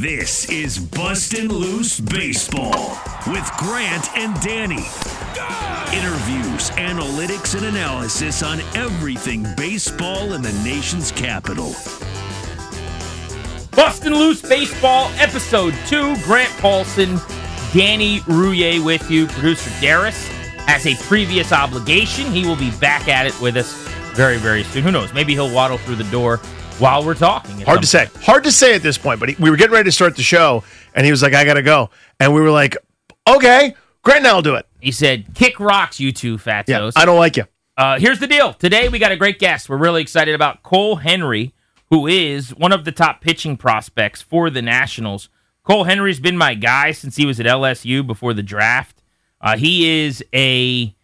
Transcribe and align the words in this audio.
This 0.00 0.46
is 0.50 0.78
Bustin' 0.78 1.48
Loose 1.48 2.00
Baseball 2.00 2.98
with 3.28 3.50
Grant 3.56 4.14
and 4.14 4.38
Danny. 4.42 4.84
Interviews, 5.96 6.68
analytics, 6.72 7.56
and 7.56 7.64
analysis 7.64 8.42
on 8.42 8.60
everything 8.74 9.46
baseball 9.56 10.34
in 10.34 10.42
the 10.42 10.52
nation's 10.62 11.10
capital. 11.12 11.74
Bustin' 13.70 14.12
Loose 14.12 14.42
Baseball, 14.42 15.10
Episode 15.14 15.72
2. 15.86 16.14
Grant 16.24 16.52
Paulsen, 16.58 17.16
Danny 17.72 18.20
Rouhier 18.20 18.84
with 18.84 19.10
you. 19.10 19.26
Producer 19.28 19.70
Darius 19.80 20.28
has 20.66 20.86
a 20.86 20.94
previous 21.04 21.52
obligation. 21.52 22.30
He 22.32 22.44
will 22.44 22.54
be 22.54 22.70
back 22.72 23.08
at 23.08 23.26
it 23.26 23.40
with 23.40 23.56
us 23.56 23.72
very, 24.14 24.36
very 24.36 24.62
soon. 24.64 24.82
Who 24.82 24.92
knows? 24.92 25.14
Maybe 25.14 25.32
he'll 25.32 25.54
waddle 25.54 25.78
through 25.78 25.96
the 25.96 26.10
door 26.10 26.38
while 26.78 27.04
we're 27.04 27.14
talking. 27.14 27.60
Hard 27.62 27.80
to 27.80 27.86
say. 27.86 28.08
Hard 28.22 28.44
to 28.44 28.52
say 28.52 28.74
at 28.74 28.82
this 28.82 28.98
point, 28.98 29.20
but 29.20 29.30
he, 29.30 29.36
we 29.38 29.50
were 29.50 29.56
getting 29.56 29.72
ready 29.72 29.84
to 29.84 29.92
start 29.92 30.16
the 30.16 30.22
show, 30.22 30.62
and 30.94 31.04
he 31.04 31.10
was 31.10 31.22
like, 31.22 31.34
I 31.34 31.44
got 31.44 31.54
to 31.54 31.62
go. 31.62 31.90
And 32.20 32.34
we 32.34 32.40
were 32.40 32.50
like, 32.50 32.76
okay, 33.28 33.74
Grant 34.02 34.18
and 34.18 34.26
I'll 34.28 34.42
do 34.42 34.54
it. 34.54 34.66
He 34.80 34.92
said, 34.92 35.34
kick 35.34 35.58
rocks, 35.58 35.98
you 35.98 36.12
two 36.12 36.38
fatos. 36.38 36.68
Yeah, 36.68 37.02
I 37.02 37.04
don't 37.04 37.18
like 37.18 37.36
you. 37.36 37.44
Uh, 37.76 37.98
here's 37.98 38.20
the 38.20 38.26
deal. 38.26 38.54
Today 38.54 38.88
we 38.88 38.98
got 38.98 39.12
a 39.12 39.16
great 39.16 39.38
guest. 39.38 39.68
We're 39.68 39.76
really 39.76 40.00
excited 40.00 40.34
about 40.34 40.62
Cole 40.62 40.96
Henry, 40.96 41.54
who 41.90 42.06
is 42.06 42.54
one 42.54 42.72
of 42.72 42.84
the 42.84 42.92
top 42.92 43.20
pitching 43.20 43.56
prospects 43.56 44.22
for 44.22 44.48
the 44.48 44.62
Nationals. 44.62 45.28
Cole 45.62 45.84
Henry's 45.84 46.20
been 46.20 46.36
my 46.36 46.54
guy 46.54 46.92
since 46.92 47.16
he 47.16 47.26
was 47.26 47.40
at 47.40 47.46
LSU 47.46 48.06
before 48.06 48.32
the 48.32 48.42
draft. 48.42 49.02
Uh, 49.40 49.56
he 49.56 50.04
is 50.04 50.24
a 50.32 50.94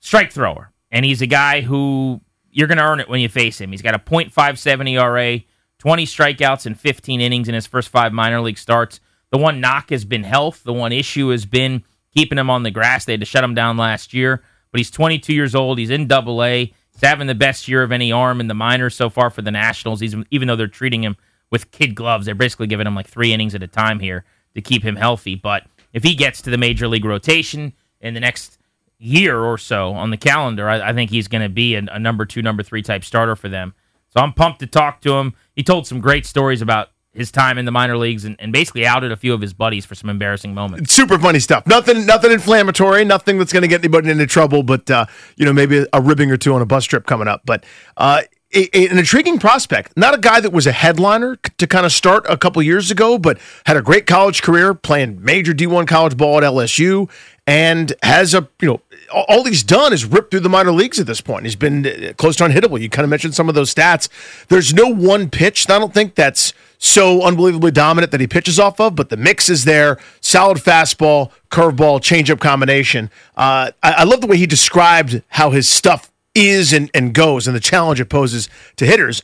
strike 0.00 0.32
thrower, 0.32 0.72
and 0.90 1.04
he's 1.04 1.20
a 1.20 1.26
guy 1.26 1.60
who 1.60 2.20
you're 2.52 2.68
going 2.68 2.78
to 2.78 2.84
earn 2.84 3.00
it 3.00 3.08
when 3.08 3.20
you 3.20 3.28
face 3.28 3.60
him. 3.60 3.70
He's 3.70 3.82
got 3.82 3.94
a 3.94 3.98
.57 3.98 4.90
ERA, 4.90 5.40
20 5.78 6.06
strikeouts 6.06 6.66
and 6.66 6.78
15 6.78 7.20
innings 7.20 7.48
in 7.48 7.54
his 7.54 7.66
first 7.66 7.88
five 7.88 8.12
minor 8.12 8.40
league 8.40 8.58
starts. 8.58 9.00
The 9.30 9.38
one 9.38 9.60
knock 9.60 9.90
has 9.90 10.04
been 10.04 10.24
health. 10.24 10.62
The 10.62 10.72
one 10.72 10.92
issue 10.92 11.30
has 11.30 11.46
been 11.46 11.82
keeping 12.14 12.38
him 12.38 12.50
on 12.50 12.62
the 12.62 12.70
grass. 12.70 13.04
They 13.04 13.14
had 13.14 13.20
to 13.20 13.26
shut 13.26 13.42
him 13.42 13.54
down 13.54 13.76
last 13.78 14.12
year, 14.12 14.42
but 14.70 14.78
he's 14.78 14.90
22 14.90 15.32
years 15.32 15.54
old. 15.54 15.78
He's 15.78 15.90
in 15.90 16.06
Double 16.06 16.44
A. 16.44 16.66
He's 16.92 17.00
having 17.00 17.26
the 17.26 17.34
best 17.34 17.66
year 17.66 17.82
of 17.82 17.90
any 17.90 18.12
arm 18.12 18.40
in 18.40 18.48
the 18.48 18.54
minors 18.54 18.94
so 18.94 19.08
far 19.08 19.30
for 19.30 19.42
the 19.42 19.50
Nationals. 19.50 20.00
He's 20.00 20.14
even 20.30 20.48
though 20.48 20.56
they're 20.56 20.66
treating 20.66 21.02
him 21.02 21.16
with 21.50 21.70
kid 21.70 21.94
gloves, 21.94 22.26
they're 22.26 22.34
basically 22.34 22.66
giving 22.66 22.86
him 22.86 22.94
like 22.94 23.08
three 23.08 23.32
innings 23.32 23.54
at 23.54 23.62
a 23.62 23.66
time 23.66 23.98
here 23.98 24.24
to 24.54 24.60
keep 24.60 24.82
him 24.82 24.96
healthy. 24.96 25.34
But 25.34 25.64
if 25.94 26.02
he 26.02 26.14
gets 26.14 26.42
to 26.42 26.50
the 26.50 26.58
major 26.58 26.86
league 26.86 27.04
rotation 27.04 27.72
in 28.00 28.12
the 28.12 28.20
next 28.20 28.58
year 29.02 29.38
or 29.38 29.58
so 29.58 29.92
on 29.92 30.10
the 30.10 30.16
calendar, 30.16 30.68
I, 30.68 30.90
I 30.90 30.92
think 30.92 31.10
he's 31.10 31.28
going 31.28 31.42
to 31.42 31.48
be 31.48 31.74
a, 31.74 31.82
a 31.90 31.98
number 31.98 32.24
two, 32.24 32.42
number 32.42 32.62
three 32.62 32.82
type 32.82 33.04
starter 33.04 33.36
for 33.36 33.48
them. 33.48 33.74
So 34.10 34.20
I'm 34.20 34.32
pumped 34.32 34.60
to 34.60 34.66
talk 34.66 35.00
to 35.02 35.14
him. 35.14 35.34
He 35.54 35.62
told 35.62 35.86
some 35.86 36.00
great 36.00 36.26
stories 36.26 36.62
about 36.62 36.88
his 37.12 37.30
time 37.30 37.58
in 37.58 37.64
the 37.64 37.70
minor 37.70 37.96
leagues 37.96 38.24
and, 38.24 38.36
and 38.38 38.52
basically 38.52 38.86
outed 38.86 39.12
a 39.12 39.16
few 39.16 39.34
of 39.34 39.40
his 39.40 39.52
buddies 39.52 39.84
for 39.84 39.94
some 39.94 40.08
embarrassing 40.08 40.54
moments. 40.54 40.92
Super 40.92 41.18
funny 41.18 41.40
stuff. 41.40 41.66
Nothing, 41.66 42.06
nothing 42.06 42.32
inflammatory. 42.32 43.04
Nothing 43.04 43.38
that's 43.38 43.52
going 43.52 43.62
to 43.62 43.68
get 43.68 43.80
anybody 43.80 44.10
into 44.10 44.26
trouble. 44.26 44.62
But 44.62 44.90
uh, 44.90 45.06
you 45.36 45.44
know, 45.44 45.52
maybe 45.52 45.86
a 45.92 46.00
ribbing 46.00 46.30
or 46.30 46.36
two 46.36 46.54
on 46.54 46.62
a 46.62 46.66
bus 46.66 46.84
trip 46.84 47.06
coming 47.06 47.28
up. 47.28 47.42
But 47.44 47.64
uh, 47.96 48.22
a, 48.54 48.76
a, 48.76 48.88
an 48.88 48.98
intriguing 48.98 49.38
prospect. 49.38 49.96
Not 49.96 50.14
a 50.14 50.18
guy 50.18 50.40
that 50.40 50.52
was 50.52 50.66
a 50.66 50.72
headliner 50.72 51.36
to 51.36 51.66
kind 51.66 51.86
of 51.86 51.92
start 51.92 52.24
a 52.28 52.36
couple 52.36 52.62
years 52.62 52.90
ago, 52.90 53.18
but 53.18 53.38
had 53.66 53.76
a 53.76 53.82
great 53.82 54.06
college 54.06 54.42
career, 54.42 54.74
playing 54.74 55.22
major 55.22 55.52
D1 55.52 55.86
college 55.86 56.16
ball 56.16 56.38
at 56.38 56.44
LSU, 56.44 57.10
and 57.46 57.92
has 58.02 58.34
a 58.34 58.48
you 58.60 58.68
know 58.68 58.80
all 59.12 59.44
he's 59.44 59.62
done 59.62 59.92
is 59.92 60.04
rip 60.04 60.30
through 60.30 60.40
the 60.40 60.48
minor 60.48 60.72
leagues 60.72 60.98
at 60.98 61.06
this 61.06 61.20
point. 61.20 61.44
He's 61.44 61.56
been 61.56 61.86
uh, 61.86 62.12
close 62.16 62.36
to 62.36 62.44
unhittable. 62.44 62.80
You 62.80 62.88
kind 62.88 63.04
of 63.04 63.10
mentioned 63.10 63.34
some 63.34 63.48
of 63.48 63.54
those 63.54 63.74
stats. 63.74 64.08
There's 64.48 64.74
no 64.74 64.88
one 64.88 65.30
pitch. 65.30 65.66
That 65.66 65.76
I 65.76 65.78
don't 65.78 65.94
think 65.94 66.14
that's 66.14 66.52
so 66.78 67.22
unbelievably 67.22 67.70
dominant 67.70 68.10
that 68.10 68.20
he 68.20 68.26
pitches 68.26 68.58
off 68.58 68.80
of, 68.80 68.96
but 68.96 69.08
the 69.08 69.16
mix 69.16 69.48
is 69.48 69.64
there. 69.64 69.98
Solid 70.20 70.58
fastball, 70.58 71.30
curveball, 71.50 72.00
changeup 72.00 72.40
combination. 72.40 73.10
Uh, 73.36 73.70
I, 73.82 73.92
I 73.92 74.04
love 74.04 74.20
the 74.20 74.26
way 74.26 74.36
he 74.36 74.46
described 74.46 75.22
how 75.28 75.50
his 75.50 75.68
stuff 75.68 76.10
is 76.34 76.72
and, 76.72 76.90
and 76.94 77.14
goes 77.14 77.46
and 77.46 77.54
the 77.54 77.60
challenge 77.60 78.00
it 78.00 78.06
poses 78.06 78.48
to 78.76 78.86
hitters. 78.86 79.22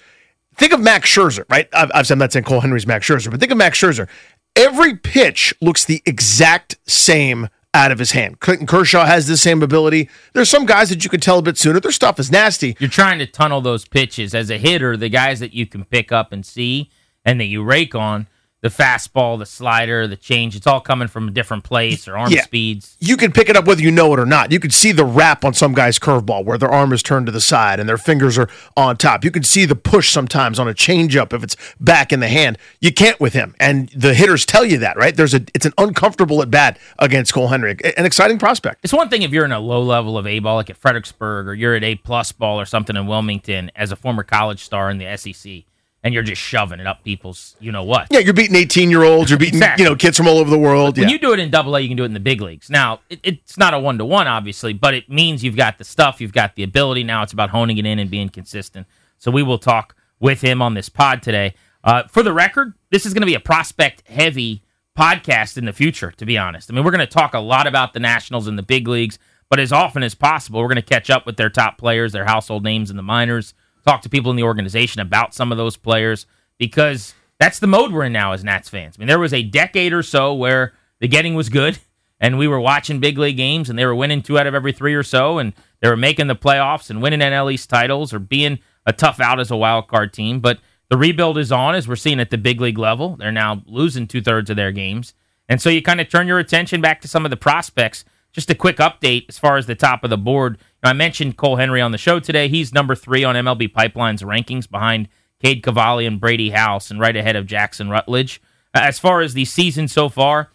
Think 0.54 0.72
of 0.72 0.80
Max 0.80 1.08
Scherzer, 1.08 1.44
right? 1.48 1.68
I've, 1.72 1.90
I've, 1.94 2.10
I'm 2.10 2.18
not 2.18 2.32
saying 2.32 2.44
Cole 2.44 2.60
Henry's 2.60 2.86
Max 2.86 3.06
Scherzer, 3.06 3.30
but 3.30 3.40
think 3.40 3.52
of 3.52 3.58
Max 3.58 3.80
Scherzer. 3.80 4.08
Every 4.56 4.96
pitch 4.96 5.54
looks 5.60 5.84
the 5.84 6.02
exact 6.04 6.76
same 6.86 7.48
out 7.74 7.92
of 7.92 7.98
his 7.98 8.12
hand. 8.12 8.40
Clayton 8.40 8.66
Kershaw 8.66 9.04
has 9.04 9.26
the 9.26 9.36
same 9.36 9.62
ability. 9.62 10.08
There's 10.32 10.48
some 10.48 10.66
guys 10.66 10.88
that 10.88 11.04
you 11.04 11.10
can 11.10 11.20
tell 11.20 11.38
a 11.38 11.42
bit 11.42 11.58
sooner. 11.58 11.80
Their 11.80 11.92
stuff 11.92 12.18
is 12.18 12.30
nasty. 12.30 12.76
You're 12.78 12.90
trying 12.90 13.18
to 13.18 13.26
tunnel 13.26 13.60
those 13.60 13.86
pitches 13.86 14.34
as 14.34 14.50
a 14.50 14.58
hitter, 14.58 14.96
the 14.96 15.08
guys 15.08 15.40
that 15.40 15.52
you 15.52 15.66
can 15.66 15.84
pick 15.84 16.10
up 16.10 16.32
and 16.32 16.44
see 16.44 16.90
and 17.24 17.40
that 17.40 17.44
you 17.46 17.62
rake 17.62 17.94
on 17.94 18.26
the 18.60 18.68
fastball, 18.68 19.38
the 19.38 19.46
slider, 19.46 20.08
the 20.08 20.16
change. 20.16 20.56
It's 20.56 20.66
all 20.66 20.80
coming 20.80 21.06
from 21.06 21.28
a 21.28 21.30
different 21.30 21.62
place 21.62 22.08
or 22.08 22.18
arm 22.18 22.32
Yeah. 22.32 22.42
speeds. 22.42 22.96
You 22.98 23.16
can 23.16 23.30
pick 23.30 23.48
it 23.48 23.56
up 23.56 23.66
whether 23.66 23.80
you 23.82 23.92
know 23.92 24.12
it 24.12 24.18
or 24.18 24.26
not. 24.26 24.50
You 24.50 24.58
can 24.58 24.72
see 24.72 24.90
the 24.90 25.04
wrap 25.04 25.44
on 25.44 25.54
some 25.54 25.74
guy's 25.74 25.98
curveball 26.00 26.44
where 26.44 26.58
their 26.58 26.68
arm 26.70 26.92
is 26.92 27.00
turned 27.00 27.26
to 27.26 27.32
the 27.32 27.40
side 27.40 27.78
and 27.78 27.88
their 27.88 27.96
fingers 27.98 28.36
are 28.36 28.48
on 28.76 28.96
top. 28.96 29.24
You 29.24 29.30
can 29.30 29.44
see 29.44 29.64
the 29.64 29.76
push 29.76 30.10
sometimes 30.10 30.58
on 30.58 30.66
a 30.66 30.74
changeup 30.74 31.32
if 31.32 31.44
it's 31.44 31.56
back 31.78 32.12
in 32.12 32.18
the 32.18 32.26
hand. 32.28 32.58
You 32.80 32.92
can't 32.92 33.20
with 33.20 33.32
him, 33.32 33.54
and 33.60 33.90
the 33.94 34.12
hitters 34.14 34.44
tell 34.44 34.64
you 34.64 34.78
that, 34.78 34.96
right? 34.96 35.14
There's 35.14 35.34
a 35.34 35.42
it's 35.54 35.66
an 35.66 35.72
uncomfortable 35.78 36.42
at 36.42 36.50
bat 36.50 36.78
against 36.98 37.32
Cole 37.32 37.48
Henry, 37.48 37.76
an 37.96 38.04
exciting 38.06 38.38
prospect. 38.40 38.80
It's 38.82 38.92
one 38.92 39.08
thing 39.08 39.22
if 39.22 39.30
you're 39.30 39.44
in 39.44 39.52
a 39.52 39.60
low 39.60 39.82
level 39.82 40.18
of 40.18 40.26
A 40.26 40.40
ball, 40.40 40.56
like 40.56 40.68
at 40.70 40.76
Fredericksburg, 40.76 41.46
or 41.46 41.54
you're 41.54 41.76
at 41.76 41.84
A 41.84 41.94
plus 41.94 42.32
ball 42.32 42.58
or 42.60 42.64
something 42.66 42.96
in 42.96 43.06
Wilmington 43.06 43.70
as 43.76 43.92
a 43.92 43.96
former 43.96 44.24
college 44.24 44.64
star 44.64 44.90
in 44.90 44.98
the 44.98 45.16
SEC. 45.16 45.64
And 46.02 46.14
you're 46.14 46.22
just 46.22 46.40
shoving 46.40 46.80
it 46.80 46.86
up 46.86 47.02
people's, 47.02 47.56
you 47.60 47.72
know 47.72 47.82
what. 47.82 48.06
Yeah, 48.10 48.20
you're 48.20 48.34
beating 48.34 48.56
18 48.56 48.90
year 48.90 49.02
olds. 49.02 49.30
You're 49.30 49.38
beating 49.38 49.56
Exactly. 49.56 49.84
you 49.84 49.90
know 49.90 49.96
kids 49.96 50.16
from 50.16 50.28
all 50.28 50.38
over 50.38 50.50
the 50.50 50.58
world. 50.58 50.96
When 50.96 51.08
yeah. 51.08 51.12
you 51.12 51.18
do 51.18 51.32
it 51.32 51.40
in 51.40 51.50
double 51.50 51.76
A, 51.76 51.80
you 51.80 51.88
can 51.88 51.96
do 51.96 52.04
it 52.04 52.06
in 52.06 52.14
the 52.14 52.20
big 52.20 52.40
leagues. 52.40 52.70
Now, 52.70 53.00
it, 53.10 53.20
it's 53.22 53.58
not 53.58 53.74
a 53.74 53.78
one 53.78 53.98
to 53.98 54.04
one, 54.04 54.28
obviously, 54.28 54.72
but 54.72 54.94
it 54.94 55.08
means 55.10 55.42
you've 55.42 55.56
got 55.56 55.78
the 55.78 55.84
stuff, 55.84 56.20
you've 56.20 56.32
got 56.32 56.54
the 56.54 56.62
ability. 56.62 57.04
Now 57.04 57.22
it's 57.22 57.32
about 57.32 57.50
honing 57.50 57.78
it 57.78 57.86
in 57.86 57.98
and 57.98 58.10
being 58.10 58.28
consistent. 58.28 58.86
So 59.18 59.30
we 59.30 59.42
will 59.42 59.58
talk 59.58 59.96
with 60.20 60.40
him 60.40 60.62
on 60.62 60.74
this 60.74 60.88
pod 60.88 61.22
today. 61.22 61.54
Uh, 61.82 62.04
for 62.08 62.22
the 62.22 62.32
record, 62.32 62.74
this 62.90 63.06
is 63.06 63.14
going 63.14 63.22
to 63.22 63.26
be 63.26 63.34
a 63.34 63.40
prospect 63.40 64.06
heavy 64.08 64.62
podcast 64.98 65.56
in 65.56 65.64
the 65.64 65.72
future, 65.72 66.10
to 66.12 66.26
be 66.26 66.36
honest. 66.36 66.70
I 66.70 66.74
mean, 66.74 66.84
we're 66.84 66.90
going 66.90 67.00
to 67.00 67.06
talk 67.06 67.34
a 67.34 67.38
lot 67.38 67.66
about 67.66 67.92
the 67.92 68.00
Nationals 68.00 68.48
and 68.48 68.58
the 68.58 68.62
big 68.64 68.88
leagues, 68.88 69.18
but 69.48 69.60
as 69.60 69.72
often 69.72 70.02
as 70.02 70.14
possible, 70.14 70.60
we're 70.60 70.68
going 70.68 70.76
to 70.76 70.82
catch 70.82 71.08
up 71.08 71.24
with 71.24 71.36
their 71.36 71.50
top 71.50 71.78
players, 71.78 72.12
their 72.12 72.24
household 72.24 72.64
names 72.64 72.90
in 72.90 72.96
the 72.96 73.02
minors, 73.02 73.54
talk 73.84 74.02
to 74.02 74.08
people 74.08 74.30
in 74.30 74.36
the 74.36 74.42
organization 74.42 75.00
about 75.00 75.34
some 75.34 75.52
of 75.52 75.58
those 75.58 75.76
players 75.76 76.26
because 76.58 77.14
that's 77.38 77.58
the 77.58 77.66
mode 77.66 77.92
we're 77.92 78.04
in 78.04 78.12
now 78.12 78.32
as 78.32 78.44
Nats 78.44 78.68
fans. 78.68 78.96
I 78.96 78.98
mean, 78.98 79.08
there 79.08 79.18
was 79.18 79.32
a 79.32 79.42
decade 79.42 79.92
or 79.92 80.02
so 80.02 80.34
where 80.34 80.72
the 81.00 81.08
getting 81.08 81.34
was 81.34 81.48
good 81.48 81.78
and 82.20 82.38
we 82.38 82.48
were 82.48 82.60
watching 82.60 83.00
big 83.00 83.18
league 83.18 83.36
games 83.36 83.70
and 83.70 83.78
they 83.78 83.86
were 83.86 83.94
winning 83.94 84.22
two 84.22 84.38
out 84.38 84.46
of 84.46 84.54
every 84.54 84.72
three 84.72 84.94
or 84.94 85.02
so 85.02 85.38
and 85.38 85.52
they 85.80 85.88
were 85.88 85.96
making 85.96 86.26
the 86.26 86.36
playoffs 86.36 86.90
and 86.90 87.00
winning 87.00 87.20
NL 87.20 87.52
East 87.52 87.70
titles 87.70 88.12
or 88.12 88.18
being 88.18 88.58
a 88.86 88.92
tough 88.92 89.20
out 89.20 89.38
as 89.38 89.50
a 89.50 89.56
wild 89.56 89.88
card 89.88 90.12
team. 90.12 90.40
But 90.40 90.58
the 90.88 90.96
rebuild 90.96 91.38
is 91.38 91.52
on 91.52 91.74
as 91.74 91.86
we're 91.86 91.96
seeing 91.96 92.20
at 92.20 92.30
the 92.30 92.38
big 92.38 92.60
league 92.60 92.78
level. 92.78 93.16
They're 93.16 93.30
now 93.30 93.62
losing 93.66 94.06
two 94.06 94.22
thirds 94.22 94.50
of 94.50 94.56
their 94.56 94.72
games. 94.72 95.14
And 95.48 95.60
so 95.60 95.70
you 95.70 95.82
kind 95.82 96.00
of 96.00 96.08
turn 96.08 96.26
your 96.26 96.38
attention 96.38 96.80
back 96.80 97.00
to 97.02 97.08
some 97.08 97.24
of 97.24 97.30
the 97.30 97.36
prospects. 97.36 98.04
Just 98.38 98.50
a 98.50 98.54
quick 98.54 98.76
update 98.76 99.24
as 99.28 99.36
far 99.36 99.56
as 99.56 99.66
the 99.66 99.74
top 99.74 100.04
of 100.04 100.10
the 100.10 100.16
board. 100.16 100.58
I 100.84 100.92
mentioned 100.92 101.36
Cole 101.36 101.56
Henry 101.56 101.80
on 101.80 101.90
the 101.90 101.98
show 101.98 102.20
today. 102.20 102.46
He's 102.46 102.72
number 102.72 102.94
three 102.94 103.24
on 103.24 103.34
MLB 103.34 103.74
Pipeline's 103.74 104.22
rankings 104.22 104.70
behind 104.70 105.08
Cade 105.42 105.64
Cavalli 105.64 106.06
and 106.06 106.20
Brady 106.20 106.50
House 106.50 106.88
and 106.88 107.00
right 107.00 107.16
ahead 107.16 107.34
of 107.34 107.46
Jackson 107.46 107.90
Rutledge. 107.90 108.40
As 108.72 109.00
far 109.00 109.22
as 109.22 109.34
the 109.34 109.44
season 109.44 109.88
so 109.88 110.08
far, 110.08 110.52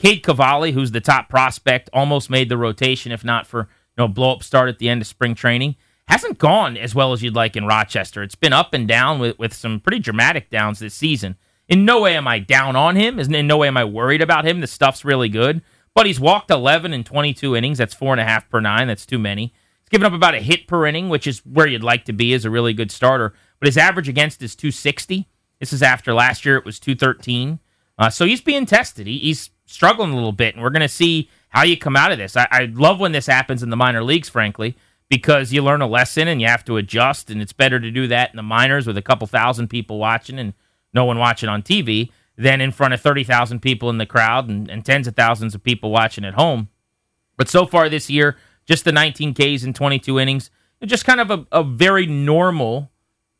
Cade 0.00 0.24
Cavalli, 0.24 0.72
who's 0.72 0.90
the 0.90 1.00
top 1.00 1.28
prospect, 1.28 1.88
almost 1.92 2.28
made 2.28 2.48
the 2.48 2.56
rotation, 2.56 3.12
if 3.12 3.22
not 3.22 3.46
for 3.46 3.60
you 3.60 3.66
know 3.98 4.08
blow 4.08 4.32
up 4.32 4.42
start 4.42 4.68
at 4.68 4.80
the 4.80 4.88
end 4.88 5.00
of 5.00 5.06
spring 5.06 5.36
training. 5.36 5.76
Hasn't 6.08 6.38
gone 6.38 6.76
as 6.76 6.92
well 6.92 7.12
as 7.12 7.22
you'd 7.22 7.36
like 7.36 7.54
in 7.54 7.66
Rochester. 7.66 8.24
It's 8.24 8.34
been 8.34 8.52
up 8.52 8.74
and 8.74 8.88
down 8.88 9.20
with, 9.20 9.38
with 9.38 9.54
some 9.54 9.78
pretty 9.78 10.00
dramatic 10.00 10.50
downs 10.50 10.80
this 10.80 10.94
season. 10.94 11.36
In 11.68 11.84
no 11.84 12.00
way 12.00 12.16
am 12.16 12.26
I 12.26 12.40
down 12.40 12.74
on 12.74 12.96
him. 12.96 13.20
In 13.20 13.46
no 13.46 13.58
way 13.58 13.68
am 13.68 13.76
I 13.76 13.84
worried 13.84 14.22
about 14.22 14.44
him. 14.44 14.60
The 14.60 14.66
stuff's 14.66 15.04
really 15.04 15.28
good. 15.28 15.62
But 15.96 16.04
he's 16.04 16.20
walked 16.20 16.50
11 16.50 16.92
in 16.92 17.04
22 17.04 17.56
innings. 17.56 17.78
That's 17.78 17.94
four 17.94 18.12
and 18.12 18.20
a 18.20 18.24
half 18.24 18.50
per 18.50 18.60
nine. 18.60 18.86
That's 18.86 19.06
too 19.06 19.18
many. 19.18 19.54
He's 19.80 19.88
given 19.88 20.04
up 20.04 20.12
about 20.12 20.34
a 20.34 20.40
hit 20.40 20.66
per 20.66 20.84
inning, 20.84 21.08
which 21.08 21.26
is 21.26 21.38
where 21.46 21.66
you'd 21.66 21.82
like 21.82 22.04
to 22.04 22.12
be 22.12 22.34
as 22.34 22.44
a 22.44 22.50
really 22.50 22.74
good 22.74 22.90
starter. 22.90 23.32
But 23.58 23.68
his 23.68 23.78
average 23.78 24.06
against 24.06 24.42
is 24.42 24.54
260. 24.54 25.26
This 25.58 25.72
is 25.72 25.82
after 25.82 26.12
last 26.12 26.44
year 26.44 26.58
it 26.58 26.66
was 26.66 26.78
213. 26.78 27.60
Uh, 27.98 28.10
so 28.10 28.26
he's 28.26 28.42
being 28.42 28.66
tested. 28.66 29.06
He, 29.06 29.16
he's 29.20 29.48
struggling 29.64 30.12
a 30.12 30.14
little 30.14 30.32
bit, 30.32 30.54
and 30.54 30.62
we're 30.62 30.68
going 30.68 30.82
to 30.82 30.88
see 30.88 31.30
how 31.48 31.62
you 31.62 31.78
come 31.78 31.96
out 31.96 32.12
of 32.12 32.18
this. 32.18 32.36
I, 32.36 32.46
I 32.50 32.64
love 32.74 33.00
when 33.00 33.12
this 33.12 33.26
happens 33.26 33.62
in 33.62 33.70
the 33.70 33.76
minor 33.76 34.04
leagues, 34.04 34.28
frankly, 34.28 34.76
because 35.08 35.50
you 35.50 35.62
learn 35.62 35.80
a 35.80 35.86
lesson 35.86 36.28
and 36.28 36.42
you 36.42 36.46
have 36.46 36.64
to 36.66 36.76
adjust, 36.76 37.30
and 37.30 37.40
it's 37.40 37.54
better 37.54 37.80
to 37.80 37.90
do 37.90 38.06
that 38.08 38.28
in 38.32 38.36
the 38.36 38.42
minors 38.42 38.86
with 38.86 38.98
a 38.98 39.02
couple 39.02 39.26
thousand 39.26 39.68
people 39.68 39.98
watching 39.98 40.38
and 40.38 40.52
no 40.92 41.06
one 41.06 41.16
watching 41.16 41.48
on 41.48 41.62
TV 41.62 42.10
than 42.36 42.60
in 42.60 42.70
front 42.70 42.94
of 42.94 43.00
30,000 43.00 43.60
people 43.60 43.88
in 43.90 43.98
the 43.98 44.06
crowd 44.06 44.48
and, 44.48 44.70
and 44.70 44.84
tens 44.84 45.06
of 45.06 45.16
thousands 45.16 45.54
of 45.54 45.62
people 45.62 45.90
watching 45.90 46.24
at 46.24 46.34
home. 46.34 46.68
But 47.36 47.48
so 47.48 47.66
far 47.66 47.88
this 47.88 48.10
year, 48.10 48.36
just 48.66 48.84
the 48.84 48.92
19 48.92 49.34
Ks 49.34 49.64
in 49.64 49.72
22 49.72 50.18
innings, 50.18 50.50
just 50.84 51.04
kind 51.04 51.20
of 51.20 51.30
a, 51.30 51.46
a 51.52 51.62
very 51.62 52.06
normal 52.06 52.90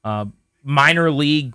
uh, 0.05 0.27
minor 0.63 1.11
league 1.11 1.55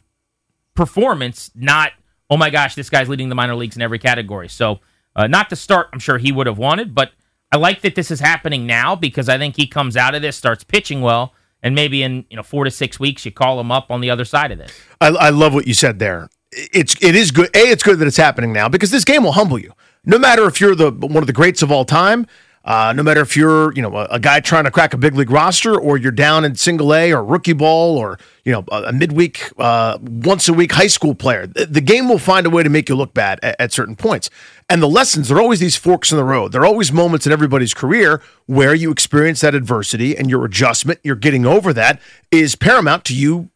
performance, 0.75 1.51
not, 1.55 1.93
oh 2.29 2.37
my 2.37 2.49
gosh, 2.49 2.75
this 2.75 2.89
guy's 2.89 3.09
leading 3.09 3.29
the 3.29 3.35
minor 3.35 3.55
leagues 3.55 3.75
in 3.75 3.81
every 3.81 3.99
category. 3.99 4.47
So, 4.47 4.79
uh, 5.15 5.27
not 5.27 5.49
the 5.49 5.57
start 5.57 5.89
I'm 5.91 5.99
sure 5.99 6.17
he 6.17 6.31
would 6.31 6.47
have 6.47 6.57
wanted, 6.57 6.95
but 6.95 7.11
I 7.51 7.57
like 7.57 7.81
that 7.81 7.95
this 7.95 8.11
is 8.11 8.21
happening 8.21 8.65
now 8.65 8.95
because 8.95 9.27
I 9.27 9.37
think 9.37 9.57
he 9.57 9.67
comes 9.67 9.97
out 9.97 10.15
of 10.15 10.21
this, 10.21 10.37
starts 10.37 10.63
pitching 10.63 11.01
well, 11.01 11.33
and 11.61 11.75
maybe 11.75 12.01
in 12.01 12.25
you 12.29 12.37
know 12.37 12.43
four 12.43 12.63
to 12.63 12.71
six 12.71 12.99
weeks 12.99 13.25
you 13.25 13.31
call 13.31 13.59
him 13.59 13.71
up 13.71 13.91
on 13.91 13.99
the 13.99 14.09
other 14.09 14.23
side 14.23 14.51
of 14.51 14.57
this. 14.57 14.71
I, 15.01 15.07
I 15.07 15.29
love 15.29 15.53
what 15.53 15.67
you 15.67 15.73
said 15.73 15.99
there. 15.99 16.29
It's 16.51 16.95
it 17.01 17.15
is 17.15 17.31
good. 17.31 17.49
A, 17.55 17.59
it's 17.59 17.83
good 17.83 17.99
that 17.99 18.07
it's 18.07 18.17
happening 18.17 18.51
now 18.51 18.67
because 18.67 18.91
this 18.91 19.05
game 19.05 19.23
will 19.23 19.31
humble 19.33 19.57
you. 19.57 19.73
No 20.05 20.17
matter 20.17 20.45
if 20.47 20.59
you're 20.59 20.75
the 20.75 20.91
one 20.91 21.17
of 21.17 21.27
the 21.27 21.33
greats 21.33 21.61
of 21.61 21.71
all 21.71 21.85
time, 21.85 22.27
uh, 22.63 22.93
no 22.95 23.01
matter 23.01 23.21
if 23.21 23.35
you're 23.37 23.73
you 23.73 23.81
know 23.81 23.95
a, 23.95 24.05
a 24.11 24.19
guy 24.19 24.39
trying 24.39 24.65
to 24.65 24.71
crack 24.71 24.93
a 24.93 24.97
big 24.97 25.15
league 25.15 25.31
roster, 25.31 25.79
or 25.79 25.97
you're 25.97 26.11
down 26.11 26.43
in 26.43 26.55
single 26.55 26.93
A 26.93 27.13
or 27.13 27.23
rookie 27.23 27.53
ball, 27.53 27.97
or 27.97 28.19
you 28.43 28.51
know 28.51 28.65
a, 28.71 28.83
a 28.83 28.93
midweek, 28.93 29.51
uh, 29.57 29.97
once 30.01 30.47
a 30.49 30.53
week 30.53 30.73
high 30.73 30.87
school 30.87 31.15
player. 31.15 31.47
The, 31.47 31.65
the 31.65 31.81
game 31.81 32.09
will 32.09 32.19
find 32.19 32.45
a 32.45 32.49
way 32.49 32.63
to 32.63 32.69
make 32.69 32.89
you 32.89 32.95
look 32.95 33.13
bad 33.13 33.39
at, 33.41 33.55
at 33.59 33.71
certain 33.71 33.95
points. 33.95 34.29
And 34.69 34.81
the 34.81 34.87
lessons, 34.87 35.27
there 35.27 35.37
are 35.37 35.41
always 35.41 35.59
these 35.59 35.75
forks 35.75 36.11
in 36.11 36.17
the 36.17 36.23
road. 36.23 36.51
There 36.51 36.61
are 36.61 36.65
always 36.65 36.91
moments 36.91 37.25
in 37.25 37.33
everybody's 37.33 37.73
career 37.73 38.21
where 38.45 38.73
you 38.73 38.91
experience 38.91 39.41
that 39.41 39.53
adversity 39.55 40.17
and 40.17 40.29
your 40.29 40.45
adjustment, 40.45 40.99
you're 41.03 41.15
getting 41.15 41.45
over 41.45 41.73
that 41.73 41.99
is 42.31 42.55
paramount 42.55 43.05
to 43.05 43.15
you 43.15 43.50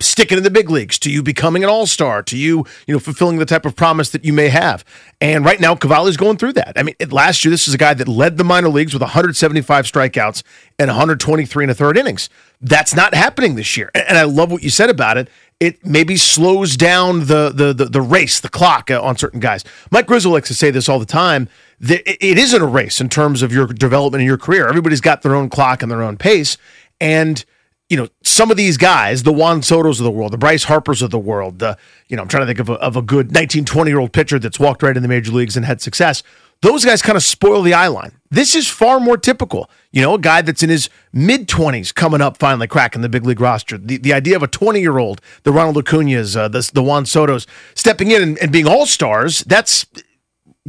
sticking 0.00 0.38
in 0.38 0.44
the 0.44 0.50
big 0.50 0.70
leagues, 0.70 0.98
to 1.00 1.10
you 1.10 1.22
becoming 1.22 1.64
an 1.64 1.70
all-star, 1.70 2.22
to 2.22 2.36
you, 2.36 2.64
you 2.86 2.94
know, 2.94 2.98
fulfilling 3.00 3.38
the 3.38 3.46
type 3.46 3.66
of 3.66 3.74
promise 3.74 4.10
that 4.10 4.24
you 4.24 4.32
may 4.32 4.48
have. 4.48 4.84
And 5.20 5.44
right 5.44 5.58
now, 5.60 5.74
Cavalli's 5.74 6.16
going 6.16 6.36
through 6.36 6.52
that. 6.52 6.74
I 6.76 6.82
mean, 6.82 6.94
last 7.10 7.44
year, 7.44 7.50
this 7.50 7.66
is 7.66 7.74
a 7.74 7.78
guy 7.78 7.94
that 7.94 8.06
led 8.06 8.36
the 8.36 8.44
minor 8.44 8.68
leagues 8.68 8.92
with 8.92 9.02
175 9.02 9.86
strikeouts 9.86 10.42
and 10.78 10.88
123 10.88 11.64
and 11.64 11.70
a 11.70 11.74
third 11.74 11.96
innings. 11.96 12.28
That's 12.60 12.94
not 12.94 13.14
happening 13.14 13.54
this 13.56 13.76
year. 13.76 13.90
And, 13.94 14.18
I 14.18 14.24
love 14.24 14.52
what 14.52 14.62
you 14.62 14.70
said 14.70 14.90
about 14.90 15.16
it. 15.16 15.28
It 15.58 15.84
maybe 15.84 16.16
slows 16.16 16.76
down 16.76 17.20
the 17.26 17.50
the 17.52 17.72
the, 17.72 17.86
the 17.86 18.00
race, 18.00 18.38
the 18.38 18.48
clock 18.48 18.92
uh, 18.92 19.02
on 19.02 19.16
certain 19.16 19.40
guys. 19.40 19.64
Mike 19.90 20.08
Rizzo 20.08 20.30
likes 20.30 20.46
to 20.48 20.54
say 20.54 20.70
this 20.70 20.88
all 20.88 21.00
the 21.00 21.06
time. 21.06 21.48
That 21.80 22.08
it- 22.08 22.18
it 22.20 22.38
isn't 22.38 22.62
a 22.62 22.66
race 22.66 23.00
in 23.00 23.08
terms 23.08 23.42
of 23.42 23.52
your 23.52 23.66
development 23.66 24.20
in 24.20 24.26
your 24.26 24.38
career. 24.38 24.68
Everybody's 24.68 25.00
got 25.00 25.22
their 25.22 25.34
own 25.34 25.48
clock 25.48 25.82
and 25.82 25.90
their 25.90 26.02
own 26.02 26.16
pace. 26.16 26.56
And 27.00 27.44
you 27.88 27.96
know, 27.96 28.08
some 28.22 28.50
of 28.50 28.56
these 28.56 28.76
guys, 28.76 29.22
the 29.22 29.32
Juan 29.32 29.62
Soto's 29.62 29.98
of 29.98 30.04
the 30.04 30.10
world, 30.10 30.32
the 30.32 30.38
Bryce 30.38 30.64
Harpers 30.64 31.00
of 31.00 31.10
the 31.10 31.18
world, 31.18 31.58
the, 31.58 31.76
you 32.08 32.16
know, 32.16 32.22
I'm 32.22 32.28
trying 32.28 32.42
to 32.42 32.46
think 32.46 32.58
of 32.58 32.68
a, 32.68 32.74
of 32.74 32.96
a 32.96 33.02
good 33.02 33.32
19, 33.32 33.64
20 33.64 33.90
year 33.90 33.98
old 33.98 34.12
pitcher 34.12 34.38
that's 34.38 34.60
walked 34.60 34.82
right 34.82 34.96
in 34.96 35.02
the 35.02 35.08
major 35.08 35.32
leagues 35.32 35.56
and 35.56 35.64
had 35.64 35.80
success. 35.80 36.22
Those 36.60 36.84
guys 36.84 37.02
kind 37.02 37.16
of 37.16 37.22
spoil 37.22 37.62
the 37.62 37.72
eye 37.72 37.86
line. 37.86 38.12
This 38.30 38.54
is 38.54 38.68
far 38.68 38.98
more 38.98 39.16
typical. 39.16 39.70
You 39.92 40.02
know, 40.02 40.14
a 40.14 40.18
guy 40.18 40.42
that's 40.42 40.62
in 40.62 40.68
his 40.68 40.90
mid 41.12 41.48
20s 41.48 41.94
coming 41.94 42.20
up, 42.20 42.36
finally 42.36 42.66
cracking 42.66 43.00
the 43.00 43.08
big 43.08 43.24
league 43.24 43.40
roster. 43.40 43.78
The, 43.78 43.96
the 43.96 44.12
idea 44.12 44.36
of 44.36 44.42
a 44.42 44.48
20 44.48 44.80
year 44.80 44.98
old, 44.98 45.20
the 45.44 45.52
Ronald 45.52 45.76
Acuna's, 45.76 46.36
uh, 46.36 46.48
the, 46.48 46.68
the 46.74 46.82
Juan 46.82 47.06
Soto's, 47.06 47.46
stepping 47.74 48.10
in 48.10 48.22
and, 48.22 48.38
and 48.38 48.52
being 48.52 48.66
all 48.66 48.86
stars, 48.86 49.44
that's 49.44 49.86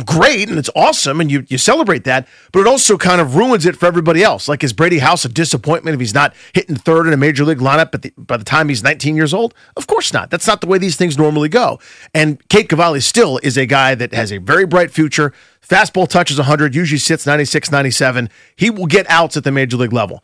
great 0.05 0.50
and 0.50 0.58
it's 0.58 0.69
awesome 0.75 1.19
and 1.19 1.31
you, 1.31 1.46
you 1.48 1.58
celebrate 1.58 2.03
that, 2.05 2.27
but 2.51 2.62
it 2.62 2.67
also 2.67 2.98
kind 2.98 3.19
of 3.19 3.36
ruins 3.36 3.65
it 3.65 3.75
for 3.75 3.86
everybody 3.86 4.24
else. 4.24 4.48
Like, 4.48 4.63
is 4.63 4.74
Brady 4.74 5.00
House 5.00 5.25
a 5.25 5.29
disappointment 5.29 5.93
if 5.93 6.00
he's 6.00 6.13
not 6.13 6.34
hitting 6.53 6.75
third 6.75 7.08
in 7.08 7.13
a 7.13 7.17
major 7.17 7.43
league 7.43 7.60
lineup 7.60 7.91
the, 7.91 8.13
by 8.17 8.38
the 8.38 8.46
time 8.46 8.69
he's 8.69 8.84
19 8.84 9.15
years 9.15 9.34
old? 9.34 9.53
Of 9.75 9.88
course 9.88 10.13
not. 10.13 10.29
That's 10.29 10.48
not 10.48 10.62
the 10.62 10.67
way 10.67 10.77
these 10.77 10.96
things 10.96 11.17
normally 11.17 11.50
go. 11.50 11.79
And 12.13 12.48
Cade 12.50 12.69
Cavalli 12.69 13.01
still 13.01 13.39
is 13.43 13.58
a 13.58 13.65
guy 13.65 13.96
that 13.96 14.13
has 14.13 14.31
a 14.31 14.38
very 14.38 14.65
bright 14.65 14.91
future. 14.91 15.34
Fastball 15.62 16.08
touches 16.08 16.38
100, 16.38 16.75
usually 16.75 17.00
sits 17.00 17.25
96, 17.25 17.72
97. 17.72 18.29
He 18.55 18.69
will 18.69 18.88
get 18.88 19.10
outs 19.10 19.38
at 19.38 19.43
the 19.43 19.51
major 19.51 19.77
league 19.77 19.93
level. 19.93 20.24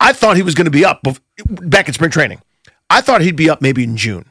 I 0.00 0.12
thought 0.12 0.36
he 0.36 0.42
was 0.42 0.54
going 0.54 0.66
to 0.66 0.70
be 0.70 0.84
up 0.84 1.02
back 1.48 1.88
in 1.88 1.94
spring 1.94 2.10
training. 2.10 2.40
I 2.90 3.00
thought 3.00 3.22
he'd 3.22 3.36
be 3.36 3.48
up 3.48 3.62
maybe 3.62 3.84
in 3.84 3.96
June. 3.96 4.26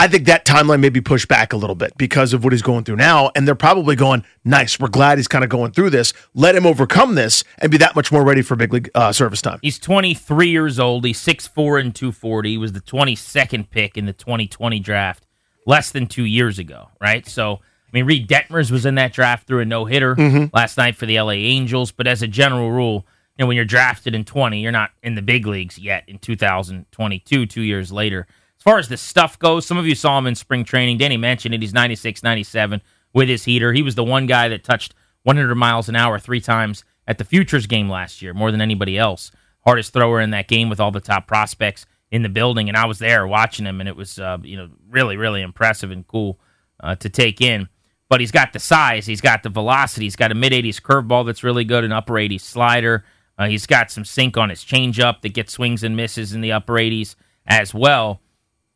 I 0.00 0.06
think 0.06 0.26
that 0.26 0.44
timeline 0.44 0.78
may 0.80 0.90
be 0.90 1.00
pushed 1.00 1.26
back 1.26 1.52
a 1.52 1.56
little 1.56 1.74
bit 1.74 1.92
because 1.98 2.32
of 2.32 2.44
what 2.44 2.52
he's 2.52 2.62
going 2.62 2.84
threw 2.84 2.94
now. 2.94 3.32
And 3.34 3.48
they're 3.48 3.56
probably 3.56 3.96
going, 3.96 4.24
nice. 4.44 4.78
We're 4.78 4.88
glad 4.88 5.18
he's 5.18 5.26
kind 5.26 5.42
of 5.42 5.50
going 5.50 5.72
through 5.72 5.90
this. 5.90 6.12
Let 6.34 6.54
him 6.54 6.66
overcome 6.66 7.16
this 7.16 7.42
and 7.58 7.70
be 7.70 7.78
that 7.78 7.96
much 7.96 8.12
more 8.12 8.22
ready 8.24 8.42
for 8.42 8.54
big 8.54 8.72
league 8.72 8.90
uh, 8.94 9.10
service 9.12 9.42
time. 9.42 9.58
He's 9.60 9.78
23 9.80 10.50
years 10.50 10.78
old. 10.78 11.04
He's 11.04 11.18
6'4 11.20 11.80
and 11.80 11.92
240. 11.94 12.48
He 12.50 12.58
was 12.58 12.72
the 12.72 12.80
22nd 12.80 13.70
pick 13.70 13.96
in 13.98 14.06
the 14.06 14.12
2020 14.12 14.78
draft 14.78 15.26
less 15.66 15.90
than 15.90 16.06
two 16.06 16.24
years 16.24 16.60
ago, 16.60 16.88
right? 17.00 17.26
So, 17.26 17.54
I 17.54 17.90
mean, 17.92 18.04
Reid 18.06 18.28
Detmers 18.28 18.70
was 18.70 18.86
in 18.86 18.94
that 18.94 19.12
draft 19.12 19.48
through 19.48 19.60
a 19.60 19.64
no 19.64 19.84
hitter 19.84 20.14
Mhm. 20.14 20.50
last 20.54 20.76
night 20.78 20.94
for 20.96 21.06
the 21.06 21.18
LA 21.18 21.32
Angels. 21.32 21.90
But 21.90 22.06
as 22.06 22.22
a 22.22 22.28
general 22.28 22.70
rule, 22.70 23.04
you 23.36 23.42
know, 23.42 23.46
when 23.48 23.56
you're 23.56 23.64
drafted 23.64 24.14
in 24.14 24.24
20, 24.24 24.60
you're 24.62 24.70
not 24.72 24.90
in 25.02 25.16
the 25.16 25.22
big 25.22 25.44
leagues 25.46 25.76
yet 25.76 26.04
in 26.06 26.18
2022, 26.18 27.46
two 27.46 27.62
years 27.62 27.90
later. 27.90 28.26
As 28.58 28.64
far 28.64 28.78
as 28.78 28.88
the 28.88 28.96
stuff 28.96 29.38
goes, 29.38 29.64
some 29.64 29.78
of 29.78 29.86
you 29.86 29.94
saw 29.94 30.18
him 30.18 30.26
in 30.26 30.34
spring 30.34 30.64
training. 30.64 30.98
Danny 30.98 31.16
mentioned 31.16 31.54
it. 31.54 31.62
He's 31.62 31.72
96, 31.72 32.24
97 32.24 32.82
with 33.12 33.28
his 33.28 33.44
heater. 33.44 33.72
He 33.72 33.82
was 33.82 33.94
the 33.94 34.02
one 34.02 34.26
guy 34.26 34.48
that 34.48 34.64
touched 34.64 34.94
100 35.22 35.54
miles 35.54 35.88
an 35.88 35.94
hour 35.94 36.18
three 36.18 36.40
times 36.40 36.84
at 37.06 37.18
the 37.18 37.24
Futures 37.24 37.68
game 37.68 37.88
last 37.88 38.20
year, 38.20 38.34
more 38.34 38.50
than 38.50 38.60
anybody 38.60 38.98
else. 38.98 39.30
Hardest 39.64 39.92
thrower 39.92 40.20
in 40.20 40.30
that 40.30 40.48
game 40.48 40.68
with 40.68 40.80
all 40.80 40.90
the 40.90 41.00
top 41.00 41.28
prospects 41.28 41.86
in 42.10 42.22
the 42.22 42.28
building. 42.28 42.68
And 42.68 42.76
I 42.76 42.86
was 42.86 42.98
there 42.98 43.28
watching 43.28 43.64
him, 43.64 43.80
and 43.80 43.88
it 43.88 43.94
was, 43.94 44.18
uh, 44.18 44.38
you 44.42 44.56
know, 44.56 44.70
really, 44.90 45.16
really 45.16 45.40
impressive 45.40 45.92
and 45.92 46.04
cool 46.06 46.40
uh, 46.80 46.96
to 46.96 47.08
take 47.08 47.40
in. 47.40 47.68
But 48.08 48.18
he's 48.20 48.32
got 48.32 48.52
the 48.52 48.58
size, 48.58 49.06
he's 49.06 49.20
got 49.20 49.44
the 49.44 49.50
velocity, 49.50 50.06
he's 50.06 50.16
got 50.16 50.32
a 50.32 50.34
mid 50.34 50.52
80s 50.52 50.80
curveball 50.80 51.26
that's 51.26 51.44
really 51.44 51.64
good, 51.64 51.84
an 51.84 51.92
upper 51.92 52.14
80s 52.14 52.40
slider. 52.40 53.04
Uh, 53.38 53.46
he's 53.46 53.66
got 53.66 53.92
some 53.92 54.04
sink 54.04 54.36
on 54.36 54.50
his 54.50 54.64
changeup 54.64 55.20
that 55.20 55.32
gets 55.34 55.52
swings 55.52 55.84
and 55.84 55.94
misses 55.94 56.32
in 56.32 56.40
the 56.40 56.50
upper 56.50 56.72
80s 56.72 57.14
as 57.46 57.72
well 57.72 58.20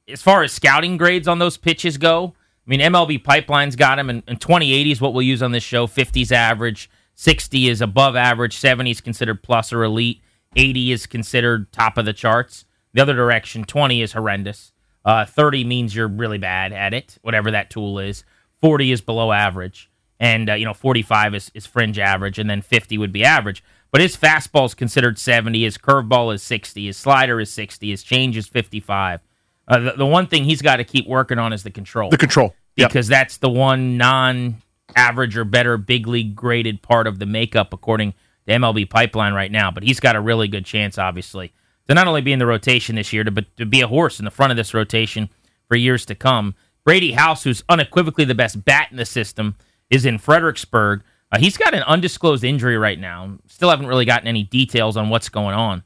as 0.09 0.23
far 0.23 0.43
as 0.43 0.53
scouting 0.53 0.97
grades 0.97 1.29
on 1.29 1.39
those 1.39 1.57
pitches 1.57 1.97
go, 1.99 2.35
I 2.67 2.71
mean, 2.71 2.81
MLB 2.81 3.25
Pipeline's 3.25 3.77
got 3.77 3.99
him, 3.99 4.09
and, 4.09 4.23
and 4.27 4.41
2080 4.41 4.93
is 4.93 5.01
what 5.01 5.15
we'll 5.15 5.23
use 5.23 5.43
on 5.43 5.53
this 5.53 5.65
show. 5.65 5.87
50's 5.87 6.31
average, 6.31 6.89
60 7.17 7.69
is 7.69 7.81
above 7.81 8.15
average, 8.15 8.57
70 8.57 8.91
is 8.91 9.01
considered 9.01 9.43
plus 9.43 9.73
or 9.73 9.83
elite, 9.83 10.21
80 10.55 10.93
is 10.93 11.07
considered 11.07 11.73
top 11.73 11.99
of 11.99 12.05
the 12.05 12.13
charts. 12.13 12.65
The 12.93 13.03
other 13.03 13.15
direction, 13.15 13.65
20 13.65 14.03
is 14.03 14.13
horrendous. 14.13 14.73
Uh, 15.05 15.25
30 15.25 15.65
means 15.65 15.95
you're 15.95 16.07
really 16.09 16.39
bad 16.39 16.73
at 16.73 16.95
it, 16.95 17.19
whatever 17.23 17.51
that 17.51 17.71
tool 17.71 17.99
is. 17.99 18.25
40 18.61 18.93
is 18.93 19.01
below 19.01 19.33
average, 19.33 19.91
and 20.21 20.49
uh, 20.49 20.55
you 20.55 20.65
know 20.65 20.75
45 20.75 21.35
is, 21.35 21.51
is 21.55 21.67
fringe 21.67 21.99
average, 21.99 22.39
and 22.39 22.49
then 22.49 22.63
50 22.63 22.97
would 22.99 23.13
be 23.13 23.25
average. 23.25 23.65
But 23.91 24.01
his 24.01 24.17
fastball 24.17 24.67
is 24.67 24.75
considered 24.75 25.19
70, 25.19 25.65
his 25.65 25.79
curveball 25.79 26.33
is 26.33 26.43
60, 26.45 26.87
his 26.87 26.97
slider 26.97 27.41
is 27.41 27.51
60, 27.51 27.91
his 27.91 28.05
change 28.05 28.37
is 28.37 28.47
55. 28.47 29.21
Uh, 29.69 29.79
the, 29.79 29.93
the 29.93 30.07
one 30.07 30.27
thing 30.27 30.45
he's 30.45 30.63
got 30.63 30.77
to 30.77 30.85
keep 30.85 31.07
working 31.07 31.39
on 31.39 31.53
is 31.53 31.63
the 31.63 31.71
control. 31.71 32.11
The 32.11 32.19
control. 32.19 32.55
Yep. 32.77 32.89
Because 32.89 33.09
that's 33.09 33.37
the 33.39 33.51
one 33.51 33.97
non 33.97 34.57
average 34.97 35.37
or 35.37 35.45
better 35.45 35.77
big 35.77 36.07
league 36.07 36.35
graded 36.35 36.83
part 36.83 37.07
of 37.07 37.19
the 37.19 37.27
makeup, 37.27 37.73
according 37.73 38.13
to 38.47 38.53
MLB 38.53 38.89
Pipeline 38.89 39.35
right 39.35 39.51
now. 39.51 39.71
But 39.71 39.83
he's 39.83 40.01
got 40.01 40.17
a 40.17 40.21
really 40.21 40.49
good 40.49 40.65
chance, 40.65 40.99
obviously, 40.99 41.53
to 41.89 41.95
not 41.95 42.07
only 42.07 42.23
be 42.23 42.33
in 42.33 42.39
the 42.39 42.47
rotation 42.47 42.97
this 42.97 43.13
year, 43.13 43.25
to, 43.25 43.31
but 43.31 43.57
to 43.57 43.67
be 43.67 43.81
a 43.81 43.89
horse 43.89 44.19
in 44.19 44.25
the 44.25 44.31
front 44.31 44.51
of 44.51 44.57
this 44.57 44.75
rotation 44.75 45.29
for 45.69 45.77
years 45.77 46.05
to 46.07 46.15
come. 46.15 46.55
Brady 46.85 47.13
House, 47.13 47.45
who's 47.45 47.63
unequivocally 47.69 48.25
the 48.25 48.35
best 48.35 48.65
bat 48.65 48.89
in 48.91 48.97
the 48.97 49.05
system, 49.05 49.57
is 49.91 50.05
in 50.05 50.19
Fredericksburg. 50.19 51.03
Uh, 51.31 51.39
he's 51.39 51.57
got 51.57 51.75
an 51.75 51.83
undisclosed 51.85 52.45
injury 52.45 52.77
right 52.77 52.99
now. 52.99 53.39
Still 53.47 53.71
haven't 53.71 53.87
really 53.87 54.05
gotten 54.05 54.27
any 54.27 54.43
details 54.43 54.97
on 54.97 55.09
what's 55.09 55.29
going 55.29 55.55
on, 55.55 55.83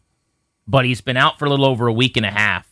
but 0.67 0.85
he's 0.85 1.01
been 1.01 1.17
out 1.17 1.39
for 1.39 1.45
a 1.45 1.51
little 1.51 1.67
over 1.67 1.87
a 1.87 1.93
week 1.93 2.17
and 2.17 2.25
a 2.25 2.31
half, 2.31 2.67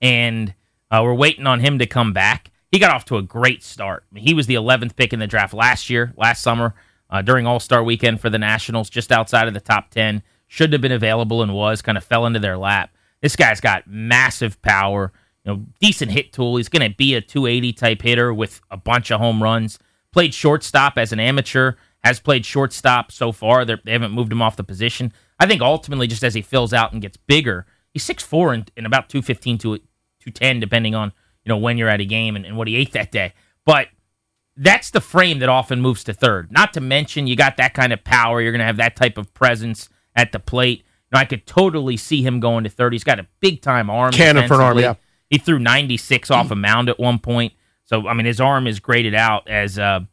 and 0.00 0.54
uh, 0.90 1.00
we're 1.02 1.14
waiting 1.14 1.46
on 1.46 1.60
him 1.60 1.78
to 1.78 1.86
come 1.86 2.12
back. 2.12 2.50
He 2.70 2.78
got 2.78 2.90
off 2.90 3.04
to 3.06 3.16
a 3.16 3.22
great 3.22 3.62
start. 3.62 4.04
I 4.10 4.14
mean, 4.14 4.24
he 4.24 4.34
was 4.34 4.46
the 4.46 4.54
11th 4.54 4.96
pick 4.96 5.12
in 5.12 5.18
the 5.18 5.26
draft 5.26 5.54
last 5.54 5.88
year, 5.88 6.12
last 6.16 6.42
summer, 6.42 6.74
uh, 7.08 7.22
during 7.22 7.46
All 7.46 7.60
Star 7.60 7.82
weekend 7.82 8.20
for 8.20 8.30
the 8.30 8.38
Nationals, 8.38 8.90
just 8.90 9.12
outside 9.12 9.48
of 9.48 9.54
the 9.54 9.60
top 9.60 9.90
10. 9.90 10.22
Shouldn't 10.48 10.74
have 10.74 10.80
been 10.80 10.92
available 10.92 11.42
and 11.42 11.54
was, 11.54 11.82
kind 11.82 11.98
of 11.98 12.04
fell 12.04 12.26
into 12.26 12.38
their 12.38 12.58
lap. 12.58 12.90
This 13.20 13.36
guy's 13.36 13.60
got 13.60 13.86
massive 13.86 14.60
power, 14.62 15.12
you 15.44 15.52
know, 15.52 15.66
decent 15.80 16.10
hit 16.10 16.32
tool. 16.32 16.56
He's 16.56 16.68
going 16.68 16.88
to 16.88 16.96
be 16.96 17.14
a 17.14 17.20
280 17.20 17.72
type 17.72 18.02
hitter 18.02 18.32
with 18.32 18.60
a 18.70 18.76
bunch 18.76 19.10
of 19.10 19.20
home 19.20 19.42
runs. 19.42 19.78
Played 20.12 20.34
shortstop 20.34 20.98
as 20.98 21.12
an 21.12 21.20
amateur 21.20 21.74
has 22.04 22.20
played 22.20 22.46
shortstop 22.46 23.10
so 23.10 23.32
far. 23.32 23.64
They're, 23.64 23.80
they 23.84 23.92
have 23.92 24.00
not 24.00 24.12
moved 24.12 24.30
him 24.30 24.40
off 24.40 24.56
the 24.56 24.64
position. 24.64 25.12
I 25.40 25.46
think 25.46 25.60
ultimately, 25.60 26.06
just 26.06 26.22
as 26.22 26.34
he 26.34 26.42
fills 26.42 26.72
out 26.72 26.92
and 26.92 27.02
gets 27.02 27.16
bigger, 27.16 27.66
he's 27.96 28.06
6'4 28.06 28.54
and, 28.54 28.70
and 28.76 28.86
about 28.86 29.08
215 29.08 29.58
to 29.58 29.78
210, 29.78 30.60
depending 30.60 30.94
on 30.94 31.12
you 31.44 31.48
know 31.48 31.56
when 31.56 31.78
you're 31.78 31.88
at 31.88 32.00
a 32.00 32.04
game 32.04 32.36
and, 32.36 32.44
and 32.44 32.56
what 32.56 32.68
he 32.68 32.76
ate 32.76 32.92
that 32.92 33.10
day. 33.10 33.32
But 33.64 33.88
that's 34.56 34.90
the 34.90 35.00
frame 35.00 35.38
that 35.40 35.48
often 35.48 35.80
moves 35.80 36.04
to 36.04 36.12
third. 36.12 36.52
Not 36.52 36.72
to 36.74 36.80
mention, 36.80 37.26
you 37.26 37.36
got 37.36 37.56
that 37.56 37.74
kind 37.74 37.92
of 37.92 38.04
power. 38.04 38.40
You're 38.40 38.52
going 38.52 38.60
to 38.60 38.66
have 38.66 38.78
that 38.78 38.96
type 38.96 39.18
of 39.18 39.32
presence 39.34 39.88
at 40.14 40.32
the 40.32 40.38
plate. 40.38 40.78
You 40.78 41.16
know, 41.16 41.20
I 41.20 41.24
could 41.24 41.46
totally 41.46 41.96
see 41.96 42.22
him 42.22 42.40
going 42.40 42.64
to 42.64 42.70
third. 42.70 42.92
He's 42.92 43.04
got 43.04 43.18
a 43.18 43.26
big 43.40 43.62
time 43.62 43.90
arm. 43.90 44.12
Cannon 44.12 44.48
for 44.48 44.54
an 44.54 44.60
arm, 44.60 44.78
yeah. 44.78 44.94
He 45.28 45.38
threw 45.38 45.58
96 45.58 46.30
off 46.30 46.50
a 46.50 46.54
mound 46.54 46.88
at 46.88 46.98
one 46.98 47.18
point. 47.18 47.52
So 47.84 48.06
I 48.08 48.14
mean, 48.14 48.26
his 48.26 48.40
arm 48.40 48.66
is 48.66 48.80
graded 48.80 49.14
out 49.14 49.48
as 49.48 49.78
a 49.78 50.06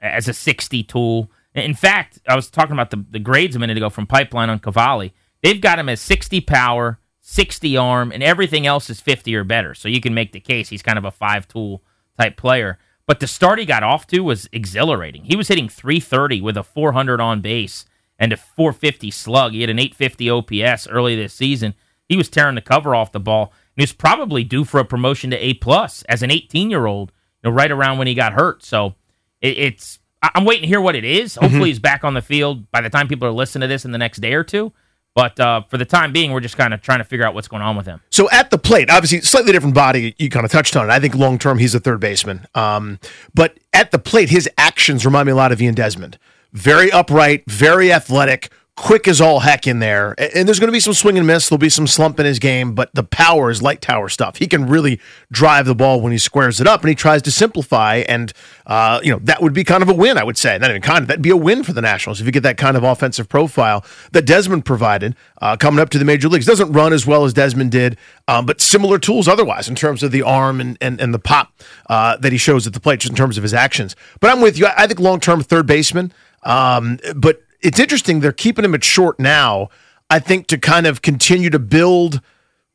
as 0.00 0.28
a 0.28 0.32
60 0.32 0.82
tool. 0.84 1.30
In 1.54 1.74
fact, 1.74 2.18
I 2.28 2.36
was 2.36 2.50
talking 2.50 2.72
about 2.72 2.90
the, 2.90 3.04
the 3.10 3.18
grades 3.18 3.56
a 3.56 3.58
minute 3.58 3.76
ago 3.76 3.90
from 3.90 4.06
Pipeline 4.06 4.50
on 4.50 4.58
Cavalli. 4.58 5.12
They've 5.42 5.60
got 5.60 5.78
him 5.78 5.88
as 5.88 6.00
60 6.00 6.40
power, 6.42 6.98
60 7.30 7.76
arm, 7.76 8.10
and 8.10 8.22
everything 8.22 8.66
else 8.66 8.88
is 8.88 9.02
50 9.02 9.36
or 9.36 9.44
better. 9.44 9.74
So 9.74 9.86
you 9.86 10.00
can 10.00 10.14
make 10.14 10.32
the 10.32 10.40
case 10.40 10.70
he's 10.70 10.82
kind 10.82 10.96
of 10.96 11.04
a 11.04 11.10
five 11.10 11.46
tool 11.46 11.82
type 12.18 12.38
player. 12.38 12.78
But 13.06 13.20
the 13.20 13.26
start 13.26 13.58
he 13.58 13.66
got 13.66 13.82
off 13.82 14.06
to 14.06 14.20
was 14.20 14.48
exhilarating. 14.50 15.24
He 15.24 15.36
was 15.36 15.48
hitting 15.48 15.68
330 15.68 16.40
with 16.40 16.56
a 16.56 16.62
400 16.62 17.20
on 17.20 17.42
base 17.42 17.84
and 18.18 18.32
a 18.32 18.36
450 18.38 19.10
slug. 19.10 19.52
He 19.52 19.60
had 19.60 19.68
an 19.68 19.78
850 19.78 20.30
OPS 20.30 20.88
early 20.88 21.16
this 21.16 21.34
season. 21.34 21.74
He 22.08 22.16
was 22.16 22.30
tearing 22.30 22.54
the 22.54 22.62
cover 22.62 22.94
off 22.94 23.12
the 23.12 23.20
ball. 23.20 23.52
And 23.76 23.76
he 23.76 23.82
was 23.82 23.92
probably 23.92 24.42
due 24.42 24.64
for 24.64 24.80
a 24.80 24.84
promotion 24.84 25.28
to 25.30 25.36
A 25.36 25.52
plus 25.52 26.04
as 26.04 26.22
an 26.22 26.30
18 26.30 26.70
year 26.70 26.86
old, 26.86 27.12
you 27.42 27.50
know, 27.50 27.54
right 27.54 27.70
around 27.70 27.98
when 27.98 28.06
he 28.06 28.14
got 28.14 28.32
hurt. 28.32 28.64
So 28.64 28.94
it, 29.42 29.58
it's 29.58 29.98
I'm 30.22 30.46
waiting 30.46 30.62
to 30.62 30.68
hear 30.68 30.80
what 30.80 30.96
it 30.96 31.04
is. 31.04 31.34
Hopefully, 31.34 31.60
mm-hmm. 31.60 31.66
he's 31.66 31.78
back 31.78 32.04
on 32.04 32.14
the 32.14 32.22
field 32.22 32.70
by 32.70 32.80
the 32.80 32.90
time 32.90 33.06
people 33.06 33.28
are 33.28 33.32
listening 33.32 33.68
to 33.68 33.68
this 33.68 33.84
in 33.84 33.92
the 33.92 33.98
next 33.98 34.18
day 34.18 34.32
or 34.32 34.44
two. 34.44 34.72
But 35.18 35.40
uh, 35.40 35.62
for 35.62 35.78
the 35.78 35.84
time 35.84 36.12
being, 36.12 36.30
we're 36.30 36.38
just 36.38 36.56
kind 36.56 36.72
of 36.72 36.80
trying 36.80 37.00
to 37.00 37.04
figure 37.04 37.26
out 37.26 37.34
what's 37.34 37.48
going 37.48 37.60
on 37.60 37.76
with 37.76 37.86
him. 37.86 38.00
So 38.08 38.30
at 38.30 38.52
the 38.52 38.56
plate, 38.56 38.88
obviously, 38.88 39.20
slightly 39.22 39.50
different 39.50 39.74
body. 39.74 40.14
You 40.16 40.30
kind 40.30 40.46
of 40.46 40.52
touched 40.52 40.76
on 40.76 40.88
it. 40.88 40.92
I 40.92 41.00
think 41.00 41.16
long 41.16 41.40
term, 41.40 41.58
he's 41.58 41.74
a 41.74 41.80
third 41.80 41.98
baseman. 41.98 42.46
Um, 42.54 43.00
but 43.34 43.58
at 43.72 43.90
the 43.90 43.98
plate, 43.98 44.28
his 44.28 44.48
actions 44.56 45.04
remind 45.04 45.26
me 45.26 45.32
a 45.32 45.34
lot 45.34 45.50
of 45.50 45.60
Ian 45.60 45.74
Desmond. 45.74 46.18
Very 46.52 46.92
upright, 46.92 47.42
very 47.50 47.92
athletic, 47.92 48.52
quick 48.78 49.08
as 49.08 49.20
all 49.20 49.40
heck 49.40 49.66
in 49.66 49.80
there. 49.80 50.14
And 50.18 50.46
there's 50.46 50.60
going 50.60 50.68
to 50.68 50.72
be 50.72 50.80
some 50.80 50.94
swing 50.94 51.18
and 51.18 51.26
miss. 51.26 51.48
There'll 51.48 51.58
be 51.58 51.68
some 51.68 51.88
slump 51.88 52.20
in 52.20 52.26
his 52.26 52.38
game, 52.38 52.74
but 52.74 52.94
the 52.94 53.02
power 53.02 53.50
is 53.50 53.60
light 53.60 53.82
tower 53.82 54.08
stuff. 54.08 54.36
He 54.36 54.46
can 54.46 54.68
really 54.68 55.00
drive 55.32 55.66
the 55.66 55.74
ball 55.74 56.00
when 56.00 56.12
he 56.12 56.18
squares 56.18 56.60
it 56.60 56.68
up 56.68 56.82
and 56.82 56.88
he 56.88 56.94
tries 56.94 57.20
to 57.22 57.32
simplify. 57.32 57.96
And, 58.08 58.32
uh, 58.66 59.00
you 59.02 59.10
know, 59.10 59.18
that 59.24 59.42
would 59.42 59.52
be 59.52 59.64
kind 59.64 59.82
of 59.82 59.88
a 59.88 59.94
win, 59.94 60.16
I 60.16 60.22
would 60.22 60.38
say. 60.38 60.56
Not 60.58 60.70
even 60.70 60.80
kind 60.80 61.02
of, 61.02 61.08
that'd 61.08 61.22
be 61.22 61.30
a 61.30 61.36
win 61.36 61.64
for 61.64 61.72
the 61.72 61.82
Nationals 61.82 62.20
if 62.20 62.26
you 62.26 62.32
get 62.32 62.44
that 62.44 62.56
kind 62.56 62.76
of 62.76 62.84
offensive 62.84 63.28
profile 63.28 63.84
that 64.12 64.24
Desmond 64.24 64.64
provided 64.64 65.16
uh, 65.42 65.56
coming 65.56 65.80
up 65.80 65.90
to 65.90 65.98
the 65.98 66.04
major 66.04 66.28
leagues. 66.28 66.46
Doesn't 66.46 66.72
run 66.72 66.92
as 66.92 67.04
well 67.04 67.24
as 67.24 67.34
Desmond 67.34 67.72
did, 67.72 67.98
um, 68.28 68.46
but 68.46 68.60
similar 68.60 69.00
tools 69.00 69.26
otherwise 69.26 69.68
in 69.68 69.74
terms 69.74 70.04
of 70.04 70.12
the 70.12 70.22
arm 70.22 70.60
and, 70.60 70.78
and, 70.80 71.00
and 71.00 71.12
the 71.12 71.18
pop 71.18 71.52
uh, 71.88 72.16
that 72.18 72.30
he 72.30 72.38
shows 72.38 72.64
at 72.66 72.74
the 72.74 72.80
plate, 72.80 73.00
just 73.00 73.10
in 73.10 73.16
terms 73.16 73.36
of 73.36 73.42
his 73.42 73.54
actions. 73.54 73.96
But 74.20 74.30
I'm 74.30 74.40
with 74.40 74.56
you. 74.56 74.66
I 74.66 74.86
think 74.86 75.00
long 75.00 75.18
term 75.18 75.42
third 75.42 75.66
baseman. 75.66 76.12
Um, 76.44 77.00
but 77.16 77.42
it's 77.60 77.78
interesting 77.78 78.20
they're 78.20 78.32
keeping 78.32 78.64
him 78.64 78.74
at 78.74 78.84
short 78.84 79.18
now. 79.18 79.68
I 80.10 80.18
think 80.18 80.46
to 80.48 80.58
kind 80.58 80.86
of 80.86 81.02
continue 81.02 81.50
to 81.50 81.58
build 81.58 82.20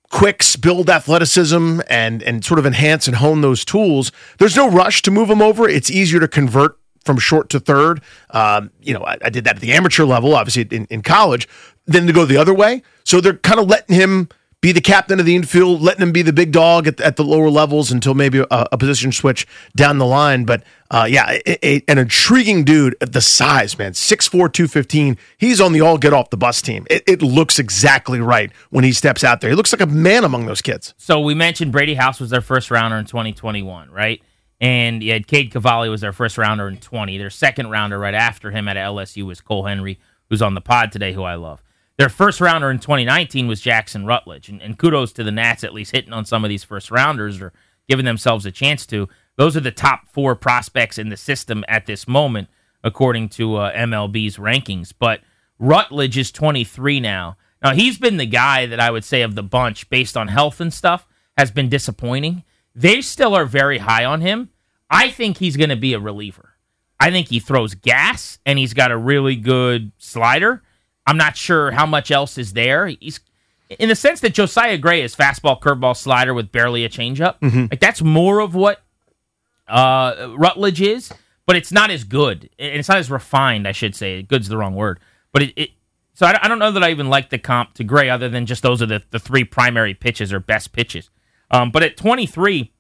quicks, 0.09 0.55
build 0.55 0.89
athleticism, 0.89 1.81
and 1.89 2.21
and 2.21 2.45
sort 2.45 2.59
of 2.59 2.65
enhance 2.65 3.07
and 3.07 3.17
hone 3.17 3.41
those 3.41 3.65
tools. 3.65 4.11
There's 4.37 4.55
no 4.55 4.69
rush 4.69 5.01
to 5.03 5.11
move 5.11 5.29
him 5.29 5.41
over. 5.41 5.67
It's 5.67 5.89
easier 5.89 6.19
to 6.19 6.27
convert 6.27 6.77
from 7.03 7.17
short 7.17 7.49
to 7.49 7.59
third. 7.59 8.01
Um, 8.29 8.71
you 8.81 8.93
know, 8.93 9.03
I, 9.03 9.17
I, 9.23 9.29
did 9.29 9.43
that 9.43 9.55
at 9.55 9.61
the 9.61 9.73
amateur 9.73 10.05
level, 10.05 10.35
obviously 10.35 10.67
in, 10.75 10.85
in 10.85 11.01
college. 11.01 11.49
Then 11.85 12.07
to 12.07 12.13
go 12.13 12.23
the 12.23 12.37
other 12.37 12.53
way, 12.53 12.81
so 13.03 13.19
they're 13.19 13.33
kind 13.33 13.59
of 13.59 13.67
letting 13.67 13.95
him 13.95 14.29
be 14.63 14.71
the 14.71 14.79
captain 14.79 15.19
of 15.19 15.25
the 15.25 15.35
infield, 15.35 15.81
letting 15.81 16.01
him 16.01 16.13
be 16.13 16.21
the 16.21 16.31
big 16.31 16.53
dog 16.53 16.87
at, 16.87 17.01
at 17.01 17.17
the 17.17 17.23
lower 17.23 17.49
levels 17.49 17.91
until 17.91 18.13
maybe 18.13 18.39
a, 18.39 18.47
a 18.49 18.77
position 18.77 19.11
switch 19.11 19.45
down 19.75 19.97
the 19.97 20.05
line. 20.05 20.45
But 20.45 20.63
uh, 20.89 21.05
yeah, 21.09 21.37
a, 21.45 21.67
a, 21.67 21.83
an 21.89 21.97
intriguing 21.97 22.63
dude 22.63 22.95
at 23.01 23.11
the 23.11 23.19
size, 23.19 23.77
man. 23.77 23.91
6'4, 23.91 24.31
215. 24.31 25.17
He's 25.37 25.59
on 25.59 25.73
the 25.73 25.81
all 25.81 25.97
get 25.97 26.13
off 26.13 26.29
the 26.29 26.37
bus 26.37 26.61
team. 26.61 26.87
It, 26.89 27.03
it, 27.05 27.21
looks 27.21 27.59
exactly 27.59 28.21
right 28.21 28.53
when 28.69 28.85
he 28.85 28.93
steps 28.93 29.21
out 29.21 29.41
there. 29.41 29.49
He 29.49 29.55
looks 29.57 29.73
like 29.73 29.81
a 29.81 29.85
man 29.85 30.23
among 30.23 30.45
those 30.45 30.61
kids. 30.61 30.93
So 30.97 31.19
we 31.19 31.33
mentioned 31.33 31.73
Brady 31.73 31.95
House 31.95 32.21
was 32.21 32.29
their 32.29 32.39
first 32.39 32.71
rounder 32.71 32.95
in 32.95 33.03
2021, 33.03 33.91
right? 33.91 34.23
And 34.61 35.03
had 35.03 35.27
Cade 35.27 35.51
Cavalli 35.51 35.89
was 35.89 35.99
their 35.99 36.13
first 36.13 36.37
rounder 36.37 36.69
in 36.69 36.77
20. 36.77 37.17
Their 37.17 37.29
second 37.29 37.69
rounder 37.69 37.99
right 37.99 38.13
after 38.13 38.49
him 38.49 38.69
at 38.69 38.77
LSU 38.77 39.25
was 39.25 39.41
Cole 39.41 39.65
Henry, 39.65 39.99
who's 40.29 40.41
on 40.41 40.53
the 40.53 40.61
pod 40.61 40.93
today, 40.93 41.11
who 41.11 41.23
I 41.23 41.35
love. 41.35 41.61
Their 42.03 42.09
first 42.09 42.41
rounder 42.41 42.69
in 42.69 42.79
2019 42.79 43.47
was 43.47 43.61
Jackson 43.61 44.05
Rutledge, 44.05 44.49
and, 44.49 44.61
and 44.61 44.77
kudos 44.77 45.13
to 45.13 45.23
the 45.23 45.31
Nats 45.31 45.63
at 45.63 45.73
least 45.73 45.93
hitting 45.93 46.11
on 46.11 46.25
some 46.25 46.43
of 46.43 46.49
these 46.49 46.65
first 46.65 46.91
rounders 46.91 47.41
or 47.41 47.53
giving 47.87 48.03
themselves 48.03 48.45
a 48.45 48.51
chance 48.51 48.85
to. 48.87 49.07
Those 49.37 49.55
are 49.55 49.61
the 49.61 49.71
top 49.71 50.09
four 50.09 50.35
prospects 50.35 50.97
in 50.97 51.07
the 51.07 51.15
system 51.15 51.63
at 51.69 51.85
this 51.85 52.05
moment, 52.05 52.49
according 52.83 53.29
to 53.29 53.55
uh, 53.55 53.71
MLB's 53.71 54.35
rankings. 54.35 54.91
But 54.99 55.21
Rutledge 55.57 56.17
is 56.17 56.29
23 56.33 56.99
now. 56.99 57.37
Now, 57.63 57.71
he's 57.71 57.97
been 57.97 58.17
the 58.17 58.25
guy 58.25 58.65
that 58.65 58.81
I 58.81 58.91
would 58.91 59.05
say 59.05 59.21
of 59.21 59.35
the 59.35 59.41
bunch, 59.41 59.89
based 59.89 60.17
on 60.17 60.27
health 60.27 60.59
and 60.59 60.73
stuff, 60.73 61.07
has 61.37 61.51
been 61.51 61.69
disappointing. 61.69 62.43
They 62.75 62.99
still 62.99 63.33
are 63.33 63.45
very 63.45 63.77
high 63.77 64.03
on 64.03 64.19
him. 64.19 64.49
I 64.89 65.09
think 65.09 65.37
he's 65.37 65.55
going 65.55 65.69
to 65.69 65.77
be 65.77 65.93
a 65.93 66.01
reliever. 66.01 66.55
I 66.99 67.11
think 67.11 67.29
he 67.29 67.39
throws 67.39 67.75
gas 67.75 68.39
and 68.45 68.59
he's 68.59 68.73
got 68.73 68.91
a 68.91 68.97
really 68.97 69.37
good 69.37 69.93
slider. 69.97 70.62
I'm 71.05 71.17
not 71.17 71.35
sure 71.35 71.71
how 71.71 71.85
much 71.85 72.11
else 72.11 72.37
is 72.37 72.53
there. 72.53 72.87
He's 72.87 73.19
in 73.69 73.89
the 73.89 73.95
sense 73.95 74.21
that 74.21 74.33
Josiah 74.33 74.77
Gray 74.77 75.01
is 75.01 75.15
fastball, 75.15 75.59
curveball, 75.59 75.97
slider 75.97 76.33
with 76.33 76.51
barely 76.51 76.85
a 76.85 76.89
changeup. 76.89 77.39
Mm-hmm. 77.39 77.67
Like 77.71 77.79
that's 77.79 78.01
more 78.01 78.39
of 78.39 78.55
what 78.55 78.81
uh, 79.67 80.33
Rutledge 80.37 80.81
is, 80.81 81.11
but 81.45 81.55
it's 81.55 81.71
not 81.71 81.89
as 81.89 82.03
good. 82.03 82.49
It's 82.57 82.89
not 82.89 82.97
as 82.97 83.09
refined, 83.09 83.67
I 83.67 83.71
should 83.71 83.95
say. 83.95 84.21
Good's 84.21 84.47
the 84.47 84.57
wrong 84.57 84.75
word, 84.75 84.99
but 85.31 85.43
it. 85.43 85.53
it 85.55 85.69
so 86.15 86.27
I, 86.27 86.37
I, 86.43 86.47
don't 86.47 86.59
know 86.59 86.71
that 86.71 86.83
I 86.83 86.91
even 86.91 87.09
like 87.09 87.31
the 87.31 87.39
comp 87.39 87.73
to 87.73 87.83
Gray, 87.83 88.07
other 88.07 88.29
than 88.29 88.45
just 88.45 88.61
those 88.61 88.83
are 88.83 88.85
the, 88.85 89.01
the 89.09 89.17
three 89.17 89.43
primary 89.43 89.95
pitches 89.95 90.31
or 90.31 90.39
best 90.39 90.71
pitches. 90.71 91.09
Um, 91.49 91.71
but 91.71 91.81
at 91.81 91.97
23, 91.97 92.71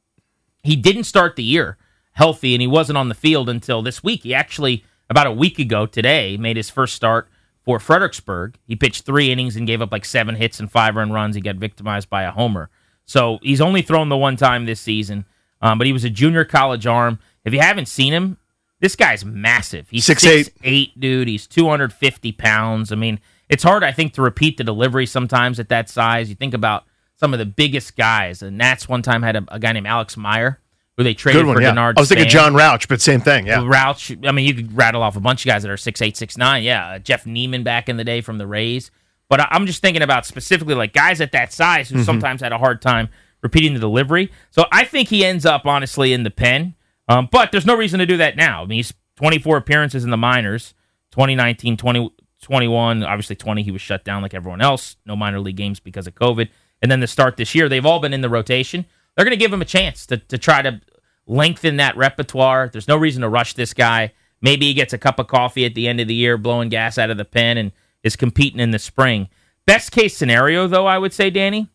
he 0.61 0.75
didn't 0.75 1.05
start 1.05 1.35
the 1.35 1.41
year 1.41 1.79
healthy, 2.11 2.53
and 2.53 2.61
he 2.61 2.67
wasn't 2.67 2.97
on 2.97 3.09
the 3.09 3.15
field 3.15 3.49
until 3.49 3.81
this 3.81 4.03
week. 4.03 4.21
He 4.21 4.35
actually 4.35 4.85
about 5.09 5.25
a 5.25 5.31
week 5.31 5.59
ago 5.59 5.87
today 5.87 6.37
made 6.37 6.57
his 6.57 6.69
first 6.69 6.95
start 6.95 7.27
for 7.63 7.79
Fredericksburg. 7.79 8.57
He 8.65 8.75
pitched 8.75 9.05
three 9.05 9.31
innings 9.31 9.55
and 9.55 9.65
gave 9.67 9.81
up 9.81 9.91
like 9.91 10.05
seven 10.05 10.35
hits 10.35 10.59
and 10.59 10.71
five 10.71 10.95
run 10.95 11.11
runs. 11.11 11.35
He 11.35 11.41
got 11.41 11.55
victimized 11.55 12.09
by 12.09 12.23
a 12.23 12.31
homer. 12.31 12.69
So 13.05 13.39
he's 13.41 13.61
only 13.61 13.81
thrown 13.81 14.09
the 14.09 14.17
one 14.17 14.35
time 14.37 14.65
this 14.65 14.79
season, 14.79 15.25
um, 15.61 15.77
but 15.77 15.87
he 15.87 15.93
was 15.93 16.03
a 16.03 16.09
junior 16.09 16.45
college 16.45 16.87
arm. 16.87 17.19
If 17.45 17.53
you 17.53 17.59
haven't 17.59 17.87
seen 17.87 18.13
him, 18.13 18.37
this 18.79 18.95
guy's 18.95 19.23
massive. 19.25 19.89
He's 19.89 20.05
Six, 20.05 20.21
six 20.23 20.49
eight. 20.49 20.53
eight, 20.63 20.99
dude. 20.99 21.27
He's 21.27 21.47
250 21.47 22.31
pounds. 22.33 22.91
I 22.91 22.95
mean, 22.95 23.19
it's 23.49 23.63
hard, 23.63 23.83
I 23.83 23.91
think, 23.91 24.13
to 24.13 24.21
repeat 24.21 24.57
the 24.57 24.63
delivery 24.63 25.05
sometimes 25.05 25.59
at 25.59 25.69
that 25.69 25.89
size. 25.89 26.29
You 26.29 26.35
think 26.35 26.53
about 26.53 26.85
some 27.15 27.33
of 27.33 27.39
the 27.39 27.45
biggest 27.45 27.95
guys. 27.95 28.39
The 28.39 28.51
Nats 28.51 28.87
one 28.89 29.01
time 29.01 29.21
had 29.21 29.35
a, 29.35 29.45
a 29.49 29.59
guy 29.59 29.71
named 29.73 29.87
Alex 29.87 30.17
Meyer, 30.17 30.59
who 30.97 31.03
they 31.03 31.13
traded 31.13 31.45
one, 31.45 31.55
for 31.55 31.61
yeah. 31.61 31.71
Denard 31.71 31.93
I 31.97 32.01
was 32.01 32.09
thinking 32.09 32.29
Span. 32.29 32.53
Jon 32.53 32.55
Rauch, 32.55 32.87
but 32.87 33.01
same 33.01 33.19
thing, 33.21 33.47
yeah. 33.47 33.61
Rauch. 33.65 34.11
I 34.27 34.31
mean, 34.31 34.45
you 34.45 34.53
could 34.53 34.75
rattle 34.77 35.01
off 35.01 35.15
a 35.15 35.19
bunch 35.19 35.43
of 35.45 35.49
guys 35.49 35.63
that 35.63 35.71
are 35.71 35.77
six 35.77 36.01
eight, 36.01 36.15
six 36.17 36.37
nine. 36.37 36.63
Yeah, 36.63 36.87
uh, 36.87 36.99
Jeff 36.99 37.25
Niemann 37.25 37.63
back 37.63 37.89
in 37.89 37.97
the 37.97 38.03
day 38.03 38.21
from 38.21 38.37
the 38.37 38.45
Rays. 38.47 38.91
But 39.29 39.39
I- 39.39 39.47
I'm 39.51 39.65
just 39.65 39.81
thinking 39.81 40.01
about 40.03 40.25
specifically 40.25 40.75
like 40.75 40.93
guys 40.93 41.19
at 41.21 41.31
that 41.31 41.51
size 41.53 41.89
who 41.89 41.97
Mhm. 41.99 42.05
sometimes 42.05 42.41
had 42.41 42.51
a 42.51 42.57
hard 42.57 42.81
time 42.81 43.09
repeating 43.41 43.73
the 43.73 43.79
delivery. 43.79 44.31
So 44.51 44.65
I 44.71 44.83
think 44.83 45.09
he 45.09 45.25
ends 45.25 45.45
up 45.45 45.65
honestly 45.65 46.13
in 46.13 46.23
the 46.23 46.29
pen. 46.31 46.75
Um, 47.09 47.27
but 47.31 47.51
there's 47.51 47.65
no 47.65 47.75
reason 47.75 47.99
to 47.99 48.05
do 48.05 48.17
that 48.17 48.35
now. 48.37 48.63
I 48.63 48.65
mean, 48.65 48.77
he's 48.77 48.93
24 49.17 49.57
appearances 49.57 50.03
in 50.03 50.09
the 50.11 50.17
minors, 50.17 50.73
2019, 51.11 51.75
20, 51.77 52.11
21. 52.41 53.03
Obviously, 53.03 53.35
20 53.35 53.63
he 53.63 53.71
was 53.71 53.81
shut 53.81 54.03
down 54.03 54.21
like 54.21 54.33
everyone 54.33 54.61
else. 54.61 54.95
No 55.05 55.15
minor 55.15 55.39
league 55.39 55.55
games 55.57 55.79
because 55.79 56.07
of 56.07 56.15
COVID. 56.15 56.49
And 56.81 56.91
then 56.91 56.99
the 56.99 57.07
start 57.07 57.37
this 57.37 57.55
year, 57.55 57.67
they've 57.69 57.85
all 57.85 57.99
been 57.99 58.13
in 58.13 58.21
the 58.21 58.29
rotation. 58.29 58.85
They're 59.15 59.25
going 59.25 59.37
to 59.37 59.43
give 59.43 59.53
him 59.53 59.61
a 59.61 59.65
chance 59.65 60.05
to, 60.07 60.17
to 60.17 60.37
try 60.37 60.61
to 60.61 60.81
lengthen 61.27 61.77
that 61.77 61.95
repertoire. 61.97 62.69
There's 62.71 62.87
no 62.87 62.97
reason 62.97 63.21
to 63.21 63.29
rush 63.29 63.53
this 63.53 63.73
guy. 63.73 64.11
Maybe 64.41 64.65
he 64.65 64.73
gets 64.73 64.93
a 64.93 64.97
cup 64.97 65.19
of 65.19 65.27
coffee 65.27 65.65
at 65.65 65.75
the 65.75 65.87
end 65.87 65.99
of 65.99 66.07
the 66.07 66.13
year, 66.13 66.37
blowing 66.37 66.69
gas 66.69 66.97
out 66.97 67.09
of 67.09 67.17
the 67.17 67.25
pen, 67.25 67.57
and 67.57 67.71
is 68.03 68.15
competing 68.15 68.59
in 68.59 68.71
the 68.71 68.79
spring. 68.79 69.29
Best 69.65 69.91
case 69.91 70.17
scenario, 70.17 70.67
though, 70.67 70.85
I 70.85 70.97
would 70.97 71.13
say, 71.13 71.29
Danny, 71.29 71.69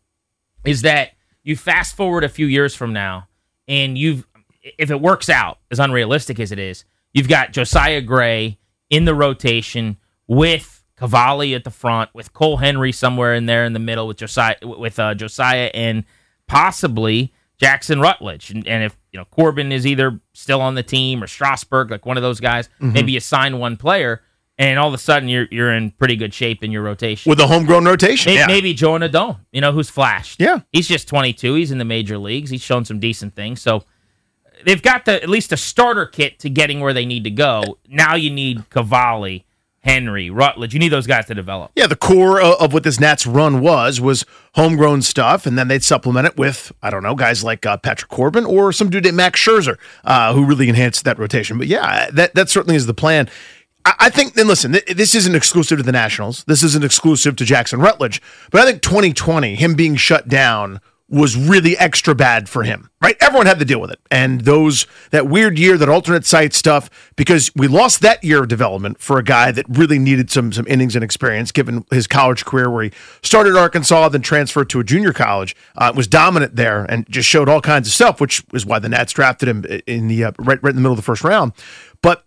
is 0.65 0.83
that 0.83 1.13
you 1.43 1.57
fast 1.57 1.97
forward 1.97 2.25
a 2.25 2.29
few 2.29 2.47
years 2.47 2.75
from 2.75 2.93
now, 2.93 3.29
and 3.67 3.97
you've, 3.97 4.27
if 4.77 4.91
it 4.91 5.01
works 5.01 5.31
out, 5.31 5.59
as 5.71 5.79
unrealistic 5.79 6.39
as 6.39 6.53
it 6.53 6.59
is, 6.59 6.85
you've 7.15 7.29
got 7.29 7.53
Josiah 7.53 8.03
Gray 8.03 8.59
in 8.91 9.07
the 9.07 9.15
rotation 9.15 9.97
with 10.27 10.85
Cavalli 10.97 11.55
at 11.55 11.65
the 11.65 11.71
front, 11.71 12.11
with 12.13 12.35
Cole 12.35 12.59
Henry 12.59 12.93
somewhere 12.93 13.35
in 13.35 13.47
there 13.47 13.65
in 13.65 13.73
the 13.73 13.79
middle, 13.79 14.07
with 14.07 14.19
Josiah, 14.19 14.57
with 14.63 14.99
uh, 14.99 15.15
Josiah 15.15 15.71
and 15.73 16.05
possibly 16.49 17.33
Jackson 17.61 18.01
Rutledge. 18.01 18.51
And, 18.51 18.67
and 18.67 18.83
if 18.85 18.97
you 19.13 19.19
know 19.19 19.25
Corbin 19.27 19.71
is 19.71 19.87
either 19.87 20.21
still 20.33 20.61
on 20.61 20.75
the 20.75 20.83
team 20.83 21.23
or 21.23 21.27
Strasburg, 21.27 21.91
like 21.91 22.05
one 22.07 22.17
of 22.17 22.23
those 22.23 22.41
guys, 22.41 22.69
Mhm. 22.81 22.93
maybe 22.95 23.13
you 23.13 23.21
sign 23.21 23.59
one 23.59 23.77
player, 23.77 24.23
and 24.59 24.79
all 24.79 24.89
of 24.89 24.95
a 24.95 24.99
sudden 24.99 25.29
you're 25.29 25.47
you're 25.53 25.73
in 25.73 25.93
pretty 25.93 26.17
good 26.17 26.35
shape 26.35 26.65
in 26.65 26.73
your 26.73 26.83
rotation 26.83 27.31
With 27.31 27.39
a 27.41 27.47
homegrown 27.47 27.85
rotation, 27.85 28.31
Maybe, 28.31 28.41
yeah. 28.41 28.47
maybe 28.49 28.75
Joan 28.75 29.03
Adon, 29.05 29.37
you 29.53 29.61
know, 29.61 29.71
who's 29.73 29.89
flashed. 29.91 30.41
Yeah. 30.41 30.61
He's 30.73 30.89
just 30.89 31.07
22. 31.09 31.55
He's 31.55 31.71
in 31.71 31.79
the 31.79 31.85
major 31.85 32.19
leagues. 32.19 32.51
He's 32.51 32.63
shown 32.63 32.85
some 32.85 32.99
decent 32.99 33.35
things. 33.37 33.61
So 33.63 33.85
they've 34.65 34.83
got 34.83 35.05
the 35.05 35.23
at 35.23 35.29
least 35.29 35.53
a 35.53 35.57
starter 35.57 36.07
kit 36.07 36.39
to 36.41 36.51
getting 36.51 36.81
where 36.81 36.93
they 36.93 37.07
need 37.07 37.25
to 37.25 37.31
go. 37.31 37.79
Now 37.89 38.15
you 38.17 38.31
need 38.31 38.69
Cavalli, 38.71 39.45
Henry, 39.89 40.29
Rutledge. 40.29 40.75
You 40.75 40.81
need 40.81 40.91
those 40.91 41.07
guys 41.07 41.27
to 41.27 41.35
develop. 41.35 41.71
Yeah, 41.75 41.87
the 41.87 41.97
core 41.97 42.41
of, 42.41 42.73
what 42.73 42.83
this 42.83 43.01
Nats 43.01 43.27
run 43.27 43.61
was 43.61 44.01
was 44.01 44.27
homegrown 44.55 45.03
stuff, 45.03 45.47
and 45.47 45.57
then 45.57 45.69
they'd 45.69 45.83
supplement 45.83 46.27
it 46.27 46.37
with 46.37 46.73
I 46.83 46.91
don't 46.91 47.03
know 47.03 47.15
guys 47.15 47.43
like 47.43 47.65
uh, 47.65 47.79
Patrick 47.79 48.11
Corbin 48.11 48.45
or 48.45 48.73
some 48.73 48.91
dude 48.91 49.05
named 49.05 49.17
Max 49.17 49.41
Scherzer 49.41 49.79
uh, 50.05 50.35
who 50.35 50.45
really 50.45 50.69
enhanced 50.69 51.05
that 51.05 51.19
rotation. 51.19 51.57
But 51.57 51.69
yeah, 51.69 52.11
that 52.13 52.35
that 52.35 52.51
certainly 52.51 52.77
is 52.77 52.87
the 52.87 52.95
plan. 52.95 53.31
I, 53.85 54.11
think. 54.11 54.37
And 54.37 54.49
listen, 54.49 54.73
th- 54.73 54.85
this 54.85 55.15
isn't 55.15 55.35
exclusive 55.35 55.79
to 55.79 55.83
the 55.83 55.93
Nationals. 55.93 56.45
This 56.45 56.63
isn't 56.63 56.85
exclusive 56.85 57.37
to 57.37 57.45
Jackson 57.47 57.81
Rutledge. 57.81 58.21
But 58.51 58.61
I 58.61 58.67
think 58.67 58.83
2020, 58.83 59.55
him 59.55 59.75
being 59.75 59.97
shut 59.97 60.29
down 60.29 60.81
was 61.11 61.37
really 61.37 61.77
extra 61.79 62.15
bad 62.15 62.49
for 62.51 62.65
him, 62.65 62.91
right? 63.01 63.17
Everyone 63.21 63.47
had 63.47 63.59
to 63.59 63.65
deal 63.65 63.81
with 63.81 63.91
it. 63.91 63.99
And 64.11 64.43
those, 64.43 64.87
that 65.11 65.27
weird 65.27 65.59
year, 65.59 65.79
that 65.79 65.89
alternate 65.89 66.27
site 66.27 66.53
stuff, 66.53 66.91
because 67.17 67.51
we 67.57 67.67
lost 67.67 68.03
that 68.03 68.23
year 68.23 68.43
of 68.43 68.49
development 68.49 69.01
for 69.01 69.19
a 69.19 69.23
guy 69.23 69.51
that 69.53 69.65
really 69.71 69.99
needed 69.99 70.31
some, 70.31 70.53
some 70.53 70.67
innings 70.69 70.95
and 70.95 71.03
experience 71.03 71.51
given 71.51 71.87
his 71.91 72.07
college 72.07 72.45
career 72.45 72.69
where 72.69 72.85
he 72.85 72.93
started 73.23 73.57
Arkansas, 73.57 74.11
then 74.11 74.21
transferred 74.21 74.69
to 74.69 74.81
a 74.81 74.85
junior 74.85 75.15
college, 75.15 75.57
uh, 75.77 75.91
was 75.97 76.07
dominant 76.07 76.57
there 76.57 76.85
and 76.85 77.09
just 77.09 77.29
showed 77.29 77.49
all 77.49 77.63
kinds 77.63 77.89
of 77.89 77.95
stuff, 77.95 78.21
which 78.21 78.45
is 78.53 78.67
why 78.67 78.79
the 78.79 78.89
Nats 78.89 79.13
drafted 79.15 79.49
him 79.49 79.65
in 79.87 80.09
the, 80.09 80.25
uh, 80.25 80.33
right, 80.39 80.63
right 80.63 80.71
in 80.71 80.77
the 80.77 80.83
middle 80.83 80.93
of 80.93 80.99
the 80.99 81.03
first 81.03 81.25
round. 81.25 81.53
But 82.03 82.25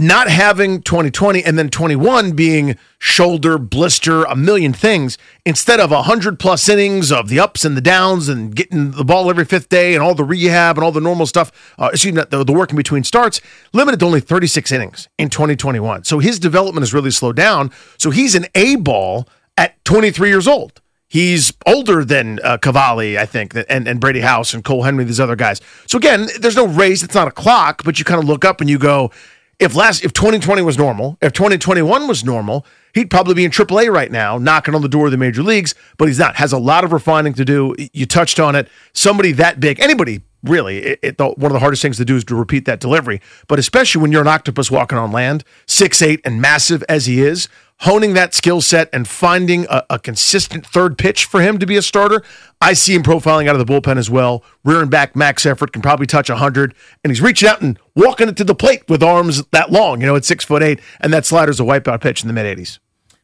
not 0.00 0.28
having 0.28 0.80
2020 0.82 1.42
and 1.44 1.58
then 1.58 1.68
21 1.68 2.32
being 2.32 2.76
shoulder 2.98 3.58
blister 3.58 4.24
a 4.24 4.36
million 4.36 4.72
things 4.72 5.18
instead 5.44 5.80
of 5.80 5.90
100 5.90 6.38
plus 6.38 6.68
innings 6.68 7.10
of 7.10 7.28
the 7.28 7.40
ups 7.40 7.64
and 7.64 7.76
the 7.76 7.80
downs 7.80 8.28
and 8.28 8.54
getting 8.54 8.92
the 8.92 9.04
ball 9.04 9.28
every 9.28 9.44
fifth 9.44 9.68
day 9.68 9.94
and 9.94 10.02
all 10.02 10.14
the 10.14 10.24
rehab 10.24 10.76
and 10.76 10.84
all 10.84 10.92
the 10.92 11.00
normal 11.00 11.26
stuff 11.26 11.74
uh, 11.78 11.90
excuse 11.92 12.14
me 12.14 12.22
the, 12.30 12.44
the 12.44 12.52
work 12.52 12.70
in 12.70 12.76
between 12.76 13.04
starts 13.04 13.40
limited 13.72 13.98
to 14.00 14.06
only 14.06 14.20
36 14.20 14.70
innings 14.72 15.08
in 15.18 15.28
2021 15.28 16.04
so 16.04 16.18
his 16.18 16.38
development 16.38 16.82
has 16.82 16.94
really 16.94 17.10
slowed 17.10 17.36
down 17.36 17.70
so 17.96 18.10
he's 18.10 18.34
an 18.34 18.46
a 18.54 18.76
ball 18.76 19.28
at 19.56 19.82
23 19.84 20.28
years 20.28 20.46
old 20.46 20.80
He's 21.10 21.54
older 21.66 22.04
than 22.04 22.38
uh, 22.44 22.58
Cavalli, 22.58 23.18
I 23.18 23.24
think, 23.24 23.54
and, 23.70 23.88
and 23.88 23.98
Brady 23.98 24.20
House 24.20 24.52
and 24.52 24.62
Cole 24.62 24.82
Henry, 24.82 25.04
these 25.04 25.20
other 25.20 25.36
guys. 25.36 25.58
So 25.86 25.96
again, 25.96 26.28
there's 26.38 26.54
no 26.54 26.66
race. 26.66 27.02
It's 27.02 27.14
not 27.14 27.26
a 27.26 27.30
clock, 27.30 27.82
but 27.82 27.98
you 27.98 28.04
kind 28.04 28.22
of 28.22 28.28
look 28.28 28.44
up 28.44 28.60
and 28.60 28.68
you 28.68 28.78
go, 28.78 29.10
if 29.58 29.74
last 29.74 30.04
if 30.04 30.12
2020 30.12 30.62
was 30.62 30.78
normal, 30.78 31.18
if 31.20 31.32
2021 31.32 32.06
was 32.06 32.24
normal, 32.24 32.64
he'd 32.94 33.10
probably 33.10 33.34
be 33.34 33.44
in 33.44 33.50
AAA 33.50 33.92
right 33.92 34.10
now, 34.10 34.38
knocking 34.38 34.74
on 34.74 34.82
the 34.82 34.88
door 34.88 35.06
of 35.06 35.12
the 35.12 35.18
major 35.18 35.42
leagues. 35.42 35.74
But 35.96 36.08
he's 36.08 36.18
not. 36.18 36.36
Has 36.36 36.52
a 36.52 36.58
lot 36.58 36.84
of 36.84 36.92
refining 36.92 37.34
to 37.34 37.44
do. 37.44 37.74
You 37.92 38.06
touched 38.06 38.38
on 38.38 38.54
it. 38.54 38.68
Somebody 38.92 39.32
that 39.32 39.60
big, 39.60 39.80
anybody 39.80 40.22
really, 40.44 40.78
it, 40.78 40.98
it, 41.02 41.18
one 41.18 41.46
of 41.46 41.52
the 41.52 41.58
hardest 41.58 41.82
things 41.82 41.96
to 41.96 42.04
do 42.04 42.16
is 42.16 42.24
to 42.24 42.34
repeat 42.34 42.64
that 42.66 42.80
delivery. 42.80 43.20
But 43.48 43.58
especially 43.58 44.02
when 44.02 44.12
you're 44.12 44.22
an 44.22 44.28
octopus 44.28 44.70
walking 44.70 44.98
on 44.98 45.10
land, 45.10 45.44
six 45.66 46.00
eight 46.02 46.20
and 46.24 46.40
massive 46.40 46.84
as 46.88 47.06
he 47.06 47.20
is, 47.20 47.48
honing 47.80 48.14
that 48.14 48.34
skill 48.34 48.60
set 48.60 48.88
and 48.92 49.06
finding 49.06 49.66
a, 49.70 49.84
a 49.90 49.98
consistent 49.98 50.66
third 50.66 50.98
pitch 50.98 51.24
for 51.24 51.40
him 51.40 51.58
to 51.58 51.66
be 51.66 51.76
a 51.76 51.82
starter. 51.82 52.22
I 52.60 52.72
see 52.72 52.94
him 52.94 53.02
profiling 53.02 53.48
out 53.48 53.56
of 53.56 53.64
the 53.64 53.72
bullpen 53.72 53.98
as 53.98 54.10
well. 54.10 54.42
Rearing 54.64 54.88
back 54.88 55.14
max 55.14 55.46
effort 55.46 55.72
can 55.72 55.80
probably 55.80 56.06
touch 56.06 56.28
100, 56.28 56.74
and 57.04 57.10
he's 57.10 57.20
reaching 57.20 57.48
out 57.48 57.60
and 57.60 57.78
walking 57.94 58.28
it 58.28 58.36
to 58.38 58.44
the 58.44 58.54
plate 58.54 58.88
with 58.88 59.02
arms 59.02 59.44
that 59.52 59.70
long, 59.70 60.00
you 60.00 60.06
know, 60.06 60.16
at 60.16 60.24
six 60.24 60.44
foot 60.44 60.62
eight, 60.62 60.80
and 61.00 61.12
that 61.12 61.24
slider's 61.24 61.60
a 61.60 61.64
wipeout 61.64 62.00
pitch 62.00 62.22
in 62.22 62.28
the 62.28 62.34
mid 62.34 62.58
80s. 62.58 62.78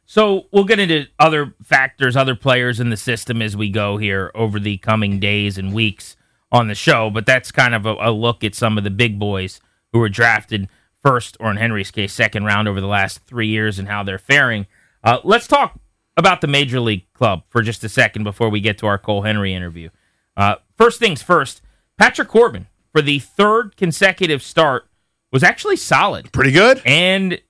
So 0.05 0.45
we'll 0.51 0.65
get 0.65 0.79
into 0.79 1.07
other 1.19 1.55
factors, 1.63 2.15
other 2.15 2.35
players 2.35 2.79
in 2.79 2.89
the 2.91 2.97
system 2.97 3.41
as 3.41 3.57
we 3.57 3.69
go 3.69 3.97
here 3.97 4.31
over 4.35 4.59
the 4.59 4.77
coming 4.77 5.19
days 5.19 5.57
and 5.57 5.73
weeks 5.73 6.15
on 6.51 6.67
the 6.67 6.75
show. 6.75 7.09
But 7.09 7.25
that's 7.25 7.51
kind 7.51 7.73
of 7.73 7.85
a, 7.85 7.95
a 7.99 8.11
look 8.11 8.43
at 8.43 8.55
some 8.55 8.77
of 8.77 8.83
the 8.83 8.91
big 8.91 9.19
boys 9.19 9.59
who 9.91 9.99
were 9.99 10.09
drafted 10.09 10.69
first, 11.03 11.35
or 11.39 11.51
in 11.51 11.57
Henry's 11.57 11.91
case, 11.91 12.13
second 12.13 12.45
round 12.45 12.67
over 12.67 12.79
the 12.79 12.87
last 12.87 13.19
three 13.25 13.47
years 13.47 13.79
and 13.79 13.87
how 13.87 14.03
they're 14.03 14.17
faring. 14.17 14.67
Uh, 15.03 15.19
let's 15.23 15.47
talk 15.47 15.79
about 16.17 16.41
the 16.41 16.47
Major 16.47 16.79
League 16.79 17.11
Club 17.13 17.43
for 17.49 17.61
just 17.61 17.83
a 17.83 17.89
second 17.89 18.23
before 18.23 18.49
we 18.49 18.59
get 18.59 18.77
to 18.79 18.87
our 18.87 18.97
Cole 18.97 19.23
Henry 19.23 19.53
interview. 19.53 19.89
Uh, 20.37 20.55
first 20.77 20.99
things 20.99 21.21
first, 21.21 21.61
Patrick 21.97 22.27
Corbin 22.27 22.67
for 22.91 23.01
the 23.01 23.19
third 23.19 23.75
consecutive 23.75 24.41
start 24.41 24.87
was 25.31 25.43
actually 25.43 25.75
solid. 25.75 26.31
Pretty 26.31 26.51
good. 26.51 26.81
And 26.85 27.41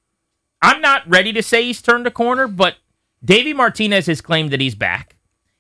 I'm 0.62 0.82
not 0.82 1.08
ready 1.08 1.34
to 1.34 1.44
say 1.44 1.64
he's 1.64 1.82
turned 1.82 2.08
a 2.08 2.12
corner, 2.12 2.48
but 2.48 2.78
Davey 3.24 3.54
Martinez 3.54 4.08
has 4.08 4.22
claimed 4.22 4.52
that 4.52 4.62
he's 4.62 4.76
back. 4.76 5.16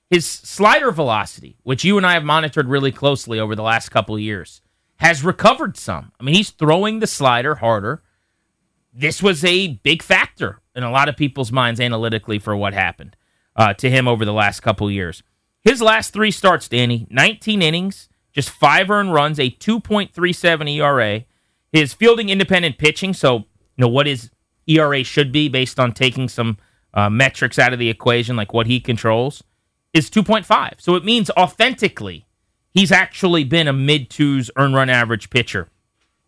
His 0.10 0.26
slider 0.26 0.92
velocity, 0.92 1.58
which 1.64 1.84
you 1.84 1.98
and 1.98 2.06
I 2.06 2.14
have 2.14 2.24
monitored 2.24 2.68
really 2.68 2.92
closely 2.92 3.40
over 3.40 3.56
the 3.56 3.64
last 3.64 3.90
couple 3.90 4.16
of 4.16 4.22
years, 4.22 4.62
has 4.98 5.24
recovered 5.24 5.78
some. 5.78 6.12
I 6.20 6.24
mean, 6.24 6.36
he's 6.36 6.52
throwing 6.52 7.00
the 7.00 7.08
slider 7.08 7.56
harder. 7.56 8.02
This 8.98 9.22
was 9.22 9.44
a 9.44 9.74
big 9.84 10.02
factor 10.02 10.62
in 10.74 10.84
a 10.84 10.92
lot 10.92 11.10
of 11.10 11.18
people's 11.18 11.52
minds 11.52 11.82
analytically 11.82 12.40
for 12.40 12.56
what 12.56 12.74
happened 12.74 13.18
uh, 13.58 13.74
to 13.74 13.90
him 13.90 14.08
over 14.08 14.24
the 14.24 14.32
last 14.32 14.62
couple 14.62 14.90
years. 14.90 15.22
His 15.64 15.82
last 15.82 16.14
three 16.14 16.32
starts, 16.32 16.70
Danny, 16.70 17.06
19 17.10 17.62
innings, 17.62 18.08
just 18.32 18.50
five 18.50 18.90
earned 18.90 19.14
runs, 19.14 19.38
a 19.38 19.50
2.37 19.50 20.78
ERA. 20.78 21.26
His 21.74 21.94
fielding 21.94 22.30
independent 22.30 22.78
pitching, 22.78 23.14
so 23.14 23.40
you 23.40 23.46
know 23.80 23.90
what 23.90 24.08
his 24.08 24.32
ERA 24.66 25.04
should 25.04 25.34
be 25.34 25.50
based 25.50 25.78
on 25.78 25.92
taking 25.92 26.30
some 26.30 26.58
uh, 26.94 27.10
metrics 27.10 27.60
out 27.60 27.74
of 27.74 27.80
the 27.80 27.90
equation, 27.90 28.38
like 28.38 28.54
what 28.54 28.68
he 28.68 28.80
controls, 28.80 29.44
is 29.94 30.10
2.5. 30.10 30.80
So 30.80 30.96
it 30.96 31.04
means 31.04 31.30
authentically, 31.32 32.26
he's 32.72 32.94
actually 32.94 33.44
been 33.44 33.68
a 33.68 33.74
mid 33.74 34.10
twos 34.10 34.50
earn 34.56 34.74
run 34.74 34.90
average 34.90 35.30
pitcher 35.30 35.68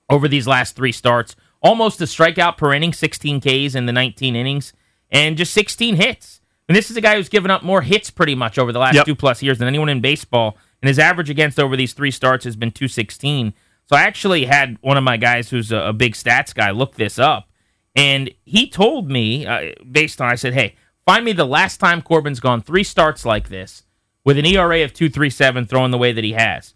over 0.10 0.28
these 0.28 0.48
last 0.48 0.76
three 0.76 0.92
starts. 0.92 1.36
Almost 1.62 2.02
a 2.02 2.06
strikeout 2.06 2.58
per 2.58 2.74
inning, 2.74 2.94
16 2.94 3.42
Ks 3.42 3.76
in 3.76 3.86
the 3.86 3.94
19 3.94 4.36
innings, 4.36 4.74
and 5.10 5.38
just 5.38 5.54
16 5.54 5.96
hits. 5.96 6.42
And 6.70 6.76
this 6.76 6.92
is 6.92 6.98
a 6.98 7.02
guy 7.02 7.16
who's 7.16 7.30
given 7.30 7.50
up 7.50 7.64
more 7.64 7.82
hits 7.82 8.10
pretty 8.10 8.36
much 8.36 8.58
over 8.60 8.72
the 8.72 8.80
last 8.80 8.96
Yep. 8.96 9.06
two 9.06 9.16
plus 9.16 9.42
years 9.42 9.58
than 9.58 9.68
anyone 9.68 9.90
in 9.90 10.02
baseball. 10.02 10.58
And 10.82 10.88
his 10.88 11.00
average 11.00 11.30
against 11.30 11.60
over 11.60 11.76
these 11.76 11.94
three 11.94 12.12
starts 12.12 12.46
has 12.46 12.56
been 12.56 12.72
216. 12.72 13.54
So 13.86 13.96
I 13.96 14.04
actually 14.04 14.46
had 14.46 14.78
one 14.82 14.98
of 14.98 15.04
my 15.04 15.18
guys 15.18 15.50
who's 15.50 15.72
a, 15.72 15.78
a 15.78 15.94
big 15.94 16.14
stats 16.14 16.54
guy 16.54 16.72
look 16.72 16.96
this 16.96 17.18
up. 17.18 17.50
And 17.96 18.30
he 18.44 18.70
told 18.70 19.10
me, 19.10 19.48
uh, 19.48 19.72
based 19.90 20.22
on, 20.22 20.30
I 20.30 20.36
said, 20.36 20.54
hey, 20.54 20.76
find 21.06 21.24
me 21.26 21.32
the 21.32 21.46
last 21.46 21.78
time 21.78 22.02
Corbin's 22.02 22.40
gone 22.40 22.62
three 22.62 22.84
starts 22.84 23.26
like 23.26 23.50
this 23.50 23.84
with 24.24 24.38
an 24.38 24.46
ERA 24.46 24.84
of 24.84 24.94
2.37 24.94 25.68
throwing 25.68 25.92
the 25.92 25.98
way 25.98 26.12
that 26.12 26.24
he 26.24 26.34
has. 26.34 26.76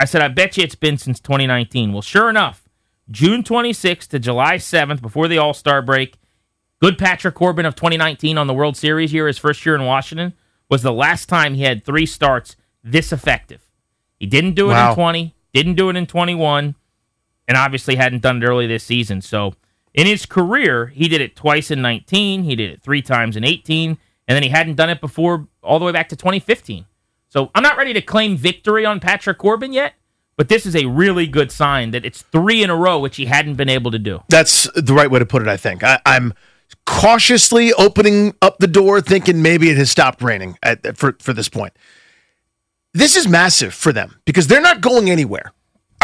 I 0.00 0.06
said, 0.06 0.22
I 0.22 0.28
bet 0.28 0.56
you 0.56 0.62
it's 0.64 0.74
been 0.76 0.96
since 0.96 1.20
2019. 1.20 1.92
Well, 1.92 2.02
sure 2.02 2.30
enough, 2.30 2.63
June 3.10 3.42
26th 3.42 4.08
to 4.08 4.18
July 4.18 4.56
7th, 4.56 5.02
before 5.02 5.28
the 5.28 5.38
All 5.38 5.54
Star 5.54 5.82
break, 5.82 6.16
good 6.80 6.98
Patrick 6.98 7.34
Corbin 7.34 7.66
of 7.66 7.74
2019 7.74 8.38
on 8.38 8.46
the 8.46 8.54
World 8.54 8.76
Series 8.76 9.12
year, 9.12 9.26
his 9.26 9.38
first 9.38 9.64
year 9.66 9.74
in 9.74 9.84
Washington, 9.84 10.32
was 10.70 10.82
the 10.82 10.92
last 10.92 11.28
time 11.28 11.54
he 11.54 11.62
had 11.62 11.84
three 11.84 12.06
starts 12.06 12.56
this 12.82 13.12
effective. 13.12 13.60
He 14.18 14.26
didn't 14.26 14.54
do 14.54 14.70
it 14.70 14.74
Wow. 14.74 14.90
in 14.90 14.94
20, 14.94 15.34
didn't 15.52 15.74
do 15.74 15.90
it 15.90 15.96
in 15.96 16.06
21, 16.06 16.74
and 17.46 17.56
obviously 17.58 17.96
hadn't 17.96 18.22
done 18.22 18.42
it 18.42 18.46
early 18.46 18.66
this 18.66 18.84
season. 18.84 19.20
So 19.20 19.54
in 19.92 20.06
his 20.06 20.24
career, 20.26 20.86
he 20.86 21.08
did 21.08 21.20
it 21.20 21.36
twice 21.36 21.70
in 21.70 21.82
19, 21.82 22.44
he 22.44 22.56
did 22.56 22.70
it 22.70 22.82
three 22.82 23.02
times 23.02 23.36
in 23.36 23.44
18, 23.44 23.98
and 24.26 24.34
then 24.34 24.42
he 24.42 24.48
hadn't 24.48 24.76
done 24.76 24.88
it 24.90 25.00
before 25.00 25.46
all 25.62 25.78
the 25.78 25.84
way 25.84 25.92
back 25.92 26.08
to 26.08 26.16
2015. 26.16 26.86
So 27.28 27.50
I'm 27.54 27.62
not 27.62 27.76
ready 27.76 27.92
to 27.92 28.00
claim 28.00 28.36
victory 28.36 28.86
on 28.86 28.98
Patrick 29.00 29.36
Corbin 29.38 29.72
yet, 29.72 29.94
but 30.36 30.48
this 30.48 30.66
is 30.66 30.74
a 30.74 30.86
really 30.86 31.26
good 31.26 31.52
sign 31.52 31.92
that 31.92 32.04
it's 32.04 32.22
three 32.22 32.62
in 32.62 32.70
a 32.70 32.76
row, 32.76 32.98
which 32.98 33.16
he 33.16 33.26
hadn't 33.26 33.54
been 33.54 33.68
able 33.68 33.90
to 33.90 33.98
do. 33.98 34.22
That's 34.28 34.68
the 34.74 34.94
right 34.94 35.10
way 35.10 35.18
to 35.18 35.26
put 35.26 35.42
it, 35.42 35.48
I 35.48 35.56
think. 35.56 35.82
I, 35.82 36.00
I'm 36.04 36.34
cautiously 36.86 37.72
opening 37.74 38.34
up 38.42 38.58
the 38.58 38.66
door, 38.66 39.00
thinking 39.00 39.42
maybe 39.42 39.70
it 39.70 39.76
has 39.76 39.90
stopped 39.90 40.22
raining 40.22 40.58
at, 40.62 40.96
for, 40.96 41.16
for 41.20 41.32
this 41.32 41.48
point. 41.48 41.72
This 42.92 43.16
is 43.16 43.26
massive 43.26 43.74
for 43.74 43.92
them 43.92 44.20
because 44.24 44.46
they're 44.46 44.60
not 44.60 44.80
going 44.80 45.10
anywhere. 45.10 45.52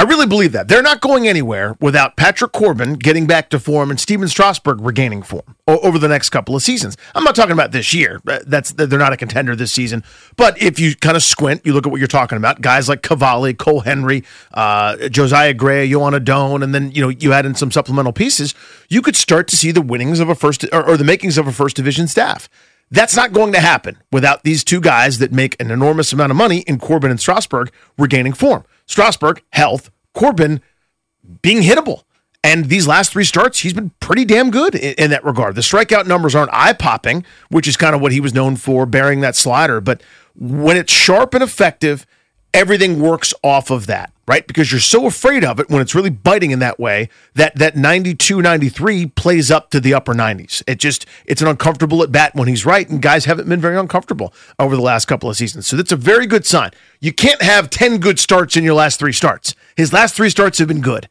I 0.00 0.04
really 0.04 0.24
believe 0.24 0.52
that. 0.52 0.66
They're 0.66 0.80
not 0.80 1.02
going 1.02 1.28
anywhere 1.28 1.76
without 1.78 2.16
Patrick 2.16 2.52
Corbin 2.52 2.94
getting 2.94 3.26
back 3.26 3.50
to 3.50 3.60
form 3.60 3.90
and 3.90 4.00
Stephen 4.00 4.28
Strasburg 4.28 4.80
regaining 4.80 5.20
form 5.20 5.56
over 5.68 5.98
the 5.98 6.08
next 6.08 6.30
couple 6.30 6.56
of 6.56 6.62
seasons. 6.62 6.96
I'm 7.14 7.22
not 7.22 7.34
talking 7.34 7.52
about 7.52 7.72
this 7.72 7.92
year. 7.92 8.18
Uh, 8.26 8.38
That's 8.46 8.72
they're 8.72 8.98
not 8.98 9.12
a 9.12 9.18
contender 9.18 9.54
this 9.54 9.72
season. 9.72 10.02
But 10.36 10.56
if 10.56 10.80
you 10.80 10.96
kind 10.96 11.18
of 11.18 11.22
squint, 11.22 11.66
you 11.66 11.74
look 11.74 11.86
at 11.86 11.90
what 11.92 11.98
you're 11.98 12.08
talking 12.08 12.38
about. 12.38 12.62
Guys 12.62 12.88
like 12.88 13.02
Cavalli, 13.02 13.52
Cole 13.52 13.80
Henry, 13.80 14.24
uh, 14.54 15.10
Josiah 15.10 15.52
Gray, 15.52 15.90
Joan 15.90 16.14
Adon, 16.14 16.62
and 16.62 16.74
then 16.74 16.90
you 16.92 17.02
know 17.02 17.10
you 17.10 17.34
add 17.34 17.44
in 17.44 17.54
some 17.54 17.70
supplemental 17.70 18.14
pieces. 18.14 18.54
You 18.88 19.02
could 19.02 19.16
start 19.16 19.48
to 19.48 19.56
see 19.56 19.70
the 19.70 19.82
winnings 19.82 20.18
of 20.18 20.30
a 20.30 20.34
first 20.34 20.64
or, 20.72 20.82
or 20.82 20.96
the 20.96 21.04
makings 21.04 21.36
of 21.36 21.46
a 21.46 21.52
first 21.52 21.76
division 21.76 22.08
staff. 22.08 22.48
That's 22.90 23.14
not 23.14 23.32
going 23.32 23.52
to 23.52 23.60
happen 23.60 23.98
without 24.10 24.42
these 24.42 24.64
two 24.64 24.80
guys 24.80 25.18
that 25.18 25.32
make 25.32 25.60
an 25.60 25.70
enormous 25.70 26.12
amount 26.12 26.30
of 26.32 26.36
money 26.36 26.60
in 26.60 26.78
Corbin 26.78 27.10
and 27.10 27.20
Strasburg 27.20 27.70
regaining 27.96 28.32
form. 28.32 28.64
Strasburg, 28.86 29.42
health, 29.52 29.90
Corbin 30.12 30.60
being 31.42 31.62
hittable. 31.62 32.02
And 32.42 32.66
these 32.66 32.88
last 32.88 33.12
three 33.12 33.24
starts, 33.24 33.60
he's 33.60 33.74
been 33.74 33.90
pretty 34.00 34.24
damn 34.24 34.50
good 34.50 34.74
in, 34.74 34.94
in 34.94 35.10
that 35.10 35.24
regard. 35.24 35.54
The 35.54 35.60
strikeout 35.60 36.06
numbers 36.06 36.34
aren't 36.34 36.52
eye 36.52 36.72
popping, 36.72 37.24
which 37.50 37.68
is 37.68 37.76
kind 37.76 37.94
of 37.94 38.00
what 38.00 38.12
he 38.12 38.20
was 38.20 38.34
known 38.34 38.56
for, 38.56 38.86
bearing 38.86 39.20
that 39.20 39.36
slider. 39.36 39.80
But 39.80 40.02
when 40.34 40.76
it's 40.76 40.92
sharp 40.92 41.34
and 41.34 41.44
effective, 41.44 42.06
everything 42.52 43.00
works 43.00 43.32
off 43.42 43.70
of 43.70 43.86
that, 43.86 44.12
right? 44.26 44.46
Because 44.46 44.72
you're 44.72 44.80
so 44.80 45.06
afraid 45.06 45.44
of 45.44 45.60
it 45.60 45.68
when 45.68 45.80
it's 45.80 45.94
really 45.94 46.10
biting 46.10 46.50
in 46.50 46.58
that 46.58 46.80
way 46.80 47.08
that 47.34 47.54
that 47.56 47.76
92 47.76 48.42
93 48.42 49.06
plays 49.06 49.50
up 49.50 49.70
to 49.70 49.80
the 49.80 49.94
upper 49.94 50.14
90s. 50.14 50.62
It 50.66 50.78
just, 50.78 51.06
it's 51.26 51.42
an 51.42 51.48
uncomfortable 51.48 52.02
at 52.02 52.12
bat 52.12 52.34
when 52.34 52.48
he's 52.48 52.66
right, 52.66 52.88
and 52.88 53.00
guys 53.00 53.24
haven't 53.24 53.48
been 53.48 53.60
very 53.60 53.76
uncomfortable 53.76 54.34
over 54.58 54.76
the 54.76 54.82
last 54.82 55.06
couple 55.06 55.30
of 55.30 55.36
seasons. 55.36 55.66
So 55.66 55.76
that's 55.76 55.92
a 55.92 55.96
very 55.96 56.26
good 56.26 56.46
sign. 56.46 56.70
You 57.00 57.12
can't 57.12 57.42
have 57.42 57.70
10 57.70 57.98
good 57.98 58.18
starts 58.18 58.56
in 58.56 58.64
your 58.64 58.74
last 58.74 58.98
three 58.98 59.12
starts. 59.12 59.54
His 59.76 59.92
last 59.92 60.14
three 60.14 60.30
starts 60.30 60.58
have 60.58 60.68
been 60.68 60.82
good. 60.82 61.08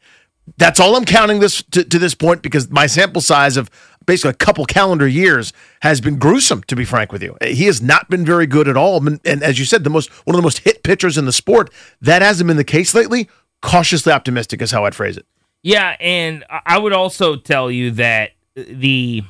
That's 0.56 0.80
all 0.80 0.96
I'm 0.96 1.04
counting 1.04 1.40
this 1.40 1.62
to, 1.70 1.84
to 1.84 1.98
this 1.98 2.14
point 2.14 2.42
because 2.42 2.70
my 2.70 2.86
sample 2.86 3.22
size 3.22 3.56
of 3.56 3.70
basically 4.06 4.30
a 4.30 4.34
couple 4.34 4.64
calendar 4.64 5.06
years 5.06 5.52
has 5.82 6.00
been 6.00 6.18
gruesome. 6.18 6.62
To 6.64 6.76
be 6.76 6.84
frank 6.84 7.12
with 7.12 7.22
you, 7.22 7.36
he 7.42 7.64
has 7.66 7.80
not 7.82 8.08
been 8.10 8.24
very 8.24 8.46
good 8.46 8.68
at 8.68 8.76
all. 8.76 9.06
And, 9.06 9.20
as 9.24 9.58
you 9.58 9.64
said, 9.64 9.84
the 9.84 9.90
most 9.90 10.10
one 10.26 10.34
of 10.34 10.38
the 10.38 10.44
most 10.44 10.58
hit 10.60 10.82
pitchers 10.82 11.18
in 11.18 11.26
the 11.26 11.32
sport. 11.32 11.72
That 12.00 12.22
hasn't 12.22 12.48
been 12.48 12.56
the 12.56 12.64
case 12.64 12.94
lately. 12.94 13.28
Cautiously 13.62 14.12
optimistic 14.12 14.62
is 14.62 14.70
how 14.70 14.84
I'd 14.84 14.94
phrase 14.94 15.16
it. 15.16 15.26
Yeah, 15.62 15.96
and 16.00 16.44
I 16.50 16.78
would 16.78 16.94
also 16.94 17.36
tell 17.36 17.70
you 17.70 17.90
that 17.92 18.30
the 18.54 19.22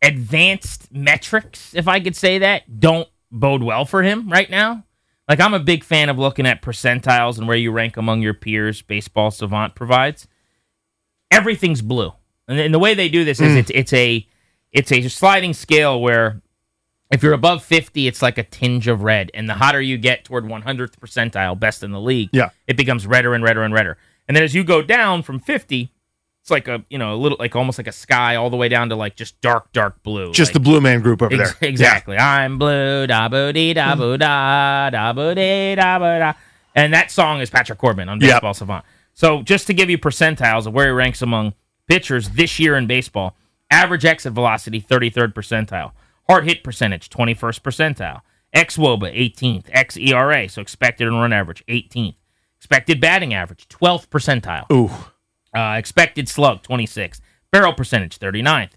advanced 0.00 0.90
metrics, 0.90 1.74
if 1.74 1.86
I 1.86 2.00
could 2.00 2.16
say 2.16 2.38
that, 2.38 2.80
don't 2.80 3.06
bode 3.30 3.62
well 3.62 3.84
for 3.84 4.02
him 4.02 4.30
right 4.30 4.48
now. 4.48 4.84
Like 5.28 5.38
I'm 5.38 5.54
a 5.54 5.60
big 5.60 5.84
fan 5.84 6.08
of 6.08 6.18
looking 6.18 6.46
at 6.46 6.62
percentiles 6.62 7.38
and 7.38 7.46
where 7.46 7.56
you 7.56 7.70
rank 7.70 7.96
among 7.98 8.22
your 8.22 8.34
peers. 8.34 8.82
Baseball 8.82 9.30
Savant 9.30 9.74
provides 9.74 10.26
everything's 11.30 11.82
blue, 11.82 12.14
and, 12.50 12.58
and 12.60 12.74
the 12.74 12.78
way 12.78 12.94
they 12.94 13.08
do 13.08 13.24
this 13.24 13.40
is 13.40 13.52
hmm. 13.52 13.58
it's 13.58 13.70
it's 13.74 13.92
a 13.92 14.26
it's 14.72 14.92
a 14.92 15.08
sliding 15.08 15.54
scale 15.54 16.00
where 16.00 16.42
if 17.10 17.22
you're 17.22 17.32
above 17.32 17.64
50, 17.64 18.06
it's 18.06 18.22
like 18.22 18.38
a 18.38 18.44
tinge 18.44 18.86
of 18.86 19.02
red, 19.02 19.30
and 19.34 19.48
the 19.48 19.54
hotter 19.54 19.80
you 19.80 19.98
get 19.98 20.24
toward 20.24 20.44
100th 20.44 20.96
percentile, 21.00 21.58
best 21.58 21.82
in 21.82 21.90
the 21.90 22.00
league, 22.00 22.28
Yeah. 22.32 22.50
it 22.68 22.76
becomes 22.76 23.04
redder 23.04 23.34
and 23.34 23.42
redder 23.42 23.62
and 23.62 23.74
redder. 23.74 23.98
And 24.28 24.36
then 24.36 24.44
as 24.44 24.54
you 24.54 24.62
go 24.62 24.80
down 24.80 25.22
from 25.22 25.40
50, 25.40 25.90
it's 26.40 26.50
like 26.50 26.68
a 26.68 26.84
you 26.88 26.98
know 26.98 27.14
a 27.14 27.16
little 27.16 27.36
like 27.38 27.54
almost 27.54 27.78
like 27.78 27.86
a 27.86 27.92
sky 27.92 28.36
all 28.36 28.48
the 28.48 28.56
way 28.56 28.68
down 28.68 28.88
to 28.88 28.96
like 28.96 29.16
just 29.16 29.40
dark 29.40 29.72
dark 29.72 30.02
blue. 30.02 30.32
Just 30.32 30.50
like, 30.50 30.54
the 30.54 30.60
Blue 30.60 30.80
Man 30.80 31.00
Group 31.00 31.20
over 31.20 31.34
Ex- 31.34 31.54
there. 31.54 31.68
Exactly. 31.68 32.16
I'm 32.16 32.58
blue, 32.58 33.06
da 33.06 33.28
boo 33.28 33.52
dee 33.52 33.74
da 33.74 33.94
hmm. 33.94 34.00
boo 34.00 34.16
da 34.16 34.90
da 34.90 35.12
boo 35.12 35.34
dee 35.34 35.74
da 35.74 35.98
boo 35.98 36.18
da. 36.18 36.32
And 36.74 36.94
that 36.94 37.10
song 37.10 37.40
is 37.40 37.50
Patrick 37.50 37.78
Corbin 37.78 38.08
on 38.08 38.20
Yep. 38.20 38.30
Baseball 38.30 38.54
Savant. 38.54 38.84
So 39.12 39.42
just 39.42 39.66
to 39.66 39.74
give 39.74 39.90
you 39.90 39.98
percentiles 39.98 40.66
of 40.66 40.72
where 40.72 40.86
he 40.86 40.92
ranks 40.92 41.20
among 41.20 41.54
pitchers 41.90 42.30
this 42.30 42.60
year 42.60 42.76
in 42.76 42.86
baseball, 42.86 43.36
average 43.68 44.04
exit 44.04 44.32
velocity 44.32 44.80
33rd 44.80 45.34
percentile, 45.34 45.90
hard 46.28 46.44
hit 46.44 46.62
percentage 46.62 47.10
21st 47.10 47.60
percentile, 47.60 48.20
ex 48.52 48.76
WOBA 48.76 49.12
18th, 49.12 49.64
ex 49.72 49.96
ERA 49.96 50.48
so 50.48 50.62
expected 50.62 51.08
and 51.08 51.20
run 51.20 51.32
average 51.32 51.64
18th, 51.66 52.14
expected 52.56 53.00
batting 53.00 53.34
average 53.34 53.66
12th 53.68 54.08
percentile. 54.08 54.70
Ooh. 54.72 54.90
Uh, 55.52 55.76
expected 55.76 56.28
slug, 56.28 56.62
26th. 56.62 57.20
Barrel 57.50 57.74
percentage, 57.74 58.20
39th. 58.20 58.70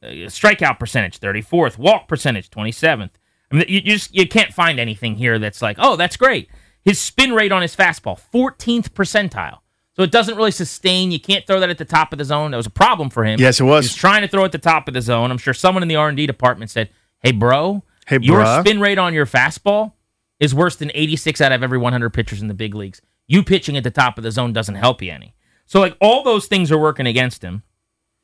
Uh, 0.00 0.06
strikeout 0.28 0.78
percentage, 0.78 1.18
34th. 1.18 1.76
Walk 1.76 2.06
percentage, 2.06 2.50
27th. 2.50 3.10
I 3.50 3.56
mean, 3.56 3.64
you, 3.66 3.80
you 3.80 3.80
just 3.80 4.14
you 4.14 4.28
can't 4.28 4.54
find 4.54 4.78
anything 4.78 5.16
here 5.16 5.40
that's 5.40 5.60
like, 5.60 5.76
oh, 5.80 5.96
that's 5.96 6.16
great. 6.16 6.48
His 6.84 7.00
spin 7.00 7.32
rate 7.32 7.50
on 7.50 7.62
his 7.62 7.74
fastball, 7.74 8.20
14th 8.32 8.90
percentile. 8.90 9.58
So 10.00 10.04
it 10.04 10.10
doesn't 10.10 10.34
really 10.34 10.50
sustain. 10.50 11.10
You 11.10 11.20
can't 11.20 11.46
throw 11.46 11.60
that 11.60 11.68
at 11.68 11.76
the 11.76 11.84
top 11.84 12.14
of 12.14 12.18
the 12.18 12.24
zone. 12.24 12.52
That 12.52 12.56
was 12.56 12.64
a 12.64 12.70
problem 12.70 13.10
for 13.10 13.22
him. 13.22 13.38
Yes, 13.38 13.60
it 13.60 13.64
was. 13.64 13.84
He 13.84 13.88
was 13.88 13.94
trying 13.94 14.22
to 14.22 14.28
throw 14.28 14.46
at 14.46 14.50
the 14.50 14.56
top 14.56 14.88
of 14.88 14.94
the 14.94 15.02
zone. 15.02 15.30
I'm 15.30 15.36
sure 15.36 15.52
someone 15.52 15.82
in 15.82 15.90
the 15.90 15.96
R&D 15.96 16.26
department 16.26 16.70
said, 16.70 16.88
hey, 17.18 17.32
bro, 17.32 17.82
Hey, 18.06 18.18
your 18.22 18.42
spin 18.60 18.80
rate 18.80 18.96
on 18.96 19.12
your 19.12 19.26
fastball 19.26 19.92
is 20.38 20.54
worse 20.54 20.76
than 20.76 20.90
86 20.94 21.42
out 21.42 21.52
of 21.52 21.62
every 21.62 21.76
100 21.76 22.14
pitchers 22.14 22.40
in 22.40 22.48
the 22.48 22.54
big 22.54 22.74
leagues. 22.74 23.02
You 23.26 23.42
pitching 23.42 23.76
at 23.76 23.84
the 23.84 23.90
top 23.90 24.16
of 24.16 24.24
the 24.24 24.30
zone 24.30 24.54
doesn't 24.54 24.76
help 24.76 25.02
you 25.02 25.12
any. 25.12 25.34
So, 25.66 25.80
like, 25.80 25.98
all 26.00 26.22
those 26.22 26.46
things 26.46 26.72
are 26.72 26.78
working 26.78 27.06
against 27.06 27.44
him. 27.44 27.62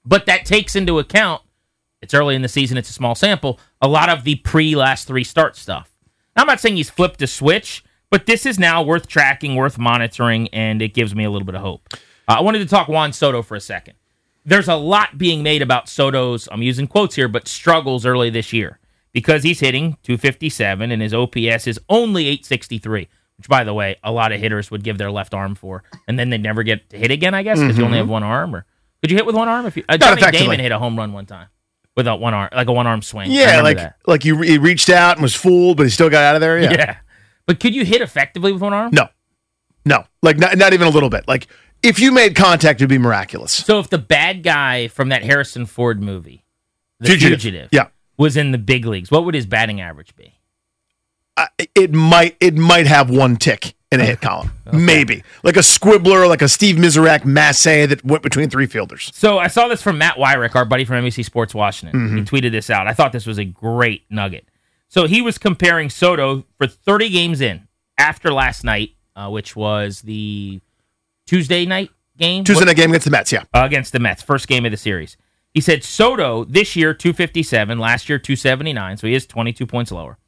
But 0.03 0.25
that 0.25 0.47
takes 0.47 0.77
into 0.77 0.99
account, 0.99 1.43
it's 2.01 2.15
early 2.15 2.35
in 2.35 2.41
the 2.41 2.49
season, 2.49 2.79
it's 2.79 2.89
a 2.89 2.95
small 2.95 3.15
sample, 3.15 3.61
a 3.83 3.87
lot 3.87 4.09
of 4.09 4.25
the 4.25 4.37
pre 4.37 4.75
last 4.75 5.07
three 5.07 5.25
start 5.25 5.57
stuff. 5.57 5.95
Now, 6.35 6.41
I'm 6.41 6.49
not 6.49 6.59
saying 6.59 6.77
he's 6.77 6.89
flipped 6.89 7.21
a 7.21 7.27
switch, 7.27 7.85
but 8.11 8.27
this 8.27 8.47
is 8.47 8.59
now 8.59 8.83
worth 8.83 9.07
tracking, 9.09 9.55
worth 9.57 9.79
monitoring, 9.79 10.49
and 10.49 10.81
it 10.83 10.95
gives 10.95 11.15
me 11.15 11.25
a 11.25 11.31
little 11.31 11.47
bit 11.47 11.55
of 11.55 11.61
hope. 11.63 11.89
Uh, 12.29 12.37
I 12.39 12.41
wanted 12.43 12.59
to 12.61 12.67
talk 12.67 12.89
Juan 12.89 13.13
Soto 13.13 13.43
for 13.43 13.55
a 13.57 13.61
second. 13.61 13.95
There's 14.45 14.69
a 14.69 14.75
lot 14.77 15.19
being 15.19 15.43
made 15.43 15.61
about 15.63 15.89
Soto's, 15.89 16.49
I'm 16.53 16.63
using 16.63 16.87
quotes 16.87 17.17
here, 17.17 17.29
but 17.29 17.49
struggles 17.49 18.07
early 18.07 18.31
this 18.31 18.53
year 18.53 18.79
because 19.13 19.43
he's 19.43 19.59
hitting 19.61 19.97
257 20.05 20.93
and 20.93 21.03
his 21.03 21.13
OPS 21.13 21.67
is 21.67 21.81
only 21.89 22.27
863, 22.29 23.09
which, 23.39 23.49
by 23.49 23.65
the 23.65 23.75
way, 23.75 23.97
a 24.05 24.13
lot 24.13 24.31
of 24.31 24.41
hitters 24.41 24.71
would 24.71 24.85
give 24.85 24.99
their 24.99 25.11
left 25.11 25.35
arm 25.35 25.55
for, 25.57 25.83
and 26.07 26.17
then 26.19 26.31
they'd 26.31 26.43
never 26.43 26.63
get 26.63 26.89
to 26.91 26.97
hit 26.99 27.11
again, 27.11 27.35
I 27.35 27.43
guess, 27.43 27.59
because 27.59 27.77
you 27.77 27.85
only 27.85 27.99
have 27.99 28.09
one 28.09 28.23
arm. 28.23 28.55
Or 28.55 28.67
could 29.01 29.11
you 29.11 29.17
hit 29.17 29.27
with 29.27 29.35
one 29.35 29.49
arm? 29.49 29.67
If 29.67 29.77
you, 29.77 29.85
uh, 29.89 29.97
Johnny 29.99 30.23
Mm-hmm. 30.23 30.31
Damon 30.31 30.61
hit 30.61 30.71
a 30.73 30.79
home 30.79 30.97
run 30.97 31.13
one 31.13 31.27
time 31.27 31.49
without 31.97 32.21
one 32.21 32.35
arm, 32.35 32.51
like 32.55 32.69
a 32.69 32.73
one 32.73 32.87
arm 32.87 33.03
swing. 33.03 33.33
Yeah, 33.33 33.63
like 33.63 33.79
that. 33.79 33.97
like 34.07 34.25
you 34.25 34.41
he 34.43 34.59
reached 34.59 34.91
out 34.91 35.17
and 35.17 35.23
was 35.23 35.35
fooled, 35.35 35.77
but 35.77 35.85
he 35.85 35.91
still 35.91 36.11
got 36.11 36.23
out 36.23 36.35
of 36.37 36.41
there. 36.41 36.61
Yeah. 36.61 36.71
yeah. 36.73 36.97
But 37.47 37.61
could 37.61 37.75
you 37.75 37.85
hit 37.85 38.01
effectively 38.03 38.53
with 38.53 38.63
one 38.63 38.73
arm? 38.73 38.91
No. 38.93 39.09
No. 39.85 40.05
Like 40.23 40.37
not, 40.39 40.57
not 40.59 40.73
even 40.73 40.87
a 40.87 40.91
little 40.91 41.11
bit. 41.11 41.27
Like 41.29 41.47
if 41.83 41.99
you 42.01 42.11
made 42.13 42.35
contact, 42.35 42.81
it'd 42.81 42.89
be 42.89 42.99
miraculous. 42.99 43.53
So 43.53 43.79
if 43.79 43.89
the 43.89 43.99
bad 43.99 44.43
guy 44.43 44.89
from 44.89 45.11
that 45.11 45.23
Harrison 45.23 45.67
Ford 45.67 46.03
movie, 46.03 46.45
The 47.01 47.09
Fugitive. 47.09 47.41
Fugitive, 47.41 47.69
Yeah. 47.73 47.89
was 48.17 48.37
in 48.37 48.51
the 48.53 48.59
big 48.59 48.85
leagues, 48.87 49.11
what 49.11 49.25
would 49.25 49.35
his 49.35 49.47
batting 49.47 49.81
average 49.81 50.17
be? 50.17 50.35
I- 51.37 51.49
it 51.75 51.93
might 51.93 52.37
it 52.41 52.57
might 52.57 52.87
have 52.87 53.11
one 53.11 53.37
tick 53.37 53.75
in 53.93 54.01
a 54.01 54.05
hit 54.05 54.21
column. 54.21 54.51
Maybe. 54.73 55.23
Like 55.45 55.57
a 55.57 55.61
squibbler, 55.61 56.29
like 56.29 56.43
a 56.43 56.49
Steve 56.49 56.77
Miserak 56.77 57.25
Massey 57.25 57.87
that 57.87 58.05
went 58.05 58.23
between 58.23 58.51
three 58.51 58.67
fielders. 58.67 59.13
So 59.15 59.39
I 59.39 59.47
saw 59.47 59.69
this 59.69 59.81
from 59.83 59.99
Matt 59.99 60.17
Weyrich, 60.17 60.57
our 60.57 60.65
buddy 60.65 60.85
from 60.85 60.97
NBC 61.05 61.25
Sports 61.25 61.55
Washington. 61.55 62.01
Mm-hmm. 62.01 62.17
He 62.17 62.23
tweeted 62.25 62.51
this 62.51 62.69
out. 62.71 62.89
I 62.89 62.95
thought 62.95 63.13
this 63.13 63.27
was 63.27 63.39
a 63.39 63.45
great 63.45 64.03
nugget. 64.11 64.49
So 64.89 65.07
he 65.07 65.21
was 65.23 65.39
comparing 65.39 65.91
Soto 65.91 66.45
for 66.59 66.67
30 66.67 67.09
games 67.11 67.41
in 67.41 67.67
after 67.99 68.33
last 68.33 68.65
night, 68.65 68.91
uh, 69.15 69.29
which 69.29 69.57
was 69.57 70.03
the 70.03 70.61
Tuesday 71.27 71.67
night 71.67 71.91
game. 72.17 72.45
Tuesday 72.45 72.61
What- 72.61 72.67
night 72.69 72.77
game 72.77 72.91
against 72.91 73.05
the 73.05 73.11
Mets, 73.11 73.33
yeah. 73.33 73.43
uh, 73.55 73.63
against 73.65 73.93
the 73.93 73.99
Mets, 73.99 74.23
first 74.23 74.49
game 74.49 74.65
of 74.65 74.71
the 74.71 74.77
series. 74.77 75.17
He 75.53 75.61
said 75.61 75.83
Soto 75.85 76.45
this 76.45 76.77
year 76.77 76.93
257, 76.95 77.79
last 77.79 78.09
year 78.09 78.19
279, 78.19 78.99
so 78.99 79.07
he 79.07 79.15
is 79.15 79.27
22 79.27 79.67
points 79.67 79.91
lower. 79.91 80.19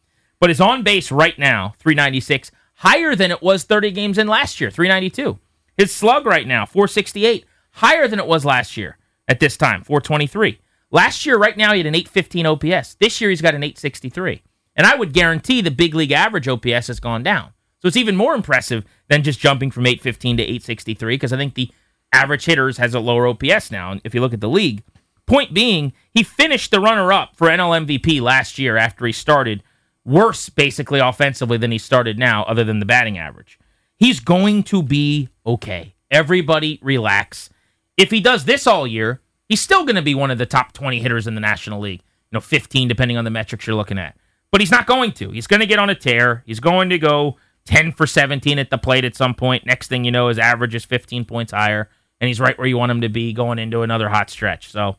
but 0.41 0.49
his 0.51 0.61
on 0.61 0.83
base 0.85 1.11
right 1.11 1.37
now, 1.39 1.75
396, 1.81 2.51
higher 2.77 3.15
than 3.17 3.31
it 3.33 3.43
was 3.43 3.65
30 3.65 3.91
games 3.91 4.19
in 4.19 4.27
last 4.29 4.61
year, 4.61 4.71
392. 4.71 5.39
His 5.77 5.93
slug 5.95 6.27
right 6.27 6.47
now, 6.47 6.65
468, 6.65 7.45
higher 7.73 8.07
than 8.09 8.19
it 8.21 8.27
was 8.27 8.45
last 8.45 8.77
year 8.77 8.97
at 9.27 9.41
this 9.41 9.57
time, 9.57 9.83
423. 9.83 10.61
Last 10.91 11.27
year, 11.27 11.37
right 11.37 11.57
now, 11.57 11.73
he 11.73 11.81
had 11.81 11.87
an 11.87 11.95
815 11.97 12.47
OPS. 12.47 12.95
This 12.95 13.21
year, 13.21 13.31
he's 13.31 13.43
got 13.43 13.55
an 13.55 13.63
863. 13.65 14.43
And 14.79 14.87
I 14.87 14.95
would 14.95 15.13
guarantee 15.13 15.61
the 15.61 15.73
big 15.73 15.95
league 15.95 16.13
average 16.13 16.49
OPS 16.49 16.87
has 16.87 17.01
gone 17.01 17.25
down. 17.25 17.53
So 17.81 17.89
it's 17.89 17.97
even 17.97 18.17
more 18.17 18.35
impressive 18.35 18.85
than 19.09 19.25
just 19.25 19.41
jumping 19.41 19.73
from 19.73 19.87
815 19.87 20.39
to 20.39 20.43
863 20.45 21.15
because 21.15 21.33
I 21.33 21.37
think 21.37 21.55
the 21.55 21.71
average 22.13 22.45
hitters 22.45 22.79
has 22.79 22.95
a 22.95 23.01
lower 23.01 23.27
OPS 23.27 23.71
now. 23.71 23.91
And 23.93 24.01
if 24.05 24.15
you 24.15 24.21
look 24.21 24.33
at 24.33 24.41
the 24.41 24.49
league, 24.49 24.83
point 25.27 25.53
being, 25.53 25.93
he 26.13 26.23
finished 26.23 26.71
the 26.71 26.81
runner 26.81 27.13
up 27.13 27.37
for 27.37 27.49
NL 27.49 27.87
MVP 27.87 28.21
last 28.21 28.59
year 28.59 28.77
after 28.77 29.05
he 29.05 29.13
started 29.13 29.63
worse, 30.05 30.49
basically, 30.49 31.01
offensively 31.01 31.59
than 31.59 31.73
he 31.73 31.79
started 31.79 32.19
now, 32.19 32.45
other 32.45 32.65
than 32.65 32.79
the 32.79 32.87
batting 32.87 33.19
average. 33.19 33.59
He's 33.97 34.21
going 34.21 34.63
to 34.65 34.83
be 34.83 35.29
okay. 35.45 35.95
Everybody 36.11 36.79
relax. 36.83 37.51
If 37.97 38.11
he 38.11 38.21
does 38.21 38.45
this 38.45 38.67
all 38.67 38.87
year, 38.87 39.21
he's 39.49 39.61
still 39.61 39.85
going 39.85 39.97
to 39.97 40.03
be 40.03 40.15
one 40.15 40.31
of 40.31 40.39
the 40.39 40.47
top 40.47 40.73
20 40.73 41.01
hitters 41.01 41.27
in 41.27 41.35
the 41.35 41.41
National 41.41 41.81
League. 41.81 42.03
You 42.31 42.37
know, 42.37 42.41
15, 42.41 42.89
depending 42.89 43.17
on 43.17 43.25
the 43.25 43.31
metrics 43.31 43.67
you're 43.67 43.77
looking 43.77 43.99
at. 43.99 44.17
But 44.51 44.61
he's 44.61 44.71
not 44.71 44.87
going 44.87 45.13
to. 45.13 45.31
He's 45.31 45.47
going 45.47 45.61
to 45.61 45.67
get 45.67 45.79
on 45.79 45.91
a 45.91 45.95
tear. 45.95 46.43
He's 46.47 46.61
going 46.61 46.89
to 46.91 46.99
go 46.99 47.37
10 47.67 47.93
for 47.93 48.07
17 48.07 48.59
at 48.59 48.71
the 48.71 48.79
plate 48.79 49.05
at 49.05 49.15
some 49.15 49.35
point. 49.35 49.67
Next 49.67 49.89
thing 49.89 50.05
you 50.05 50.11
know, 50.11 50.29
his 50.29 50.39
average 50.39 50.75
is 50.75 50.85
15 50.85 51.27
points 51.27 51.53
higher, 51.53 51.91
and 52.21 52.29
he's 52.29 52.41
right 52.41 52.57
where 52.57 52.67
you 52.67 52.79
want 52.79 52.91
him 52.91 53.03
to 53.03 53.09
be 53.09 53.33
going 53.33 53.59
into 53.59 53.83
another 53.83 54.09
hot 54.09 54.31
stretch. 54.31 54.71
So 54.71 54.97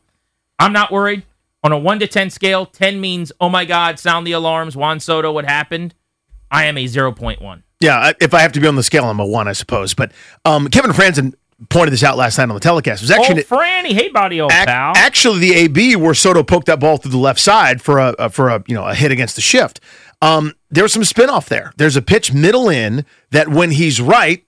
I'm 0.58 0.72
not 0.72 0.92
worried. 0.92 1.24
On 1.62 1.72
a 1.72 1.78
1 1.78 1.98
to 1.98 2.06
10 2.06 2.30
scale, 2.30 2.64
10 2.64 3.00
means, 3.00 3.32
oh 3.40 3.48
my 3.50 3.64
God, 3.64 3.98
sound 3.98 4.26
the 4.26 4.32
alarms. 4.32 4.76
Juan 4.76 4.98
Soto, 4.98 5.30
what 5.32 5.44
happened? 5.44 5.94
I 6.50 6.64
am 6.64 6.78
a 6.78 6.84
0.1. 6.84 7.62
Yeah, 7.80 8.12
if 8.20 8.34
I 8.34 8.40
have 8.40 8.52
to 8.52 8.60
be 8.60 8.66
on 8.66 8.76
the 8.76 8.82
scale, 8.82 9.04
I'm 9.04 9.20
a 9.20 9.26
1, 9.26 9.48
I 9.48 9.52
suppose. 9.52 9.92
But 9.94 10.12
um, 10.44 10.68
Kevin 10.68 10.92
Frandsen 10.92 11.34
pointed 11.68 11.92
this 11.92 12.02
out 12.02 12.16
last 12.16 12.38
night 12.38 12.48
on 12.48 12.54
the 12.54 12.60
telecast. 12.60 13.02
It 13.02 13.04
was 13.04 13.10
actually 13.10 13.44
oh, 13.44 13.56
Franny, 13.56 13.92
hey 13.92 14.08
buddy, 14.08 14.40
old 14.40 14.52
ac- 14.52 14.66
pal. 14.66 14.92
Actually, 14.96 15.40
the 15.40 15.54
AB 15.54 15.96
where 15.96 16.14
Soto 16.14 16.42
poked 16.42 16.66
that 16.66 16.80
ball 16.80 16.96
through 16.96 17.10
the 17.10 17.18
left 17.18 17.40
side 17.40 17.82
for 17.82 17.98
a, 17.98 18.14
a 18.18 18.30
for 18.30 18.48
a 18.48 18.62
you 18.66 18.74
know 18.74 18.84
a 18.84 18.94
hit 18.94 19.12
against 19.12 19.36
the 19.36 19.42
shift. 19.42 19.80
Um, 20.22 20.54
there's 20.70 20.92
some 20.92 21.02
spinoff 21.02 21.48
there. 21.48 21.72
There's 21.76 21.96
a 21.96 22.02
pitch 22.02 22.32
middle 22.32 22.68
in 22.68 23.04
that 23.30 23.48
when 23.48 23.70
he's 23.72 24.00
right, 24.00 24.44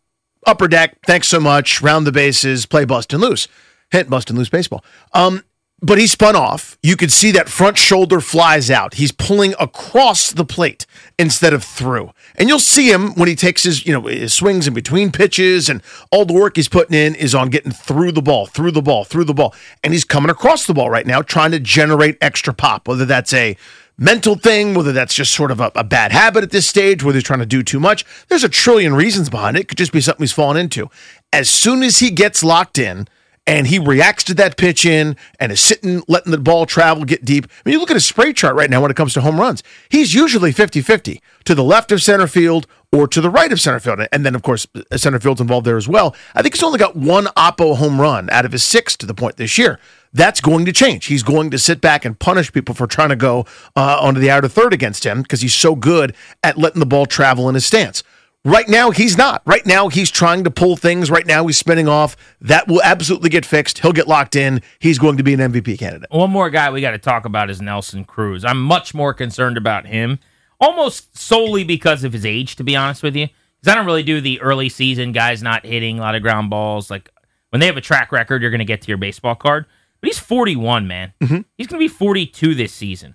upper 0.47 0.69
deck, 0.69 0.99
thanks 1.07 1.29
so 1.29 1.41
much, 1.41 1.81
round 1.81 2.07
the 2.07 2.13
bases, 2.13 2.67
play 2.67 2.85
Bustin' 2.85 3.21
Loose, 3.21 3.49
hit 3.91 4.11
Bustin' 4.11 4.37
Loose 4.37 4.51
baseball. 4.51 4.85
Um, 5.15 5.43
but 5.83 5.99
he 5.99 6.07
spun 6.07 6.37
off. 6.37 6.79
You 6.83 6.97
could 6.97 7.11
see 7.11 7.33
that 7.33 7.49
front 7.49 7.77
shoulder 7.77 8.21
flies 8.21 8.71
out. 8.71 8.95
He's 8.95 9.11
pulling 9.11 9.55
across 9.59 10.31
the 10.31 10.45
plate 10.45 10.87
instead 11.19 11.53
of 11.53 11.65
through. 11.65 12.13
And 12.37 12.49
you'll 12.49 12.61
see 12.61 12.91
him 12.91 13.15
when 13.15 13.29
he 13.29 13.35
takes 13.35 13.65
his, 13.65 13.85
you 13.85 13.93
know, 13.93 14.03
his 14.03 14.33
swings 14.33 14.69
in 14.69 14.75
between 14.75 15.11
pitches 15.11 15.69
and 15.69 15.83
all 16.13 16.25
the 16.25 16.33
work 16.33 16.55
he's 16.55 16.69
putting 16.69 16.97
in 16.97 17.17
is 17.17 17.35
on 17.35 17.51
getting 17.51 17.73
through 17.73 18.13
the 18.13 18.23
ball, 18.23 18.47
through 18.47 18.71
the 18.71 18.81
ball, 18.81 19.03
through 19.03 19.25
the 19.25 19.35
ball. 19.35 19.55
And 19.83 19.93
he's 19.93 20.05
coming 20.05 20.31
across 20.31 20.67
the 20.67 20.75
ball 20.75 20.89
right 20.89 21.07
now 21.07 21.21
trying 21.21 21.51
to 21.51 21.59
generate 21.59 22.17
extra 22.21 22.55
pop, 22.55 22.87
whether 22.87 23.05
that's 23.05 23.33
a 23.33 23.57
mental 23.99 24.37
thing, 24.37 24.75
whether 24.75 24.93
that's 24.93 25.15
just 25.15 25.35
sort 25.35 25.51
of 25.51 25.61
a, 25.61 25.73
a, 25.75 25.85
bad 25.85 26.13
habit 26.13 26.45
at 26.45 26.51
this 26.51 26.67
stage, 26.67 27.03
whether 27.03 27.17
he's 27.17 27.25
trying 27.25 27.41
to 27.41 27.47
do 27.47 27.63
too 27.63 27.81
much. 27.81 28.05
There's 28.29 28.45
a 28.45 28.49
trillion 28.49 28.95
reasons 28.95 29.29
behind 29.29 29.57
it. 29.57 29.61
It 29.61 29.69
could 29.69 29.79
just 29.79 29.93
be 29.93 30.01
something 30.01 30.23
he's 30.23 30.33
fallen 30.33 30.57
into. 30.57 30.89
As 31.33 31.51
soon 31.51 31.83
as 31.83 31.99
he 31.99 32.11
gets 32.11 32.43
locked 32.43 32.79
in, 32.79 33.07
and 33.47 33.67
he 33.67 33.79
reacts 33.79 34.25
to 34.25 34.35
that 34.35 34.57
pitch 34.57 34.87
in 34.87 35.17
and 35.41 35.51
is 35.51 35.61
sitting, 35.61 36.03
letting 36.07 36.31
the 36.31 36.39
ball 36.39 36.65
travel, 36.65 37.05
get 37.05 37.25
deep. 37.25 37.47
I 37.47 37.69
mean, 37.69 37.73
you 37.75 37.81
look 37.81 37.91
at 37.91 37.97
his 37.97 38.05
spray 38.05 38.33
chart 38.33 38.55
right 38.55 38.71
now 38.71 38.81
when 38.81 38.91
it 38.91 38.97
comes 38.97 39.15
to 39.15 39.21
home 39.21 39.41
runs. 39.41 39.63
He's 39.89 40.15
usually 40.15 40.53
50 40.53 40.81
50 40.81 41.21
to 41.45 41.55
the 41.55 41.65
left 41.65 41.91
of 41.91 42.03
center 42.03 42.27
field 42.27 42.67
or 42.93 43.09
to 43.09 43.21
the 43.21 43.31
right 43.31 43.51
of 43.51 43.61
center 43.61 43.81
field. 43.81 44.01
And 44.13 44.25
then, 44.25 44.35
of 44.35 44.43
course, 44.43 44.67
center 44.95 45.19
field's 45.19 45.41
involved 45.41 45.67
there 45.67 45.77
as 45.77 45.89
well. 45.89 46.15
I 46.35 46.43
think 46.43 46.55
he's 46.55 46.63
only 46.63 46.79
got 46.79 46.95
one 46.95 47.25
Oppo 47.37 47.77
home 47.77 48.01
run 48.01 48.31
out 48.31 48.45
of 48.45 48.53
his 48.53 48.63
six 48.63 48.97
to 48.99 49.07
the 49.07 49.15
point 49.15 49.37
this 49.37 49.59
year. 49.59 49.81
That's 50.13 50.41
going 50.41 50.67
to 50.67 50.73
change. 50.73 51.07
He's 51.07 51.23
going 51.23 51.51
to 51.51 51.59
sit 51.59 51.81
back 51.81 52.05
and 52.05 52.19
punish 52.19 52.53
people 52.53 52.75
for 52.75 52.87
trying 52.87 53.09
to 53.09 53.17
go 53.17 53.47
uh, 53.75 53.99
onto 54.01 54.21
the 54.21 54.31
outer 54.31 54.47
third 54.47 54.75
against 54.75 55.05
him 55.05 55.23
because 55.23 55.41
he's 55.41 55.55
so 55.55 55.75
good 55.75 56.15
at 56.45 56.59
letting 56.59 56.81
the 56.81 56.87
ball 56.87 57.07
travel 57.07 57.49
in 57.49 57.55
his 57.55 57.65
stance. 57.65 58.05
Right 58.45 58.69
now, 58.69 58.91
he's 58.91 59.17
not. 59.17 59.43
Right 59.47 59.65
now, 59.65 59.89
he's 59.89 60.11
trying 60.11 60.43
to 60.45 60.51
pull 60.51 60.77
things. 60.77 61.13
Right 61.13 61.27
now, 61.27 61.47
he's 61.47 61.57
spinning 61.57 61.87
off. 61.87 62.17
That 62.41 62.67
will 62.67 62.83
absolutely 62.83 63.31
get 63.31 63.47
fixed. 63.47 63.79
He'll 63.79 63.93
get 63.93 64.09
locked 64.09 64.35
in. 64.35 64.63
He's 64.81 64.99
going 64.99 65.17
to 65.17 65.23
be 65.23 65.33
an 65.33 65.39
MVP 65.39 65.79
candidate. 65.79 66.11
One 66.11 66.31
more 66.31 66.51
guy 66.51 66.69
we 66.71 66.81
got 66.81 66.91
to 66.91 66.99
talk 66.99 67.25
about 67.25 67.51
is 67.51 67.61
Nelson 67.61 68.05
Cruz. 68.05 68.45
I'm 68.45 68.61
much 68.61 68.95
more 68.95 69.15
concerned 69.15 69.57
about 69.57 69.87
him, 69.87 70.19
almost 70.61 71.17
solely 71.17 71.63
because 71.63 72.03
of 72.03 72.13
his 72.13 72.27
age, 72.27 72.57
to 72.57 72.65
be 72.65 72.75
honest 72.75 73.05
with 73.05 73.15
you. 73.15 73.29
Because 73.61 73.73
I 73.73 73.77
don't 73.77 73.87
really 73.87 74.03
do 74.03 74.21
the 74.21 74.41
early 74.41 74.69
season 74.69 75.13
guys 75.13 75.41
not 75.41 75.65
hitting 75.65 76.01
a 76.01 76.03
lot 76.03 76.17
of 76.17 76.23
ground 76.23 76.51
balls. 76.51 76.91
Like 76.91 77.13
when 77.51 77.61
they 77.61 77.67
have 77.67 77.77
a 77.77 77.81
track 77.81 78.11
record, 78.11 78.43
you're 78.43 78.51
going 78.51 78.59
to 78.59 78.65
get 78.65 78.83
to 78.83 78.89
your 78.89 78.99
baseball 78.99 79.37
card. 79.37 79.67
But 80.01 80.09
he's 80.09 80.19
41, 80.19 80.89
man. 80.89 81.13
Mm-hmm. 81.21 81.43
He's 81.57 81.69
going 81.69 81.79
to 81.81 81.85
be 81.85 81.87
42 81.87 82.57
this 82.57 82.73
season. 82.73 83.15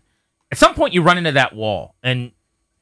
At 0.53 0.57
some 0.57 0.73
point, 0.73 0.93
you 0.93 1.01
run 1.01 1.17
into 1.17 1.33
that 1.33 1.53
wall, 1.53 1.95
and 2.01 2.31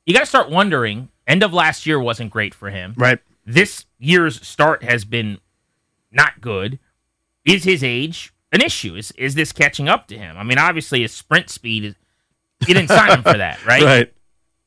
you 0.05 0.13
got 0.13 0.19
to 0.19 0.27
start 0.27 0.51
wondering 0.51 1.10
End 1.28 1.44
of 1.44 1.54
last 1.54 1.86
year 1.86 2.00
wasn't 2.00 2.32
great 2.32 2.54
for 2.54 2.70
him. 2.70 2.94
Right. 2.98 3.20
This 3.46 3.86
year's 4.00 4.46
start 4.46 4.84
has 4.84 5.06
been 5.06 5.40
not 6.12 6.42
good. 6.42 6.80
Is 7.46 7.64
his 7.64 7.84
age 7.84 8.34
an 8.52 8.62
issue? 8.62 8.96
Is 8.96 9.12
is 9.12 9.36
this 9.36 9.52
catching 9.52 9.88
up 9.88 10.08
to 10.08 10.18
him? 10.18 10.38
I 10.38 10.44
mean, 10.44 10.58
obviously 10.58 11.02
his 11.02 11.12
sprint 11.12 11.50
speed 11.50 11.86
is 11.86 11.96
you 12.68 12.74
didn't 12.74 12.90
sign 12.90 13.12
him 13.12 13.24
for 13.24 13.38
that, 13.38 13.64
right? 13.68 13.84
Right. 13.84 14.14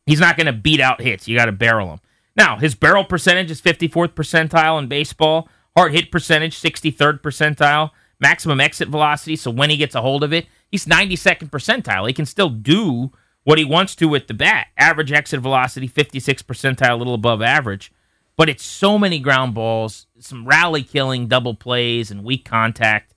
He's 0.07 0.21
not 0.21 0.37
going 0.37 0.47
to 0.47 0.53
beat 0.53 0.81
out 0.81 1.01
hits. 1.01 1.29
You 1.29 1.37
got 1.37 1.47
to 1.47 1.53
barrel 1.53 1.93
him. 1.93 2.01
Now, 2.37 2.57
his 2.57 2.75
barrel 2.75 3.05
percentage 3.05 3.51
is 3.51 3.61
54th 3.61 4.15
percentile 4.15 4.79
in 4.79 4.89
baseball. 4.89 5.49
Hard 5.77 5.93
hit 5.93 6.11
percentage 6.11 6.59
63rd 6.59 7.21
percentile. 7.21 7.91
Maximum 8.21 8.61
exit 8.61 8.89
velocity, 8.89 9.37
so 9.37 9.51
when 9.51 9.71
he 9.71 9.77
gets 9.77 9.95
a 9.95 10.01
hold 10.01 10.25
of 10.25 10.33
it, 10.33 10.47
he's 10.71 10.87
92nd 10.87 11.51
percentile. 11.51 12.07
He 12.07 12.13
can 12.13 12.27
still 12.27 12.49
do 12.49 13.13
what 13.49 13.57
he 13.57 13.65
wants 13.65 13.95
to 13.95 14.07
with 14.07 14.27
the 14.27 14.35
bat. 14.35 14.67
Average 14.77 15.11
exit 15.11 15.41
velocity, 15.41 15.87
56 15.87 16.43
percentile, 16.43 16.93
a 16.93 16.97
little 16.97 17.15
above 17.15 17.41
average. 17.41 17.91
But 18.37 18.51
it's 18.51 18.63
so 18.63 18.99
many 18.99 19.19
ground 19.19 19.55
balls, 19.55 20.07
some 20.19 20.47
rally 20.47 20.83
killing 20.83 21.29
double 21.29 21.55
plays, 21.55 22.11
and 22.11 22.25
weak 22.25 22.45
contact. 22.45 23.15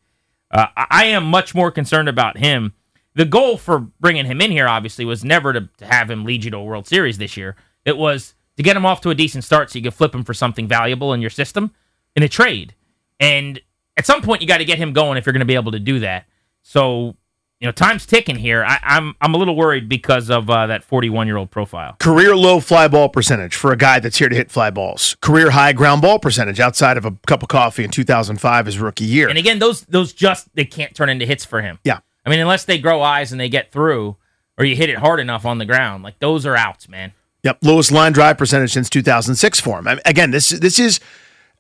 Uh, 0.50 0.68
I 0.78 1.08
am 1.08 1.26
much 1.26 1.54
more 1.54 1.70
concerned 1.70 2.08
about 2.08 2.38
him. 2.38 2.72
The 3.14 3.26
goal 3.26 3.58
for 3.58 3.80
bringing 3.80 4.26
him 4.26 4.40
in 4.40 4.52
here, 4.52 4.70
obviously, 4.70 5.04
was 5.04 5.26
never 5.26 5.52
to, 5.52 5.68
to 5.80 5.86
have 5.86 6.10
him 6.10 6.24
lead 6.24 6.46
you 6.46 6.52
to 6.52 6.58
a 6.60 6.64
World 6.64 6.88
Series 6.88 7.18
this 7.18 7.36
year. 7.36 7.58
It 7.84 7.98
was 7.98 8.34
to 8.56 8.64
get 8.64 8.78
him 8.78 8.86
off 8.86 9.02
to 9.02 9.10
a 9.10 9.16
decent 9.16 9.44
start 9.44 9.70
so 9.70 9.80
you 9.80 9.84
could 9.84 9.94
flip 9.94 10.16
him 10.16 10.24
for 10.24 10.34
something 10.34 10.66
valuable 10.66 11.12
in 11.12 11.20
your 11.20 11.30
system 11.30 11.74
in 12.16 12.24
a 12.24 12.30
trade. 12.30 12.74
And 13.20 13.60
at 13.98 14.06
some 14.06 14.22
point, 14.22 14.42
you 14.42 14.48
got 14.48 14.60
to 14.60 14.66
get 14.66 14.78
him 14.78 14.94
going 14.94 15.18
if 15.18 15.26
you're 15.26 15.34
going 15.34 15.42
to 15.42 15.46
be 15.46 15.56
able 15.56 15.74
to 15.74 15.80
do 15.80 16.00
that. 16.00 16.26
So 16.64 17.18
you 17.62 17.68
know, 17.68 17.72
time's 17.72 18.08
ticking 18.08 18.38
here. 18.38 18.66
I, 18.66 18.80
am 18.82 19.10
I'm, 19.10 19.16
I'm 19.22 19.34
a 19.36 19.38
little 19.38 19.56
worried 19.56 19.88
because 19.88 20.32
of 20.32 20.50
uh, 20.50 20.66
that 20.68 20.84
41 20.84 21.28
year 21.28 21.38
old 21.38 21.52
profile. 21.52 21.96
Career 22.00 22.36
low 22.36 22.60
fly 22.60 22.88
ball 22.88 23.08
percentage 23.08 23.56
for 23.56 23.72
a 23.72 23.78
guy 23.78 24.00
that's 24.00 24.18
here 24.18 24.30
to 24.30 24.36
hit 24.36 24.50
fly 24.50 24.72
balls. 24.72 25.16
Career 25.22 25.52
high 25.52 25.72
ground 25.72 26.02
ball 26.02 26.18
percentage 26.18 26.60
outside 26.60 26.98
of 26.98 27.06
a 27.06 27.12
cup 27.28 27.44
of 27.44 27.50
coffee 27.50 27.84
in 27.84 27.92
2005 27.92 28.66
his 28.66 28.80
rookie 28.80 29.06
year. 29.06 29.30
And 29.30 29.38
again, 29.38 29.60
those 29.60 29.82
those 29.82 30.12
just 30.12 30.54
they 30.56 30.66
can't 30.66 30.96
turn 30.96 31.08
into 31.08 31.28
hits 31.28 31.46
for 31.46 31.62
him. 31.62 31.78
Yeah, 31.84 32.00
I 32.26 32.32
mean, 32.32 32.40
unless 32.40 32.66
they 32.66 32.80
grow 32.80 33.04
eyes 33.04 33.32
and 33.32 33.40
they 33.40 33.50
get 33.50 33.72
through, 33.72 34.18
or 34.58 34.66
you 34.66 34.76
hit 34.76 34.90
it 34.90 34.98
hard 34.98 35.20
enough 35.20 35.46
on 35.46 35.60
the 35.60 35.66
ground, 35.66 36.04
like 36.04 36.18
those 36.18 36.48
are 36.48 36.58
outs, 36.58 36.90
man. 36.90 37.14
Yep, 37.44 37.60
lowest 37.62 37.92
line 37.92 38.12
drive 38.12 38.40
percentage 38.40 38.74
since 38.74 38.90
2006 38.90 39.60
for 39.60 39.78
him. 39.78 39.88
I 39.88 39.94
mean, 39.96 40.02
again, 40.06 40.32
this 40.32 40.50
this 40.50 40.80
is 40.80 41.00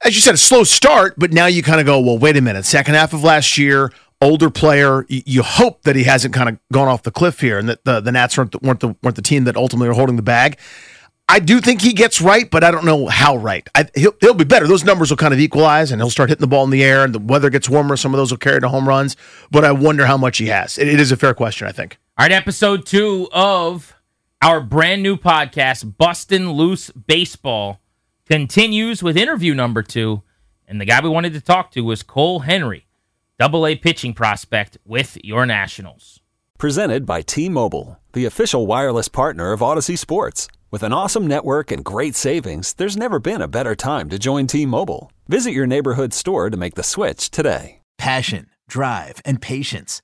as 0.03 0.15
you 0.15 0.21
said, 0.21 0.33
a 0.33 0.37
slow 0.37 0.63
start, 0.63 1.13
but 1.17 1.31
now 1.31 1.45
you 1.45 1.61
kind 1.61 1.79
of 1.79 1.85
go, 1.85 1.99
well, 1.99 2.17
wait 2.17 2.35
a 2.35 2.41
minute. 2.41 2.65
Second 2.65 2.95
half 2.95 3.13
of 3.13 3.23
last 3.23 3.57
year, 3.57 3.91
older 4.21 4.49
player. 4.49 5.05
You 5.10 5.43
hope 5.43 5.84
that 5.84 5.95
he 5.95 6.03
hasn't 6.03 6.34
kind 6.34 6.49
of 6.49 6.60
gone 6.71 6.88
off 6.88 7.03
the 7.03 7.12
cliff 7.12 7.39
here, 7.41 7.57
and 7.57 7.67
that 7.67 7.84
the, 7.84 7.99
the 7.99 8.12
Nats 8.12 8.38
weren't 8.38 8.51
the, 8.51 8.60
weren't 8.62 8.79
the 8.79 8.95
weren't 9.01 9.15
the 9.15 9.21
team 9.21 9.45
that 9.45 9.57
ultimately 9.57 9.89
are 9.89 9.93
holding 9.93 10.15
the 10.15 10.21
bag. 10.21 10.57
I 11.27 11.39
do 11.39 11.62
think 11.62 11.81
he 11.81 11.93
gets 11.93 12.19
right, 12.19 12.49
but 12.49 12.62
I 12.62 12.71
don't 12.71 12.84
know 12.84 13.07
how 13.07 13.38
right. 13.38 13.65
I, 13.73 13.88
he'll, 13.95 14.13
he'll 14.19 14.34
be 14.34 14.43
better. 14.43 14.67
Those 14.67 14.84
numbers 14.84 15.12
will 15.12 15.17
kind 15.17 15.34
of 15.34 15.39
equalize, 15.39 15.91
and 15.91 16.01
he'll 16.01 16.10
start 16.10 16.29
hitting 16.29 16.41
the 16.41 16.47
ball 16.47 16.65
in 16.65 16.71
the 16.71 16.84
air, 16.84 17.05
and 17.05 17.15
the 17.15 17.19
weather 17.19 17.49
gets 17.49 17.69
warmer. 17.69 17.95
Some 17.95 18.13
of 18.13 18.17
those 18.17 18.31
will 18.31 18.38
carry 18.38 18.60
to 18.60 18.67
home 18.67 18.88
runs, 18.88 19.15
but 19.49 19.63
I 19.63 19.71
wonder 19.71 20.05
how 20.05 20.17
much 20.17 20.39
he 20.39 20.47
has. 20.47 20.77
it, 20.77 20.89
it 20.89 20.99
is 20.99 21.12
a 21.12 21.17
fair 21.17 21.34
question, 21.34 21.67
I 21.67 21.71
think. 21.71 21.97
All 22.17 22.25
right, 22.25 22.31
episode 22.34 22.86
two 22.86 23.29
of 23.31 23.95
our 24.41 24.60
brand 24.60 25.03
new 25.03 25.15
podcast, 25.15 25.97
Bustin' 25.97 26.51
Loose 26.51 26.89
Baseball, 26.91 27.79
continues 28.25 29.01
with 29.01 29.15
interview 29.15 29.53
number 29.53 29.84
two, 29.84 30.23
and 30.67 30.81
the 30.81 30.86
guy 30.86 30.99
we 31.01 31.10
wanted 31.10 31.31
to 31.34 31.41
talk 31.41 31.71
to 31.71 31.81
was 31.81 32.03
Cole 32.03 32.39
Henry 32.39 32.88
double 33.41 33.65
A 33.65 33.75
pitching 33.75 34.13
prospect 34.13 34.77
with 34.86 35.17
your 35.23 35.47
Nationals. 35.47 36.19
Presented 36.60 37.08
by 37.08 37.23
T 37.23 37.49
Mobile, 37.49 37.99
the 38.13 38.25
official 38.25 38.67
wireless 38.67 39.08
partner 39.08 39.51
of 39.51 39.62
Audacy 39.62 39.97
Sports. 39.97 40.47
With 40.69 40.84
an 40.84 40.93
awesome 40.93 41.25
network 41.25 41.71
and 41.71 41.84
great 41.84 42.13
savings, 42.13 42.73
there's 42.73 42.95
never 42.95 43.17
been 43.17 43.41
a 43.41 43.47
better 43.47 43.75
time 43.75 44.10
to 44.10 44.19
join 44.19 44.45
T 44.45 44.67
Mobile. 44.67 45.12
Visit 45.27 45.54
your 45.54 45.65
neighborhood 45.65 46.13
store 46.13 46.51
to 46.51 46.56
make 46.56 46.75
the 46.75 46.84
switch 46.84 47.32
today. 47.32 47.82
Passion, 47.97 48.45
drive, 48.67 49.21
and 49.25 49.41
patience. 49.41 50.04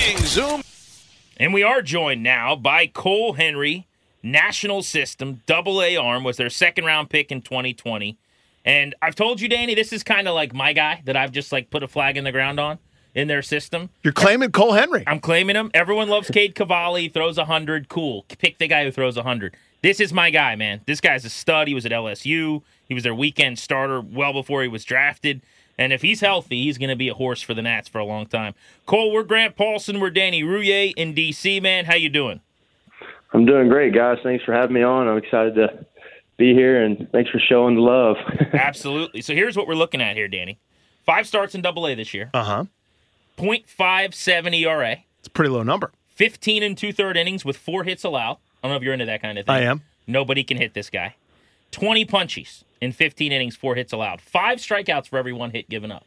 Bang, 0.00 0.16
zoom. 0.24 0.62
And 1.36 1.52
we 1.52 1.62
are 1.62 1.82
joined 1.82 2.22
now 2.22 2.56
by 2.56 2.86
Cole 2.86 3.34
Henry, 3.34 3.86
National 4.22 4.82
System, 4.82 5.42
double 5.44 5.82
A 5.82 5.94
arm, 5.98 6.24
was 6.24 6.38
their 6.38 6.48
second 6.48 6.86
round 6.86 7.10
pick 7.10 7.30
in 7.30 7.42
2020. 7.42 8.16
And 8.64 8.94
I've 9.02 9.14
told 9.14 9.42
you, 9.42 9.48
Danny, 9.48 9.74
this 9.74 9.92
is 9.92 10.02
kind 10.02 10.26
of 10.26 10.34
like 10.34 10.54
my 10.54 10.72
guy 10.72 11.02
that 11.04 11.18
I've 11.18 11.32
just 11.32 11.52
like 11.52 11.68
put 11.68 11.82
a 11.82 11.88
flag 11.88 12.16
in 12.16 12.24
the 12.24 12.32
ground 12.32 12.58
on 12.58 12.78
in 13.14 13.28
their 13.28 13.42
system. 13.42 13.90
You're 14.02 14.14
claiming 14.14 14.52
Cole 14.52 14.72
Henry. 14.72 15.04
I'm 15.06 15.20
claiming 15.20 15.54
him. 15.54 15.70
Everyone 15.74 16.08
loves 16.08 16.30
Cade 16.30 16.54
Cavalli, 16.54 17.10
throws 17.10 17.36
100. 17.36 17.90
Cool. 17.90 18.24
Pick 18.38 18.56
the 18.56 18.68
guy 18.68 18.84
who 18.84 18.90
throws 18.90 19.16
100. 19.16 19.54
This 19.82 20.00
is 20.00 20.14
my 20.14 20.30
guy, 20.30 20.56
man. 20.56 20.80
This 20.86 21.02
guy's 21.02 21.26
a 21.26 21.30
stud. 21.30 21.68
He 21.68 21.74
was 21.74 21.84
at 21.84 21.92
LSU. 21.92 22.62
He 22.88 22.94
was 22.94 23.02
their 23.02 23.14
weekend 23.14 23.58
starter 23.58 24.00
well 24.00 24.32
before 24.32 24.62
he 24.62 24.68
was 24.68 24.82
drafted. 24.82 25.42
And 25.80 25.94
if 25.94 26.02
he's 26.02 26.20
healthy, 26.20 26.64
he's 26.64 26.76
going 26.76 26.90
to 26.90 26.96
be 26.96 27.08
a 27.08 27.14
horse 27.14 27.40
for 27.40 27.54
the 27.54 27.62
Nats 27.62 27.88
for 27.88 27.98
a 27.98 28.04
long 28.04 28.26
time. 28.26 28.54
Cole, 28.84 29.10
we're 29.10 29.22
Grant 29.22 29.56
Paulsen. 29.56 29.98
We're 29.98 30.10
Danny 30.10 30.42
Rouhier 30.42 30.92
in 30.94 31.14
D.C., 31.14 31.58
man. 31.60 31.86
How 31.86 31.94
you 31.94 32.10
doing? 32.10 32.42
I'm 33.32 33.46
doing 33.46 33.70
great, 33.70 33.94
guys. 33.94 34.18
Thanks 34.22 34.44
for 34.44 34.52
having 34.52 34.74
me 34.74 34.82
on. 34.82 35.08
I'm 35.08 35.16
excited 35.16 35.54
to 35.54 35.86
be 36.36 36.52
here, 36.52 36.84
and 36.84 37.08
thanks 37.12 37.30
for 37.30 37.38
showing 37.38 37.76
the 37.76 37.80
love. 37.80 38.16
Absolutely. 38.52 39.22
So 39.22 39.32
here's 39.32 39.56
what 39.56 39.66
we're 39.66 39.74
looking 39.74 40.02
at 40.02 40.16
here, 40.16 40.28
Danny. 40.28 40.58
Five 41.06 41.26
starts 41.26 41.54
in 41.54 41.62
Double 41.62 41.86
A 41.86 41.94
this 41.94 42.12
year. 42.12 42.28
Uh 42.34 42.44
huh. 42.44 42.64
0.57 43.38 44.60
ERA. 44.60 44.98
It's 45.20 45.28
a 45.28 45.30
pretty 45.30 45.48
low 45.48 45.62
number. 45.62 45.92
15 46.08 46.62
and 46.62 46.76
two 46.76 46.92
third 46.92 47.16
innings 47.16 47.42
with 47.42 47.56
four 47.56 47.84
hits 47.84 48.04
allowed. 48.04 48.36
I 48.62 48.68
don't 48.68 48.72
know 48.72 48.76
if 48.76 48.82
you're 48.82 48.92
into 48.92 49.06
that 49.06 49.22
kind 49.22 49.38
of 49.38 49.46
thing. 49.46 49.54
I 49.54 49.62
am. 49.62 49.80
Nobody 50.06 50.44
can 50.44 50.58
hit 50.58 50.74
this 50.74 50.90
guy. 50.90 51.14
20 51.70 52.04
punchies 52.06 52.64
in 52.80 52.92
15 52.92 53.32
innings, 53.32 53.56
four 53.56 53.74
hits 53.74 53.92
allowed. 53.92 54.20
Five 54.20 54.58
strikeouts 54.58 55.08
for 55.08 55.18
every 55.18 55.32
one 55.32 55.50
hit 55.50 55.68
given 55.68 55.92
up. 55.92 56.04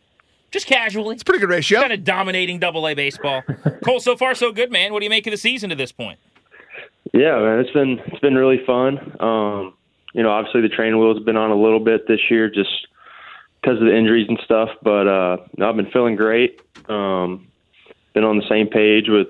Just 0.51 0.67
casually. 0.67 1.13
It's 1.13 1.23
a 1.23 1.25
pretty 1.25 1.39
good 1.39 1.49
ratio. 1.49 1.81
Kind 1.81 1.93
of 1.93 2.03
dominating 2.03 2.59
double 2.59 2.87
A 2.87 2.93
baseball. 2.93 3.41
Cole, 3.83 3.99
so 3.99 4.15
far 4.15 4.35
so 4.35 4.51
good, 4.51 4.71
man. 4.71 4.93
What 4.93 4.99
do 4.99 5.05
you 5.05 5.09
make 5.09 5.25
of 5.25 5.31
the 5.31 5.37
season 5.37 5.69
to 5.71 5.75
this 5.75 5.91
point? 5.91 6.19
Yeah, 7.11 7.39
man, 7.39 7.59
it's 7.59 7.71
been 7.71 7.99
it's 8.07 8.19
been 8.19 8.35
really 8.35 8.63
fun. 8.65 9.15
Um, 9.19 9.73
you 10.13 10.21
know, 10.21 10.29
obviously 10.29 10.61
the 10.61 10.69
training 10.69 10.99
wheel's 10.99 11.23
been 11.23 11.37
on 11.37 11.51
a 11.51 11.55
little 11.55 11.79
bit 11.79 12.07
this 12.07 12.19
year 12.29 12.49
just 12.49 12.87
because 13.61 13.79
of 13.79 13.85
the 13.85 13.95
injuries 13.95 14.27
and 14.29 14.39
stuff, 14.43 14.69
but 14.83 15.07
uh, 15.07 15.37
I've 15.61 15.75
been 15.75 15.89
feeling 15.91 16.15
great. 16.15 16.59
Um, 16.87 17.47
been 18.13 18.23
on 18.23 18.37
the 18.37 18.47
same 18.47 18.67
page 18.67 19.05
with 19.07 19.27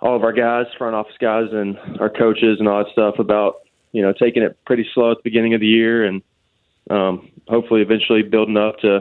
all 0.00 0.14
of 0.14 0.22
our 0.22 0.32
guys, 0.32 0.66
front 0.78 0.94
office 0.94 1.16
guys, 1.20 1.48
and 1.52 1.76
our 2.00 2.10
coaches 2.10 2.58
and 2.58 2.68
all 2.68 2.84
that 2.84 2.92
stuff 2.92 3.18
about 3.18 3.62
you 3.92 4.02
know 4.02 4.12
taking 4.12 4.42
it 4.42 4.58
pretty 4.64 4.86
slow 4.94 5.10
at 5.12 5.18
the 5.18 5.22
beginning 5.24 5.54
of 5.54 5.60
the 5.60 5.66
year 5.66 6.04
and 6.04 6.22
um, 6.90 7.30
hopefully 7.48 7.82
eventually 7.82 8.22
building 8.22 8.56
up 8.56 8.78
to 8.80 9.00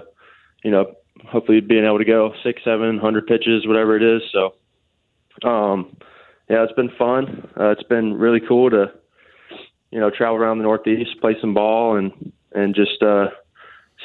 you 0.63 0.71
know 0.71 0.95
hopefully 1.27 1.59
being 1.59 1.85
able 1.85 1.99
to 1.99 2.05
go 2.05 2.33
six, 2.43 2.61
seven 2.63 2.97
hundred 2.97 3.27
pitches, 3.27 3.67
whatever 3.67 3.95
it 3.95 4.03
is. 4.03 4.21
So, 4.31 5.47
um, 5.47 5.95
yeah, 6.49 6.63
it's 6.63 6.73
been 6.73 6.91
fun. 6.97 7.49
Uh, 7.59 7.69
it's 7.71 7.83
been 7.83 8.13
really 8.13 8.39
cool 8.45 8.69
to 8.69 8.91
you 9.91 9.99
know 9.99 10.09
travel 10.09 10.37
around 10.37 10.57
the 10.57 10.63
Northeast, 10.63 11.11
play 11.21 11.35
some 11.39 11.53
ball, 11.53 11.97
and 11.97 12.33
and 12.53 12.75
just 12.75 13.01
uh, 13.01 13.27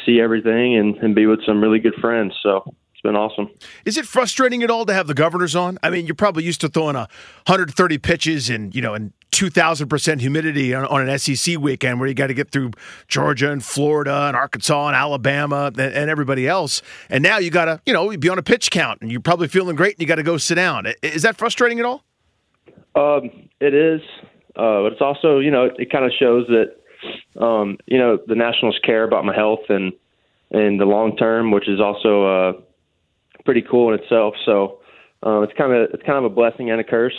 see 0.05 0.21
everything 0.21 0.77
and, 0.77 0.97
and 0.97 1.15
be 1.15 1.27
with 1.27 1.45
some 1.47 1.63
really 1.63 1.79
good 1.79 1.95
friends. 2.01 2.35
So 2.43 2.75
been 3.05 3.15
awesome. 3.15 3.51
Is 3.85 3.97
it 3.97 4.07
frustrating 4.07 4.65
at 4.65 4.71
all 4.71 4.85
to 4.87 4.93
have 4.93 5.07
the 5.07 5.15
governors 5.15 5.55
on? 5.55 5.79
I 5.83 5.91
mean, 5.91 6.07
you're 6.07 6.17
probably 6.17 6.43
used 6.43 6.61
to 6.63 6.69
throwing 6.69 6.97
a 6.97 7.07
130 7.47 7.99
pitches 7.99 8.51
and 8.51 8.75
you 8.75 8.83
know 8.83 8.95
and 8.95 9.13
2,000 9.31 9.89
percent 9.89 10.21
humidity 10.21 10.75
on, 10.75 10.87
on, 10.87 11.09
an 11.09 11.19
SEC 11.19 11.59
weekend 11.59 12.01
where 12.01 12.09
you 12.09 12.15
got 12.15 12.29
to 12.29 12.35
get 12.35 12.51
through 12.51 12.73
Georgia 13.07 13.53
and 13.53 13.65
Florida 13.65 14.27
and 14.27 14.37
Arkansas 14.37 14.89
and 14.89 14.97
Alabama 14.97 15.67
and, 15.67 15.81
and 15.81 16.11
everybody 16.11 16.49
else, 16.49 16.83
and 17.09 17.23
now 17.23 17.39
you 17.39 17.51
got 17.51 17.67
to 17.67 17.81
you 17.87 17.93
know 17.93 18.17
be 18.17 18.29
on 18.29 18.39
a 18.39 18.43
pitch 18.43 18.71
count 18.71 19.01
and 19.01 19.13
you're 19.13 19.21
probably 19.21 19.47
feeling 19.47 19.77
great 19.77 19.95
and 19.95 20.01
you 20.01 20.07
got 20.07 20.17
to 20.17 20.25
go 20.25 20.37
sit 20.37 20.57
down. 20.57 20.87
Is 21.03 21.23
that 21.23 21.37
frustrating 21.37 21.79
at 21.79 21.85
all? 21.85 22.03
Um, 22.97 23.49
it 23.61 23.75
is, 23.75 24.01
uh, 24.57 24.83
but 24.83 24.93
it's 24.93 25.03
also 25.03 25.39
you 25.39 25.51
know 25.51 25.69
it 25.79 25.93
kind 25.93 26.07
of 26.07 26.13
shows 26.19 26.47
that 26.49 27.45
um, 27.45 27.77
you 27.87 27.99
know 27.99 28.19
the 28.27 28.35
Nationals 28.35 28.79
care 28.83 29.05
about 29.05 29.25
my 29.27 29.35
health 29.35 29.69
and 29.69 29.93
in 30.55 30.77
the 30.79 30.85
long 30.85 31.17
term, 31.17 31.51
which 31.51 31.69
is 31.69 31.81
also 31.81 32.25
uh, 32.25 32.53
pretty 33.45 33.63
cool 33.63 33.93
in 33.93 34.01
itself. 34.01 34.35
So 34.45 34.81
uh, 35.25 35.41
it's 35.41 35.53
kind 35.57 35.73
of 35.73 35.91
it's 35.93 36.03
kind 36.03 36.19
of 36.19 36.25
a 36.25 36.35
blessing 36.35 36.71
and 36.71 36.81
a 36.81 36.85
curse. 36.85 37.15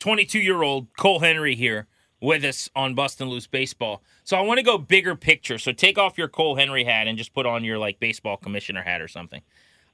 22 0.00 0.38
year 0.38 0.62
old 0.62 0.86
Cole 0.96 1.20
Henry 1.20 1.54
here 1.54 1.86
with 2.20 2.44
us 2.44 2.68
on 2.76 2.94
Bustin' 2.94 3.28
Loose 3.28 3.46
Baseball. 3.46 4.02
So 4.24 4.36
I 4.36 4.42
want 4.42 4.58
to 4.58 4.64
go 4.64 4.78
bigger 4.78 5.16
picture. 5.16 5.58
So 5.58 5.72
take 5.72 5.98
off 5.98 6.18
your 6.18 6.28
Cole 6.28 6.56
Henry 6.56 6.84
hat 6.84 7.06
and 7.06 7.16
just 7.16 7.32
put 7.32 7.46
on 7.46 7.64
your 7.64 7.78
like 7.78 8.00
baseball 8.00 8.36
commissioner 8.36 8.82
hat 8.82 9.00
or 9.00 9.08
something. 9.08 9.42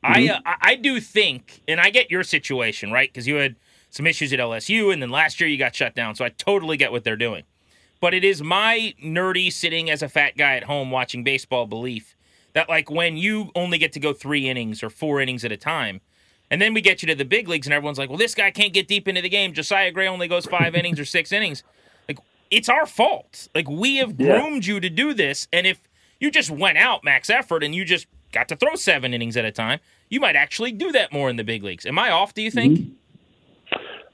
Mm-hmm. 0.05 0.31
I 0.47 0.53
uh, 0.53 0.57
I 0.61 0.75
do 0.77 1.01
think, 1.01 1.63
and 1.69 1.81
I 1.81 1.91
get 1.91 2.11
your 2.11 2.23
situation 2.23 2.93
right 2.93 3.09
because 3.13 3.27
you 3.27 3.37
had 3.37 3.57
some 3.91 4.07
issues 4.07 4.33
at 4.33 4.39
LSU, 4.39 4.93
and 4.93 5.01
then 5.01 5.11
last 5.11 5.41
year 5.41 5.49
you 5.49 5.57
got 5.57 5.75
shut 5.75 5.95
down. 5.95 6.15
So 6.15 6.25
I 6.25 6.29
totally 6.31 6.77
get 6.77 6.93
what 6.93 7.05
they're 7.05 7.17
doing. 7.17 7.45
But 7.99 8.13
it 8.13 8.25
is 8.25 8.43
my 8.43 8.95
nerdy 9.03 9.51
sitting 9.51 9.89
as 9.89 10.03
a 10.03 10.09
fat 10.09 10.37
guy 10.37 10.57
at 10.57 10.65
home 10.65 10.91
watching 10.91 11.25
baseball 11.25 11.67
belief 11.67 12.16
that 12.57 12.71
like 12.71 12.91
when 12.91 13.19
you 13.19 13.51
only 13.55 13.77
get 13.77 13.93
to 13.93 14.01
go 14.01 14.15
three 14.15 14.49
innings 14.49 14.83
or 14.83 14.89
four 14.89 15.21
innings 15.21 15.45
at 15.45 15.53
a 15.53 15.59
time, 15.59 16.01
and 16.51 16.61
then 16.61 16.73
we 16.73 16.81
get 16.81 17.03
you 17.03 17.07
to 17.09 17.15
the 17.15 17.27
big 17.27 17.49
leagues 17.49 17.67
and 17.67 17.75
everyone's 17.75 17.99
like, 17.99 18.09
well, 18.09 18.17
this 18.17 18.35
guy 18.35 18.51
can't 18.51 18.73
get 18.73 18.89
deep 18.89 19.07
into 19.07 19.21
the 19.21 19.29
game. 19.29 19.53
Josiah 19.53 19.93
Gray 19.93 20.09
only 20.09 20.27
goes 20.27 20.47
five 20.47 20.75
innings 20.75 20.99
or 20.99 21.05
six 21.05 21.33
innings. 21.33 21.63
Like 22.09 22.19
it's 22.51 22.71
our 22.71 22.87
fault. 22.87 23.49
Like 23.55 23.69
we 23.69 23.97
have 23.97 24.17
groomed 24.17 24.67
yeah. 24.67 24.75
you 24.75 24.81
to 24.81 24.89
do 24.89 25.13
this, 25.13 25.49
and 25.53 25.67
if 25.67 25.81
you 26.19 26.31
just 26.31 26.51
went 26.51 26.79
out 26.79 27.05
max 27.05 27.29
effort 27.29 27.63
and 27.63 27.75
you 27.75 27.85
just 27.85 28.07
got 28.33 28.49
to 28.49 28.57
throw 28.57 28.75
seven 28.75 29.13
innings 29.13 29.37
at 29.37 29.45
a 29.45 29.53
time, 29.53 29.79
you 30.09 30.19
might 30.19 30.35
actually 30.35 30.73
do 30.73 30.91
that 30.93 31.13
more 31.13 31.29
in 31.29 31.37
the 31.37 31.45
big 31.45 31.63
leagues. 31.63 31.85
Am 31.85 31.99
I 31.99 32.11
off? 32.11 32.33
Do 32.33 32.41
you 32.41 32.51
think? 32.51 32.79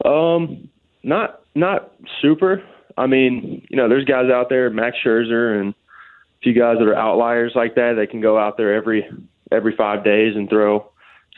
Mm-hmm. 0.04 0.08
Um, 0.08 0.68
not 1.04 1.42
not 1.54 1.92
super. 2.20 2.60
I 2.96 3.06
mean, 3.06 3.64
you 3.70 3.76
know, 3.76 3.88
there's 3.88 4.04
guys 4.04 4.30
out 4.32 4.48
there, 4.48 4.68
Max 4.68 4.96
Scherzer 5.06 5.60
and 5.60 5.74
few 6.42 6.52
guys 6.52 6.78
that 6.78 6.88
are 6.88 6.96
outliers 6.96 7.52
like 7.54 7.74
that. 7.76 7.94
They 7.94 8.06
can 8.06 8.20
go 8.20 8.38
out 8.38 8.56
there 8.56 8.74
every 8.74 9.08
every 9.50 9.76
five 9.76 10.04
days 10.04 10.34
and 10.34 10.48
throw 10.48 10.92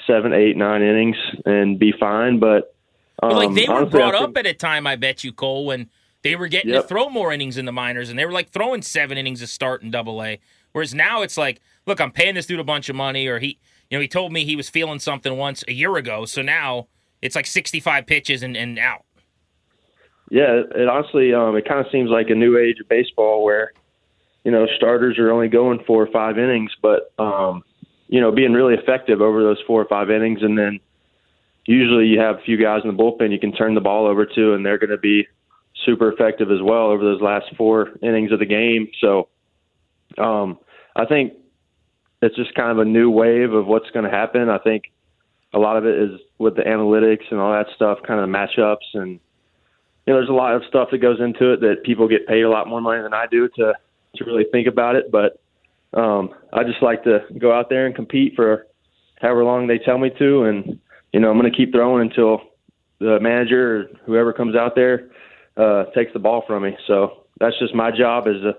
seven, 0.07 0.33
eight, 0.33 0.57
nine 0.57 0.83
innings 0.83 1.17
and 1.45 1.79
be 1.79 1.93
fine. 1.99 2.39
But, 2.39 2.75
um, 3.23 3.31
but 3.31 3.35
like 3.35 3.55
they 3.55 3.67
were 3.67 3.75
honestly, 3.75 3.99
brought 3.99 4.15
think, 4.15 4.25
up 4.25 4.37
at 4.37 4.47
a 4.47 4.55
time, 4.55 4.87
I 4.87 4.97
bet 4.97 5.25
you, 5.25 5.33
Cole, 5.33 5.67
when 5.67 5.91
they 6.23 6.37
were 6.37 6.49
getting 6.49 6.71
yep. 6.71 6.83
to 6.83 6.89
throw 6.89 7.09
more 7.09 7.33
innings 7.33 7.57
in 7.59 7.65
the 7.65 7.73
minors, 7.73 8.11
and 8.11 8.19
they 8.19 8.25
were 8.25 8.33
like 8.33 8.51
throwing 8.51 8.83
seven 8.83 9.19
innings 9.19 9.41
to 9.41 9.47
start 9.47 9.83
in 9.83 9.91
Double 9.91 10.23
A. 10.23 10.41
Whereas 10.73 10.95
now 10.95 11.23
it's 11.23 11.37
like, 11.37 11.61
look, 11.87 12.01
I'm 12.01 12.11
paying 12.11 12.35
this 12.35 12.47
dude 12.47 12.61
a 12.61 12.65
bunch 12.65 12.89
of 12.89 12.97
money, 12.97 13.27
or 13.27 13.39
he, 13.39 13.59
you 13.91 13.99
know, 13.99 14.01
he 14.01 14.09
told 14.09 14.33
me 14.33 14.45
he 14.45 14.57
was 14.57 14.69
feeling 14.69 14.99
something 14.99 15.37
once 15.37 15.63
a 15.69 15.73
year 15.73 15.97
ago, 15.97 16.25
so 16.25 16.43
now 16.43 16.89
it's 17.23 17.37
like 17.37 17.47
65 17.47 18.07
pitches 18.07 18.43
and, 18.43 18.57
and 18.57 18.79
out. 18.79 19.05
Yeah, 20.31 20.63
it 20.75 20.89
honestly, 20.89 21.33
um, 21.35 21.57
it 21.57 21.69
kind 21.69 21.81
of 21.81 21.87
seems 21.93 22.11
like 22.11 22.31
a 22.31 22.35
new 22.35 22.59
age 22.59 22.81
of 22.81 22.89
baseball 22.89 23.45
where 23.45 23.73
you 24.45 24.51
know, 24.51 24.67
starters 24.77 25.19
are 25.19 25.33
only 25.33 25.49
going 25.49 25.83
four 25.87 26.03
or 26.03 26.13
five 26.13 26.39
innings, 26.39 26.71
but 26.81 27.13
um, 27.19 27.65
you 28.09 28.21
know, 28.21 28.31
being 28.31 28.53
really 28.53 28.75
effective 28.75 29.21
over 29.21 29.43
those 29.43 29.63
four 29.67 29.81
or 29.81 29.89
five 29.89 30.11
innings, 30.11 30.43
and 30.43 30.57
then 30.57 30.79
usually 31.67 32.07
you 32.07 32.21
have 32.21 32.37
a 32.37 32.43
few 32.43 32.61
guys 32.61 32.83
in 32.85 32.95
the 32.95 33.03
bullpen 33.03 33.33
you 33.33 33.41
can 33.41 33.53
turn 33.53 33.75
the 33.75 33.81
ball 33.81 34.07
over 34.07 34.27
to, 34.27 34.53
and 34.53 34.65
they're 34.65 34.79
going 34.79 34.91
to 34.91 34.99
be 34.99 35.27
super 35.85 36.13
effective 36.13 36.51
as 36.51 36.63
well 36.63 36.91
over 36.91 37.03
those 37.03 37.21
last 37.21 37.47
four 37.57 37.91
innings 38.03 38.33
of 38.33 38.39
the 38.39 38.47
game. 38.47 38.89
So, 39.01 39.29
um, 40.19 40.59
I 40.95 41.07
think 41.07 41.33
it's 42.23 42.37
just 42.37 42.55
kind 42.55 42.71
of 42.71 42.79
a 42.79 42.85
new 42.85 43.11
wave 43.11 43.53
of 43.53 43.67
what's 43.67 43.91
going 43.91 44.05
to 44.05 44.11
happen. 44.11 44.49
I 44.49 44.59
think 44.59 44.93
a 45.53 45.59
lot 45.59 45.77
of 45.77 45.87
it 45.87 45.99
is 45.99 46.21
with 46.39 46.57
the 46.57 46.63
analytics 46.63 47.25
and 47.31 47.41
all 47.41 47.53
that 47.53 47.67
stuff, 47.75 47.99
kind 48.07 48.21
of 48.21 48.29
the 48.29 48.37
matchups, 48.37 48.95
and 48.95 49.19
you 50.07 50.13
know, 50.13 50.19
there's 50.19 50.29
a 50.29 50.33
lot 50.33 50.55
of 50.55 50.63
stuff 50.69 50.89
that 50.91 50.99
goes 50.99 51.19
into 51.19 51.55
it 51.55 51.61
that 51.61 51.83
people 51.83 52.09
get 52.09 52.27
paid 52.27 52.43
a 52.43 52.51
lot 52.51 52.69
more 52.69 52.83
money 52.83 53.03
than 53.03 53.15
I 53.15 53.27
do 53.31 53.49
to 53.57 53.73
to 54.17 54.25
really 54.25 54.45
think 54.51 54.67
about 54.67 54.97
it. 54.97 55.11
But 55.11 55.41
um, 55.93 56.31
I 56.53 56.65
just 56.65 56.83
like 56.83 57.05
to 57.05 57.21
go 57.39 57.53
out 57.53 57.69
there 57.69 57.87
and 57.87 57.95
compete 57.95 58.35
for 58.35 58.67
however 59.21 59.45
long 59.45 59.67
they 59.67 59.79
tell 59.79 59.99
me 59.99 60.11
to, 60.19 60.45
and 60.45 60.79
you 61.13 61.21
know 61.21 61.31
I'm 61.31 61.39
going 61.39 61.51
to 61.51 61.57
keep 61.57 61.73
throwing 61.73 62.09
until 62.09 62.41
the 62.99 63.19
manager 63.21 63.77
or 63.77 63.85
whoever 64.07 64.33
comes 64.33 64.57
out 64.57 64.75
there 64.75 65.11
uh, 65.57 65.85
takes 65.95 66.13
the 66.13 66.19
ball 66.19 66.45
from 66.47 66.63
me. 66.63 66.77
So 66.87 67.25
that's 67.41 67.59
just 67.59 67.75
my 67.75 67.91
job 67.91 68.27
is 68.27 68.41
to 68.43 68.57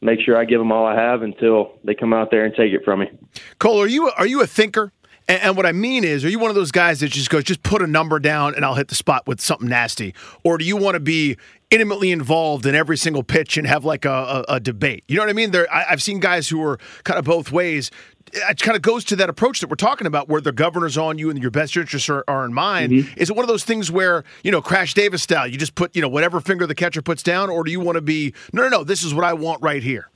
make 0.00 0.20
sure 0.20 0.36
I 0.36 0.44
give 0.44 0.58
them 0.58 0.72
all 0.72 0.86
I 0.86 0.94
have 0.94 1.22
until 1.22 1.78
they 1.84 1.94
come 1.94 2.12
out 2.12 2.30
there 2.30 2.44
and 2.44 2.54
take 2.54 2.72
it 2.72 2.84
from 2.84 3.00
me. 3.00 3.10
Cole, 3.58 3.80
are 3.80 3.86
you 3.86 4.10
are 4.10 4.26
you 4.26 4.40
a 4.42 4.46
thinker? 4.46 4.92
And, 5.28 5.42
and, 5.42 5.56
what 5.56 5.64
I 5.64 5.72
mean 5.72 6.04
is, 6.04 6.24
are 6.24 6.28
you 6.28 6.38
one 6.38 6.50
of 6.50 6.54
those 6.54 6.70
guys 6.70 7.00
that 7.00 7.08
just 7.08 7.30
goes, 7.30 7.44
just 7.44 7.62
put 7.62 7.80
a 7.80 7.86
number 7.86 8.18
down 8.18 8.54
and 8.54 8.64
I'll 8.64 8.74
hit 8.74 8.88
the 8.88 8.94
spot 8.94 9.26
with 9.26 9.40
something 9.40 9.68
nasty? 9.68 10.14
Or 10.42 10.58
do 10.58 10.64
you 10.64 10.76
want 10.76 10.94
to 10.94 11.00
be 11.00 11.36
intimately 11.70 12.12
involved 12.12 12.66
in 12.66 12.74
every 12.74 12.96
single 12.96 13.22
pitch 13.22 13.56
and 13.56 13.66
have 13.66 13.84
like 13.84 14.04
a, 14.04 14.44
a, 14.48 14.54
a 14.54 14.60
debate? 14.60 15.04
You 15.08 15.16
know 15.16 15.22
what 15.22 15.30
I 15.30 15.34
mean? 15.34 15.50
There, 15.50 15.72
I, 15.72 15.86
I've 15.90 16.02
seen 16.02 16.20
guys 16.20 16.48
who 16.48 16.62
are 16.62 16.78
kind 17.04 17.18
of 17.18 17.24
both 17.24 17.50
ways. 17.50 17.90
It 18.32 18.60
kind 18.60 18.76
of 18.76 18.82
goes 18.82 19.04
to 19.06 19.16
that 19.16 19.30
approach 19.30 19.60
that 19.60 19.68
we're 19.68 19.76
talking 19.76 20.06
about, 20.06 20.28
where 20.28 20.40
the 20.40 20.52
governor's 20.52 20.98
on 20.98 21.18
you 21.18 21.30
and 21.30 21.40
your 21.40 21.50
best 21.50 21.76
interests 21.76 22.08
are, 22.08 22.24
are 22.26 22.44
in 22.44 22.52
mind. 22.52 22.92
Mm-hmm. 22.92 23.20
Is 23.20 23.30
it 23.30 23.36
one 23.36 23.44
of 23.44 23.48
those 23.48 23.64
things 23.64 23.90
where 23.90 24.24
you 24.42 24.50
know, 24.50 24.60
Crash 24.60 24.92
Davis 24.92 25.22
style, 25.22 25.46
you 25.46 25.56
just 25.56 25.74
put 25.74 25.94
you 25.94 26.02
know 26.02 26.08
whatever 26.08 26.40
finger 26.40 26.66
the 26.66 26.74
catcher 26.74 27.00
puts 27.00 27.22
down, 27.22 27.48
or 27.48 27.64
do 27.64 27.70
you 27.70 27.80
want 27.80 27.96
to 27.96 28.02
be 28.02 28.34
no, 28.52 28.62
no, 28.62 28.68
no? 28.68 28.84
This 28.84 29.04
is 29.04 29.14
what 29.14 29.24
I 29.24 29.34
want 29.34 29.62
right 29.62 29.82
here. 29.82 30.08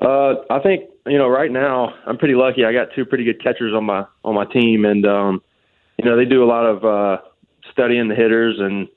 Uh, 0.00 0.34
I 0.50 0.60
think 0.60 0.88
you 1.06 1.18
know 1.18 1.28
right 1.28 1.50
now 1.50 1.94
I'm 2.06 2.18
pretty 2.18 2.34
lucky. 2.34 2.64
I 2.64 2.72
got 2.72 2.88
two 2.94 3.04
pretty 3.04 3.24
good 3.24 3.42
catchers 3.42 3.74
on 3.74 3.84
my 3.84 4.04
on 4.24 4.34
my 4.34 4.44
team, 4.46 4.84
and 4.84 5.04
um, 5.06 5.42
you 5.98 6.04
know 6.04 6.16
they 6.16 6.24
do 6.24 6.42
a 6.42 6.46
lot 6.46 6.64
of 6.64 6.84
uh, 6.84 7.22
studying 7.72 8.08
the 8.08 8.14
hitters 8.14 8.56
and 8.58 8.88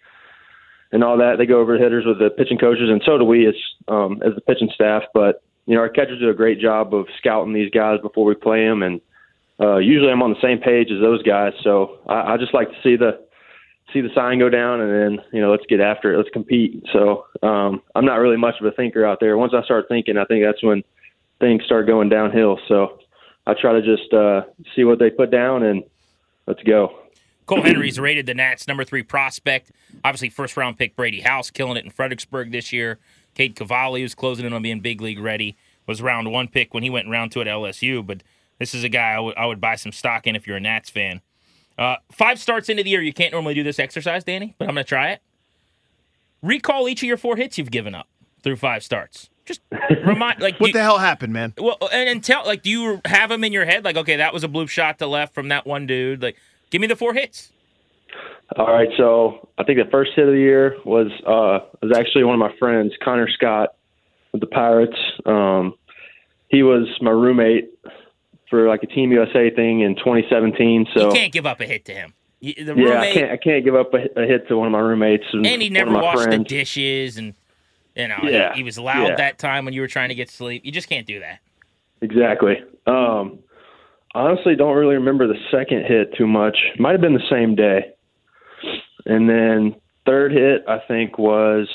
and 0.91 1.03
all 1.03 1.18
that. 1.18 1.36
They 1.38 1.45
go 1.45 1.60
over 1.60 1.78
hitters 1.78 2.05
with 2.05 2.20
the 2.20 2.30
pitching 2.30 2.58
coaches, 2.58 2.89
and 2.89 3.01
so 3.05 3.18
do 3.18 3.26
we 3.26 3.47
as 3.47 3.55
um, 3.88 4.22
as 4.26 4.36
the 4.36 4.41
pitching 4.41 4.70
staff. 4.74 5.03
But 5.14 5.43
you 5.66 5.76
know 5.76 5.82
our 5.82 5.89
catchers 5.89 6.20
do 6.20 6.30
a 6.30 6.34
great 6.34 6.60
job 6.60 6.93
of 6.93 7.08
scouting 7.18 7.53
these 7.53 7.72
guys 7.72 7.99
before 8.01 8.26
we 8.26 8.36
play 8.36 8.66
them, 8.66 8.84
and 8.84 9.01
uh, 9.60 9.78
usually 9.78 10.12
I'm 10.12 10.24
on 10.24 10.32
the 10.32 10.41
same 10.41 10.60
page 10.60 10.89
as 10.91 11.01
those 11.01 11.24
guys. 11.24 11.53
So 11.64 11.99
I, 12.08 12.34
I 12.34 12.38
just 12.38 12.53
like 12.53 12.70
to 12.70 12.78
see 12.84 12.95
the 12.95 13.28
see 13.93 14.01
the 14.01 14.10
sign 14.14 14.39
go 14.39 14.49
down, 14.49 14.82
and 14.82 14.91
then 14.91 15.26
you 15.34 15.41
know 15.41 15.51
let's 15.51 15.66
get 15.68 15.82
after 15.82 16.14
it, 16.14 16.18
let's 16.18 16.30
compete. 16.30 16.84
So 16.93 17.26
um, 17.43 17.82
I'm 17.95 18.05
not 18.05 18.18
really 18.18 18.38
much 18.38 18.55
of 18.60 18.66
a 18.66 18.72
thinker 18.72 19.05
out 19.05 19.20
there. 19.20 19.38
Once 19.38 19.53
I 19.55 19.64
start 19.64 19.86
thinking, 19.89 20.18
I 20.18 20.26
think 20.26 20.43
that's 20.45 20.64
when 20.64 20.84
things 21.39 21.63
start 21.65 21.88
going 21.88 22.09
downhill. 22.09 22.59
So 22.67 22.99
I 23.45 23.53
try 23.53 23.73
to 23.73 23.81
just 23.81 24.13
uh, 24.13 24.41
see 24.75 24.83
what 24.83 24.99
they 24.99 25.09
put 25.09 25.31
down 25.31 25.63
and 25.63 25.83
let's 26.45 26.61
go. 26.63 26.99
Cole 27.45 27.61
Henry's 27.61 27.97
rated 27.97 28.25
the 28.25 28.33
Nats 28.33 28.67
number 28.67 28.83
three 28.83 29.03
prospect. 29.03 29.71
Obviously, 30.03 30.29
first 30.29 30.57
round 30.57 30.77
pick 30.77 30.95
Brady 30.97 31.21
House 31.21 31.49
killing 31.49 31.77
it 31.77 31.85
in 31.85 31.91
Fredericksburg 31.91 32.51
this 32.51 32.73
year. 32.73 32.99
Cade 33.35 33.55
Cavalli, 33.55 34.01
who's 34.01 34.15
closing 34.15 34.45
in 34.45 34.51
on 34.51 34.61
being 34.61 34.81
big 34.81 34.99
league 34.99 35.19
ready, 35.19 35.55
was 35.85 36.01
round 36.01 36.29
one 36.31 36.49
pick 36.49 36.73
when 36.73 36.83
he 36.83 36.89
went 36.89 37.07
round 37.07 37.31
two 37.31 37.39
at 37.39 37.47
LSU. 37.47 38.05
But 38.05 38.21
this 38.59 38.73
is 38.73 38.83
a 38.83 38.89
guy 38.89 39.11
I, 39.11 39.15
w- 39.15 39.33
I 39.38 39.45
would 39.45 39.61
buy 39.61 39.75
some 39.75 39.93
stock 39.93 40.27
in 40.27 40.35
if 40.35 40.45
you're 40.45 40.57
a 40.57 40.59
Nats 40.59 40.89
fan. 40.89 41.21
Uh, 41.77 41.97
five 42.11 42.39
starts 42.39 42.69
into 42.69 42.83
the 42.83 42.89
year, 42.89 43.01
you 43.01 43.13
can't 43.13 43.31
normally 43.31 43.53
do 43.53 43.63
this 43.63 43.79
exercise, 43.79 44.23
Danny, 44.23 44.55
but 44.57 44.67
I'm 44.67 44.73
going 44.73 44.83
to 44.83 44.89
try 44.89 45.11
it. 45.11 45.21
Recall 46.41 46.89
each 46.89 47.03
of 47.03 47.07
your 47.07 47.17
four 47.17 47.35
hits 47.35 47.57
you've 47.57 47.71
given 47.71 47.93
up 47.93 48.07
through 48.41 48.55
five 48.55 48.83
starts. 48.83 49.29
Just 49.47 49.61
remind, 50.05 50.41
like, 50.41 50.55
what 50.59 50.67
you, 50.67 50.73
the 50.73 50.81
hell 50.81 50.97
happened, 50.97 51.33
man? 51.33 51.53
Well, 51.57 51.77
and, 51.91 52.09
and 52.09 52.23
tell, 52.23 52.45
like, 52.45 52.61
do 52.61 52.69
you 52.69 53.01
have 53.05 53.29
them 53.29 53.43
in 53.43 53.53
your 53.53 53.65
head? 53.65 53.83
Like, 53.85 53.97
okay, 53.97 54.17
that 54.17 54.33
was 54.33 54.43
a 54.43 54.47
bloop 54.47 54.69
shot 54.69 54.99
to 54.99 55.07
left 55.07 55.33
from 55.33 55.47
that 55.49 55.65
one 55.65 55.87
dude. 55.87 56.21
Like, 56.21 56.35
give 56.69 56.81
me 56.81 56.87
the 56.87 56.95
four 56.95 57.13
hits. 57.13 57.51
All 58.55 58.67
right, 58.67 58.89
so 58.97 59.49
I 59.57 59.63
think 59.63 59.77
the 59.77 59.89
first 59.91 60.11
hit 60.15 60.25
of 60.25 60.33
the 60.33 60.39
year 60.39 60.77
was 60.85 61.07
uh 61.25 61.67
was 61.81 61.91
actually 61.95 62.23
one 62.23 62.33
of 62.33 62.39
my 62.39 62.55
friends, 62.57 62.93
Connor 63.03 63.29
Scott, 63.29 63.75
with 64.31 64.39
the 64.39 64.47
Pirates. 64.47 64.97
Um, 65.25 65.73
he 66.47 66.63
was 66.63 66.87
my 67.01 67.11
roommate 67.11 67.69
for 68.49 68.67
like 68.69 68.83
a 68.83 68.87
Team 68.87 69.11
USA 69.11 69.49
thing 69.49 69.81
in 69.81 69.95
2017. 69.95 70.87
So 70.95 71.07
you 71.07 71.13
can't 71.13 71.33
give 71.33 71.45
up 71.45 71.59
a 71.59 71.65
hit 71.65 71.85
to 71.85 71.93
him. 71.93 72.13
The 72.41 72.53
roommate, 72.67 72.87
yeah, 72.87 73.01
I 73.01 73.13
can't. 73.13 73.31
I 73.31 73.37
can't 73.37 73.65
give 73.65 73.75
up 73.75 73.93
a, 73.93 74.21
a, 74.21 74.25
hit 74.25 74.47
to 74.47 74.57
one 74.57 74.67
of 74.67 74.71
my 74.71 74.79
roommates. 74.79 75.25
And, 75.33 75.45
and 75.45 75.61
he 75.61 75.69
never 75.69 75.91
washed 75.91 76.23
friends. 76.23 76.37
the 76.37 76.43
dishes, 76.43 77.17
and 77.17 77.33
you 77.97 78.07
know, 78.07 78.19
yeah, 78.23 78.53
he, 78.53 78.59
he 78.59 78.63
was 78.63 78.77
loud 78.77 79.07
yeah. 79.07 79.15
that 79.15 79.37
time 79.37 79.65
when 79.65 79.73
you 79.73 79.81
were 79.81 79.87
trying 79.87 80.09
to 80.09 80.15
get 80.15 80.29
sleep. 80.29 80.65
You 80.65 80.71
just 80.71 80.89
can't 80.89 81.07
do 81.07 81.19
that. 81.19 81.39
Exactly. 82.01 82.57
Um, 82.85 83.39
honestly, 84.13 84.55
don't 84.55 84.75
really 84.75 84.95
remember 84.95 85.27
the 85.27 85.39
second 85.51 85.85
hit 85.85 86.13
too 86.15 86.27
much. 86.27 86.57
Might 86.79 86.91
have 86.91 87.01
been 87.01 87.13
the 87.13 87.29
same 87.29 87.55
day. 87.55 87.93
And 89.05 89.29
then 89.29 89.75
third 90.05 90.31
hit, 90.31 90.63
I 90.67 90.79
think 90.87 91.17
was. 91.17 91.67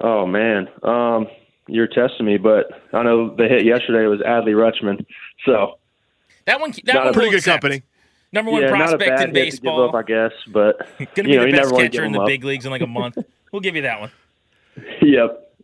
Oh 0.00 0.26
man, 0.26 0.68
um, 0.82 1.28
you're 1.68 1.86
testing 1.86 2.26
me, 2.26 2.36
but 2.36 2.66
I 2.92 3.02
know 3.02 3.34
the 3.34 3.44
hit 3.44 3.64
yesterday 3.64 4.06
was 4.06 4.20
Adley 4.20 4.54
Rutschman. 4.54 5.06
So 5.46 5.78
that 6.46 6.60
one, 6.60 6.72
that 6.84 7.04
one 7.04 7.14
pretty 7.14 7.30
good 7.30 7.38
accept. 7.38 7.62
company. 7.62 7.82
Number 8.32 8.50
one 8.50 8.62
yeah, 8.62 8.70
prospect 8.70 9.20
in 9.20 9.32
baseball. 9.32 9.88
Up, 9.88 9.94
I 9.94 10.02
guess, 10.02 10.32
but 10.52 10.78
gonna 10.98 11.08
you 11.16 11.22
be 11.22 11.36
know, 11.36 11.44
the 11.46 11.52
best 11.52 11.70
never 11.70 11.82
catcher 11.82 12.04
in 12.04 12.12
the 12.12 12.20
up. 12.20 12.26
big 12.26 12.44
leagues 12.44 12.64
in 12.64 12.72
like 12.72 12.82
a 12.82 12.86
month. 12.86 13.16
we'll 13.54 13.60
give 13.60 13.76
you 13.76 13.82
that 13.82 14.00
one. 14.00 14.10
Yep. 15.00 15.54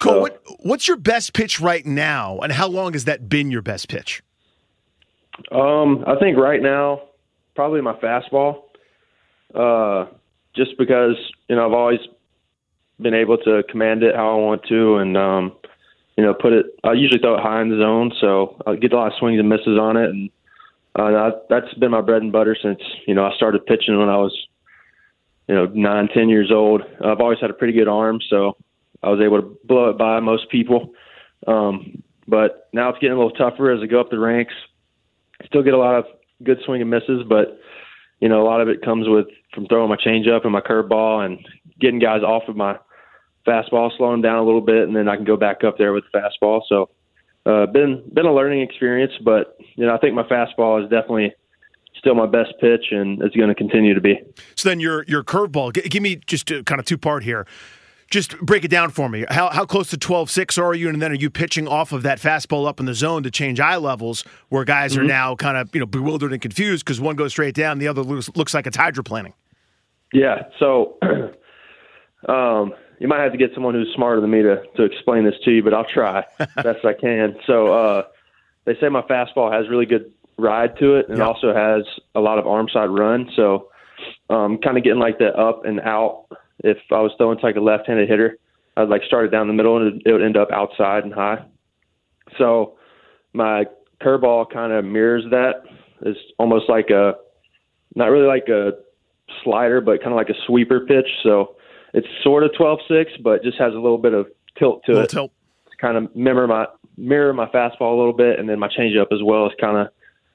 Cole, 0.00 0.12
So- 0.14 0.20
what, 0.20 0.42
what's 0.60 0.88
your 0.88 0.96
best 0.96 1.34
pitch 1.34 1.60
right 1.60 1.84
now, 1.84 2.38
and 2.38 2.50
how 2.50 2.66
long 2.66 2.94
has 2.94 3.04
that 3.04 3.28
been 3.28 3.50
your 3.50 3.60
best 3.60 3.88
pitch? 3.88 4.22
Um, 5.52 6.02
I 6.06 6.16
think 6.18 6.38
right 6.38 6.62
now, 6.62 7.02
probably 7.54 7.82
my 7.82 7.92
fastball. 7.94 8.62
Uh, 9.54 10.06
just 10.56 10.76
because 10.78 11.16
you 11.48 11.56
know 11.56 11.66
I've 11.66 11.72
always 11.72 12.00
been 13.00 13.14
able 13.14 13.38
to 13.38 13.62
command 13.70 14.02
it 14.02 14.16
how 14.16 14.32
I 14.32 14.42
want 14.42 14.62
to, 14.68 14.96
and 14.96 15.16
um, 15.16 15.52
you 16.16 16.24
know 16.24 16.34
put 16.34 16.52
it. 16.52 16.66
I 16.82 16.94
usually 16.94 17.20
throw 17.20 17.36
it 17.36 17.42
high 17.42 17.60
in 17.62 17.68
the 17.68 17.78
zone, 17.78 18.12
so 18.20 18.60
I 18.66 18.74
get 18.76 18.92
a 18.92 18.96
lot 18.96 19.08
of 19.08 19.18
swings 19.18 19.38
and 19.38 19.48
misses 19.48 19.78
on 19.78 19.96
it, 19.96 20.10
and 20.10 20.30
uh, 20.96 21.10
that, 21.10 21.46
that's 21.48 21.72
been 21.74 21.92
my 21.92 22.00
bread 22.00 22.22
and 22.22 22.32
butter 22.32 22.56
since 22.60 22.80
you 23.06 23.14
know 23.14 23.24
I 23.24 23.34
started 23.36 23.64
pitching 23.66 23.98
when 23.98 24.08
I 24.08 24.16
was 24.16 24.34
you 25.48 25.54
know 25.54 25.66
nine, 25.66 26.08
ten 26.08 26.28
years 26.28 26.50
old. 26.52 26.82
I've 27.04 27.20
always 27.20 27.38
had 27.40 27.50
a 27.50 27.54
pretty 27.54 27.72
good 27.72 27.88
arm, 27.88 28.20
so 28.28 28.56
I 29.02 29.08
was 29.08 29.20
able 29.20 29.40
to 29.40 29.58
blow 29.64 29.90
it 29.90 29.98
by 29.98 30.20
most 30.20 30.50
people. 30.50 30.92
Um, 31.46 32.02
but 32.26 32.68
now 32.72 32.90
it's 32.90 32.98
getting 32.98 33.16
a 33.16 33.20
little 33.20 33.32
tougher 33.32 33.72
as 33.72 33.80
I 33.82 33.86
go 33.86 34.00
up 34.00 34.10
the 34.10 34.18
ranks. 34.18 34.54
Still 35.46 35.62
get 35.62 35.74
a 35.74 35.78
lot 35.78 35.94
of 35.94 36.04
good 36.42 36.58
swing 36.64 36.82
and 36.82 36.90
misses, 36.90 37.22
but 37.28 37.58
you 38.20 38.28
know 38.28 38.42
a 38.42 38.46
lot 38.46 38.60
of 38.60 38.68
it 38.68 38.82
comes 38.82 39.08
with 39.08 39.26
from 39.54 39.66
throwing 39.66 39.88
my 39.88 39.96
changeup 39.96 40.44
and 40.44 40.52
my 40.52 40.60
curveball 40.60 41.24
and 41.24 41.38
getting 41.80 41.98
guys 41.98 42.22
off 42.22 42.42
of 42.48 42.56
my 42.56 42.76
fastball, 43.46 43.90
slowing 43.96 44.20
down 44.20 44.38
a 44.38 44.44
little 44.44 44.60
bit, 44.60 44.86
and 44.86 44.94
then 44.94 45.08
I 45.08 45.16
can 45.16 45.24
go 45.24 45.36
back 45.36 45.64
up 45.64 45.78
there 45.78 45.92
with 45.94 46.04
the 46.12 46.18
fastball. 46.18 46.60
So, 46.68 46.90
uh, 47.46 47.66
been 47.66 48.02
been 48.12 48.26
a 48.26 48.34
learning 48.34 48.60
experience, 48.60 49.12
but 49.24 49.56
you 49.76 49.86
know 49.86 49.94
I 49.94 49.98
think 49.98 50.14
my 50.14 50.24
fastball 50.24 50.82
is 50.84 50.90
definitely 50.90 51.32
still 51.98 52.14
my 52.14 52.26
best 52.26 52.52
pitch, 52.60 52.86
and 52.90 53.20
it's 53.22 53.34
going 53.36 53.48
to 53.48 53.54
continue 53.54 53.94
to 53.94 54.00
be. 54.00 54.18
So 54.56 54.68
then 54.68 54.80
your 54.80 55.04
your 55.04 55.22
curveball. 55.24 55.74
G- 55.74 55.88
give 55.88 56.02
me 56.02 56.16
just 56.26 56.50
a, 56.50 56.62
kind 56.62 56.78
of 56.78 56.84
two 56.86 56.98
part 56.98 57.24
here. 57.24 57.46
Just 58.10 58.38
break 58.40 58.64
it 58.64 58.68
down 58.68 58.90
for 58.90 59.08
me. 59.08 59.26
How 59.28 59.50
how 59.50 59.66
close 59.66 59.90
to 59.90 59.98
12-6 59.98 60.62
are 60.62 60.74
you, 60.74 60.88
and 60.88 61.02
then 61.02 61.12
are 61.12 61.16
you 61.16 61.28
pitching 61.28 61.68
off 61.68 61.92
of 61.92 62.02
that 62.04 62.18
fastball 62.18 62.66
up 62.66 62.80
in 62.80 62.86
the 62.86 62.94
zone 62.94 63.22
to 63.24 63.30
change 63.30 63.60
eye 63.60 63.76
levels, 63.76 64.24
where 64.48 64.64
guys 64.64 64.96
are 64.96 65.02
Mhm. 65.02 65.08
now 65.08 65.34
kind 65.36 65.56
of 65.58 65.74
you 65.74 65.80
know 65.80 65.86
bewildered 65.86 66.32
and 66.32 66.40
confused 66.40 66.84
because 66.86 67.00
one 67.00 67.16
goes 67.16 67.32
straight 67.32 67.54
down, 67.54 67.78
the 67.78 67.88
other 67.88 68.02
looks, 68.02 68.30
looks 68.34 68.54
like 68.54 68.66
it's 68.66 68.78
hydroplaning. 68.78 69.34
Yeah. 70.12 70.44
So, 70.58 70.96
um, 72.28 72.72
you 72.98 73.06
might 73.08 73.20
have 73.20 73.32
to 73.32 73.38
get 73.38 73.50
someone 73.54 73.74
who's 73.74 73.92
smarter 73.94 74.20
than 74.20 74.30
me 74.30 74.42
to 74.42 74.62
to 74.76 74.82
explain 74.84 75.24
this 75.24 75.34
to 75.44 75.50
you, 75.50 75.62
but 75.62 75.74
I'll 75.74 75.84
try 75.84 76.24
best 76.56 76.84
I 76.84 76.94
can. 76.94 77.36
So, 77.46 77.66
uh, 77.72 78.02
they 78.64 78.74
say 78.80 78.88
my 78.88 79.02
fastball 79.02 79.52
has 79.52 79.68
really 79.68 79.86
good 79.86 80.12
ride 80.38 80.76
to 80.78 80.96
it, 80.96 81.08
and 81.08 81.18
Yeah. 81.18 81.26
also 81.26 81.52
has 81.52 81.84
a 82.14 82.20
lot 82.20 82.38
of 82.38 82.46
arm 82.46 82.68
side 82.68 82.90
run. 82.90 83.28
So, 83.34 83.68
um, 84.30 84.58
kind 84.58 84.76
of 84.78 84.84
getting 84.84 85.00
like 85.00 85.18
the 85.18 85.36
up 85.36 85.64
and 85.64 85.80
out. 85.80 86.26
If 86.64 86.78
I 86.90 87.00
was 87.00 87.12
throwing 87.18 87.38
to 87.38 87.44
like 87.46 87.56
a 87.56 87.60
left-handed 87.60 88.08
hitter, 88.08 88.38
I'd 88.76 88.88
like 88.88 89.02
start 89.04 89.26
it 89.26 89.30
down 89.30 89.46
the 89.48 89.52
middle, 89.52 89.76
and 89.76 90.00
it 90.06 90.12
would 90.12 90.22
end 90.22 90.36
up 90.36 90.50
outside 90.52 91.04
and 91.04 91.12
high. 91.12 91.42
So, 92.38 92.76
my 93.32 93.66
curveball 94.00 94.50
kind 94.50 94.72
of 94.72 94.84
mirrors 94.84 95.24
that. 95.30 95.62
It's 96.02 96.18
almost 96.38 96.68
like 96.68 96.90
a, 96.90 97.14
not 97.96 98.06
really 98.10 98.26
like 98.26 98.48
a 98.48 98.72
slider, 99.42 99.80
but 99.80 100.00
kind 100.00 100.12
of 100.12 100.16
like 100.16 100.28
a 100.28 100.40
sweeper 100.46 100.80
pitch. 100.86 101.08
So 101.22 101.56
it's 101.94 102.06
sort 102.22 102.44
of 102.44 102.52
12-6, 102.52 103.20
but 103.22 103.42
just 103.42 103.58
has 103.58 103.72
a 103.72 103.78
little 103.78 103.98
bit 103.98 104.14
of 104.14 104.28
tilt 104.56 104.82
to 104.86 105.00
it. 105.00 105.10
tilt. 105.10 105.32
Kind 105.80 105.96
of 105.96 106.14
mirror 106.14 106.46
my 106.46 106.66
mirror 106.96 107.32
my 107.32 107.46
fastball 107.46 107.94
a 107.94 107.98
little 107.98 108.12
bit, 108.12 108.38
and 108.38 108.48
then 108.48 108.58
my 108.58 108.68
changeup 108.68 109.12
as 109.12 109.22
well 109.24 109.46
is 109.46 109.52
kind 109.60 109.76
of 109.76 109.88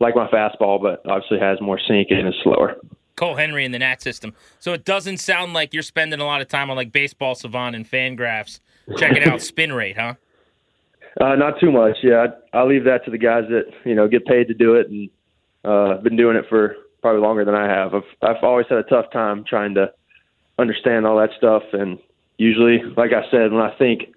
like 0.04 0.16
my 0.16 0.28
fastball, 0.28 0.82
but 0.82 1.02
obviously 1.10 1.40
has 1.40 1.60
more 1.62 1.80
sink 1.88 2.10
and 2.12 2.28
is 2.28 2.36
slower. 2.44 2.76
Cole 3.16 3.36
Henry 3.36 3.64
in 3.64 3.72
the 3.72 3.80
Nat 3.80 4.02
system. 4.02 4.34
So 4.60 4.74
it 4.74 4.86
doesn't 4.86 5.18
sound 5.18 5.54
like 5.54 5.74
you're 5.74 5.84
spending 5.84 6.20
a 6.20 6.26
lot 6.26 6.42
of 6.42 6.48
time 6.48 6.70
on 6.70 6.76
like 6.76 6.92
baseball 6.92 7.36
savant 7.36 7.76
and 7.76 7.90
FanGraphs 7.90 8.60
checking 8.98 9.24
out 9.24 9.42
spin 9.52 9.72
rate, 9.72 9.98
huh? 9.98 10.16
Uh, 11.22 11.36
not 11.36 11.60
too 11.60 11.72
much. 11.72 11.98
Yeah, 12.04 12.28
I, 12.54 12.60
I 12.60 12.64
leave 12.64 12.84
that 12.86 13.06
to 13.06 13.12
the 13.12 13.18
guys 13.18 13.44
that 13.50 13.66
you 13.86 13.96
know 13.96 14.08
get 14.08 14.26
paid 14.26 14.48
to 14.48 14.54
do 14.54 14.76
it, 14.76 14.90
and 14.90 15.10
uh, 15.64 16.02
been 16.02 16.18
doing 16.18 16.36
it 16.36 16.46
for 16.50 16.76
probably 17.02 17.22
longer 17.22 17.46
than 17.46 17.56
I 17.56 17.68
have. 17.68 17.94
I've 17.94 18.04
I've 18.22 18.44
always 18.44 18.66
had 18.68 18.80
a 18.80 18.84
tough 18.84 19.12
time 19.12 19.44
trying 19.48 19.76
to 19.76 19.94
understand 20.58 21.06
all 21.06 21.18
that 21.18 21.30
stuff, 21.38 21.64
and 21.72 22.00
usually, 22.38 22.80
like 22.98 23.12
I 23.14 23.30
said, 23.30 23.52
when 23.52 23.62
I 23.62 23.76
think 23.78 24.10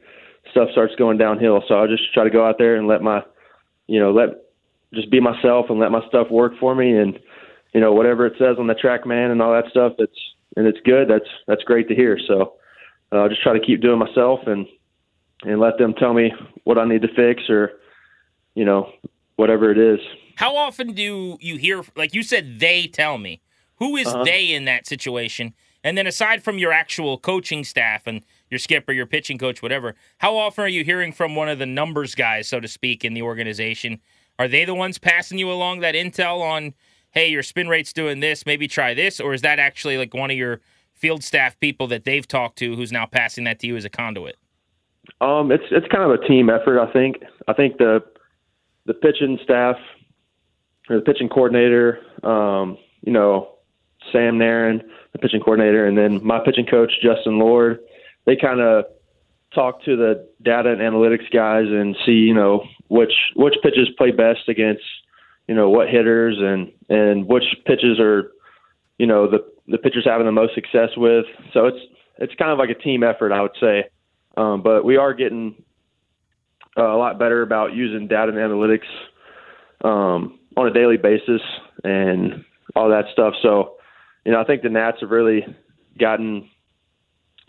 stuff 0.51 0.71
starts 0.73 0.95
going 0.97 1.19
downhill. 1.19 1.63
So 1.69 1.79
I 1.79 1.87
just 1.87 2.13
try 2.15 2.25
to 2.25 2.31
go 2.31 2.47
out 2.47 2.57
there 2.59 2.77
and 2.77 2.87
let 2.87 3.03
my, 3.03 3.23
you 3.89 4.01
know, 4.01 4.13
let 4.13 4.46
just 4.95 5.11
be 5.11 5.21
myself 5.21 5.67
and 5.69 5.79
let 5.79 5.91
my 5.91 6.07
stuff 6.09 6.31
work 6.31 6.53
for 6.59 6.75
me. 6.75 6.97
And 6.97 7.19
you 7.75 7.81
know, 7.81 7.93
whatever 7.93 8.27
it 8.27 8.35
says 8.39 8.57
on 8.59 8.67
the 8.67 8.75
TrackMan 8.75 9.31
and 9.33 9.43
all 9.43 9.53
that 9.53 9.71
stuff, 9.71 9.93
it's 9.99 10.19
and 10.57 10.67
it's 10.67 10.79
good. 10.85 11.09
That's 11.09 11.29
that's 11.47 11.63
great 11.65 11.89
to 11.89 11.95
hear. 11.95 12.19
So 12.27 12.55
uh, 13.13 13.23
I 13.23 13.29
just 13.29 13.43
try 13.43 13.53
to 13.53 13.65
keep 13.65 13.81
doing 13.83 13.99
myself 13.99 14.41
and 14.47 14.67
and 15.45 15.61
let 15.61 15.79
them 15.79 15.95
tell 15.95 16.15
me 16.15 16.33
what 16.65 16.79
I 16.79 16.85
need 16.87 17.03
to 17.03 17.15
fix 17.15 17.49
or 17.51 17.73
you 18.55 18.65
know 18.65 18.91
whatever 19.37 19.71
it 19.71 19.79
is. 19.79 20.01
How 20.37 20.57
often 20.57 20.93
do 20.93 21.39
you 21.41 21.57
hear, 21.57 21.83
like 21.97 22.15
you 22.15 22.23
said, 22.23 22.61
they 22.61 22.87
tell 22.87 23.17
me? 23.19 23.41
Who 23.77 23.97
is 23.97 24.07
Uh-huh. 24.07 24.25
they 24.25 24.53
in 24.53 24.65
that 24.67 24.87
situation? 24.87 25.55
And 25.83 25.97
then 25.97 26.07
aside 26.07 26.43
from 26.43 26.59
your 26.59 26.73
actual 26.73 27.17
coaching 27.17 27.65
staff 27.65 28.07
and 28.07 28.23
your 28.51 28.59
skipper, 28.59 28.93
your 28.93 29.07
pitching 29.07 29.39
coach, 29.39 29.63
whatever, 29.63 29.95
how 30.19 30.37
often 30.37 30.65
are 30.65 30.69
you 30.69 30.85
hearing 30.85 31.13
from 31.13 31.37
one 31.37 31.49
of 31.49 31.59
the 31.59 31.67
numbers 31.67 32.15
guys, 32.15 32.49
so 32.49 32.61
to 32.61 32.69
speak, 32.69 33.05
in 33.05 33.15
the 33.15 33.23
organization? 33.23 34.01
Are 34.39 34.49
they 34.49 34.65
the 34.65 34.75
ones 34.75 34.99
passing 34.99 35.39
you 35.39 35.51
along 35.51 35.81
that 35.81 35.95
intel 35.95 36.41
on, 36.41 36.75
hey, 37.11 37.29
your 37.29 37.43
spin 37.43 37.69
rate's 37.69 37.93
doing 37.93 38.21
this, 38.21 38.45
maybe 38.47 38.69
try 38.69 38.95
this? 38.95 39.21
Or 39.21 39.35
is 39.35 39.43
that 39.43 39.59
actually 39.59 39.97
like 39.97 40.15
one 40.15 40.31
of 40.31 40.37
your 40.37 40.61
field 40.93 41.23
staff 41.23 41.59
people 41.61 41.87
that 41.89 42.05
they've 42.05 42.27
talked 42.27 42.59
to 42.59 42.75
who's 42.75 42.93
now 42.93 43.07
passing 43.07 43.45
that 43.45 43.59
to 43.61 43.67
you 43.67 43.77
as 43.77 43.85
a 43.85 43.91
conduit? 43.91 44.37
Um, 45.21 45.53
it's 45.53 45.65
it's 45.71 45.87
kind 45.89 46.03
of 46.03 46.11
a 46.11 46.27
team 46.27 46.51
effort. 46.51 46.81
I 46.81 46.93
think. 46.93 47.17
I 47.49 47.53
think 47.53 47.79
the 47.79 48.03
the 48.87 48.95
pitching 48.95 49.39
staff 49.43 49.77
or 50.89 50.97
the 50.97 51.03
pitching 51.03 51.29
coordinator, 51.29 52.01
um, 52.23 52.79
you 53.03 53.13
know, 53.13 53.57
Sam 54.13 54.39
Narron, 54.39 54.83
the 55.13 55.19
pitching 55.19 55.41
coordinator, 55.41 55.87
and 55.87 55.97
then 55.97 56.25
my 56.25 56.39
pitching 56.45 56.67
coach 56.67 56.93
Justin 57.03 57.39
Lord. 57.39 57.81
They 58.25 58.37
kind 58.37 58.61
of 58.61 58.87
talk 59.55 59.83
to 59.85 59.97
the 59.97 60.29
data 60.43 60.71
and 60.71 60.81
analytics 60.81 61.31
guys 61.33 61.67
and 61.67 61.97
see, 62.05 62.13
you 62.13 62.35
know, 62.35 62.65
which 62.89 63.13
which 63.35 63.55
pitches 63.63 63.89
play 63.99 64.11
best 64.11 64.49
against, 64.49 64.83
you 65.49 65.55
know, 65.55 65.71
what 65.71 65.89
hitters 65.89 66.37
and 66.39 66.73
and 66.89 67.27
which 67.27 67.45
pitches 67.67 67.99
are, 67.99 68.33
you 68.99 69.07
know, 69.07 69.29
the 69.31 69.45
the 69.69 69.79
pitchers 69.79 70.05
having 70.05 70.27
the 70.27 70.33
most 70.33 70.55
success 70.55 70.91
with. 70.97 71.25
So 71.53 71.67
it's 71.67 71.81
it's 72.19 72.35
kind 72.35 72.51
of 72.51 72.59
like 72.59 72.71
a 72.71 72.75
team 72.75 73.03
effort, 73.03 73.33
I 73.33 73.43
would 73.43 73.57
say. 73.61 73.85
Um, 74.37 74.63
but 74.63 74.85
we 74.85 74.97
are 74.97 75.15
getting 75.15 75.63
uh, 76.77 76.95
a 76.95 76.99
lot 76.99 77.19
better 77.19 77.43
about 77.43 77.75
using 77.75 78.07
data 78.07 78.33
and 78.33 78.39
analytics 78.39 78.87
um, 79.83 80.39
on 80.57 80.67
a 80.67 80.73
daily 80.73 80.97
basis 80.97 81.41
and 81.85 82.45
all 82.75 82.91
that 82.91 83.07
stuff. 83.13 83.35
So, 83.43 83.77
you 84.25 84.33
know, 84.33 84.41
I 84.41 84.45
think 84.45 84.63
the 84.63 84.69
Nats 84.69 84.99
have 85.01 85.11
really 85.11 85.47
gotten 85.99 86.49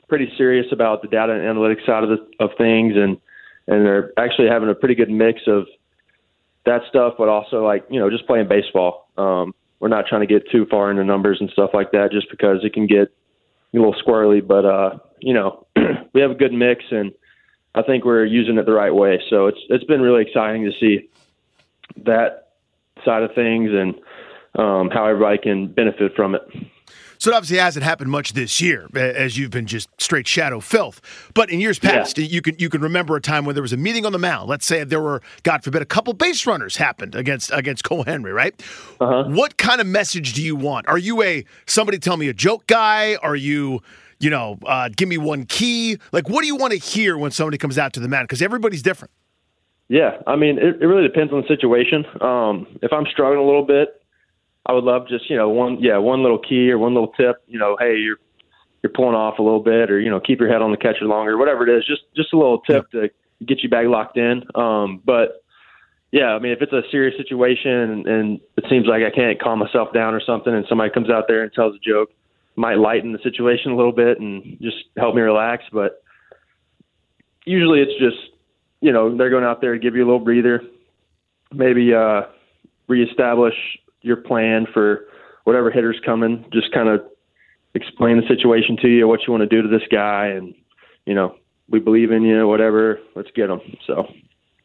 pretty 0.08 0.32
serious 0.38 0.68
about 0.72 1.02
the 1.02 1.08
data 1.10 1.34
and 1.34 1.42
analytics 1.42 1.86
side 1.86 2.04
of 2.04 2.10
the, 2.10 2.26
of 2.40 2.52
things, 2.58 2.94
and 2.96 3.18
and 3.68 3.86
they're 3.86 4.12
actually 4.18 4.48
having 4.48 4.70
a 4.70 4.76
pretty 4.76 4.96
good 4.96 5.10
mix 5.10 5.42
of 5.48 5.66
that 6.66 6.82
stuff, 6.90 7.14
but 7.18 7.30
also 7.30 7.66
like 7.66 7.86
you 7.90 8.00
know 8.00 8.10
just 8.10 8.28
playing 8.28 8.48
baseball. 8.48 9.10
Um, 9.18 9.54
we're 9.80 9.90
not 9.90 10.06
trying 10.08 10.22
to 10.22 10.28
get 10.28 10.50
too 10.50 10.66
far 10.70 10.90
into 10.90 11.04
numbers 11.04 11.38
and 11.40 11.50
stuff 11.52 11.72
like 11.74 11.92
that, 11.92 12.12
just 12.12 12.30
because 12.30 12.64
it 12.64 12.74
can 12.74 12.88
get 12.88 13.14
a 13.74 13.78
little 13.78 13.96
squirrely. 13.96 14.46
But 14.46 14.66
uh, 14.66 14.98
you 15.20 15.34
know, 15.34 15.68
we 16.14 16.22
have 16.22 16.32
a 16.32 16.36
good 16.36 16.54
mix, 16.54 16.86
and 16.92 17.12
I 17.76 17.84
think 17.84 18.06
we're 18.06 18.26
using 18.26 18.58
it 18.58 18.66
the 18.66 18.74
right 18.74 18.94
way. 18.94 19.22
So 19.30 19.48
it's 19.48 19.60
it's 19.70 19.84
been 19.86 20.02
really 20.02 20.24
exciting 20.24 20.66
to 20.66 20.72
see 20.80 21.10
that 22.06 22.50
side 23.06 23.24
of 23.24 23.34
things 23.34 23.72
and 23.72 23.96
um, 24.56 24.90
how 24.90 25.06
everybody 25.06 25.38
can 25.38 25.68
benefit 25.68 26.16
from 26.16 26.36
it. 26.36 26.42
So 27.20 27.32
it 27.32 27.34
obviously 27.34 27.58
hasn't 27.58 27.84
happened 27.84 28.12
much 28.12 28.34
this 28.34 28.62
year, 28.62 28.88
as 28.96 29.38
you've 29.38 29.52
been 29.52 29.66
just 29.66 29.90
straight 30.00 30.28
shadow 30.28 30.60
filth. 30.60 31.02
But 31.34 31.50
in 31.50 31.60
years 31.60 31.80
past, 31.80 32.18
you 32.18 32.42
can 32.42 32.56
you 32.60 32.70
can 32.70 32.82
remember 32.82 33.16
a 33.16 33.22
time 33.22 33.46
when 33.46 33.56
there 33.56 33.62
was 33.62 33.74
a 33.74 33.78
meeting 33.78 34.06
on 34.06 34.12
the 34.12 34.20
mound. 34.20 34.50
Let's 34.50 34.66
say 34.66 34.84
there 34.84 35.02
were, 35.02 35.22
God 35.44 35.64
forbid, 35.64 35.82
a 35.82 35.86
couple 35.86 36.14
base 36.14 36.46
runners 36.46 36.78
happened 36.78 37.16
against 37.16 37.52
against 37.52 37.84
Cole 37.84 38.04
Henry, 38.04 38.32
right? 38.32 38.54
Uh-huh. 39.00 39.26
What 39.30 39.58
kind 39.58 39.82
of 39.82 39.88
message 39.88 40.34
do 40.34 40.42
you 40.42 40.56
want? 40.56 40.88
Are 40.88 40.98
you 40.98 41.22
a 41.24 41.46
somebody 41.66 42.00
tell 42.00 42.18
me 42.18 42.30
a 42.30 42.34
joke 42.34 42.68
guy? 42.68 43.16
Are 43.16 43.36
you 43.36 43.82
you 44.20 44.30
know, 44.30 44.58
uh, 44.66 44.90
give 44.96 45.08
me 45.08 45.18
one 45.18 45.46
key? 45.46 45.98
Like, 46.12 46.30
what 46.30 46.42
do 46.42 46.48
you 46.48 46.56
want 46.56 46.74
to 46.74 46.80
hear 46.80 47.18
when 47.18 47.32
somebody 47.32 47.58
comes 47.58 47.78
out 47.78 47.94
to 47.94 48.00
the 48.00 48.08
mound? 48.08 48.28
Because 48.28 48.42
everybody's 48.42 48.82
different. 48.82 49.12
Yeah, 49.90 50.18
I 50.26 50.36
mean, 50.36 50.58
it, 50.58 50.82
it 50.82 50.86
really 50.86 51.08
depends 51.08 51.32
on 51.32 51.42
the 51.42 51.48
situation. 51.48 52.04
Um, 52.20 52.68
if 52.82 52.92
I'm 52.92 53.06
struggling 53.06 53.40
a 53.40 53.46
little 53.46 53.66
bit, 53.66 53.97
I 54.68 54.74
would 54.74 54.84
love 54.84 55.08
just 55.08 55.30
you 55.30 55.38
know 55.38 55.50
one 55.50 55.78
yeah 55.80 55.98
one 55.98 56.22
little 56.22 56.38
key 56.38 56.70
or 56.70 56.78
one 56.78 56.94
little 56.94 57.14
tip. 57.14 57.38
You 57.48 57.58
know, 57.58 57.78
hey, 57.80 57.96
you're 57.98 58.18
you're 58.84 58.92
pulling 58.92 59.16
off 59.16 59.40
a 59.40 59.42
little 59.42 59.62
bit, 59.62 59.90
or 59.90 60.00
you 60.00 60.10
know, 60.10 60.20
keep 60.20 60.40
your 60.40 60.50
head 60.50 60.62
on 60.62 60.72
the 60.72 60.78
catcher 60.78 61.06
longer, 61.06 61.38
whatever 61.38 61.68
it 61.68 61.76
is. 61.76 61.86
Just 61.86 62.02
just 62.16 62.34
a 62.34 62.38
little 62.38 62.60
tip 62.60 62.92
to 62.92 63.10
get 63.46 63.64
you 63.64 63.70
back 63.70 63.86
locked 63.88 64.18
in. 64.18 64.44
Um, 64.56 65.02
but 65.04 65.44
yeah, 66.12 66.28
I 66.28 66.40
mean, 66.40 66.52
if 66.52 66.62
it's 66.62 66.74
a 66.74 66.82
serious 66.92 67.16
situation 67.18 67.72
and, 67.72 68.08
and 68.08 68.40
it 68.58 68.66
seems 68.70 68.86
like 68.88 69.04
I 69.04 69.14
can't 69.14 69.42
calm 69.42 69.60
myself 69.60 69.94
down 69.94 70.14
or 70.14 70.22
something, 70.22 70.54
and 70.54 70.66
somebody 70.68 70.92
comes 70.92 71.10
out 71.10 71.26
there 71.28 71.44
and 71.44 71.52
tells 71.54 71.76
a 71.76 71.80
joke, 71.80 72.10
might 72.56 72.78
lighten 72.78 73.14
the 73.14 73.20
situation 73.24 73.72
a 73.72 73.76
little 73.76 73.92
bit 73.92 74.20
and 74.20 74.58
just 74.62 74.78
help 74.98 75.16
me 75.16 75.22
relax. 75.22 75.64
But 75.72 76.04
usually, 77.46 77.82
it's 77.82 77.98
just 78.00 78.34
you 78.82 78.92
know 78.92 79.16
they're 79.16 79.30
going 79.30 79.46
out 79.46 79.62
there 79.62 79.74
to 79.74 79.80
give 79.80 79.96
you 79.96 80.04
a 80.04 80.08
little 80.08 80.20
breather, 80.20 80.62
maybe 81.54 81.94
uh, 81.94 82.24
reestablish 82.88 83.56
your 84.02 84.18
plan 84.18 84.66
for 84.74 85.06
whatever 85.44 85.72
hitter's 85.72 86.00
coming. 86.06 86.46
Just 86.54 86.72
kind 86.74 86.90
of 86.90 87.02
explain 87.74 88.20
the 88.20 88.28
situation 88.28 88.78
to 88.78 88.88
you, 88.88 89.08
what 89.08 89.22
you 89.28 89.32
want 89.34 89.42
to 89.42 89.48
do 89.48 89.62
to 89.62 89.68
this 89.68 89.88
guy, 89.92 90.28
and 90.28 90.54
you 91.06 91.14
know 91.14 91.36
we 91.70 91.80
believe 91.80 92.12
in 92.12 92.24
you, 92.24 92.48
whatever. 92.48 93.00
Let's 93.16 93.30
get 93.36 93.50
him. 93.50 93.60
So 93.86 93.96
All 93.96 94.10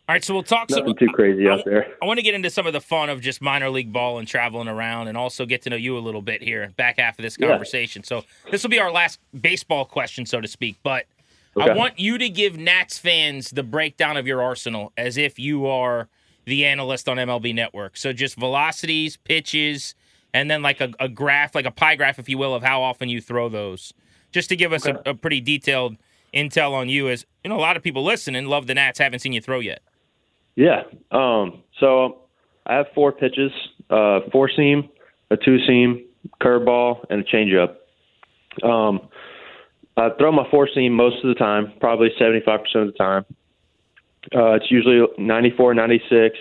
right, 0.09 0.25
so 0.25 0.35
we'll 0.35 0.43
talk 0.43 0.71
some. 0.71 0.81
nothing 0.81 0.97
too 0.97 1.13
crazy 1.13 1.49
out 1.49 1.65
there. 1.65 1.87
I 2.01 2.07
want 2.07 2.19
to 2.19 2.23
get 2.23 2.35
into 2.35 2.51
some 2.51 2.67
of 2.67 2.73
the 2.73 2.81
fun 2.81 3.09
of 3.11 3.21
just 3.21 3.41
minor 3.43 3.71
league 3.71 3.93
ball 3.93 4.19
and 4.19 4.29
traveling 4.29 4.69
around, 4.69 5.09
and 5.09 5.17
also 5.17 5.47
get 5.47 5.63
to 5.63 5.71
know 5.71 5.77
you 5.77 5.97
a 5.97 6.01
little 6.01 6.23
bit 6.23 6.43
here 6.43 6.73
back 6.77 6.99
half 6.99 7.19
of 7.19 7.23
this 7.23 7.37
Yeah. 7.39 7.49
conversation. 7.49 8.03
So 8.05 8.25
this 8.51 8.63
will 8.63 8.71
be 8.71 8.79
our 8.79 8.93
last 8.93 9.19
baseball 9.39 9.85
question, 9.85 10.27
so 10.27 10.41
to 10.41 10.49
speak. 10.49 10.77
But 10.83 11.07
I 11.61 11.75
want 11.75 11.99
you 11.99 12.17
to 12.19 12.29
give 12.31 12.57
Nats 12.57 12.99
fans 12.99 13.51
the 13.51 13.63
breakdown 13.63 14.17
of 14.17 14.27
your 14.27 14.43
arsenal 14.43 14.93
as 14.97 15.17
if 15.19 15.39
you 15.39 15.67
are 15.67 16.09
the 16.45 16.65
analyst 16.65 17.09
on 17.09 17.17
MLB 17.17 17.55
Network. 17.55 17.97
So 17.97 18.13
just 18.13 18.37
velocities, 18.37 19.17
pitches, 19.17 19.95
and 20.35 20.51
then 20.51 20.63
like 20.63 20.81
a, 20.81 20.91
a 20.99 21.09
graph, 21.09 21.55
like 21.55 21.67
a 21.67 21.71
pie 21.71 21.97
graph, 21.97 22.19
if 22.19 22.29
you 22.29 22.39
will, 22.39 22.55
of 22.55 22.63
how 22.63 22.83
often 22.83 23.09
you 23.09 23.21
throw 23.21 23.49
those, 23.49 23.93
just 24.33 24.49
to 24.49 24.57
give 24.57 24.73
us 24.73 24.87
a, 24.87 25.01
a 25.07 25.15
pretty 25.15 25.41
detailed 25.41 25.97
intel 26.35 26.73
on 26.73 26.89
you. 26.89 27.09
As 27.09 27.27
you 27.45 27.51
know, 27.51 27.57
a 27.57 27.61
lot 27.61 27.77
of 27.77 27.83
people 27.83 28.05
listening 28.05 28.47
love 28.47 28.67
the 28.67 28.75
Nats, 28.75 28.99
haven't 28.99 29.21
seen 29.21 29.33
you 29.33 29.41
throw 29.41 29.61
yet. 29.61 29.83
Yeah. 30.57 30.83
Um, 31.11 31.63
so 31.79 32.23
I 32.67 32.77
have 32.77 32.87
four 32.95 33.13
pitches: 33.13 33.53
uh, 33.91 34.21
four 34.31 34.51
seam, 34.55 34.89
a 35.31 35.37
two 35.37 35.59
seam, 35.67 36.05
curveball, 36.41 37.05
and 37.11 37.21
a 37.21 37.25
changeup. 37.25 37.77
Um, 38.63 39.09
I 39.97 40.11
throw 40.19 40.33
my 40.33 40.49
four 40.51 40.69
seam 40.75 40.93
most 40.93 41.17
of 41.23 41.29
the 41.29 41.35
time, 41.35 41.73
probably 41.81 42.09
seventy 42.19 42.41
five 42.45 42.61
percent 42.61 42.89
of 42.89 42.93
the 42.93 42.99
time. 42.99 43.25
Uh, 44.35 44.53
it's 44.53 44.71
usually 44.71 45.01
94, 45.19 45.75
96. 45.75 46.39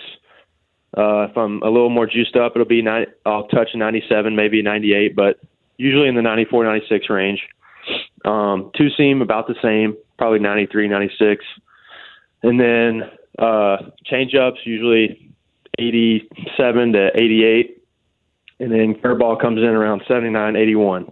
Uh, 0.96 1.26
if 1.30 1.36
I'm 1.36 1.62
a 1.62 1.70
little 1.70 1.90
more 1.90 2.06
juiced 2.06 2.36
up, 2.36 2.52
it'll 2.54 2.66
be 2.66 2.82
90, 2.82 3.10
I'll 3.24 3.48
touch 3.48 3.70
97, 3.74 4.36
maybe 4.36 4.62
98, 4.62 5.16
but 5.16 5.40
usually 5.78 6.08
in 6.08 6.14
the 6.14 6.22
94, 6.22 6.64
96 6.64 7.10
range. 7.10 7.40
Um, 8.24 8.70
two 8.76 8.88
seam 8.96 9.22
about 9.22 9.48
the 9.48 9.54
same, 9.62 9.96
probably 10.18 10.38
93, 10.38 10.88
96. 10.88 11.44
And 12.42 12.60
then 12.60 13.02
uh, 13.38 13.76
change 14.04 14.34
ups 14.34 14.60
usually 14.64 15.32
87 15.78 16.92
to 16.92 17.10
88. 17.14 17.82
And 18.60 18.70
then 18.70 18.94
curveball 18.94 19.40
comes 19.40 19.58
in 19.58 19.64
around 19.64 20.02
79, 20.06 20.56
81. 20.56 21.10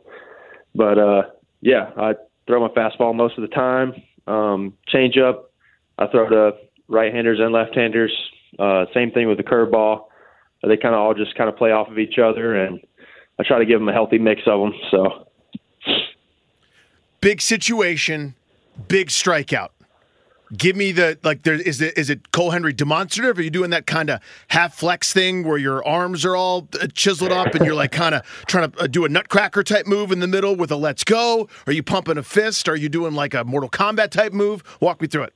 But 0.75 0.99
uh, 0.99 1.23
yeah, 1.61 1.91
I 1.97 2.15
throw 2.47 2.61
my 2.61 2.73
fastball 2.75 3.15
most 3.15 3.39
of 3.39 3.43
the 3.43 3.49
time. 3.49 3.95
Um, 4.27 4.75
change 4.87 5.17
up, 5.19 5.50
I 6.01 6.07
throw 6.09 6.29
to 6.29 6.53
right 6.89 7.13
handers 7.13 7.39
and 7.41 7.53
left 7.53 7.75
handers. 7.75 8.13
Uh, 8.59 8.87
same 8.95 9.13
thing 9.13 9.29
with 9.29 9.37
the 9.37 9.45
curveball. 9.45 10.07
They 10.63 10.77
kind 10.77 10.95
of 10.95 11.01
all 11.01 11.15
just 11.15 11.37
kind 11.37 11.49
of 11.49 11.57
play 11.57 11.71
off 11.71 11.89
of 11.89 11.99
each 11.99 12.19
other, 12.19 12.55
and 12.55 12.81
I 13.39 13.45
try 13.45 13.59
to 13.59 13.65
give 13.65 13.79
them 13.79 13.89
a 13.89 13.93
healthy 13.93 14.19
mix 14.19 14.43
of 14.47 14.61
them. 14.61 14.73
So 14.91 15.27
Big 17.21 17.43
situation, 17.43 18.35
big 18.89 19.09
strikeout. 19.09 19.69
Give 20.57 20.75
me 20.75 20.91
the 20.91 21.19
like. 21.23 21.43
There 21.43 21.55
is 21.55 21.81
it. 21.81 21.97
Is 21.97 22.11
it 22.11 22.33
Cole 22.33 22.51
Henry 22.51 22.73
demonstrative? 22.73 23.39
Are 23.39 23.43
you 23.43 23.51
doing 23.51 23.71
that 23.71 23.87
kind 23.87 24.11
of 24.11 24.21
half 24.49 24.75
flex 24.75 25.13
thing 25.13 25.45
where 25.45 25.59
your 25.59 25.87
arms 25.87 26.25
are 26.25 26.35
all 26.35 26.67
uh, 26.81 26.89
chiseled 26.93 27.31
up 27.31 27.55
and 27.55 27.65
you're 27.65 27.75
like 27.75 27.93
kind 27.93 28.17
of 28.17 28.23
trying 28.47 28.71
to 28.73 28.81
uh, 28.81 28.87
do 28.89 29.05
a 29.05 29.09
nutcracker 29.09 29.63
type 29.63 29.87
move 29.87 30.11
in 30.11 30.19
the 30.19 30.27
middle 30.27 30.57
with 30.57 30.73
a 30.73 30.77
let's 30.77 31.05
go? 31.05 31.49
Are 31.69 31.73
you 31.73 31.85
pumping 31.85 32.19
a 32.19 32.25
fist? 32.25 32.69
Are 32.69 32.75
you 32.75 32.89
doing 32.89 33.15
like 33.15 33.33
a 33.33 33.45
Mortal 33.45 33.71
Kombat 33.71 34.11
type 34.11 34.33
move? 34.33 34.65
Walk 34.81 35.01
me 35.01 35.07
through 35.07 35.25
it. 35.25 35.35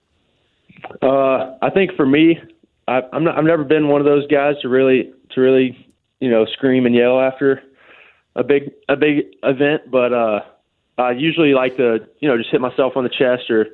Uh, 1.03 1.57
I 1.63 1.71
think 1.73 1.93
for 1.97 2.07
me, 2.07 2.39
I, 2.89 3.01
I'm 3.13 3.25
not. 3.25 3.39
I've 3.39 3.45
never 3.45 3.65
been 3.65 3.89
one 3.89 4.01
of 4.01 4.05
those 4.05 4.27
guys 4.27 4.55
to 4.63 4.69
really 4.69 5.13
to 5.31 5.41
really 5.41 5.77
you 6.21 6.31
know 6.31 6.45
scream 6.47 6.87
and 6.87 6.95
yell 6.95 7.21
after 7.21 7.63
a 8.37 8.45
big 8.45 8.71
a 8.89 8.97
big 8.97 9.27
event, 9.43 9.91
but 9.91 10.13
uh, 10.13 10.41
I 10.99 11.13
usually 11.13 11.55
like 11.55 11.77
to 11.77 12.07
you 12.21 12.29
know 12.29 12.37
just 12.37 12.51
hit 12.51 12.61
myself 12.61 12.97
on 12.97 13.05
the 13.05 13.11
chest 13.11 13.51
or 13.51 13.67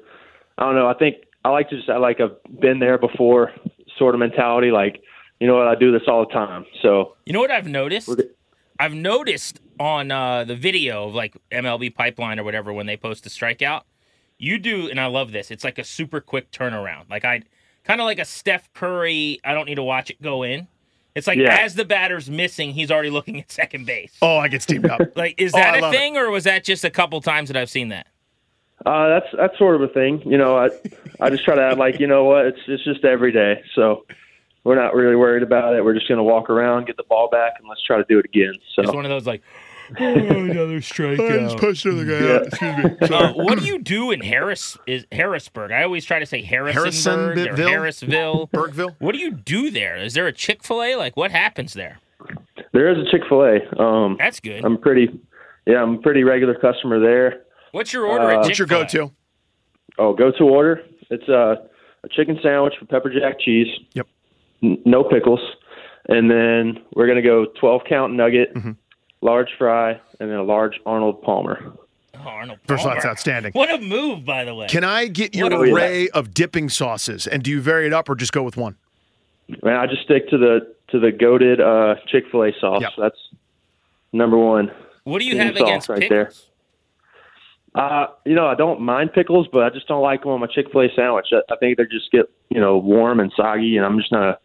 I 0.59 0.65
don't 0.65 0.75
know. 0.75 0.89
I 0.89 0.95
think 0.95 1.17
I 1.45 1.49
like 1.51 1.71
to 1.71 1.77
just 1.77 1.89
I 1.89 1.97
like 1.97 2.21
I've 2.21 2.37
been 2.61 2.79
there 2.79 2.99
before 2.99 3.53
sort 3.99 4.15
of 4.15 4.19
mentality. 4.21 4.71
Like, 4.71 5.01
you 5.41 5.47
know 5.47 5.57
what, 5.57 5.69
I 5.69 5.75
do 5.75 5.93
this 5.93 6.03
all 6.07 6.27
the 6.27 6.33
time. 6.33 6.65
So 6.83 7.17
You 7.27 7.33
know 7.33 7.41
what 7.41 7.51
I've 7.51 7.67
noticed? 7.69 8.11
I've 8.79 8.95
noticed 8.95 9.61
on 9.79 10.11
uh, 10.11 10.45
the 10.45 10.57
video 10.57 11.09
of 11.09 11.15
like 11.15 11.37
MLB 11.51 11.95
Pipeline 11.95 12.39
or 12.39 12.45
whatever 12.45 12.73
when 12.73 12.87
they 12.87 12.97
post 12.97 13.27
a 13.27 13.29
strikeout, 13.29 13.83
you 14.41 14.59
do, 14.59 14.89
and 14.89 14.99
I 14.99 15.07
love 15.07 15.33
this. 15.33 15.51
It's 15.51 15.63
like 15.65 15.79
a 15.79 15.85
super 15.85 16.21
quick 16.21 16.51
turnaround. 16.51 17.11
Like 17.11 17.25
I, 17.25 17.43
kind 17.85 18.01
of 18.01 18.07
like 18.07 18.19
a 18.19 18.25
Steph 18.25 18.73
Curry. 18.73 19.39
I 19.45 19.55
don't 19.55 19.67
need 19.67 19.75
to 19.77 19.83
watch 19.83 20.11
it 20.11 20.21
go 20.23 20.43
in. 20.43 20.67
It's 21.15 21.27
like 21.27 21.39
Yeah. 21.39 21.59
as 21.61 21.75
the 21.75 21.85
batter's 21.85 22.31
missing, 22.31 22.73
he's 22.73 22.91
already 22.91 23.11
looking 23.11 23.41
at 23.41 23.51
second 23.53 23.85
base. 23.87 24.13
Oh, 24.23 24.39
I 24.39 24.49
get 24.49 24.63
steamed 24.63 24.89
up. 24.89 25.01
Like, 25.17 25.35
is 25.41 25.53
Oh, 25.55 25.59
that 25.59 25.75
I 25.75 25.79
a 25.79 25.81
love 25.83 25.93
it. 25.95 25.97
thing, 25.97 26.17
or 26.17 26.31
was 26.31 26.45
that 26.45 26.65
just 26.65 26.85
a 26.85 26.91
couple 26.91 27.21
times 27.21 27.49
that 27.49 27.57
I've 27.57 27.71
seen 27.71 27.89
that? 27.89 28.07
uh, 28.87 29.09
that's 29.09 29.27
that's 29.37 29.59
sort 29.59 29.75
of 29.75 29.83
a 29.83 29.89
thing. 29.89 30.23
You 30.25 30.39
know, 30.39 30.57
I 30.57 30.71
I 31.21 31.29
just 31.29 31.45
try 31.45 31.55
to 31.55 31.63
act 31.63 31.77
like 31.79 32.01
you 32.01 32.07
know 32.07 32.25
what 32.25 32.47
it's 32.47 32.61
it's 32.67 32.83
just 32.85 33.05
every 33.05 33.31
day. 33.33 33.63
So 33.75 34.07
we're 34.65 34.75
not 34.77 34.95
really 34.95 35.17
worried 35.17 35.43
about 35.43 35.75
it. 35.75 35.85
We're 35.85 35.93
just 35.95 36.09
gonna 36.09 36.23
walk 36.25 36.49
around, 36.49 36.87
get 36.87 36.97
the 36.97 37.03
ball 37.03 37.29
back, 37.29 37.55
and 37.59 37.69
let's 37.69 37.83
try 37.83 37.99
to 37.99 38.05
do 38.09 38.19
it 38.19 38.25
again. 38.25 38.55
So 38.75 38.81
It's 38.83 38.93
one 38.95 39.05
of 39.05 39.11
those 39.11 39.27
like, 39.27 39.43
oh, 39.45 39.70
another 39.99 40.81
strikeout. 40.81 41.59
pushed 41.59 41.85
the 41.85 42.05
guy 42.05 42.27
Yeah. 42.27 42.35
out. 42.35 42.47
Excuse 42.47 43.11
me. 43.11 43.17
Uh, 43.17 43.33
what 43.35 43.59
do 43.59 43.65
you 43.65 43.79
do 43.79 44.11
in 44.11 44.21
Harris 44.21 44.77
is 44.87 45.07
Harrisburg? 45.13 45.73
I 45.73 45.83
always 45.83 46.05
try 46.05 46.19
to 46.19 46.27
say 46.27 46.43
Harrisonburg 46.43 47.39
or 47.39 47.53
Harrisville. 47.57 48.51
Bergville? 48.51 48.97
What 48.99 49.13
do 49.15 49.19
you 49.21 49.33
do 49.33 49.71
there? 49.71 49.97
Is 49.97 50.15
there 50.15 50.27
a 50.27 50.33
Chick 50.33 50.63
Fil 50.63 50.83
A? 50.83 50.97
Like, 50.97 51.17
what 51.17 51.31
happens 51.31 51.75
there? 51.75 51.99
there 52.73 52.89
is 52.91 52.99
a 52.99 53.11
Chick 53.11 53.23
Fil 53.29 53.43
A. 53.45 53.83
Um, 53.83 54.17
That's 54.19 54.41
good. 54.41 54.65
I'm 54.65 54.79
pretty, 54.79 55.09
yeah, 55.67 55.83
I'm 55.83 55.95
a 55.97 55.99
pretty 55.99 56.23
regular 56.25 56.55
customer 56.55 57.01
there. 57.01 57.43
What's 57.73 57.93
your 57.93 58.07
order 58.07 58.27
Uh, 58.31 58.35
at 58.35 58.41
What's 58.41 58.59
your 58.59 58.67
go-to? 58.69 59.11
Oh, 59.99 60.13
go 60.15 60.31
to 60.31 60.45
order. 60.45 60.83
It's 61.11 61.29
a, 61.29 61.57
a 62.05 62.09
chicken 62.11 62.39
sandwich 62.43 62.75
with 62.81 62.89
pepper 62.89 63.11
jack 63.11 63.41
cheese. 63.41 63.67
Yep. 63.95 64.07
N- 64.63 64.79
no 64.85 65.03
pickles. 65.05 65.41
And 66.09 66.31
then 66.31 66.83
we're 66.95 67.07
going 67.07 67.17
to 67.17 67.23
go 67.23 67.47
12 67.61 67.83
count 67.89 68.15
nugget, 68.15 68.55
Mm-hmm. 68.55 68.71
Large 69.21 69.49
fry, 69.59 69.93
and 70.19 70.31
then 70.31 70.39
a 70.39 70.43
large 70.43 70.81
Arnold 70.87 71.23
Palmer. 71.23 71.73
Oh, 72.15 72.19
Arnold 72.21 72.59
First 72.67 72.83
of 72.85 72.89
all, 72.89 72.95
that's 72.95 73.07
outstanding. 73.07 73.53
What 73.53 73.73
a 73.73 73.79
move, 73.79 74.25
by 74.25 74.45
the 74.45 74.55
way. 74.55 74.67
Can 74.67 74.85
I 74.85 75.07
get 75.07 75.35
your 75.35 75.51
What 75.51 75.69
a- 75.69 75.73
array 75.73 76.09
of 76.11 76.35
dipping 76.35 76.69
sauces? 76.69 77.27
And 77.27 77.43
do 77.43 77.51
you 77.51 77.61
vary 77.61 77.87
it 77.87 77.93
up 77.93 78.09
or 78.09 78.15
just 78.15 78.33
go 78.33 78.43
with 78.43 78.57
one? 78.57 78.77
Man, 79.63 79.77
I 79.77 79.87
just 79.87 80.03
stick 80.03 80.29
to 80.31 80.39
the 80.39 80.75
to 80.89 80.99
the 81.01 81.11
goaded 81.13 81.61
uh, 81.61 81.95
Chick 82.09 82.25
Fil 82.31 82.45
A 82.45 82.53
sauce. 82.61 82.83
Yep. 82.83 82.93
That's 82.99 83.19
number 84.13 84.37
one. 84.39 84.71
What 85.05 85.21
do 85.21 85.25
you 85.27 85.39
have 85.39 85.57
against 85.57 85.89
right 85.89 86.01
pickles? 86.01 86.47
there. 87.75 87.83
Uh, 87.83 88.07
you 88.27 88.35
know, 88.35 88.47
I 88.47 88.55
don't 88.57 88.81
mind 88.81 89.13
pickles, 89.13 89.47
but 89.53 89.63
I 89.63 89.71
just 89.71 89.87
don't 89.87 90.03
like 90.03 90.23
them 90.23 90.31
on 90.33 90.41
my 90.41 90.47
Chick 90.47 90.67
Fil 90.73 90.83
A 90.83 90.89
sandwich. 90.95 91.27
I, 91.33 91.41
I 91.53 91.57
think 91.57 91.79
they 91.79 91.85
just 91.85 92.11
get 92.13 92.27
you 92.49 92.61
know 92.61 92.79
warm 92.79 93.21
and 93.21 93.33
soggy, 93.37 93.77
and 93.77 93.87
I'm 93.87 93.99
just 93.99 94.13
not 94.13 94.23
a 94.23 94.39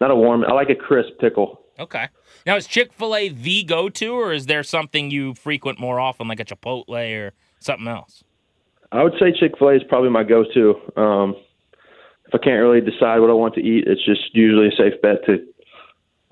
not 0.00 0.10
a 0.10 0.16
warm. 0.16 0.44
I 0.44 0.52
like 0.52 0.70
a 0.70 0.74
crisp 0.74 1.12
pickle. 1.20 1.60
Okay. 1.78 2.08
Now, 2.46 2.56
is 2.56 2.66
Chick 2.66 2.92
Fil 2.92 3.14
A 3.14 3.28
the 3.28 3.62
go-to, 3.64 4.08
or 4.14 4.32
is 4.32 4.46
there 4.46 4.62
something 4.62 5.10
you 5.10 5.34
frequent 5.34 5.78
more 5.78 6.00
often, 6.00 6.28
like 6.28 6.40
a 6.40 6.44
Chipotle 6.44 7.18
or 7.18 7.32
something 7.60 7.86
else? 7.88 8.24
I 8.90 9.02
would 9.02 9.14
say 9.18 9.32
Chick 9.32 9.58
Fil 9.58 9.68
A 9.68 9.74
is 9.76 9.82
probably 9.88 10.10
my 10.10 10.24
go-to. 10.24 10.74
Um, 10.96 11.36
if 12.26 12.34
I 12.34 12.38
can't 12.38 12.60
really 12.62 12.80
decide 12.80 13.20
what 13.20 13.30
I 13.30 13.34
want 13.34 13.54
to 13.54 13.60
eat, 13.60 13.86
it's 13.86 14.04
just 14.04 14.34
usually 14.34 14.68
a 14.68 14.72
safe 14.76 15.00
bet 15.02 15.24
to 15.26 15.46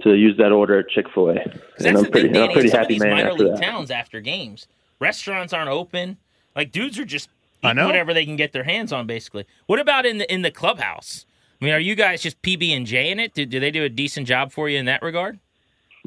to 0.03 0.15
use 0.15 0.35
that 0.39 0.51
order 0.51 0.79
at 0.79 0.89
Chick 0.89 1.07
Fil 1.13 1.29
A, 1.29 1.33
and 1.35 1.61
That's 1.79 1.99
I'm 1.99 2.11
pretty 2.11 2.29
thing, 2.33 2.43
I'm 2.43 2.53
pretty 2.53 2.69
in 2.69 2.73
some 2.73 2.81
of 2.81 2.85
happy 2.85 2.95
these 2.95 3.01
man 3.03 3.11
minor 3.11 3.31
after 3.31 3.45
league 3.45 3.57
that. 3.57 3.63
towns 3.63 3.91
after 3.91 4.21
games, 4.23 4.67
restaurants 4.99 5.53
aren't 5.53 5.69
open. 5.69 6.17
Like 6.57 6.73
dudes 6.73 6.99
are 6.99 7.05
just 7.05 7.29
I 7.63 7.69
eating 7.69 7.77
know. 7.77 7.87
whatever 7.87 8.15
they 8.15 8.25
can 8.25 8.37
get 8.37 8.53
their 8.53 8.65
hands 8.65 8.93
on. 8.95 9.07
Basically, 9.07 9.45
what 9.67 9.79
about 9.79 10.07
in 10.07 10.17
the 10.19 10.33
in 10.33 10.41
the 10.43 10.51
clubhouse? 10.51 11.27
I 11.61 11.65
mean, 11.67 11.75
are 11.75 11.79
you 11.81 11.95
guys 11.95 12.23
just 12.23 12.41
PB 12.41 12.75
and 12.75 12.87
J 12.87 13.11
in 13.11 13.21
it? 13.21 13.35
Do, 13.35 13.45
do 13.45 13.61
they 13.61 13.71
do 13.71 13.85
a 13.85 13.91
decent 13.91 14.27
job 14.27 14.53
for 14.53 14.71
you 14.71 14.79
in 14.79 14.87
that 14.87 15.03
regard? 15.03 15.39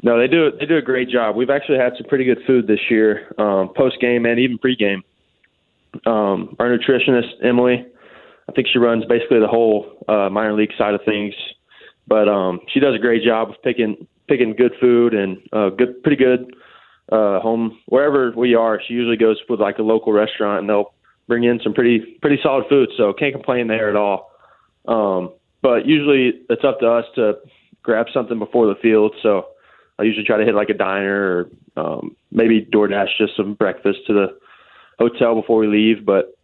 No, 0.04 0.18
they 0.18 0.28
do 0.28 0.50
they 0.60 0.66
do 0.66 0.76
a 0.76 0.82
great 0.82 1.08
job. 1.08 1.34
We've 1.34 1.48
actually 1.48 1.78
had 1.78 1.94
some 1.96 2.06
pretty 2.06 2.26
good 2.26 2.40
food 2.46 2.66
this 2.66 2.90
year, 2.90 3.32
um, 3.38 3.70
post 3.74 3.98
game 4.02 4.26
and 4.26 4.38
even 4.38 4.58
pre 4.58 4.76
game. 4.76 5.02
Um, 6.04 6.54
our 6.58 6.76
nutritionist 6.76 7.42
Emily, 7.42 7.86
I 8.46 8.52
think 8.52 8.68
she 8.70 8.78
runs 8.78 9.06
basically 9.06 9.40
the 9.40 9.48
whole 9.48 10.04
uh, 10.06 10.28
minor 10.28 10.52
league 10.52 10.72
side 10.76 10.92
of 10.92 11.00
things, 11.06 11.32
but 12.06 12.28
um, 12.28 12.60
she 12.68 12.80
does 12.80 12.94
a 12.94 12.98
great 12.98 13.24
job 13.24 13.48
of 13.48 13.54
picking 13.62 14.06
picking 14.28 14.54
good 14.54 14.72
food 14.78 15.14
and 15.14 15.38
uh, 15.54 15.70
good 15.70 16.02
pretty 16.02 16.22
good 16.22 16.54
uh, 17.10 17.40
home 17.40 17.78
wherever 17.86 18.30
we 18.36 18.54
are. 18.54 18.82
She 18.86 18.92
usually 18.92 19.16
goes 19.16 19.40
with 19.48 19.58
like 19.58 19.78
a 19.78 19.82
local 19.82 20.12
restaurant 20.12 20.60
and 20.60 20.68
they'll 20.68 20.92
bring 21.28 21.44
in 21.44 21.60
some 21.64 21.72
pretty 21.72 22.18
pretty 22.20 22.38
solid 22.42 22.66
food. 22.68 22.90
So 22.98 23.14
can't 23.14 23.32
complain 23.32 23.68
there 23.68 23.88
at 23.88 23.96
all. 23.96 24.32
Um, 24.86 25.32
but 25.62 25.86
usually 25.86 26.42
it's 26.50 26.62
up 26.62 26.80
to 26.80 26.88
us 26.88 27.06
to 27.14 27.36
grab 27.82 28.08
something 28.12 28.38
before 28.38 28.66
the 28.66 28.78
field. 28.82 29.14
So 29.22 29.46
I 29.98 30.02
usually 30.02 30.24
try 30.24 30.38
to 30.38 30.44
hit 30.44 30.54
like 30.54 30.70
a 30.70 30.74
diner 30.74 31.48
or 31.76 31.82
um, 31.82 32.16
maybe 32.30 32.62
DoorDash 32.72 33.16
just 33.18 33.36
some 33.36 33.54
breakfast 33.54 34.00
to 34.08 34.12
the 34.12 34.38
hotel 34.98 35.34
before 35.34 35.58
we 35.58 35.66
leave. 35.66 36.04
But 36.04 36.36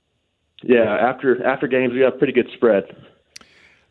yeah, 0.62 0.84
after 1.00 1.44
after 1.44 1.66
games 1.66 1.92
we 1.92 2.00
have 2.00 2.14
a 2.14 2.18
pretty 2.18 2.32
good 2.32 2.48
spread. 2.54 2.84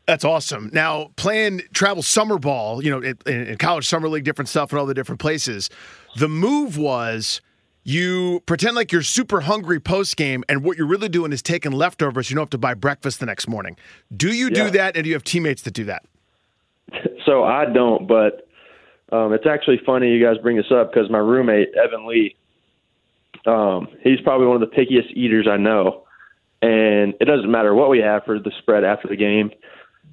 That's 0.07 0.26
awesome. 0.26 0.72
Now, 0.74 1.12
playing 1.18 1.62
travel 1.72 2.01
summer 2.01 2.39
ball, 2.39 2.84
you 2.84 2.89
know, 2.89 2.99
in, 2.99 3.18
in 3.28 3.57
college 3.57 3.88
summer 3.88 4.10
league, 4.10 4.24
different 4.24 4.49
stuff 4.49 4.72
in 4.72 4.80
all 4.80 4.88
the 4.88 4.95
different 4.95 5.20
places. 5.22 5.70
The 6.18 6.28
move 6.28 6.78
was 6.80 7.41
you 7.84 8.41
pretend 8.47 8.76
like 8.76 8.91
you're 8.91 9.03
super 9.03 9.41
hungry 9.41 9.80
post 9.80 10.18
game, 10.18 10.43
and 10.49 10.64
what 10.64 10.78
you're 10.78 10.88
really 10.88 11.10
doing 11.10 11.32
is 11.32 11.43
taking 11.43 11.72
leftovers. 11.74 12.32
You 12.32 12.36
don't 12.36 12.43
have 12.43 12.49
to 12.51 12.57
buy 12.57 12.74
breakfast 12.74 13.20
the 13.20 13.28
next 13.28 13.47
morning. 13.47 13.78
Do 14.16 14.34
you 14.34 14.47
Yeah. 14.47 14.64
do 14.66 14.70
that, 14.72 14.95
and 14.95 15.03
do 15.03 15.10
you 15.10 15.16
have 15.16 15.24
teammates 15.24 15.62
that 15.64 15.74
do 15.76 15.84
that? 15.86 16.03
So 17.26 17.43
I 17.43 17.66
don't, 17.66 18.07
but 18.07 18.47
um, 19.12 19.34
it's 19.34 19.45
actually 19.45 19.80
funny 19.86 20.10
you 20.12 20.24
guys 20.24 20.38
bring 20.41 20.57
this 20.57 20.72
up 20.72 20.93
because 20.93 21.10
my 21.10 21.18
roommate 21.18 21.70
Evan 21.76 22.07
Lee, 22.07 22.36
um, 23.45 23.88
he's 24.03 24.20
probably 24.22 24.47
one 24.47 24.62
of 24.62 24.70
the 24.70 24.76
pickiest 24.76 25.12
eaters 25.14 25.47
I 25.49 25.57
know, 25.57 26.03
and 26.62 27.14
it 27.20 27.26
doesn't 27.26 27.49
matter 27.49 27.74
what 27.74 27.89
we 27.89 27.99
have 27.99 28.24
for 28.26 28.39
the 28.39 28.51
spread 28.60 28.84
after 28.84 29.07
the 29.07 29.16
game. 29.16 29.51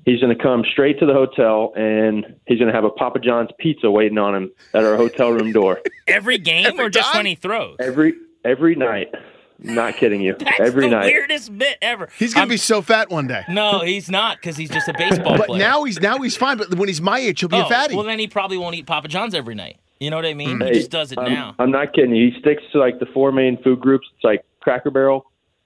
He's 0.05 0.20
going 0.20 0.36
to 0.36 0.40
come 0.40 0.64
straight 0.70 1.01
to 1.01 1.07
the 1.07 1.12
hotel 1.12 1.72
and 1.76 2.36
he's 2.47 2.61
going 2.61 2.68
to 2.68 2.74
have 2.74 2.84
a 2.84 2.90
Papa 2.90 3.18
John's 3.18 3.51
pizza 3.59 3.90
waiting 3.90 4.18
on 4.18 4.36
him 4.36 4.53
at 4.72 4.84
our 4.84 4.97
hotel 4.97 5.32
room 5.32 5.51
door 5.51 5.80
Every 6.07 6.38
game 6.38 6.78
or 6.78 6.88
just 6.88 7.12
when 7.12 7.26
he 7.26 7.34
throws? 7.34 7.74
every 7.80 8.14
every 8.44 8.76
night. 8.76 9.12
Not 9.59 9.97
kidding 9.97 10.21
you. 10.21 10.35
That's 10.39 10.61
every 10.61 10.83
the 10.89 10.97
night. 10.97 11.07
weirdest 11.07 11.57
bit 11.57 11.79
ever. 11.83 12.09
He's 12.19 12.35
going 12.35 12.43
I'm- 12.43 12.49
to 12.49 12.53
be 12.55 12.59
so 12.59 12.83
fat 12.83 13.11
one 13.11 13.27
day. 13.27 13.43
No, 13.49 13.81
he's 13.81 14.11
not 14.11 14.37
because 14.37 14.57
he's 14.57 14.71
just 14.71 14.89
a 14.89 14.95
baseball 14.99 15.37
But 15.39 15.47
player. 15.49 15.59
now 15.59 15.85
he's 15.85 16.01
now 16.01 16.19
he's 16.19 16.37
fine. 16.37 16.59
But 16.59 16.75
when 16.75 16.89
he's 16.89 17.01
my 17.01 17.19
age, 17.19 17.41
he'll 17.41 17.49
be 17.49 17.57
a 17.59 17.65
Oh, 17.65 17.69
fatty. 17.69 17.95
Well, 17.95 18.05
then 18.05 18.19
he 18.19 18.27
probably 18.29 18.59
won't 18.59 18.75
eat 18.75 18.87
Papa 18.87 19.09
John's 19.09 19.35
every 19.35 19.55
night. 19.55 19.79
You 19.99 20.11
know 20.11 20.17
what 20.17 20.27
I 20.27 20.35
mean? 20.35 20.59
Mm-hmm. 20.59 20.67
He 20.69 20.73
just 20.75 20.91
does 20.91 21.11
it 21.13 21.19
I'm, 21.19 21.33
now. 21.33 21.55
I'm 21.59 21.71
not 21.71 21.95
kidding 21.95 22.15
you. 22.15 22.31
He 22.31 22.39
sticks 22.41 22.63
to 22.73 22.79
like 22.79 22.99
the 22.99 23.07
four 23.07 23.33
main 23.33 23.61
food 23.63 23.81
groups. 23.81 24.07
It's 24.15 24.25
like 24.25 24.45
Cracker 24.61 24.91
Barrel, 24.91 25.25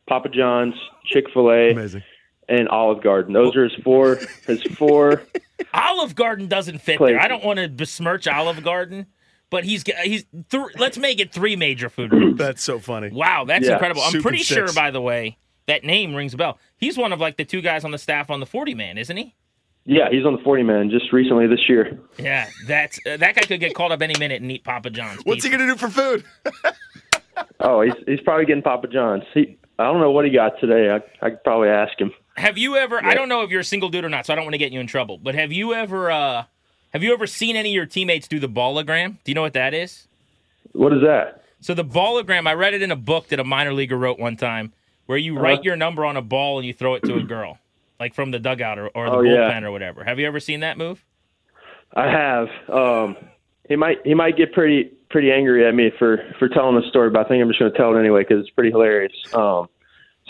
Papa 0.09 0.29
John's, 0.29 0.75
Chick 1.05 1.25
Fil 1.35 1.51
A, 1.51 1.71
Amazing. 1.73 2.05
and 2.49 2.69
Olive 2.69 3.03
Garden. 3.03 3.33
Those 3.33 3.57
are 3.57 3.65
his 3.65 3.75
four. 3.83 4.21
His 4.47 4.63
four. 4.63 5.25
Olive 5.75 6.15
Garden 6.15 6.47
doesn't 6.47 6.79
fit 6.81 6.99
Places. 6.99 7.15
there. 7.17 7.21
I 7.23 7.27
don't 7.29 7.45
want 7.45 7.59
to 7.59 7.69
besmirch 7.69 8.29
Olive 8.29 8.63
Garden, 8.63 9.07
but 9.51 9.65
he's 9.65 9.85
he's. 10.03 10.25
Th- 10.51 10.65
let's 10.79 10.97
make 10.99 11.21
it 11.21 11.33
three 11.33 11.57
major 11.57 11.89
food 11.89 12.11
groups. 12.11 12.39
That's 12.39 12.63
so 12.63 12.79
funny. 12.79 13.11
Wow, 13.11 13.45
that's 13.45 13.67
Yeah, 13.67 13.75
incredible. 13.75 14.03
I'm 14.03 14.13
soup 14.13 14.23
pretty 14.23 14.39
sure, 14.39 14.67
sticks. 14.69 14.75
by 14.75 14.91
the 14.91 15.01
way, 15.01 15.37
that 15.67 15.85
name 15.85 16.15
rings 16.15 16.33
a 16.35 16.37
bell. 16.37 16.59
He's 16.77 16.97
one 16.97 17.13
of 17.13 17.21
like 17.21 17.37
the 17.37 17.45
two 17.45 17.61
guys 17.61 17.85
on 17.85 17.91
the 17.91 17.99
staff 17.99 18.31
on 18.31 18.41
the 18.41 18.47
40 18.47 18.75
man, 18.75 18.97
isn't 18.99 19.17
he? 19.17 19.35
Yeah, 19.87 20.09
he's 20.11 20.25
on 20.27 20.37
the 20.37 20.43
forty 20.43 20.63
man 20.63 20.91
just 20.91 21.11
recently 21.13 21.47
this 21.47 21.67
year. 21.69 21.99
Yeah, 22.19 22.49
that's 22.67 22.99
uh, 23.07 23.17
that 23.17 23.35
guy 23.35 23.41
could 23.43 23.61
get 23.61 23.75
called 23.75 23.93
up 23.93 24.03
any 24.03 24.15
minute 24.19 24.41
and 24.43 24.53
eat 24.53 24.63
Papa 24.63 24.91
John's. 24.91 25.23
What's 25.25 25.43
he 25.43 25.49
going 25.51 25.61
to 25.61 25.67
do 25.67 25.77
for 25.77 25.89
food? 25.89 26.25
Oh, 27.61 27.83
he's 27.83 27.93
he's 28.07 28.21
probably 28.21 28.45
getting 28.47 28.63
Papa 28.63 28.89
John's. 28.89 29.25
He 29.35 29.57
I 29.79 29.85
don't 29.85 30.01
know 30.01 30.11
what 30.11 30.25
he 30.25 30.31
got 30.31 30.59
today. 30.61 30.91
I 30.91 30.97
I 31.25 31.31
could 31.31 31.43
probably 31.45 31.69
ask 31.69 31.99
him. 31.99 32.13
Have 32.37 32.59
you 32.59 32.77
ever? 32.77 33.03
I 33.05 33.15
don't 33.15 33.29
know 33.29 33.43
if 33.43 33.51
you're 33.51 33.61
a 33.61 33.65
single 33.65 33.89
dude 33.89 34.05
or 34.05 34.09
not, 34.09 34.27
so 34.27 34.33
I 34.33 34.37
don't 34.37 34.45
want 34.45 34.55
to 34.55 34.59
get 34.59 34.73
you 34.73 34.81
in 34.81 34.87
trouble. 34.87 35.19
But 35.19 35.35
have 35.35 35.53
you 35.53 35.75
ever? 35.75 36.11
uh 36.11 36.45
Have 36.93 37.03
you 37.03 37.13
ever 37.13 37.27
seen 37.27 37.57
any 37.57 37.71
of 37.71 37.75
your 37.75 37.87
teammates 37.87 38.27
do 38.29 38.39
the 38.41 38.49
ballogram? 38.49 39.19
Do 39.25 39.31
you 39.31 39.35
know 39.35 39.43
what 39.43 39.53
that 39.55 39.75
is? 39.75 40.09
What 40.73 40.93
is 40.93 41.01
that? 41.03 41.43
So 41.61 41.75
the 41.75 41.85
ballogram, 41.85 42.47
I 42.49 42.55
read 42.55 42.75
it 42.75 42.83
in 42.83 42.91
a 42.91 42.97
book 42.97 43.29
that 43.29 43.39
a 43.39 43.45
minor 43.45 43.73
leaguer 43.73 43.97
wrote 43.97 44.19
one 44.19 44.37
time, 44.37 44.73
where 45.07 45.19
you 45.19 45.35
Uh-huh. 45.35 45.43
write 45.45 45.65
your 45.65 45.77
number 45.77 46.05
on 46.05 46.17
a 46.17 46.23
ball 46.23 46.59
and 46.59 46.67
you 46.67 46.73
throw 46.73 46.95
it 46.95 47.05
to 47.05 47.17
a 47.17 47.23
girl, 47.23 47.59
like 48.01 48.15
from 48.15 48.31
the 48.31 48.39
dugout 48.39 48.79
or, 48.79 48.89
or 48.95 49.11
the 49.11 49.17
Oh, 49.17 49.21
yeah. 49.23 49.51
bullpen 49.51 49.63
or 49.63 49.71
whatever. 49.71 50.05
Have 50.05 50.19
you 50.19 50.27
ever 50.27 50.41
seen 50.41 50.61
that 50.61 50.79
move? 50.79 51.05
I 51.95 52.09
have. 52.11 52.49
Um, 52.69 53.17
he 53.69 53.77
might 53.77 53.99
he 54.05 54.15
might 54.15 54.37
get 54.37 54.53
pretty 54.53 54.93
pretty 55.11 55.31
angry 55.33 55.67
at 55.67 55.75
me 55.75 55.91
for 55.99 56.19
for 56.39 56.49
telling 56.49 56.77
the 56.81 56.89
story, 56.89 57.11
but 57.11 57.27
I 57.27 57.29
think 57.29 57.43
I'm 57.43 57.49
just 57.49 57.59
going 57.61 57.71
to 57.73 57.77
tell 57.77 57.95
it 57.97 58.01
anyway 58.01 58.23
because 58.23 58.41
it's 58.41 58.51
pretty 58.51 58.71
hilarious. 58.71 59.13
Um, 59.33 59.69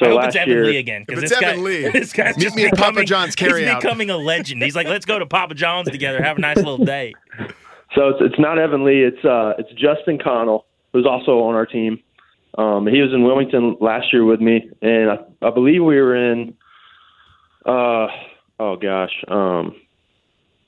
so 0.00 0.06
I 0.06 0.08
hope 0.10 0.18
last 0.18 0.26
it's 0.28 0.36
Evan 0.36 0.48
year, 0.54 0.64
Lee 0.64 0.76
again. 0.78 1.04
If 1.08 1.18
it's 1.18 1.30
this 1.30 1.40
guy, 1.40 1.50
Evan 1.52 1.64
Lee, 1.64 1.88
this 1.92 2.12
guy's 2.12 2.36
meet 2.36 2.42
just 2.42 2.56
me 2.56 2.64
at 2.64 2.72
Papa 2.72 2.90
becoming- 2.90 3.06
John's 3.06 3.34
He's 3.36 3.48
carryout. 3.48 3.80
becoming 3.80 4.10
a 4.10 4.16
legend. 4.16 4.62
He's 4.62 4.74
like, 4.74 4.88
let's 4.88 5.06
go 5.06 5.18
to 5.18 5.26
Papa 5.26 5.54
John's 5.54 5.88
together, 5.90 6.20
have 6.22 6.38
a 6.38 6.40
nice 6.40 6.56
little 6.56 6.84
day. 6.84 7.14
So 7.96 8.06
it's 8.10 8.18
it's 8.20 8.38
not 8.38 8.56
Evan 8.56 8.84
Lee. 8.84 9.02
It's 9.02 9.24
uh 9.24 9.54
it's 9.58 9.68
Justin 9.72 10.16
Connell, 10.22 10.64
who's 10.92 11.04
also 11.06 11.40
on 11.40 11.56
our 11.56 11.66
team. 11.66 11.98
Um, 12.56 12.86
he 12.86 13.00
was 13.00 13.12
in 13.12 13.24
Wilmington 13.24 13.78
last 13.80 14.12
year 14.12 14.24
with 14.24 14.40
me, 14.40 14.70
and 14.80 15.10
I, 15.10 15.18
I 15.42 15.50
believe 15.50 15.82
we 15.82 16.00
were 16.00 16.14
in 16.14 16.54
Uh, 17.66 18.06
oh 18.60 18.76
gosh, 18.80 19.10
um, 19.26 19.74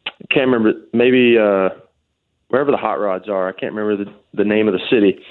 I 0.06 0.10
can't 0.34 0.50
remember. 0.50 0.72
Maybe 0.92 1.38
uh, 1.38 1.68
wherever 2.48 2.72
the 2.72 2.76
hot 2.76 2.98
rods 2.98 3.28
are. 3.28 3.48
I 3.48 3.52
can't 3.52 3.72
remember 3.72 4.04
the 4.04 4.12
the 4.34 4.44
name 4.44 4.66
of 4.66 4.74
the 4.74 4.84
city. 4.90 5.24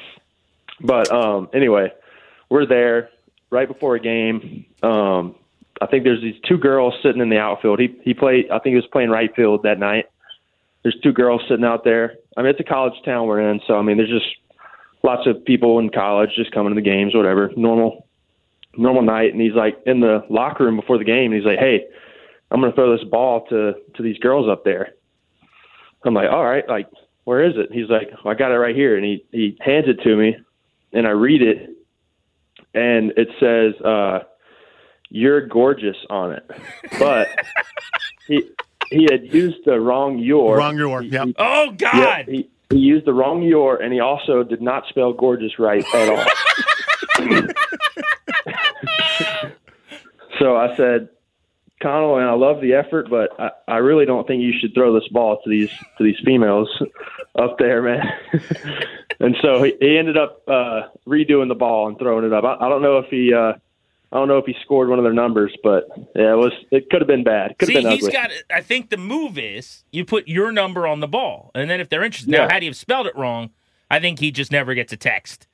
But 0.79 1.11
um, 1.11 1.49
anyway, 1.53 1.91
we're 2.49 2.65
there 2.65 3.09
right 3.51 3.67
before 3.67 3.95
a 3.95 3.99
game. 3.99 4.65
Um, 4.81 5.35
I 5.81 5.85
think 5.87 6.03
there's 6.03 6.21
these 6.21 6.39
two 6.47 6.57
girls 6.57 6.93
sitting 7.03 7.21
in 7.21 7.29
the 7.29 7.37
outfield. 7.37 7.79
He 7.79 7.95
he 8.03 8.13
played. 8.13 8.49
I 8.49 8.59
think 8.59 8.73
he 8.73 8.75
was 8.75 8.87
playing 8.87 9.09
right 9.09 9.33
field 9.35 9.63
that 9.63 9.79
night. 9.79 10.05
There's 10.83 10.97
two 11.03 11.13
girls 11.13 11.41
sitting 11.47 11.65
out 11.65 11.83
there. 11.83 12.15
I 12.35 12.41
mean, 12.41 12.49
it's 12.51 12.59
a 12.59 12.63
college 12.63 12.93
town 13.05 13.27
we're 13.27 13.41
in, 13.41 13.61
so 13.67 13.77
I 13.77 13.81
mean, 13.81 13.97
there's 13.97 14.09
just 14.09 14.25
lots 15.03 15.27
of 15.27 15.43
people 15.45 15.79
in 15.79 15.89
college 15.89 16.31
just 16.35 16.51
coming 16.51 16.71
to 16.71 16.75
the 16.75 16.81
games, 16.81 17.13
whatever, 17.13 17.51
normal, 17.55 18.07
normal 18.77 19.01
night. 19.01 19.33
And 19.33 19.41
he's 19.41 19.53
like 19.53 19.77
in 19.85 19.99
the 19.99 20.23
locker 20.29 20.63
room 20.63 20.77
before 20.77 20.97
the 20.97 21.03
game. 21.03 21.31
And 21.31 21.35
he's 21.35 21.45
like, 21.45 21.59
"Hey, 21.59 21.85
I'm 22.49 22.61
gonna 22.61 22.73
throw 22.73 22.95
this 22.95 23.07
ball 23.07 23.45
to 23.47 23.75
to 23.95 24.03
these 24.03 24.17
girls 24.19 24.49
up 24.49 24.63
there." 24.63 24.93
I'm 26.03 26.13
like, 26.13 26.31
"All 26.31 26.45
right, 26.45 26.67
like, 26.67 26.87
where 27.25 27.43
is 27.43 27.53
it?" 27.57 27.71
He's 27.71 27.89
like, 27.89 28.09
well, 28.23 28.33
"I 28.33 28.37
got 28.37 28.51
it 28.51 28.57
right 28.57 28.75
here," 28.75 28.95
and 28.95 29.05
he 29.05 29.25
he 29.31 29.57
hands 29.59 29.87
it 29.87 30.01
to 30.03 30.15
me, 30.15 30.37
and 30.93 31.07
I 31.07 31.11
read 31.11 31.41
it, 31.41 31.69
and 32.74 33.13
it 33.17 33.28
says, 33.39 33.80
uh, 33.86 34.19
"You're 35.09 35.47
gorgeous" 35.47 35.97
on 36.09 36.34
it, 36.34 36.49
but 36.99 37.28
he 38.28 38.49
he 38.89 39.07
had 39.09 39.34
used 39.34 39.65
the 39.65 39.80
wrong 39.80 40.19
your. 40.19 40.57
Wrong 40.57 40.78
your. 40.78 41.01
Yeah. 41.03 41.26
Oh 41.38 41.72
God. 41.72 42.26
he, 42.28 42.49
he 42.69 42.78
used 42.78 43.05
the 43.05 43.13
wrong 43.13 43.41
your, 43.41 43.82
and 43.82 43.93
he 43.93 43.99
also 43.99 44.43
did 44.43 44.61
not 44.61 44.86
spell 44.88 45.13
gorgeous 45.13 45.59
right 45.59 45.84
at 45.93 46.09
all. 46.09 46.26
so 50.39 50.55
I 50.55 50.76
said, 50.78 51.09
Connell, 51.82 52.17
and 52.17 52.27
I 52.27 52.34
love 52.34 52.61
the 52.61 52.73
effort, 52.73 53.09
but 53.09 53.29
I, 53.39 53.49
I 53.67 53.77
really 53.77 54.05
don't 54.05 54.27
think 54.27 54.41
you 54.41 54.53
should 54.59 54.73
throw 54.73 54.93
this 54.93 55.07
ball 55.09 55.39
to 55.43 55.49
these 55.49 55.69
to 55.97 56.03
these 56.03 56.17
females 56.23 56.69
up 57.36 57.57
there, 57.57 57.82
man. 57.82 58.03
and 59.19 59.36
so 59.41 59.63
he, 59.63 59.73
he 59.79 59.97
ended 59.97 60.17
up 60.17 60.41
uh, 60.47 60.84
redoing 61.07 61.47
the 61.47 61.55
ball 61.55 61.88
and 61.88 61.97
throwing 61.97 62.25
it 62.25 62.34
up. 62.34 62.43
I, 62.43 62.65
I 62.65 62.69
don't 62.69 62.82
know 62.82 62.97
if 62.99 63.05
he. 63.09 63.34
Uh, 63.34 63.53
I 64.13 64.17
don't 64.17 64.27
know 64.27 64.38
if 64.39 64.45
he 64.45 64.53
scored 64.61 64.89
one 64.89 64.99
of 64.99 65.03
their 65.03 65.13
numbers, 65.13 65.55
but 65.63 65.86
yeah, 66.15 66.34
it 66.34 66.38
was. 66.38 66.51
It 66.69 66.89
could 66.89 66.99
have 67.01 67.07
been 67.07 67.23
bad. 67.23 67.57
Could 67.57 67.69
have 67.69 67.75
See, 67.77 67.82
been 67.84 67.91
he's 67.93 68.03
ugly. 68.07 68.11
got. 68.11 68.32
I 68.53 68.61
think 68.61 68.89
the 68.89 68.97
move 68.97 69.38
is 69.38 69.84
you 69.91 70.03
put 70.03 70.27
your 70.27 70.51
number 70.51 70.86
on 70.86 70.99
the 70.99 71.07
ball, 71.07 71.51
and 71.55 71.69
then 71.69 71.79
if 71.79 71.88
they're 71.89 72.03
interested, 72.03 72.32
Yeah. 72.32 72.45
now 72.47 72.53
had 72.53 72.61
he 72.61 72.67
have 72.67 72.75
spelled 72.75 73.07
it 73.07 73.15
wrong, 73.15 73.51
I 73.89 73.99
think 73.99 74.19
he 74.19 74.32
just 74.32 74.51
never 74.51 74.73
gets 74.73 74.91
a 74.91 74.97
text. 74.97 75.47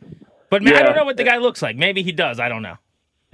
But 0.49 0.63
man, 0.63 0.75
I 0.75 0.81
don't 0.81 0.95
know 0.95 1.05
what 1.05 1.17
the 1.17 1.23
guy 1.23 1.37
looks 1.37 1.61
like. 1.61 1.75
Maybe 1.75 2.01
he 2.03 2.11
does. 2.11 2.39
I 2.39 2.49
don't 2.49 2.61
know. 2.63 2.77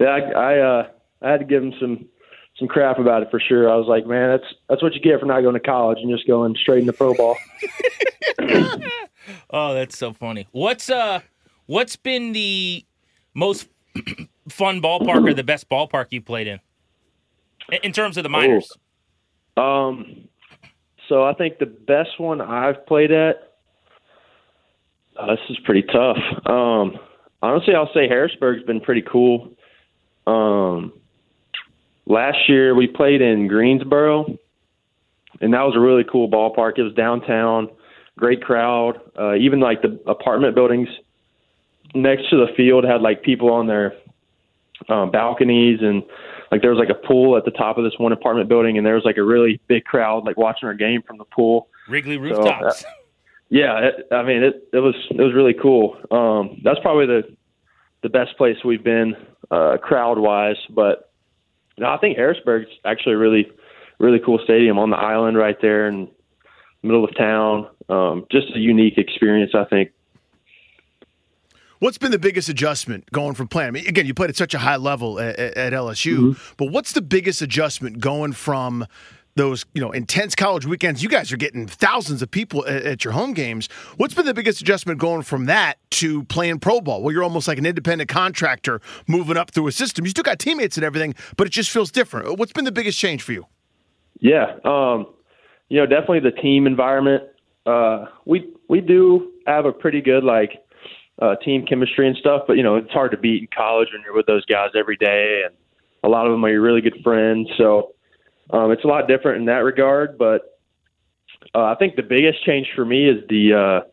yeah, 0.00 0.08
I, 0.08 0.18
I 0.20 0.58
uh 0.58 0.88
I 1.24 1.30
had 1.30 1.40
to 1.40 1.46
give 1.46 1.62
him 1.62 1.72
some 1.80 2.06
some 2.58 2.68
crap 2.68 2.98
about 2.98 3.22
it 3.22 3.30
for 3.30 3.40
sure. 3.40 3.68
I 3.68 3.74
was 3.76 3.86
like, 3.88 4.06
man, 4.06 4.30
that's 4.30 4.54
that's 4.68 4.82
what 4.82 4.94
you 4.94 5.00
get 5.00 5.18
for 5.20 5.26
not 5.26 5.40
going 5.40 5.54
to 5.54 5.60
college 5.60 5.98
and 6.00 6.10
just 6.10 6.26
going 6.26 6.54
straight 6.60 6.80
into 6.80 6.92
pro 6.92 7.14
ball. 7.14 7.36
Oh, 9.50 9.74
that's 9.74 9.96
so 9.96 10.12
funny. 10.12 10.46
What's 10.52 10.90
uh, 10.90 11.20
what's 11.66 11.96
been 11.96 12.32
the 12.32 12.84
most 13.34 13.68
fun 14.48 14.82
ballpark 14.82 15.28
or 15.28 15.34
the 15.34 15.44
best 15.44 15.68
ballpark 15.68 16.06
you 16.10 16.20
played 16.20 16.46
in, 16.46 16.60
in 17.82 17.92
terms 17.92 18.16
of 18.16 18.22
the 18.22 18.28
minors? 18.28 18.70
Um, 19.56 20.28
so 21.08 21.24
I 21.24 21.34
think 21.34 21.58
the 21.58 21.66
best 21.66 22.18
one 22.18 22.40
I've 22.40 22.84
played 22.86 23.12
at. 23.12 23.52
Uh, 25.16 25.26
this 25.36 25.40
is 25.48 25.58
pretty 25.64 25.82
tough. 25.82 26.18
Um, 26.46 26.98
honestly, 27.40 27.74
I'll 27.74 27.92
say 27.94 28.08
Harrisburg's 28.08 28.64
been 28.64 28.80
pretty 28.80 29.02
cool. 29.02 29.52
Um, 30.26 30.92
last 32.06 32.48
year 32.48 32.74
we 32.74 32.86
played 32.86 33.20
in 33.20 33.46
Greensboro, 33.48 34.26
and 35.40 35.52
that 35.54 35.62
was 35.62 35.74
a 35.76 35.80
really 35.80 36.04
cool 36.04 36.28
ballpark. 36.28 36.78
It 36.78 36.82
was 36.82 36.94
downtown, 36.94 37.68
great 38.18 38.42
crowd. 38.42 39.00
Uh, 39.18 39.34
even 39.34 39.60
like 39.60 39.82
the 39.82 40.00
apartment 40.06 40.54
buildings 40.54 40.88
next 41.94 42.28
to 42.30 42.36
the 42.36 42.52
field 42.56 42.84
had 42.84 43.00
like 43.02 43.22
people 43.22 43.52
on 43.52 43.66
their 43.66 43.94
um, 44.88 45.10
balconies 45.10 45.78
and 45.80 46.02
like 46.50 46.60
there 46.60 46.70
was 46.70 46.78
like 46.78 46.90
a 46.90 47.06
pool 47.06 47.36
at 47.36 47.44
the 47.44 47.50
top 47.50 47.78
of 47.78 47.84
this 47.84 47.94
one 47.98 48.12
apartment 48.12 48.48
building 48.48 48.76
and 48.76 48.86
there 48.86 48.94
was 48.94 49.04
like 49.04 49.16
a 49.16 49.22
really 49.22 49.60
big 49.68 49.84
crowd 49.84 50.24
like 50.24 50.36
watching 50.36 50.66
our 50.66 50.74
game 50.74 51.02
from 51.02 51.18
the 51.18 51.24
pool. 51.24 51.68
Wrigley 51.88 52.16
So, 52.16 52.20
rooftops. 52.20 52.84
uh, 52.84 52.88
yeah, 53.48 53.78
it, 53.78 54.08
I 54.10 54.22
mean 54.22 54.42
it. 54.42 54.68
It 54.72 54.78
was 54.80 54.94
it 55.10 55.20
was 55.20 55.34
really 55.34 55.54
cool. 55.54 55.96
Um, 56.10 56.60
that's 56.64 56.80
probably 56.80 57.06
the 57.06 57.36
the 58.02 58.08
best 58.08 58.36
place 58.36 58.56
we've 58.64 58.82
been 58.82 59.14
uh, 59.50 59.76
crowd 59.80 60.18
wise. 60.18 60.56
But 60.70 61.03
no, 61.78 61.86
I 61.86 61.98
think 61.98 62.16
Harrisburg's 62.16 62.70
actually 62.84 63.14
a 63.14 63.18
really 63.18 63.50
really 63.98 64.18
cool 64.18 64.40
stadium 64.42 64.78
on 64.78 64.90
the 64.90 64.96
island 64.96 65.36
right 65.36 65.56
there 65.60 65.86
in 65.86 66.08
the 66.82 66.86
middle 66.86 67.04
of 67.04 67.16
town. 67.16 67.68
Um, 67.88 68.26
just 68.30 68.48
a 68.54 68.58
unique 68.58 68.98
experience, 68.98 69.52
I 69.54 69.64
think. 69.64 69.90
What's 71.78 71.98
been 71.98 72.12
the 72.12 72.18
biggest 72.18 72.48
adjustment 72.48 73.10
going 73.12 73.34
from 73.34 73.48
playing? 73.48 73.68
I 73.68 73.70
mean, 73.72 73.86
again, 73.86 74.06
you 74.06 74.14
played 74.14 74.30
at 74.30 74.36
such 74.36 74.54
a 74.54 74.58
high 74.58 74.76
level 74.76 75.20
at, 75.20 75.38
at 75.38 75.72
LSU, 75.72 76.38
but 76.56 76.70
what's 76.70 76.92
the 76.92 77.02
biggest 77.02 77.42
adjustment 77.42 78.00
going 78.00 78.32
from 78.32 78.86
those 79.36 79.64
you 79.74 79.80
know 79.80 79.90
intense 79.90 80.34
college 80.34 80.66
weekends? 80.66 81.02
You 81.02 81.08
guys 81.08 81.32
are 81.32 81.36
getting 81.36 81.66
thousands 81.66 82.22
of 82.22 82.30
people 82.30 82.66
at, 82.66 82.82
at 82.82 83.04
your 83.04 83.12
home 83.12 83.32
games. 83.32 83.68
What's 83.96 84.14
been 84.14 84.26
the 84.26 84.34
biggest 84.34 84.60
adjustment 84.60 84.98
going 84.98 85.22
from 85.22 85.46
that 85.46 85.78
to 85.92 86.24
playing 86.24 86.60
pro 86.60 86.80
ball, 86.80 87.02
well 87.02 87.12
you're 87.12 87.22
almost 87.22 87.48
like 87.48 87.58
an 87.58 87.66
independent 87.66 88.08
contractor 88.08 88.80
moving 89.06 89.36
up 89.36 89.50
through 89.50 89.66
a 89.66 89.72
system? 89.72 90.04
You 90.04 90.10
still 90.10 90.24
got 90.24 90.38
teammates 90.38 90.76
and 90.76 90.84
everything, 90.84 91.14
but 91.36 91.46
it 91.46 91.50
just 91.50 91.70
feels 91.70 91.90
different. 91.90 92.38
What's 92.38 92.52
been 92.52 92.64
the 92.64 92.72
biggest 92.72 92.98
change 92.98 93.22
for 93.22 93.32
you? 93.32 93.46
Yeah, 94.20 94.56
um, 94.64 95.06
you 95.68 95.80
know, 95.80 95.86
definitely 95.86 96.20
the 96.20 96.30
team 96.30 96.66
environment. 96.66 97.24
Uh, 97.66 98.06
we 98.24 98.52
we 98.68 98.80
do 98.80 99.32
have 99.46 99.64
a 99.64 99.72
pretty 99.72 100.00
good 100.00 100.24
like 100.24 100.52
uh, 101.20 101.36
team 101.36 101.66
chemistry 101.66 102.06
and 102.06 102.16
stuff, 102.16 102.42
but 102.46 102.56
you 102.56 102.62
know, 102.62 102.76
it's 102.76 102.90
hard 102.90 103.10
to 103.12 103.16
beat 103.16 103.42
in 103.42 103.48
college 103.56 103.88
when 103.92 104.02
you're 104.02 104.14
with 104.14 104.26
those 104.26 104.44
guys 104.46 104.70
every 104.76 104.96
day, 104.96 105.42
and 105.44 105.54
a 106.02 106.08
lot 106.08 106.26
of 106.26 106.32
them 106.32 106.44
are 106.44 106.50
your 106.50 106.62
really 106.62 106.80
good 106.80 106.98
friends. 107.02 107.48
So 107.56 107.94
um, 108.50 108.70
it's 108.70 108.84
a 108.84 108.86
lot 108.86 109.08
different 109.08 109.38
in 109.38 109.44
that 109.46 109.64
regard. 109.64 110.18
But 110.18 110.58
uh, 111.54 111.64
I 111.64 111.74
think 111.76 111.96
the 111.96 112.02
biggest 112.02 112.44
change 112.44 112.68
for 112.74 112.84
me 112.84 113.08
is 113.08 113.26
the 113.28 113.54
uh, 113.84 113.88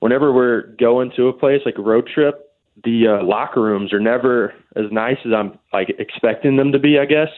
whenever 0.00 0.32
we're 0.32 0.74
going 0.78 1.12
to 1.16 1.28
a 1.28 1.32
place 1.32 1.60
like 1.64 1.78
a 1.78 1.82
road 1.82 2.08
trip, 2.12 2.52
the 2.84 3.18
uh, 3.20 3.24
locker 3.24 3.62
rooms 3.62 3.92
are 3.92 4.00
never 4.00 4.54
as 4.76 4.90
nice 4.90 5.18
as 5.24 5.32
I'm 5.32 5.58
like 5.72 5.90
expecting 5.98 6.56
them 6.56 6.72
to 6.72 6.78
be. 6.78 6.98
I 6.98 7.06
guess. 7.06 7.30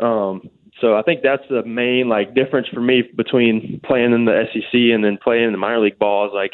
Um, 0.00 0.50
so 0.80 0.96
I 0.96 1.02
think 1.02 1.22
that's 1.22 1.42
the 1.48 1.62
main 1.64 2.08
like 2.08 2.34
difference 2.34 2.68
for 2.68 2.80
me 2.80 3.02
between 3.16 3.80
playing 3.84 4.12
in 4.12 4.24
the 4.24 4.44
SEC 4.52 4.72
and 4.72 5.04
then 5.04 5.18
playing 5.22 5.44
in 5.44 5.52
the 5.52 5.58
minor 5.58 5.80
league 5.80 5.98
ball 5.98 6.26
is 6.26 6.32
like 6.34 6.52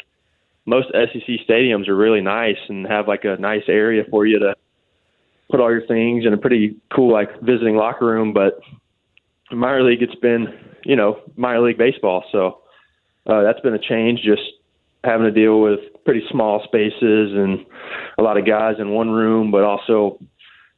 most 0.65 0.89
SEC 0.91 1.47
stadiums 1.47 1.87
are 1.87 1.95
really 1.95 2.21
nice 2.21 2.59
and 2.69 2.85
have 2.85 3.07
like 3.07 3.23
a 3.23 3.37
nice 3.37 3.63
area 3.67 4.03
for 4.09 4.25
you 4.25 4.39
to 4.39 4.55
put 5.49 5.59
all 5.59 5.71
your 5.71 5.85
things 5.85 6.25
in 6.25 6.33
a 6.33 6.37
pretty 6.37 6.77
cool 6.93 7.11
like 7.11 7.41
visiting 7.41 7.75
locker 7.75 8.05
room. 8.05 8.31
But 8.31 8.59
minor 9.53 9.83
league, 9.83 10.01
it's 10.01 10.15
been 10.15 10.47
you 10.85 10.95
know 10.95 11.19
minor 11.35 11.61
league 11.61 11.77
baseball, 11.77 12.23
so 12.31 12.61
uh, 13.27 13.43
that's 13.43 13.59
been 13.61 13.73
a 13.73 13.79
change. 13.79 14.21
Just 14.23 14.41
having 15.03 15.25
to 15.25 15.31
deal 15.31 15.61
with 15.61 15.79
pretty 16.05 16.23
small 16.29 16.61
spaces 16.63 17.33
and 17.33 17.65
a 18.17 18.23
lot 18.23 18.37
of 18.37 18.45
guys 18.45 18.75
in 18.79 18.91
one 18.91 19.09
room, 19.09 19.51
but 19.51 19.63
also 19.63 20.19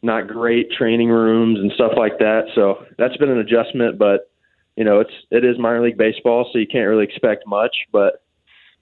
not 0.01 0.27
great 0.27 0.71
training 0.71 1.09
rooms 1.09 1.59
and 1.59 1.71
stuff 1.73 1.93
like 1.97 2.19
that. 2.19 2.43
So 2.55 2.85
that's 2.97 3.15
been 3.17 3.29
an 3.29 3.39
adjustment, 3.39 3.97
but 3.97 4.29
you 4.75 4.83
know, 4.83 4.99
it's 4.99 5.13
it 5.31 5.45
is 5.45 5.57
minor 5.59 5.83
league 5.83 5.97
baseball, 5.97 6.49
so 6.51 6.59
you 6.59 6.67
can't 6.67 6.87
really 6.87 7.03
expect 7.03 7.45
much. 7.47 7.75
But 7.91 8.23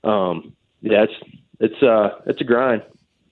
um, 0.04 0.54
yeah, 0.82 1.04
it's 1.04 1.32
it's 1.60 1.84
uh 1.84 2.22
it's 2.26 2.42
a 2.42 2.46
grind. 2.46 2.84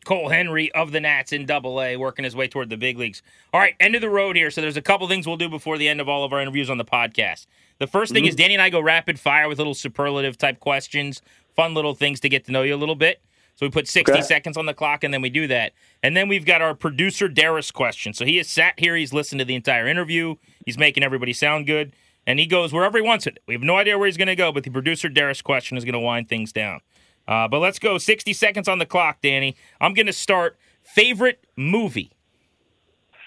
Cole 0.09 0.29
Henry 0.29 0.71
of 0.71 0.91
the 0.91 0.99
Nats 0.99 1.31
in 1.33 1.45
Double 1.45 1.79
A, 1.79 1.95
working 1.95 2.25
his 2.25 2.35
way 2.35 2.47
toward 2.47 2.71
the 2.71 2.77
big 2.77 2.97
leagues. 2.97 3.21
All 3.53 3.59
right, 3.59 3.75
end 3.79 3.93
of 3.93 4.01
the 4.01 4.09
road 4.09 4.35
here. 4.35 4.49
So 4.49 4.59
there's 4.59 4.75
a 4.75 4.81
couple 4.81 5.07
things 5.07 5.27
we'll 5.27 5.37
do 5.37 5.47
before 5.47 5.77
the 5.77 5.87
end 5.87 6.01
of 6.01 6.09
all 6.09 6.23
of 6.23 6.33
our 6.33 6.41
interviews 6.41 6.67
on 6.67 6.79
the 6.79 6.83
podcast. 6.83 7.45
The 7.77 7.85
1st 7.85 8.13
thing 8.13 8.23
Mhm. 8.23 8.29
is 8.29 8.35
Danny 8.35 8.55
and 8.55 8.61
I 8.63 8.71
go 8.71 8.79
rapid 8.79 9.19
fire 9.19 9.47
with 9.47 9.59
little 9.59 9.75
superlative 9.75 10.35
type 10.35 10.59
questions, 10.59 11.21
fun 11.55 11.75
little 11.75 11.93
things 11.93 12.19
to 12.21 12.29
get 12.29 12.43
to 12.45 12.51
know 12.51 12.63
you 12.63 12.73
a 12.73 12.75
little 12.75 12.95
bit. 12.95 13.21
So 13.53 13.67
we 13.67 13.69
put 13.69 13.87
60 13.87 14.13
Okay. 14.13 14.21
seconds 14.23 14.57
on 14.57 14.65
the 14.65 14.73
clock 14.73 15.03
and 15.03 15.13
then 15.13 15.21
we 15.21 15.29
do 15.29 15.45
that. 15.45 15.73
And 16.01 16.17
then 16.17 16.27
we've 16.27 16.43
got 16.45 16.63
our 16.63 16.73
producer 16.73 17.27
Darius 17.27 17.69
question. 17.69 18.11
So 18.13 18.25
he 18.25 18.37
has 18.37 18.47
sat 18.47 18.79
here, 18.79 18.95
he's 18.95 19.13
listened 19.13 19.37
to 19.37 19.45
the 19.45 19.53
entire 19.53 19.87
interview, 19.87 20.37
he's 20.65 20.79
making 20.79 21.03
everybody 21.03 21.33
sound 21.33 21.67
good, 21.67 21.93
and 22.25 22.39
he 22.39 22.47
goes 22.47 22.73
wherever 22.73 22.97
he 22.97 23.03
wants 23.03 23.27
it. 23.27 23.37
We 23.47 23.53
have 23.53 23.61
no 23.61 23.75
idea 23.75 23.95
where 23.99 24.07
he's 24.07 24.17
going 24.17 24.27
to 24.27 24.35
go, 24.35 24.51
but 24.51 24.63
the 24.63 24.71
producer 24.71 25.07
Darius 25.07 25.43
question 25.43 25.77
is 25.77 25.85
going 25.85 25.93
to 25.93 25.99
wind 25.99 26.29
things 26.29 26.51
down. 26.51 26.81
Uh, 27.29 27.47
but 27.47 27.59
let's 27.59 27.77
go 27.77 27.99
60 27.99 28.33
seconds 28.33 28.67
on 28.67 28.79
the 28.79 28.87
clock, 28.87 29.19
Danny. 29.21 29.55
I'm 29.79 29.93
going 29.93 30.07
to 30.07 30.13
start 30.13 30.57
favorite 30.81 31.45
movie. 31.55 32.11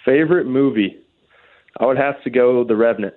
Favorite 0.05 0.47
movie? 0.47 0.99
I 1.79 1.87
would 1.87 1.97
have 1.97 2.21
to 2.25 2.31
go 2.31 2.65
The 2.65 2.75
Revenant. 2.75 3.15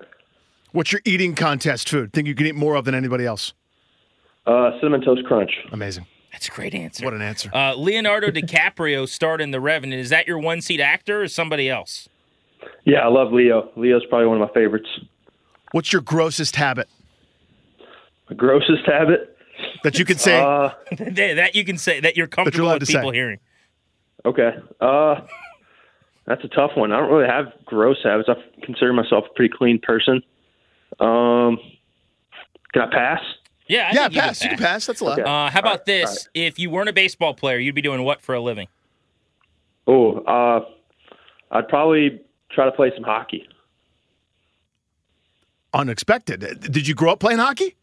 What's 0.73 0.91
your 0.91 1.01
eating 1.03 1.33
contest 1.33 1.89
food? 1.89 2.13
Think 2.13 2.27
you 2.27 2.35
can 2.35 2.45
eat 2.45 2.55
more 2.55 2.75
of 2.75 2.85
than 2.85 2.93
anybody 2.93 3.25
else? 3.25 3.53
Uh, 4.45 4.71
cinnamon 4.79 5.01
toast 5.01 5.23
crunch. 5.25 5.51
Amazing. 5.71 6.05
That's 6.31 6.49
a 6.49 6.51
great 6.51 6.75
answer. 6.75 7.03
What 7.03 7.15
an 7.15 7.21
answer. 7.23 7.49
Uh, 7.51 7.73
Leonardo 7.73 8.27
DiCaprio 8.31 9.09
starred 9.09 9.41
in 9.41 9.49
The 9.49 9.59
Revenant. 9.59 9.99
Is 9.99 10.09
that 10.09 10.27
your 10.27 10.37
one 10.37 10.61
seat 10.61 10.79
actor 10.79 11.23
or 11.23 11.27
somebody 11.27 11.67
else? 11.67 12.07
Yeah, 12.83 12.99
I 12.99 13.07
love 13.07 13.33
Leo. 13.33 13.71
Leo's 13.75 14.05
probably 14.07 14.27
one 14.27 14.39
of 14.39 14.47
my 14.47 14.53
favorites. 14.53 14.89
What's 15.71 15.91
your 15.91 16.03
grossest 16.03 16.55
habit? 16.55 16.87
My 18.29 18.35
grossest 18.35 18.85
habit 18.85 19.34
that 19.83 19.99
you 19.99 20.05
can 20.05 20.17
say 20.17 20.39
uh, 20.41 20.71
that 20.99 21.55
you 21.55 21.63
can 21.65 21.77
say 21.77 21.99
that 21.99 22.17
you're 22.17 22.27
comfortable 22.27 22.67
allowed 22.67 22.81
with 22.81 22.89
people 22.89 23.11
say. 23.11 23.15
hearing. 23.15 23.39
Okay. 24.25 24.51
Uh, 24.81 25.21
that's 26.25 26.43
a 26.43 26.47
tough 26.47 26.71
one. 26.75 26.91
I 26.91 26.99
don't 26.99 27.11
really 27.11 27.27
have 27.27 27.53
gross 27.65 27.97
habits. 28.03 28.29
I 28.29 28.35
consider 28.65 28.93
myself 28.93 29.25
a 29.29 29.33
pretty 29.33 29.53
clean 29.55 29.79
person. 29.79 30.23
Um, 30.99 31.59
can 32.73 32.81
I 32.81 32.89
pass? 32.91 33.21
Yeah, 33.67 33.89
I 33.91 33.93
yeah, 33.93 33.93
think 34.03 34.13
you 34.13 34.21
pass. 34.21 34.43
You 34.43 34.49
can 34.49 34.57
pass. 34.57 34.85
That's 34.85 35.01
a 35.01 35.05
lot. 35.05 35.19
Okay. 35.19 35.29
Uh, 35.29 35.49
how 35.49 35.59
about 35.59 35.65
All 35.65 35.71
right, 35.77 35.85
this? 35.85 36.09
all 36.09 36.13
right. 36.13 36.27
If 36.47 36.59
you 36.59 36.69
weren't 36.69 36.89
a 36.89 36.93
baseball 36.93 37.33
player, 37.33 37.57
you'd 37.57 37.75
be 37.75 37.81
doing 37.81 38.03
what 38.03 38.21
for 38.21 38.35
a 38.35 38.41
living? 38.41 38.67
Oh, 39.87 40.19
uh, 40.21 40.65
I'd 41.51 41.67
probably 41.67 42.21
try 42.51 42.65
to 42.65 42.71
play 42.71 42.91
some 42.95 43.03
hockey. 43.03 43.47
Unexpected. 45.73 46.39
Did 46.71 46.87
you 46.87 46.95
grow 46.95 47.11
up 47.11 47.19
playing 47.19 47.39
hockey? 47.39 47.75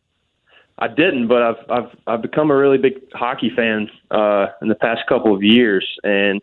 I 0.83 0.89
didn't, 0.89 1.29
but 1.29 1.43
I've 1.43 1.71
I've 1.71 1.97
I've 2.07 2.23
become 2.23 2.51
a 2.51 2.57
really 2.57 2.79
big 2.79 2.95
hockey 3.13 3.51
fan 3.55 3.89
uh, 4.11 4.47
in 4.63 4.69
the 4.69 4.75
past 4.75 5.03
couple 5.09 5.35
of 5.35 5.43
years, 5.43 5.87
and 6.03 6.41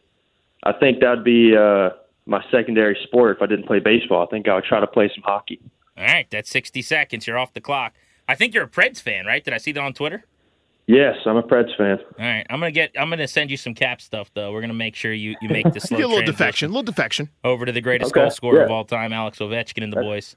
I 0.63 0.71
think 0.73 1.01
that'd 1.01 1.23
be 1.23 1.55
uh, 1.57 1.89
my 2.25 2.43
secondary 2.51 2.97
sport 3.03 3.35
if 3.35 3.41
I 3.41 3.47
didn't 3.47 3.65
play 3.67 3.79
baseball. 3.79 4.23
I 4.25 4.29
think 4.29 4.47
I 4.47 4.55
would 4.55 4.63
try 4.63 4.79
to 4.79 4.87
play 4.87 5.11
some 5.13 5.23
hockey. 5.23 5.59
All 5.97 6.05
right, 6.05 6.27
that's 6.29 6.49
60 6.49 6.81
seconds. 6.81 7.27
You're 7.27 7.37
off 7.37 7.53
the 7.53 7.59
clock. 7.59 7.93
I 8.29 8.35
think 8.35 8.53
you're 8.53 8.63
a 8.63 8.69
Preds 8.69 9.01
fan, 9.01 9.25
right? 9.25 9.43
Did 9.43 9.53
I 9.53 9.57
see 9.57 9.73
that 9.73 9.81
on 9.81 9.91
Twitter? 9.93 10.23
Yes, 10.87 11.17
I'm 11.25 11.35
a 11.37 11.43
Preds 11.43 11.75
fan. 11.77 11.99
All 11.99 12.25
right, 12.25 12.45
I'm 12.49 12.59
gonna 12.59 12.71
get. 12.71 12.91
I'm 12.97 13.09
gonna 13.09 13.27
send 13.27 13.51
you 13.51 13.57
some 13.57 13.73
cap 13.75 13.99
stuff 14.01 14.31
though. 14.33 14.51
We're 14.53 14.61
gonna 14.61 14.73
make 14.73 14.95
sure 14.95 15.11
you 15.13 15.35
you 15.41 15.49
make 15.49 15.71
this 15.73 15.91
a 15.91 15.95
little 15.97 16.21
defection. 16.21 16.67
A 16.67 16.69
little 16.69 16.83
defection. 16.83 17.29
over 17.43 17.65
to 17.65 17.71
the 17.71 17.81
greatest 17.81 18.11
Okay, 18.11 18.21
goal 18.21 18.31
scorer 18.31 18.63
of 18.63 18.71
all 18.71 18.85
time, 18.85 19.11
Alex 19.13 19.39
Ovechkin 19.39 19.83
and 19.83 19.91
the 19.93 20.01
boys. 20.01 20.35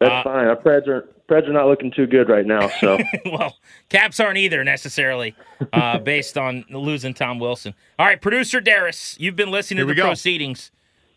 That's 0.00 0.12
Uh, 0.12 0.22
fine. 0.24 0.46
Our 0.48 0.56
Preds 0.56 0.88
are 0.88 1.08
Preds 1.30 1.48
are 1.48 1.52
not 1.52 1.66
looking 1.68 1.92
too 1.92 2.06
good 2.06 2.28
right 2.28 2.44
now. 2.44 2.68
So 2.80 2.98
well, 3.26 3.56
caps 3.88 4.18
aren't 4.18 4.38
either 4.38 4.64
necessarily, 4.64 5.34
uh, 5.72 5.98
based 6.12 6.36
on 6.36 6.64
losing 6.70 7.14
Tom 7.14 7.38
Wilson. 7.38 7.72
All 7.98 8.06
right, 8.06 8.20
producer 8.20 8.60
Darius, 8.60 9.16
you've 9.20 9.36
been 9.36 9.50
listening 9.52 9.78
Here 9.78 9.84
to 9.84 9.88
we 9.88 9.94
the 9.94 10.02
go. 10.02 10.08
proceedings. 10.08 10.72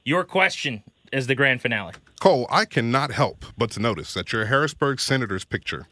Your 0.05 0.23
question 0.23 0.83
is 1.11 1.27
the 1.27 1.35
grand 1.35 1.61
finale. 1.61 1.93
Cole, 2.19 2.45
I 2.51 2.65
cannot 2.65 3.11
help 3.11 3.45
but 3.57 3.71
to 3.71 3.79
notice 3.79 4.13
that 4.13 4.31
your 4.31 4.45
Harrisburg 4.45 4.99
Senators 4.99 5.45
picture, 5.45 5.87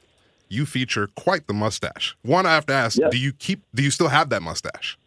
you 0.49 0.65
feature 0.65 1.07
quite 1.15 1.47
the 1.47 1.53
mustache. 1.53 2.15
One, 2.21 2.45
I 2.45 2.53
have 2.53 2.65
to 2.67 2.73
ask, 2.73 2.99
Yeah. 2.99 3.09
do 3.09 3.17
you 3.17 3.33
keep? 3.33 3.63
Do 3.73 3.81
you 3.81 3.89
still 3.91 4.09
have 4.09 4.29
that 4.29 4.41
mustache? 4.41 4.97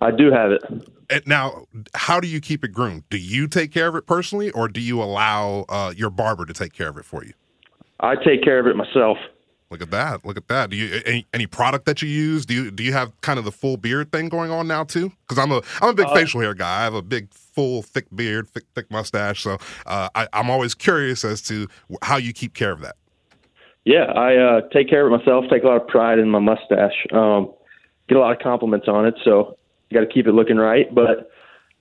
I 0.00 0.10
do 0.10 0.30
have 0.30 0.52
it. 0.52 0.62
And 1.10 1.26
now, 1.26 1.64
how 1.94 2.20
do 2.20 2.28
you 2.28 2.40
keep 2.40 2.62
it 2.64 2.68
groomed? 2.68 3.04
Do 3.08 3.16
you 3.16 3.48
take 3.48 3.72
care 3.72 3.88
of 3.88 3.96
it 3.96 4.06
personally, 4.06 4.50
or 4.50 4.68
do 4.68 4.80
you 4.80 5.02
allow 5.02 5.64
uh, 5.68 5.92
your 5.96 6.10
barber 6.10 6.44
to 6.44 6.52
take 6.52 6.72
care 6.72 6.88
of 6.88 6.98
it 6.98 7.04
for 7.04 7.24
you? 7.24 7.32
I 8.00 8.14
take 8.16 8.42
care 8.42 8.58
of 8.58 8.66
it 8.66 8.76
myself. 8.76 9.18
Look 9.70 9.82
at 9.82 9.90
that! 9.90 10.24
Look 10.24 10.38
at 10.38 10.48
that! 10.48 10.70
Do 10.70 10.76
you 10.76 11.02
any, 11.04 11.26
any 11.34 11.46
product 11.46 11.84
that 11.84 12.00
you 12.00 12.08
use? 12.08 12.46
Do 12.46 12.54
you 12.54 12.70
do 12.70 12.82
you 12.82 12.94
have 12.94 13.12
kind 13.20 13.38
of 13.38 13.44
the 13.44 13.52
full 13.52 13.76
beard 13.76 14.10
thing 14.12 14.30
going 14.30 14.50
on 14.50 14.66
now 14.66 14.84
too? 14.84 15.12
Because 15.26 15.38
I'm 15.38 15.52
a 15.52 15.60
I'm 15.82 15.90
a 15.90 15.94
big 15.94 16.06
Uh, 16.06 16.14
facial 16.14 16.40
hair 16.40 16.54
guy. 16.54 16.80
I 16.80 16.84
have 16.84 16.94
a 16.94 17.02
big 17.02 17.34
full 17.34 17.82
thick 17.82 18.06
beard, 18.14 18.48
thick 18.48 18.64
thick 18.74 18.90
mustache. 18.90 19.42
So 19.42 19.58
uh, 19.84 20.08
I, 20.14 20.26
I'm 20.32 20.48
always 20.48 20.74
curious 20.74 21.22
as 21.22 21.42
to 21.42 21.68
how 22.00 22.16
you 22.16 22.32
keep 22.32 22.54
care 22.54 22.72
of 22.72 22.80
that. 22.80 22.96
Yeah, 23.84 24.04
I 24.04 24.36
uh, 24.36 24.60
take 24.72 24.88
care 24.88 25.06
of 25.06 25.12
it 25.12 25.18
myself. 25.18 25.44
Take 25.50 25.64
a 25.64 25.66
lot 25.66 25.80
of 25.82 25.86
pride 25.88 26.18
in 26.18 26.30
my 26.30 26.38
mustache. 26.38 27.06
Um, 27.12 27.52
get 28.08 28.16
a 28.16 28.20
lot 28.20 28.32
of 28.32 28.38
compliments 28.42 28.86
on 28.88 29.04
it, 29.06 29.14
so 29.22 29.58
you 29.90 29.94
got 29.94 30.06
to 30.06 30.12
keep 30.12 30.26
it 30.26 30.32
looking 30.32 30.56
right. 30.56 30.86
But 30.94 31.30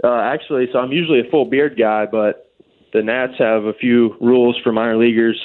uh, 0.03 0.19
actually, 0.21 0.67
so 0.73 0.79
I'm 0.79 0.91
usually 0.91 1.21
a 1.21 1.29
full 1.31 1.45
beard 1.45 1.77
guy, 1.77 2.05
but 2.05 2.51
the 2.91 3.01
Nats 3.01 3.33
have 3.39 3.63
a 3.63 3.73
few 3.73 4.15
rules 4.19 4.57
for 4.63 4.71
minor 4.73 4.97
leaguers, 4.97 5.41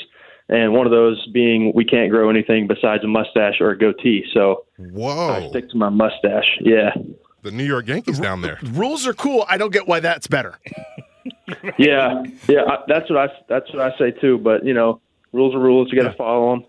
and 0.52 0.72
one 0.74 0.86
of 0.86 0.92
those 0.92 1.26
being 1.28 1.72
we 1.74 1.84
can't 1.84 2.10
grow 2.10 2.28
anything 2.28 2.66
besides 2.66 3.02
a 3.04 3.08
mustache 3.08 3.60
or 3.60 3.70
a 3.70 3.78
goatee. 3.78 4.24
So 4.34 4.66
I 4.78 5.48
stick 5.48 5.70
to 5.70 5.76
my 5.76 5.88
mustache. 5.88 6.58
Yeah, 6.60 6.90
The 7.42 7.50
New 7.50 7.64
York 7.64 7.88
Yankees 7.88 8.18
down 8.18 8.42
there. 8.42 8.58
Rules 8.62 9.06
are 9.06 9.14
cool. 9.14 9.44
I 9.48 9.56
don't 9.56 9.72
get 9.72 9.88
why 9.88 10.00
that's 10.00 10.26
better. 10.26 10.58
yeah, 11.78 12.22
yeah. 12.48 12.62
I, 12.68 12.78
that's 12.86 13.08
what 13.08 13.18
I 13.18 13.28
that's 13.48 13.72
what 13.72 13.80
I 13.80 13.96
say 13.98 14.10
too. 14.10 14.38
But 14.38 14.64
you 14.64 14.74
know, 14.74 15.00
rules 15.32 15.54
are 15.54 15.60
rules. 15.60 15.90
You 15.90 16.00
got 16.00 16.10
to 16.10 16.16
follow 16.16 16.50
them. 16.54 16.64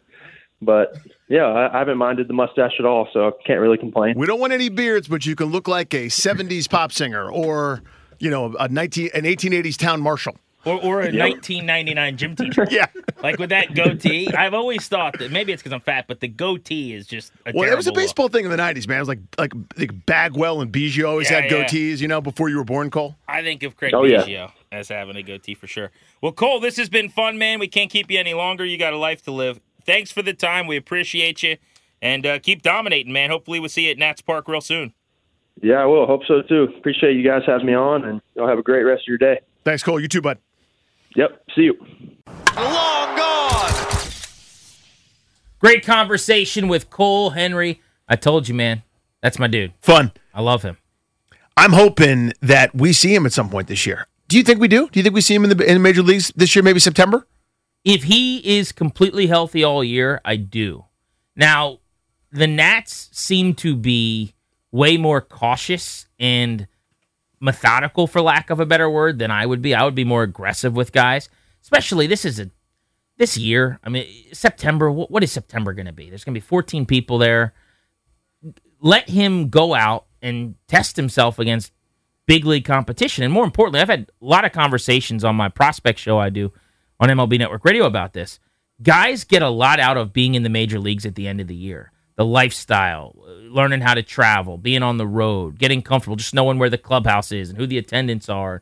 But 0.62 0.98
yeah, 1.28 1.44
I, 1.44 1.76
I 1.76 1.80
haven't 1.80 1.98
minded 1.98 2.28
the 2.30 2.34
mustache 2.34 2.74
at 2.80 2.86
all, 2.86 3.10
so 3.12 3.28
I 3.28 3.32
can't 3.46 3.60
really 3.60 3.78
complain. 3.78 4.14
We 4.18 4.28
don't 4.28 4.40
want 4.40 4.54
any 4.54 4.70
beards, 4.70 5.08
but 5.10 5.26
you 5.26 5.36
can 5.36 5.48
look 5.48 5.68
like 5.68 5.94
a 5.94 6.06
70s 6.06 6.70
pop 6.70 6.94
singer 6.94 7.30
or, 7.30 7.82
you 8.20 8.30
know, 8.30 8.56
a 8.58 8.70
19 8.70 9.10
an 9.14 9.24
1880s 9.24 9.76
town 9.78 10.00
marshal. 10.00 10.38
Or, 10.66 10.76
or 10.82 11.02
a 11.02 11.12
1999 11.12 12.18
gym 12.18 12.36
teacher. 12.38 12.66
Yeah. 12.72 12.86
Like 13.22 13.38
with 13.40 13.50
that 13.50 13.74
goatee, 13.76 14.30
I've 14.34 14.54
always 14.54 14.88
thought 14.88 15.20
that 15.20 15.32
maybe 15.32 15.52
it's 15.52 15.62
because 15.62 15.74
I'm 15.74 15.82
fat, 15.82 16.06
but 16.08 16.20
the 16.22 16.28
goatee 16.28 16.94
is 16.94 17.06
just 17.08 17.32
a 17.46 17.52
Well, 17.54 17.70
it 17.70 17.76
was 17.76 17.86
a 17.88 17.92
terrible 17.92 17.94
look. 17.94 17.96
baseball 17.96 18.28
thing 18.30 18.46
in 18.46 18.52
the 18.52 18.58
90s, 18.58 18.88
man. 18.88 18.98
It 18.98 19.02
was 19.02 19.08
like 19.10 19.20
like, 19.38 19.54
like 19.78 20.06
Bagwell 20.06 20.62
and 20.62 20.72
Biggio 20.72 21.08
always 21.10 21.30
Yeah, 21.30 21.42
had 21.42 21.52
yeah. 21.52 21.64
goatees, 21.66 22.00
you 22.00 22.08
know, 22.08 22.22
before 22.22 22.50
you 22.50 22.58
were 22.58 22.64
born, 22.64 22.90
Cole. 22.92 23.16
I 23.28 23.42
think 23.42 23.64
of 23.64 23.76
Craig 23.76 23.94
Oh, 23.94 24.04
yeah. 24.06 24.24
Biggio 24.24 24.52
as 24.72 24.90
having 24.90 25.16
a 25.16 25.22
goatee 25.24 25.54
for 25.56 25.68
sure. 25.68 25.92
Well, 26.22 26.32
Cole, 26.32 26.60
this 26.60 26.78
has 26.78 26.90
been 26.90 27.10
fun, 27.10 27.38
man. 27.38 27.60
We 27.60 27.68
can't 27.68 27.90
keep 27.92 28.10
you 28.10 28.20
any 28.20 28.34
longer. 28.34 28.66
You 28.66 28.78
got 28.78 28.94
a 28.94 28.98
life 28.98 29.24
to 29.26 29.32
live. 29.32 29.60
Thanks 29.86 30.12
for 30.12 30.22
the 30.22 30.34
time. 30.34 30.66
We 30.68 30.78
appreciate 30.78 31.44
you. 31.44 31.58
And 32.02 32.26
uh, 32.26 32.40
keep 32.40 32.62
dominating, 32.62 33.12
man. 33.14 33.30
Hopefully, 33.30 33.60
we'll 33.60 33.70
see 33.70 33.86
you 33.86 33.92
at 33.92 33.98
Nats 33.98 34.22
Park 34.22 34.48
real 34.48 34.62
soon. 34.62 34.94
Yeah, 35.62 35.76
I 35.76 35.86
will. 35.86 36.06
Hope 36.08 36.22
so 36.28 36.42
too. 36.42 36.64
Appreciate 36.78 37.16
you 37.16 37.24
guys 37.24 37.44
having 37.46 37.68
me 37.68 37.74
on, 37.76 38.04
and 38.06 38.22
you'll 38.36 38.48
have 38.48 38.58
a 38.58 38.64
great 38.64 38.84
rest 38.84 39.02
of 39.04 39.08
your 39.08 39.18
day. 39.20 39.40
Thanks, 39.64 39.84
Cole. 39.84 40.00
You 40.00 40.08
too, 40.08 40.22
bud. 40.22 40.38
Yep. 41.16 41.44
See 41.56 41.64
you. 41.64 41.76
Long 42.56 43.16
gone. 43.16 43.74
Great 45.60 45.86
conversation 45.86 46.68
with 46.68 46.90
Cole 46.90 47.32
Henry. 47.32 47.82
I 48.08 48.16
told 48.16 48.48
you, 48.48 48.54
man. 48.54 48.84
That's 49.22 49.40
my 49.40 49.48
dude. 49.48 49.74
Fun. 49.82 50.12
I 50.34 50.42
love 50.42 50.64
him. 50.64 50.78
I'm 51.56 51.72
hoping 51.72 52.34
that 52.42 52.74
we 52.76 52.94
see 52.94 53.14
him 53.14 53.26
at 53.26 53.34
some 53.34 53.50
point 53.50 53.68
this 53.68 53.86
year. 53.86 54.08
Do 54.28 54.38
you 54.38 54.44
think 54.44 54.60
we 54.60 54.68
do? 54.68 54.90
Do 54.90 55.00
you 55.00 55.04
think 55.04 55.16
we 55.16 55.22
see 55.22 55.36
him 55.36 55.44
in 55.44 55.56
the 55.56 55.66
in 55.66 55.76
the 55.76 55.80
major 55.80 56.02
leagues 56.02 56.34
this 56.36 56.56
year, 56.56 56.64
maybe 56.64 56.80
September? 56.80 57.28
If 57.86 58.04
he 58.04 58.58
is 58.58 58.72
completely 58.72 59.28
healthy 59.28 59.64
all 59.64 59.84
year, 59.84 60.20
I 60.26 60.38
do. 60.38 60.86
Now, 61.36 61.80
the 62.32 62.48
Nats 62.48 63.10
seem 63.12 63.54
to 63.56 63.76
be 63.76 64.34
way 64.72 64.98
more 64.98 65.22
cautious 65.22 66.08
and 66.20 66.68
methodical, 67.44 68.08
for 68.08 68.22
lack 68.22 68.50
of 68.50 68.60
a 68.60 68.66
better 68.66 68.90
word, 68.90 69.20
than 69.20 69.30
I 69.30 69.46
would 69.46 69.62
be. 69.62 69.76
I 69.76 69.84
would 69.84 69.96
be 69.96 70.06
more 70.06 70.24
aggressive 70.24 70.74
with 70.76 70.92
guys, 70.92 71.30
especially 71.62 72.08
this 72.08 72.26
is 72.26 72.40
a 72.40 72.50
this 73.18 73.38
year. 73.38 73.80
I 73.84 73.90
mean, 73.90 74.08
September. 74.32 74.90
What, 74.90 75.12
what 75.12 75.24
is 75.24 75.32
September 75.32 75.74
going 75.74 75.86
to 75.86 75.94
be? 75.94 76.10
There's 76.10 76.24
going 76.24 76.34
to 76.34 76.40
be 76.40 76.46
14 76.46 76.86
people 76.86 77.18
there. 77.18 77.54
Let 78.80 79.10
him 79.10 79.50
go 79.50 79.74
out 79.74 80.06
and 80.22 80.56
test 80.68 80.96
himself 80.96 81.38
against 81.38 81.72
big 82.26 82.46
league 82.46 82.66
competition. 82.66 83.24
And 83.24 83.34
more 83.34 83.44
importantly, 83.44 83.82
I've 83.82 83.90
had 83.90 84.10
a 84.22 84.26
lot 84.26 84.46
of 84.46 84.52
conversations 84.52 85.24
on 85.24 85.36
my 85.36 85.50
prospect 85.50 86.00
show 86.00 86.18
I 86.18 86.30
do 86.30 86.52
on 87.00 87.10
MLB 87.10 87.38
Network 87.38 87.66
Radio 87.66 87.86
about 87.86 88.14
this. 88.14 88.40
Guys 88.82 89.24
get 89.24 89.42
a 89.42 89.50
lot 89.50 89.80
out 89.80 89.98
of 89.98 90.14
being 90.14 90.36
in 90.36 90.44
the 90.44 90.50
major 90.50 90.80
leagues 90.80 91.06
at 91.06 91.16
the 91.16 91.28
end 91.28 91.40
of 91.40 91.48
the 91.48 91.56
year. 91.56 91.92
The 92.16 92.26
lifestyle, 92.26 93.16
learning 93.50 93.82
how 93.82 93.96
to 93.96 94.04
travel, 94.04 94.58
being 94.58 94.84
on 94.84 94.98
the 94.98 95.08
road, 95.08 95.58
getting 95.58 95.82
comfortable, 95.82 96.16
just 96.16 96.34
knowing 96.34 96.60
where 96.60 96.70
the 96.70 96.78
clubhouse 96.78 97.32
is 97.32 97.50
and 97.50 97.58
who 97.58 97.66
the 97.66 97.78
attendants 97.78 98.30
are. 98.30 98.62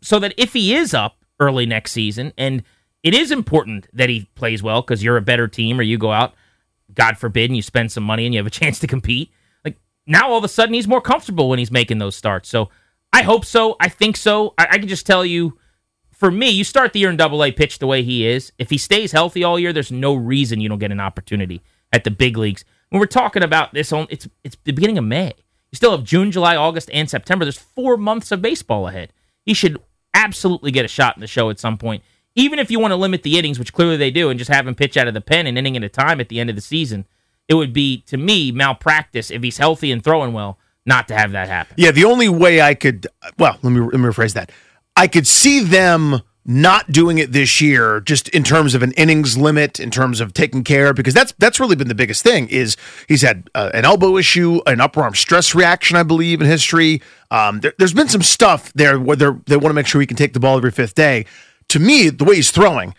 So 0.00 0.18
that 0.20 0.34
if 0.36 0.52
he 0.52 0.74
is 0.74 0.94
up 0.94 1.16
early 1.40 1.66
next 1.66 1.92
season, 1.92 2.32
and 2.38 2.62
it 3.02 3.14
is 3.14 3.30
important 3.30 3.88
that 3.92 4.08
he 4.08 4.28
plays 4.34 4.62
well 4.62 4.82
because 4.82 5.02
you're 5.02 5.16
a 5.16 5.22
better 5.22 5.48
team 5.48 5.78
or 5.78 5.82
you 5.82 5.98
go 5.98 6.12
out, 6.12 6.34
God 6.94 7.18
forbid, 7.18 7.50
and 7.50 7.56
you 7.56 7.62
spend 7.62 7.92
some 7.92 8.04
money 8.04 8.26
and 8.26 8.34
you 8.34 8.38
have 8.38 8.46
a 8.46 8.50
chance 8.60 8.78
to 8.80 8.86
compete. 8.86 9.30
Like 9.64 9.78
now 10.06 10.30
all 10.30 10.38
of 10.38 10.44
a 10.44 10.48
sudden 10.48 10.74
he's 10.74 10.88
more 10.88 11.00
comfortable 11.00 11.48
when 11.48 11.58
he's 11.58 11.70
making 11.70 11.98
those 11.98 12.16
starts. 12.16 12.48
So 12.48 12.70
I 13.12 13.22
hope 13.22 13.44
so. 13.44 13.76
I 13.80 13.88
think 13.88 14.16
so. 14.16 14.54
I, 14.58 14.66
I 14.72 14.78
can 14.78 14.88
just 14.88 15.06
tell 15.06 15.24
you, 15.24 15.58
for 16.10 16.30
me, 16.30 16.50
you 16.50 16.64
start 16.64 16.92
the 16.92 17.00
year 17.00 17.10
in 17.10 17.16
double 17.16 17.44
A 17.44 17.52
pitch 17.52 17.78
the 17.78 17.86
way 17.86 18.02
he 18.02 18.26
is. 18.26 18.52
If 18.58 18.70
he 18.70 18.78
stays 18.78 19.12
healthy 19.12 19.44
all 19.44 19.58
year, 19.58 19.72
there's 19.72 19.92
no 19.92 20.14
reason 20.14 20.60
you 20.60 20.68
don't 20.68 20.78
get 20.78 20.92
an 20.92 21.00
opportunity 21.00 21.62
at 21.92 22.04
the 22.04 22.10
big 22.10 22.36
leagues. 22.36 22.64
When 22.90 23.00
we're 23.00 23.06
talking 23.06 23.42
about 23.42 23.74
this, 23.74 23.92
on 23.92 24.06
it's 24.10 24.28
it's 24.44 24.56
the 24.64 24.72
beginning 24.72 24.98
of 24.98 25.04
May. 25.04 25.32
You 25.70 25.76
still 25.76 25.90
have 25.90 26.04
June, 26.04 26.30
July, 26.30 26.56
August, 26.56 26.90
and 26.92 27.10
September. 27.10 27.44
There's 27.44 27.58
four 27.58 27.96
months 27.96 28.32
of 28.32 28.40
baseball 28.40 28.88
ahead. 28.88 29.12
He 29.44 29.54
should 29.54 29.80
absolutely 30.14 30.70
get 30.70 30.84
a 30.84 30.88
shot 30.88 31.16
in 31.16 31.20
the 31.20 31.26
show 31.26 31.50
at 31.50 31.60
some 31.60 31.76
point. 31.76 32.02
Even 32.34 32.58
if 32.58 32.70
you 32.70 32.78
want 32.78 32.92
to 32.92 32.96
limit 32.96 33.22
the 33.22 33.38
innings, 33.38 33.58
which 33.58 33.72
clearly 33.72 33.96
they 33.96 34.10
do, 34.10 34.30
and 34.30 34.38
just 34.38 34.50
have 34.50 34.66
him 34.66 34.74
pitch 34.74 34.96
out 34.96 35.08
of 35.08 35.14
the 35.14 35.20
pen 35.20 35.46
an 35.46 35.58
inning 35.58 35.76
at 35.76 35.84
a 35.84 35.88
time 35.88 36.20
at 36.20 36.28
the 36.28 36.40
end 36.40 36.48
of 36.48 36.56
the 36.56 36.62
season, 36.62 37.06
it 37.48 37.54
would 37.54 37.72
be 37.72 38.02
to 38.02 38.16
me 38.16 38.52
malpractice 38.52 39.30
if 39.30 39.42
he's 39.42 39.58
healthy 39.58 39.90
and 39.92 40.02
throwing 40.02 40.32
well 40.32 40.58
not 40.86 41.08
to 41.08 41.14
have 41.14 41.32
that 41.32 41.48
happen. 41.48 41.74
Yeah, 41.76 41.90
the 41.90 42.04
only 42.04 42.28
way 42.28 42.62
I 42.62 42.74
could, 42.74 43.06
well, 43.38 43.58
let 43.62 43.70
me 43.70 43.80
let 43.80 43.92
me 43.92 44.08
rephrase 44.08 44.34
that. 44.34 44.50
I 44.96 45.06
could 45.06 45.26
see 45.26 45.60
them 45.60 46.22
not 46.50 46.90
doing 46.90 47.18
it 47.18 47.32
this 47.32 47.60
year, 47.60 48.00
just 48.00 48.28
in 48.30 48.42
terms 48.42 48.74
of 48.74 48.82
an 48.82 48.92
innings 48.92 49.36
limit, 49.36 49.78
in 49.78 49.90
terms 49.90 50.18
of 50.18 50.32
taking 50.32 50.64
care, 50.64 50.94
because 50.94 51.12
that's 51.12 51.34
that's 51.38 51.60
really 51.60 51.76
been 51.76 51.88
the 51.88 51.94
biggest 51.94 52.24
thing. 52.24 52.48
Is 52.48 52.76
he's 53.06 53.20
had 53.20 53.50
uh, 53.54 53.70
an 53.74 53.84
elbow 53.84 54.16
issue, 54.16 54.60
an 54.66 54.80
upper 54.80 55.02
arm 55.02 55.14
stress 55.14 55.54
reaction, 55.54 55.98
I 55.98 56.02
believe, 56.02 56.40
in 56.40 56.46
history. 56.46 57.02
Um, 57.30 57.60
there, 57.60 57.74
there's 57.78 57.92
been 57.92 58.08
some 58.08 58.22
stuff 58.22 58.72
there 58.72 58.98
where 58.98 59.14
they 59.14 59.56
want 59.56 59.66
to 59.66 59.74
make 59.74 59.86
sure 59.86 60.00
he 60.00 60.06
can 60.06 60.16
take 60.16 60.32
the 60.32 60.40
ball 60.40 60.56
every 60.56 60.70
fifth 60.70 60.94
day. 60.94 61.26
to 61.68 61.78
me, 61.78 62.08
the 62.08 62.24
way 62.24 62.36
he's 62.36 62.50
throwing, 62.50 62.94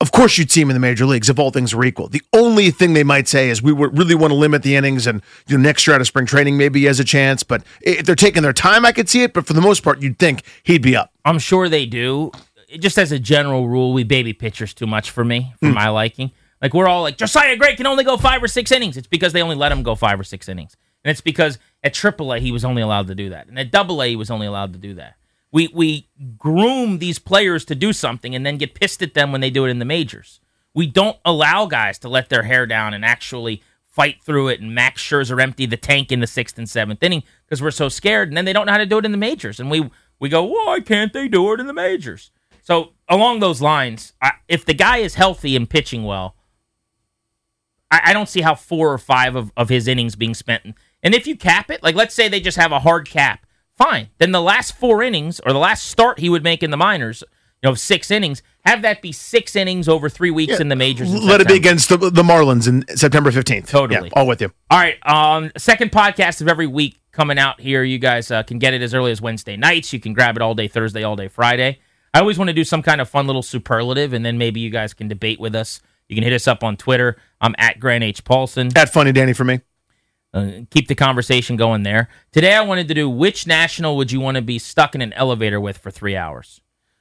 of 0.00 0.12
course 0.12 0.38
you'd 0.38 0.50
see 0.50 0.60
him 0.60 0.70
in 0.70 0.74
the 0.74 0.80
major 0.80 1.04
leagues 1.04 1.28
if 1.28 1.38
all 1.38 1.50
things 1.50 1.74
were 1.74 1.84
equal. 1.84 2.08
The 2.08 2.22
only 2.32 2.70
thing 2.70 2.94
they 2.94 3.04
might 3.04 3.28
say 3.28 3.50
is 3.50 3.62
we 3.62 3.72
really 3.72 4.14
want 4.14 4.30
to 4.30 4.34
limit 4.34 4.62
the 4.62 4.74
innings 4.76 5.06
and 5.06 5.22
you 5.46 5.56
know, 5.56 5.62
next 5.62 5.86
year 5.86 5.94
out 5.94 6.00
of 6.00 6.06
spring 6.06 6.26
training 6.26 6.56
maybe 6.56 6.80
he 6.80 6.86
has 6.86 7.00
a 7.00 7.04
chance. 7.04 7.42
But 7.42 7.62
if 7.82 8.06
they're 8.06 8.14
taking 8.14 8.42
their 8.42 8.52
time, 8.52 8.84
I 8.84 8.92
could 8.92 9.08
see 9.08 9.22
it. 9.22 9.34
But 9.34 9.46
for 9.46 9.52
the 9.52 9.60
most 9.60 9.82
part, 9.82 10.00
you'd 10.00 10.18
think 10.18 10.42
he'd 10.62 10.82
be 10.82 10.96
up. 10.96 11.12
I'm 11.24 11.38
sure 11.38 11.68
they 11.68 11.86
do. 11.86 12.32
Just 12.78 12.98
as 12.98 13.10
a 13.12 13.18
general 13.18 13.68
rule, 13.68 13.92
we 13.92 14.04
baby 14.04 14.32
pitchers 14.32 14.74
too 14.74 14.86
much 14.86 15.10
for 15.10 15.24
me, 15.24 15.54
for 15.60 15.66
Mm. 15.66 15.74
my 15.74 15.88
liking. 15.88 16.30
Like 16.62 16.74
we're 16.74 16.88
all 16.88 17.02
like 17.02 17.16
Josiah 17.16 17.56
Gray 17.56 17.74
can 17.74 17.86
only 17.86 18.04
go 18.04 18.16
five 18.16 18.42
or 18.42 18.48
six 18.48 18.70
innings. 18.70 18.96
It's 18.96 19.06
because 19.08 19.32
they 19.32 19.42
only 19.42 19.56
let 19.56 19.72
him 19.72 19.82
go 19.82 19.94
five 19.94 20.20
or 20.20 20.24
six 20.24 20.48
innings, 20.48 20.76
and 21.04 21.10
it's 21.10 21.22
because 21.22 21.58
at 21.82 21.94
AAA 21.94 22.40
he 22.40 22.52
was 22.52 22.64
only 22.64 22.82
allowed 22.82 23.06
to 23.06 23.14
do 23.14 23.30
that, 23.30 23.48
and 23.48 23.58
at 23.58 23.74
AA 23.74 24.04
he 24.08 24.16
was 24.16 24.30
only 24.30 24.46
allowed 24.46 24.72
to 24.74 24.78
do 24.78 24.94
that. 24.94 25.14
We 25.52 25.68
we 25.72 26.08
groom 26.38 26.98
these 26.98 27.18
players 27.18 27.64
to 27.66 27.74
do 27.74 27.92
something 27.92 28.34
and 28.34 28.44
then 28.44 28.58
get 28.58 28.74
pissed 28.74 29.02
at 29.02 29.14
them 29.14 29.32
when 29.32 29.40
they 29.40 29.50
do 29.50 29.64
it 29.64 29.70
in 29.70 29.78
the 29.78 29.84
majors. 29.84 30.38
We 30.74 30.86
don't 30.86 31.16
allow 31.24 31.66
guys 31.66 31.98
to 32.00 32.08
let 32.08 32.28
their 32.28 32.42
hair 32.44 32.66
down 32.66 32.94
and 32.94 33.04
actually 33.04 33.62
fight 33.88 34.22
through 34.22 34.48
it 34.48 34.60
and 34.60 34.72
Max 34.72 35.02
Scherzer 35.02 35.42
empty 35.42 35.66
the 35.66 35.76
tank 35.76 36.12
in 36.12 36.20
the 36.20 36.26
sixth 36.28 36.56
and 36.58 36.68
seventh 36.70 37.02
inning 37.02 37.24
because 37.44 37.60
we're 37.60 37.72
so 37.72 37.88
scared, 37.88 38.28
and 38.28 38.36
then 38.36 38.44
they 38.44 38.52
don't 38.52 38.66
know 38.66 38.72
how 38.72 38.78
to 38.78 38.86
do 38.86 38.98
it 38.98 39.04
in 39.04 39.10
the 39.12 39.18
majors, 39.18 39.58
and 39.58 39.70
we 39.70 39.90
we 40.20 40.28
go, 40.28 40.44
why 40.44 40.78
can't 40.80 41.12
they 41.14 41.26
do 41.26 41.52
it 41.54 41.58
in 41.60 41.66
the 41.66 41.72
majors? 41.72 42.30
So 42.70 42.92
along 43.08 43.40
those 43.40 43.60
lines, 43.60 44.12
I, 44.22 44.30
if 44.46 44.64
the 44.64 44.74
guy 44.74 44.98
is 44.98 45.16
healthy 45.16 45.56
and 45.56 45.68
pitching 45.68 46.04
well, 46.04 46.36
I, 47.90 48.00
I 48.04 48.12
don't 48.12 48.28
see 48.28 48.42
how 48.42 48.54
four 48.54 48.92
or 48.92 48.98
five 48.98 49.34
of, 49.34 49.50
of 49.56 49.68
his 49.68 49.88
innings 49.88 50.14
being 50.14 50.34
spent. 50.34 50.76
And 51.02 51.12
if 51.12 51.26
you 51.26 51.36
cap 51.36 51.68
it, 51.72 51.82
like 51.82 51.96
let's 51.96 52.14
say 52.14 52.28
they 52.28 52.38
just 52.38 52.56
have 52.56 52.70
a 52.70 52.78
hard 52.78 53.08
cap, 53.08 53.44
fine. 53.76 54.10
Then 54.18 54.30
the 54.30 54.40
last 54.40 54.76
four 54.76 55.02
innings 55.02 55.40
or 55.40 55.52
the 55.52 55.58
last 55.58 55.82
start 55.82 56.20
he 56.20 56.30
would 56.30 56.44
make 56.44 56.62
in 56.62 56.70
the 56.70 56.76
minors, 56.76 57.24
you 57.60 57.68
know, 57.68 57.74
six 57.74 58.08
innings, 58.08 58.40
have 58.64 58.82
that 58.82 59.02
be 59.02 59.10
six 59.10 59.56
innings 59.56 59.88
over 59.88 60.08
three 60.08 60.30
weeks 60.30 60.60
in 60.60 60.68
the 60.68 60.76
majors. 60.76 61.12
in 61.12 61.26
Let 61.26 61.40
it 61.40 61.48
be 61.48 61.56
against 61.56 61.88
the, 61.88 61.96
the 61.96 62.22
Marlins 62.22 62.68
in 62.68 62.84
September 62.96 63.32
15th. 63.32 63.66
Totally. 63.66 64.10
Yeah, 64.14 64.20
all 64.20 64.28
with 64.28 64.40
you. 64.40 64.52
All 64.70 64.78
right. 64.78 65.04
Um, 65.04 65.50
second 65.56 65.90
podcast 65.90 66.40
of 66.40 66.46
every 66.46 66.68
week 66.68 67.00
coming 67.10 67.36
out 67.36 67.60
here. 67.60 67.82
You 67.82 67.98
guys 67.98 68.30
uh, 68.30 68.44
can 68.44 68.60
get 68.60 68.74
it 68.74 68.80
as 68.80 68.94
early 68.94 69.10
as 69.10 69.20
Wednesday 69.20 69.56
nights. 69.56 69.92
You 69.92 69.98
can 69.98 70.12
grab 70.12 70.36
it 70.36 70.42
all 70.42 70.54
day 70.54 70.68
Thursday, 70.68 71.02
all 71.02 71.16
day 71.16 71.26
Friday. 71.26 71.80
I 72.12 72.20
always 72.20 72.38
want 72.38 72.48
to 72.48 72.54
do 72.54 72.64
some 72.64 72.82
kind 72.82 73.00
of 73.00 73.08
fun 73.08 73.26
little 73.26 73.42
superlative, 73.42 74.12
and 74.12 74.24
then 74.24 74.38
maybe 74.38 74.60
you 74.60 74.70
guys 74.70 74.94
can 74.94 75.08
debate 75.08 75.38
with 75.40 75.54
us. 75.54 75.80
You 76.08 76.16
can 76.16 76.24
hit 76.24 76.32
us 76.32 76.48
up 76.48 76.64
on 76.64 76.76
Twitter. 76.76 77.16
I'm 77.40 77.54
at 77.56 77.78
Grant 77.78 78.02
H. 78.02 78.24
Paulsen. 78.24 78.76
At 78.76 78.92
Funny 78.92 79.12
Danny 79.12 79.32
for 79.32 79.44
me. 79.44 79.60
Uh, 80.32 80.50
keep 80.70 80.88
the 80.88 80.94
conversation 80.94 81.56
going 81.56 81.82
there. 81.82 82.08
Today, 82.32 82.54
I 82.54 82.62
wanted 82.62 82.88
to 82.88 82.94
do 82.94 83.08
which 83.08 83.46
national 83.46 83.96
would 83.96 84.10
you 84.10 84.20
want 84.20 84.36
to 84.36 84.42
be 84.42 84.58
stuck 84.58 84.94
in 84.94 85.02
an 85.02 85.12
elevator 85.12 85.60
with 85.60 85.78
for 85.78 85.90
three 85.90 86.16
hours? 86.16 86.60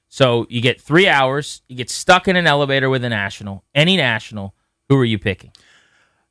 So 0.10 0.47
you 0.49 0.62
get 0.62 0.82
three 0.82 1.07
hours. 1.07 1.62
You 1.68 1.76
get 1.76 1.89
stuck 1.89 2.28
in 2.28 2.36
an 2.36 2.47
elevator 2.47 2.89
with 2.89 3.03
a 3.03 3.10
national, 3.10 3.64
any 3.76 3.97
national. 3.97 4.55
Who 4.89 4.97
are 4.97 5.05
you 5.05 5.20
picking? 5.20 5.51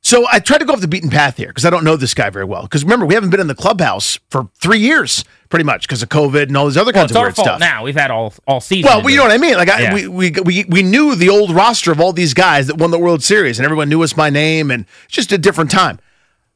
So 0.09 0.25
I 0.31 0.39
tried 0.39 0.57
to 0.57 0.65
go 0.65 0.73
off 0.73 0.81
the 0.81 0.87
beaten 0.87 1.11
path 1.11 1.37
here 1.37 1.49
because 1.49 1.65
I 1.65 1.69
don't 1.69 1.83
know 1.83 1.95
this 1.95 2.15
guy 2.15 2.31
very 2.31 2.43
well. 2.45 2.63
Because 2.63 2.83
remember, 2.83 3.05
we 3.05 3.13
haven't 3.13 3.29
been 3.29 3.39
in 3.39 3.45
the 3.45 3.53
clubhouse 3.53 4.17
for 4.31 4.49
three 4.55 4.79
years, 4.79 5.23
pretty 5.49 5.65
much, 5.65 5.83
because 5.83 6.01
of 6.01 6.09
COVID 6.09 6.47
and 6.47 6.57
all 6.57 6.65
these 6.65 6.77
other 6.77 6.91
Well, 6.91 7.03
kinds 7.03 7.11
it's 7.11 7.15
of 7.15 7.17
our 7.17 7.23
weird 7.25 7.35
fault 7.35 7.45
stuff. 7.47 7.59
now. 7.59 7.83
We've 7.83 7.95
had 7.95 8.09
all 8.09 8.33
all 8.47 8.59
season. 8.59 8.89
Well, 8.89 9.07
you 9.07 9.17
know 9.17 9.21
what 9.23 9.31
I 9.31 9.37
mean. 9.37 9.53
Like 9.53 9.69
I, 9.69 9.81
Yeah. 9.81 9.93
we, 9.93 10.07
we 10.07 10.31
we 10.43 10.65
we 10.67 10.81
knew 10.81 11.13
the 11.13 11.29
old 11.29 11.51
roster 11.51 11.91
of 11.91 12.01
all 12.01 12.11
these 12.11 12.33
guys 12.33 12.65
that 12.65 12.77
won 12.77 12.89
the 12.89 12.97
World 12.97 13.21
Series, 13.21 13.59
and 13.59 13.65
everyone 13.65 13.87
knew 13.87 14.01
us 14.01 14.13
by 14.13 14.31
name, 14.31 14.71
and 14.71 14.85
it's 15.05 15.13
just 15.13 15.31
a 15.31 15.37
different 15.37 15.69
time. 15.69 15.99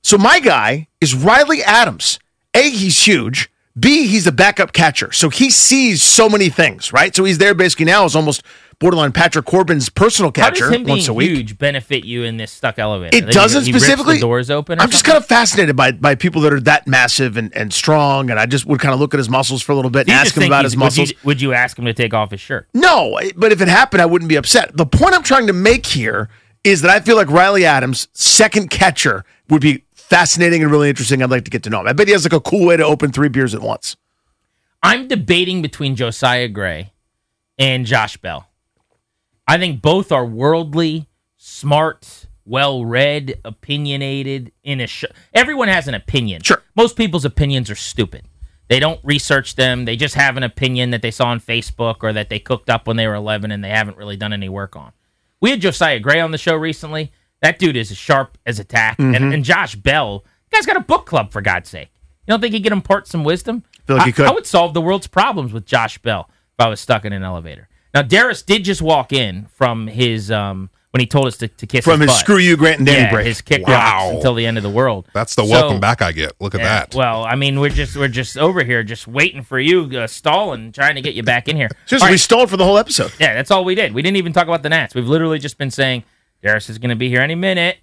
So 0.02 0.18
my 0.18 0.40
guy 0.40 0.88
is 1.00 1.14
Riley 1.14 1.62
Adams. 1.62 2.18
A, 2.56 2.72
he's 2.72 3.06
huge. 3.06 3.52
B, 3.80 4.08
he's 4.08 4.26
a 4.26 4.32
backup 4.32 4.74
catcher, 4.74 5.12
so 5.12 5.30
he 5.30 5.52
sees 5.52 6.02
so 6.02 6.28
many 6.28 6.50
things, 6.50 6.92
right? 6.92 7.16
So 7.16 7.24
he's 7.24 7.38
there 7.38 7.54
basically 7.54 7.86
now 7.86 8.06
as 8.06 8.16
almost 8.16 8.42
borderline 8.84 9.14
Patrick 9.14 9.46
Corbin's 9.46 9.88
personal 9.88 10.30
How 10.36 10.50
catcher 10.50 10.66
does 10.66 10.76
him 10.76 10.84
being 10.84 10.98
once 10.98 11.08
a 11.08 11.14
week. 11.14 11.30
huge 11.30 11.58
benefit 11.58 12.04
you 12.04 12.24
in 12.24 12.36
this 12.36 12.52
stuck 12.52 12.78
elevator? 12.78 13.16
It 13.16 13.32
doesn't 13.32 13.64
he 13.64 13.72
specifically. 13.72 14.20
doors 14.20 14.52
open. 14.52 14.80
I'm 14.80 14.90
just 14.90 15.06
something? 15.06 15.14
kind 15.14 15.24
of 15.24 15.28
fascinated 15.28 15.76
by 15.76 15.94
by 15.94 16.16
people 16.16 16.42
that 16.42 16.52
are 16.52 16.60
that 16.62 16.86
massive 16.86 17.38
and, 17.38 17.56
and 17.56 17.74
strong, 17.74 18.30
and 18.30 18.38
I 18.38 18.46
just 18.46 18.66
would 18.66 18.82
kind 18.82 18.94
of 18.94 19.00
look 19.00 19.14
at 19.14 19.18
his 19.18 19.30
muscles 19.30 19.62
for 19.62 19.72
a 19.72 19.76
little 19.76 19.90
bit 19.90 20.02
and 20.08 20.12
ask 20.12 20.36
him 20.36 20.44
about 20.44 20.66
his 20.66 20.76
muscles. 20.76 21.10
Would 21.10 21.16
you, 21.16 21.18
would 21.24 21.42
you 21.42 21.54
ask 21.54 21.80
him 21.80 21.86
to 21.86 21.94
take 21.94 22.14
off 22.14 22.32
his 22.32 22.42
shirt? 22.42 22.68
No, 22.74 23.18
but 23.38 23.54
if 23.54 23.62
it 23.62 23.70
happened, 23.70 24.02
I 24.02 24.06
wouldn't 24.06 24.28
be 24.28 24.36
upset. 24.36 24.76
The 24.76 24.86
point 24.86 25.16
I'm 25.16 25.24
trying 25.24 25.48
to 25.48 25.54
make 25.54 25.86
here 25.86 26.30
is 26.64 26.82
that 26.82 26.92
I 26.92 27.00
feel 27.00 27.16
like 27.16 27.30
Riley 27.30 27.66
Adams, 27.66 28.10
second 28.14 28.70
catcher, 28.70 29.24
would 29.50 29.62
be 29.62 29.86
fascinating 29.94 30.62
and 30.62 30.72
really 30.72 30.90
interesting. 30.90 31.24
I'd 31.24 31.32
like 31.32 31.46
to 31.46 31.52
get 31.52 31.64
to 31.64 31.70
know 31.70 31.80
him. 31.82 31.88
I 31.88 31.94
bet 31.94 32.08
he 32.08 32.14
has 32.14 32.26
like 32.26 32.34
a 32.34 32.42
cool 32.42 32.66
way 32.66 32.78
to 32.78 32.84
open 32.86 33.12
three 33.12 33.30
beers 33.30 33.56
at 33.56 33.62
once. 33.62 33.96
I'm 34.82 35.08
debating 35.08 35.62
between 35.62 35.96
Josiah 35.96 36.50
Gray 36.50 36.92
and 37.58 37.86
Josh 37.86 38.18
Bell. 38.18 38.50
I 39.48 39.58
think 39.58 39.82
both 39.82 40.12
are 40.12 40.26
worldly, 40.26 41.08
smart, 41.38 42.28
well 42.46 42.86
read, 42.86 43.40
opinionated. 43.46 44.52
In 44.64 44.80
a 44.82 44.88
show, 44.88 45.08
everyone 45.34 45.68
has 45.68 45.88
an 45.88 45.94
opinion. 45.94 46.42
Sure, 46.44 46.62
most 46.76 46.96
people's 46.96 47.26
opinions 47.26 47.70
are 47.70 47.76
stupid. 47.76 48.28
They 48.70 48.80
don't 48.80 49.00
research 49.04 49.56
them. 49.56 49.86
They 49.86 49.96
just 49.98 50.16
have 50.16 50.38
an 50.38 50.44
opinion 50.44 50.92
that 50.92 51.02
they 51.02 51.12
saw 51.12 51.26
on 51.28 51.40
Facebook 51.42 51.98
or 52.02 52.14
that 52.14 52.30
they 52.30 52.40
cooked 52.40 52.70
up 52.70 52.88
when 52.88 52.96
they 52.96 53.08
were 53.08 53.14
11 53.16 53.52
and 53.52 53.64
they 53.64 53.70
haven't 53.70 53.98
really 53.98 54.16
done 54.16 54.32
any 54.34 54.48
work 54.50 54.76
on. 54.76 54.94
We 55.42 55.50
had 55.52 55.60
Josiah 55.62 56.00
Gray 56.00 56.22
on 56.22 56.32
the 56.32 56.38
show 56.38 56.56
recently. 56.56 57.12
That 57.42 57.60
dude 57.60 57.76
is 57.76 57.92
as 57.92 57.98
sharp 57.98 58.38
as 58.46 58.60
a 58.60 58.64
tack. 58.64 58.98
And, 59.00 59.14
Mhm. 59.16 59.34
and 59.34 59.44
Josh 59.44 59.76
Bell, 59.76 60.24
guy's 60.50 60.66
got 60.66 60.78
a 60.78 60.82
book 60.82 61.06
club 61.06 61.34
for 61.34 61.42
God's 61.42 61.70
sake. 61.70 61.90
You 62.26 62.32
don't 62.32 62.40
think 62.40 62.54
he 62.54 62.62
could 62.62 62.72
impart 62.72 63.06
some 63.10 63.26
wisdom? 63.26 63.64
Feel 63.86 63.98
like 63.98 64.06
he 64.06 64.12
could. 64.14 64.28
I 64.28 64.32
would 64.32 64.48
solve 64.48 64.74
the 64.74 64.80
world's 64.82 65.08
problems 65.08 65.52
with 65.52 65.66
Josh 65.66 65.98
Bell 65.98 66.30
if 66.58 66.66
I 66.66 66.70
was 66.70 66.80
stuck 66.80 67.04
in 67.04 67.12
an 67.12 67.22
elevator. 67.22 67.68
Now, 67.94 68.02
Darius 68.02 68.42
did 68.42 68.64
just 68.64 68.82
walk 68.82 69.14
in 69.14 69.46
from 69.54 69.88
his 69.88 70.32
um 70.32 70.70
when 70.92 71.00
he 71.00 71.08
told 71.08 71.26
us 71.26 71.38
to, 71.38 71.48
to 71.48 71.66
kiss 71.66 71.84
From 71.86 72.02
his 72.02 72.10
butt. 72.12 72.20
screw 72.20 72.38
you, 72.38 72.56
Grant 72.56 72.78
and 72.78 72.86
Danny 72.86 73.00
yeah, 73.02 73.12
break. 73.12 73.26
his 73.26 73.42
kick 73.42 73.66
Wow. 73.68 74.12
until 74.14 74.36
the 74.36 74.46
end 74.46 74.58
of 74.58 74.64
the 74.64 74.70
world. 74.70 75.08
That's 75.12 75.34
the 75.34 75.44
So- 75.44 75.50
welcome 75.50 75.80
back 75.80 76.04
I 76.04 76.12
get. 76.12 76.34
Look 76.40 76.54
at 76.54 76.62
yeah, 76.62 76.68
that. 76.82 76.94
Well, 76.96 77.24
I 77.24 77.34
mean, 77.34 77.60
we're 77.60 77.70
just 77.70 77.96
we're 77.98 78.08
just 78.08 78.38
over 78.38 78.64
here, 78.64 78.84
just 78.84 79.08
waiting 79.08 79.42
for 79.42 79.60
you, 79.60 79.86
uh, 79.98 80.06
stalling, 80.08 80.72
trying 80.72 80.94
to 80.96 81.02
get 81.02 81.16
you 81.16 81.24
back 81.24 81.48
in 81.48 81.56
here. 81.56 81.70
Just 81.88 82.04
All 82.04 82.12
we 82.12 82.18
stalled 82.18 82.50
for 82.52 82.58
the 82.58 82.64
whole 82.66 82.78
episode. 82.78 83.12
Yeah, 83.20 83.34
that's 83.34 83.50
all 83.50 83.66
we 83.66 83.74
did. 83.76 83.94
We 83.94 84.02
didn't 84.04 84.18
even 84.18 84.34
talk 84.34 84.44
about 84.48 84.62
the 84.64 84.70
Nats. 84.70 84.94
We've 84.94 85.08
literally 85.08 85.40
just 85.40 85.58
been 85.58 85.72
saying 85.72 86.04
Darius 86.44 86.70
is 86.70 86.78
going 86.78 86.90
to 86.92 86.96
be 86.96 87.10
here 87.10 87.22
any 87.22 87.36
minute. 87.36 87.78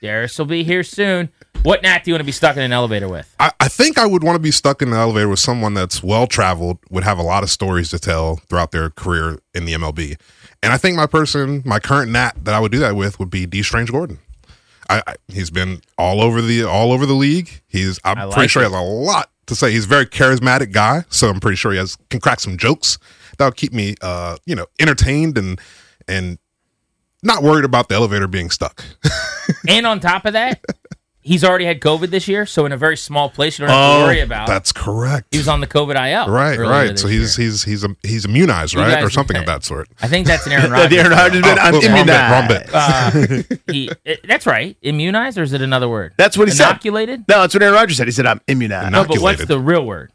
Darius 0.00 0.38
will 0.38 0.46
be 0.46 0.62
here 0.64 0.82
soon. 0.82 1.30
What 1.62 1.82
Nat 1.82 2.04
do 2.04 2.10
you 2.10 2.14
want 2.14 2.20
to 2.20 2.26
be 2.26 2.32
stuck 2.32 2.56
in 2.56 2.62
an 2.62 2.72
elevator 2.72 3.08
with? 3.08 3.34
I, 3.38 3.52
I 3.60 3.68
think 3.68 3.98
I 3.98 4.06
would 4.06 4.22
want 4.22 4.36
to 4.36 4.40
be 4.40 4.50
stuck 4.50 4.80
in 4.80 4.88
an 4.88 4.94
elevator 4.94 5.28
with 5.28 5.40
someone 5.40 5.74
that's 5.74 6.02
well 6.02 6.26
traveled, 6.26 6.78
would 6.88 7.04
have 7.04 7.18
a 7.18 7.22
lot 7.22 7.42
of 7.42 7.50
stories 7.50 7.90
to 7.90 7.98
tell 7.98 8.36
throughout 8.36 8.70
their 8.70 8.88
career 8.90 9.38
in 9.54 9.66
the 9.66 9.74
MLB. 9.74 10.18
And 10.62 10.72
I 10.72 10.78
think 10.78 10.96
my 10.96 11.06
person, 11.06 11.62
my 11.66 11.78
current 11.78 12.10
Nat 12.12 12.32
that 12.44 12.54
I 12.54 12.60
would 12.60 12.72
do 12.72 12.78
that 12.78 12.96
with 12.96 13.18
would 13.18 13.30
be 13.30 13.44
Dee 13.46 13.62
Strange-Gordon. 13.62 14.18
I, 14.88 15.02
I 15.06 15.14
he's 15.28 15.50
been 15.50 15.82
all 15.98 16.20
over 16.20 16.40
the 16.40 16.64
all 16.64 16.92
over 16.92 17.06
the 17.06 17.14
league. 17.14 17.62
He's 17.68 18.00
I'm 18.04 18.18
I 18.18 18.32
pretty 18.32 18.48
sure 18.48 18.62
it. 18.62 18.68
he 18.68 18.72
has 18.72 18.80
a 18.80 18.84
lot 18.84 19.30
to 19.46 19.54
say. 19.54 19.70
He's 19.70 19.84
a 19.84 19.88
very 19.88 20.06
charismatic 20.06 20.72
guy, 20.72 21.04
so 21.10 21.28
I'm 21.28 21.40
pretty 21.40 21.56
sure 21.56 21.72
he 21.72 21.78
has 21.78 21.96
can 22.08 22.20
crack 22.20 22.40
some 22.40 22.56
jokes 22.56 22.98
that'll 23.38 23.52
keep 23.52 23.72
me 23.72 23.94
uh 24.02 24.36
you 24.46 24.54
know 24.54 24.66
entertained 24.80 25.38
and 25.38 25.60
and 26.08 26.38
not 27.22 27.42
worried 27.42 27.64
about 27.64 27.88
the 27.88 27.94
elevator 27.94 28.26
being 28.26 28.50
stuck. 28.50 28.84
and 29.68 29.86
on 29.86 30.00
top 30.00 30.24
of 30.24 30.32
that, 30.34 30.64
he's 31.22 31.44
already 31.44 31.66
had 31.66 31.80
COVID 31.80 32.08
this 32.10 32.26
year, 32.28 32.46
so 32.46 32.64
in 32.66 32.72
a 32.72 32.76
very 32.76 32.96
small 32.96 33.28
place, 33.28 33.58
you 33.58 33.66
don't 33.66 33.74
have 33.74 34.00
to 34.00 34.04
worry 34.06 34.20
about. 34.20 34.48
Oh, 34.48 34.52
That's 34.52 34.72
correct. 34.72 35.28
He 35.32 35.38
was 35.38 35.48
on 35.48 35.60
the 35.60 35.66
COVID 35.66 35.94
IL. 35.96 36.32
Right, 36.32 36.58
right. 36.58 36.98
So 36.98 37.08
he's 37.08 37.36
he's 37.36 37.62
he's 37.62 37.84
um, 37.84 37.96
he's 38.02 38.24
immunized, 38.24 38.72
You 38.74 38.80
right, 38.80 38.92
guys- 38.94 39.04
or 39.04 39.10
something 39.10 39.36
of 39.36 39.46
that 39.46 39.64
sort. 39.64 39.88
I 40.00 40.08
think 40.08 40.26
that's 40.26 40.46
an 40.46 40.52
Aaron 40.52 40.64
The 40.70 40.76
Rodgers. 40.76 40.98
Aaron 40.98 41.10
Rodgers 41.12 41.42
bit, 41.42 41.58
I'm 41.58 41.74
Oh, 41.74 41.80
wrong 41.80 42.06
bit, 42.06 42.10
wrong 42.30 42.44
immunized. 42.50 43.48
bit. 43.48 43.54
Uh, 43.54 43.56
he, 43.72 43.90
it- 44.04 44.20
that's 44.26 44.46
right. 44.46 44.76
Immunized, 44.82 45.36
or 45.38 45.42
is 45.42 45.52
it 45.52 45.60
another 45.62 45.88
word? 45.88 46.14
That's 46.16 46.38
what 46.38 46.48
he 46.48 46.54
said. 46.54 46.68
Inoculated? 46.70 47.24
No, 47.28 47.40
that's 47.42 47.54
what 47.54 47.62
Aaron 47.62 47.74
Rodgers 47.74 47.96
said. 47.98 48.08
He 48.08 48.12
said, 48.12 48.26
I'm 48.26 48.40
immunized. 48.48 48.92
No, 48.92 49.04
but 49.04 49.18
what's 49.18 49.44
the 49.44 49.58
real 49.60 49.84
word? 49.84 50.10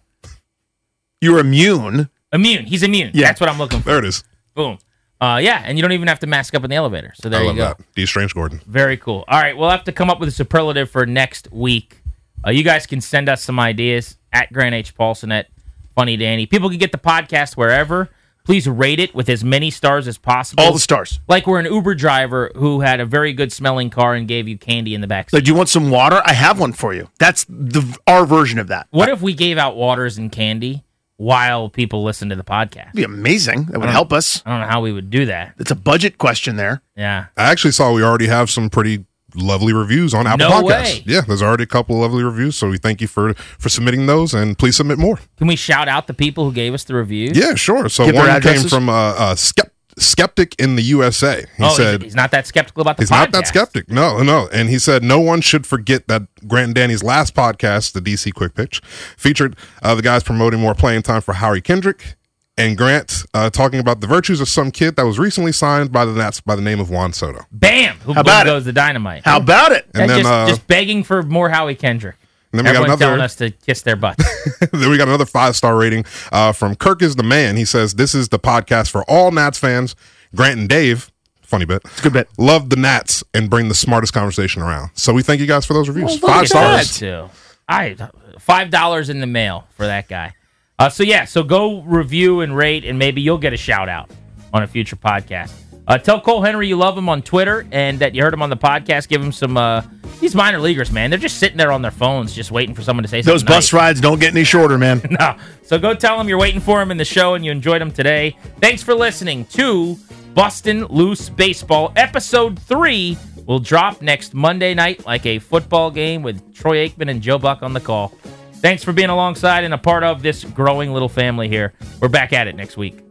You're 1.22 1.40
immune. 1.40 2.10
Immune. 2.34 2.66
He's 2.66 2.84
immune. 2.84 3.12
Yeah. 3.14 3.28
That's 3.28 3.40
what 3.40 3.50
I'm 3.50 3.58
looking 3.58 3.80
for. 3.80 3.90
There 3.90 4.00
it 4.00 4.06
is. 4.06 4.24
Boom. 4.54 4.78
Uh, 5.26 5.38
yeah, 5.38 5.64
and 5.66 5.76
you 5.78 5.82
don't 5.82 5.92
even 5.92 6.08
have 6.08 6.20
to 6.20 6.28
mask 6.28 6.54
up 6.54 6.64
in 6.64 6.70
the 6.70 6.76
elevator. 6.76 7.14
So 7.16 7.30
there 7.30 7.42
I 7.42 7.46
you 7.46 7.54
go. 7.56 7.66
that. 7.70 7.82
Dee 7.96 8.06
Strange-Gordon. 8.06 8.62
Very 8.68 8.96
cool. 8.98 9.24
All 9.28 9.40
right, 9.42 9.58
we'll 9.58 9.72
have 9.72 9.84
to 9.86 9.92
come 9.92 10.10
up 10.10 10.20
with 10.20 10.30
a 10.30 10.32
superlative 10.32 10.90
for 10.92 11.06
next 11.08 11.52
week. 11.52 12.02
Uh, 12.46 12.52
you 12.52 12.64
guys 12.64 12.86
can 12.86 13.02
send 13.02 13.28
us 13.28 13.44
some 13.44 13.60
ideas 13.60 14.18
at 14.32 14.54
Grant 14.54 14.76
H. 14.76 14.96
Paulsen 14.96 15.34
at 15.34 15.48
Funny 15.96 16.16
Danny. 16.16 16.46
People 16.46 16.70
can 16.70 16.78
get 16.78 16.92
the 16.92 17.00
podcast 17.00 17.58
wherever. 17.58 18.10
Please 18.44 18.68
rate 18.70 19.00
it 19.00 19.16
with 19.16 19.28
as 19.28 19.44
many 19.44 19.72
stars 19.72 20.08
as 20.08 20.20
possible. 20.20 20.62
All 20.64 20.72
the 20.72 20.78
stars. 20.80 21.20
Like 21.28 21.48
we're 21.48 21.60
an 21.60 21.66
Uber 21.66 21.96
driver 21.96 22.52
who 22.56 22.82
had 22.82 23.00
a 23.00 23.06
very 23.06 23.34
good 23.34 23.52
smelling 23.52 23.90
car 23.90 24.14
and 24.14 24.28
gave 24.28 24.48
you 24.48 24.56
candy 24.60 24.94
in 24.94 25.02
the 25.02 25.08
back. 25.08 25.34
Like, 25.34 25.46
do 25.46 25.50
you 25.52 25.58
want 25.58 25.70
some 25.70 25.90
water? 25.90 26.22
I 26.24 26.34
have 26.34 26.60
one 26.60 26.72
for 26.72 26.94
you. 26.94 27.10
That's 27.18 27.46
the 27.50 27.98
our 28.06 28.28
version 28.28 28.60
of 28.60 28.68
that. 28.68 28.86
What 28.92 29.10
if 29.10 29.24
we 29.24 29.34
gave 29.34 29.58
out 29.58 29.76
waters 29.76 30.20
and 30.20 30.32
candy 30.32 30.84
while 31.18 31.70
people 31.70 32.04
listen 32.04 32.30
to 32.30 32.36
the 32.36 32.44
podcast? 32.44 32.76
That'd 32.94 32.94
be 32.96 33.04
amazing. 33.04 33.66
That 33.66 33.80
would 33.80 33.90
help 33.90 34.12
us. 34.14 34.42
I 34.46 34.52
don't 34.52 34.62
know 34.62 34.68
how 34.68 34.82
we 34.82 34.92
would 34.92 35.10
do 35.10 35.26
that. 35.28 35.56
It's 35.60 35.72
a 35.72 35.76
budget 35.76 36.18
question 36.18 36.56
there. 36.56 36.82
Yeah. 36.96 37.26
I 37.38 37.44
actually 37.52 37.72
saw 37.72 37.94
we 37.94 38.04
already 38.04 38.28
have 38.28 38.50
some 38.50 38.70
pretty 38.70 39.06
lovely 39.38 39.74
reviews 39.74 40.14
on 40.14 40.28
Apple 40.28 40.48
No 40.50 40.62
Podcasts. 40.62 40.66
way. 40.66 41.04
Yeah, 41.06 41.22
there's 41.22 41.42
already 41.42 41.64
a 41.64 41.68
couple 41.68 41.96
of 41.98 42.02
lovely 42.04 42.24
reviews, 42.24 42.56
so 42.56 42.70
we 42.70 42.78
thank 42.78 43.02
you 43.02 43.08
for 43.08 43.34
for 43.34 43.68
submitting 43.68 44.06
those, 44.06 44.34
and 44.34 44.58
please 44.58 44.78
submit 44.78 44.98
more. 44.98 45.20
Can 45.38 45.48
we 45.48 45.58
shout 45.58 45.90
out 45.90 46.08
the 46.08 46.14
people 46.14 46.46
who 46.46 46.54
gave 46.54 46.74
us 46.74 46.86
the 46.86 46.96
reviews? 46.96 47.38
Yeah, 47.38 47.56
sure. 47.56 47.90
So 47.90 48.06
Give 48.06 48.16
their 48.16 48.24
one 48.24 48.30
came 48.42 48.52
addresses? 48.52 48.70
from 48.72 48.88
uh, 48.88 48.94
uh, 48.94 49.36
Skept- 49.36 49.72
Skeptic 49.98 50.56
in 50.60 50.76
the 50.76 50.84
USA. 50.84 51.46
He 51.58 51.64
oh, 51.64 51.70
said 51.70 52.04
he's, 52.04 52.16
not 52.16 52.32
that 52.32 52.46
skeptical 52.48 52.82
about 52.82 52.98
the 52.98 53.04
He's 53.04 53.10
podcast. 53.10 53.18
not 53.18 53.32
that 53.32 53.48
skeptic. 53.48 53.90
No, 53.90 54.22
no. 54.24 54.50
And 54.52 54.70
he 54.70 54.78
said 54.78 55.04
no 55.04 55.20
one 55.20 55.42
should 55.42 55.66
forget 55.66 56.08
that 56.08 56.24
Grant 56.48 56.66
and 56.66 56.76
Danny's 56.76 57.04
last 57.04 57.34
podcast, 57.34 57.94
the 57.94 58.02
DC 58.02 58.34
Quick 58.34 58.56
Pitch, 58.56 58.82
featured 59.18 59.56
uh, 59.82 59.96
the 59.96 60.02
guys 60.02 60.24
promoting 60.24 60.60
more 60.60 60.76
playing 60.76 61.04
time 61.04 61.22
for 61.22 61.34
Howie 61.34 61.62
Kendrick 61.62 62.16
and 62.58 62.78
Grant 62.78 63.24
uh, 63.34 63.50
talking 63.50 63.80
about 63.80 64.02
the 64.02 64.08
virtues 64.08 64.42
of 64.42 64.48
some 64.48 64.72
kid 64.72 64.96
that 64.96 65.06
was 65.06 65.20
recently 65.20 65.52
signed 65.52 65.92
by 65.92 66.06
the 66.06 66.14
Nats 66.14 66.42
by 66.42 66.56
the 66.56 66.62
name 66.62 66.80
of 66.80 66.90
Juan 66.90 67.14
Soto. 67.14 67.46
Bam! 67.52 67.98
Who 68.00 68.14
How 68.14 68.22
about 68.22 68.46
goes 68.46 68.66
the 68.66 68.74
dynamite? 68.74 69.24
How 69.26 69.38
about 69.38 69.72
it? 69.72 69.86
And, 69.94 70.04
And 70.04 70.10
then, 70.10 70.20
just, 70.20 70.32
uh, 70.32 70.48
just 70.48 70.68
begging 70.68 71.04
for 71.04 71.24
more 71.24 71.50
Howie 71.50 71.76
Kendrick. 71.76 72.16
And 72.58 72.66
then 72.66 72.66
we 72.66 72.78
got 72.78 72.86
another- 72.86 73.06
telling 73.06 73.22
us 73.22 73.36
to 73.36 73.52
kiss 73.52 73.82
their 73.82 73.96
butt. 73.96 74.18
then 74.72 74.90
we 74.90 74.98
got 74.98 75.08
another 75.08 75.26
five 75.26 75.56
star 75.56 75.76
rating 75.78 76.06
uh, 76.32 76.52
from 76.52 76.76
Kirk 76.76 77.02
is 77.02 77.16
the 77.16 77.24
man. 77.24 77.58
He 77.58 77.66
says 77.66 77.96
this 77.96 78.14
is 78.16 78.30
the 78.30 78.40
podcast 78.40 78.90
for 78.92 79.04
all 79.10 79.32
Nats 79.32 79.58
fans. 79.60 79.96
Grant 80.36 80.60
and 80.60 80.68
Dave, 80.70 81.12
funny 81.42 81.66
bit, 81.66 81.82
It's 81.86 82.00
a 82.00 82.04
good 82.04 82.14
bit, 82.14 82.28
love 82.38 82.70
the 82.70 82.76
Nats 82.76 83.24
and 83.34 83.50
bring 83.50 83.70
the 83.70 83.76
smartest 83.76 84.14
conversation 84.14 84.62
around. 84.62 84.92
So 84.96 85.14
we 85.14 85.24
thank 85.24 85.40
you 85.40 85.48
guys 85.48 85.66
for 85.66 85.74
those 85.74 85.88
reviews. 85.88 86.20
Well, 86.22 86.32
five 86.34 86.42
look 86.44 86.56
at 86.56 86.78
that, 86.78 86.86
stars. 86.86 87.00
too. 87.00 87.30
I 87.70 87.96
five 88.40 88.70
dollars 88.70 89.10
in 89.10 89.20
the 89.22 89.28
mail 89.28 89.66
for 89.76 89.86
that 89.86 90.08
guy. 90.08 90.34
Uh, 90.78 90.90
so 90.90 91.04
yeah, 91.04 91.24
so 91.26 91.42
go 91.44 91.82
review 91.84 92.42
and 92.42 92.56
rate, 92.56 92.84
and 92.84 93.00
maybe 93.00 93.22
you'll 93.22 93.38
get 93.38 93.54
a 93.54 93.58
shout 93.58 93.88
out 93.88 94.10
on 94.54 94.62
a 94.64 94.68
future 94.68 94.98
podcast. 94.98 95.52
Uh, 95.88 95.98
tell 95.98 96.20
Cole 96.20 96.42
Henry 96.42 96.68
you 96.68 96.78
love 96.78 96.98
him 96.98 97.10
on 97.10 97.22
Twitter 97.22 97.68
and 97.72 98.00
that 98.00 98.16
you 98.16 98.24
heard 98.24 98.34
him 98.34 98.42
on 98.42 98.50
the 98.50 98.58
podcast. 98.58 99.08
Give 99.08 99.22
him 99.22 99.32
some. 99.32 99.58
Uh, 99.58 99.82
these 100.20 100.34
minor 100.34 100.60
leaguers, 100.60 100.92
man, 100.92 101.10
they're 101.10 101.20
just 101.20 101.38
sitting 101.38 101.58
there 101.58 101.72
on 101.72 101.82
their 101.82 101.92
phones, 101.92 102.34
just 102.34 102.50
waiting 102.52 102.74
for 102.74 102.82
someone 102.82 103.04
to 103.04 103.08
say 103.08 103.22
something. 103.22 103.34
Those 103.34 103.44
bus 103.44 103.74
rides 103.74 104.02
don't 104.02 104.20
get 104.20 104.32
any 104.32 104.44
shorter, 104.44 104.78
man. 104.78 105.02
no. 105.20 105.36
So 105.64 105.78
go 105.78 105.94
tell 105.94 106.20
him 106.20 106.30
you're 106.30 106.40
waiting 106.40 106.62
for 106.62 106.82
him 106.82 106.90
in 106.90 106.98
the 106.98 107.06
show 107.06 107.36
and 107.36 107.44
you 107.44 107.52
enjoyed 107.52 107.82
him 107.82 107.92
today. 107.92 108.38
Thanks 108.60 108.82
for 108.82 108.94
listening 108.94 109.46
to 109.46 109.98
Bustin' 110.34 110.86
Loose 110.86 111.30
Baseball. 111.30 111.92
Episode 111.96 112.58
3 112.60 113.18
will 113.46 113.60
drop 113.60 114.02
next 114.02 114.34
Monday 114.34 114.74
night 114.74 115.06
like 115.06 115.26
a 115.26 115.40
football 115.40 115.92
game 115.92 116.24
with 116.24 116.54
Troy 116.56 116.88
Aikman 116.88 117.10
and 117.10 117.22
Joe 117.22 117.38
Buck 117.38 117.62
on 117.62 117.74
the 117.74 117.82
call. 117.82 118.10
Thanks 118.54 118.84
for 118.84 118.94
being 118.94 119.10
alongside 119.10 119.64
and 119.64 119.74
a 119.74 119.78
part 119.78 120.04
of 120.04 120.24
this 120.24 120.44
growing 120.44 120.92
little 120.92 121.10
family 121.10 121.50
here. 121.50 121.74
We're 122.02 122.10
back 122.10 122.34
at 122.34 122.48
it 122.48 122.56
next 122.56 122.78
week. 122.78 123.05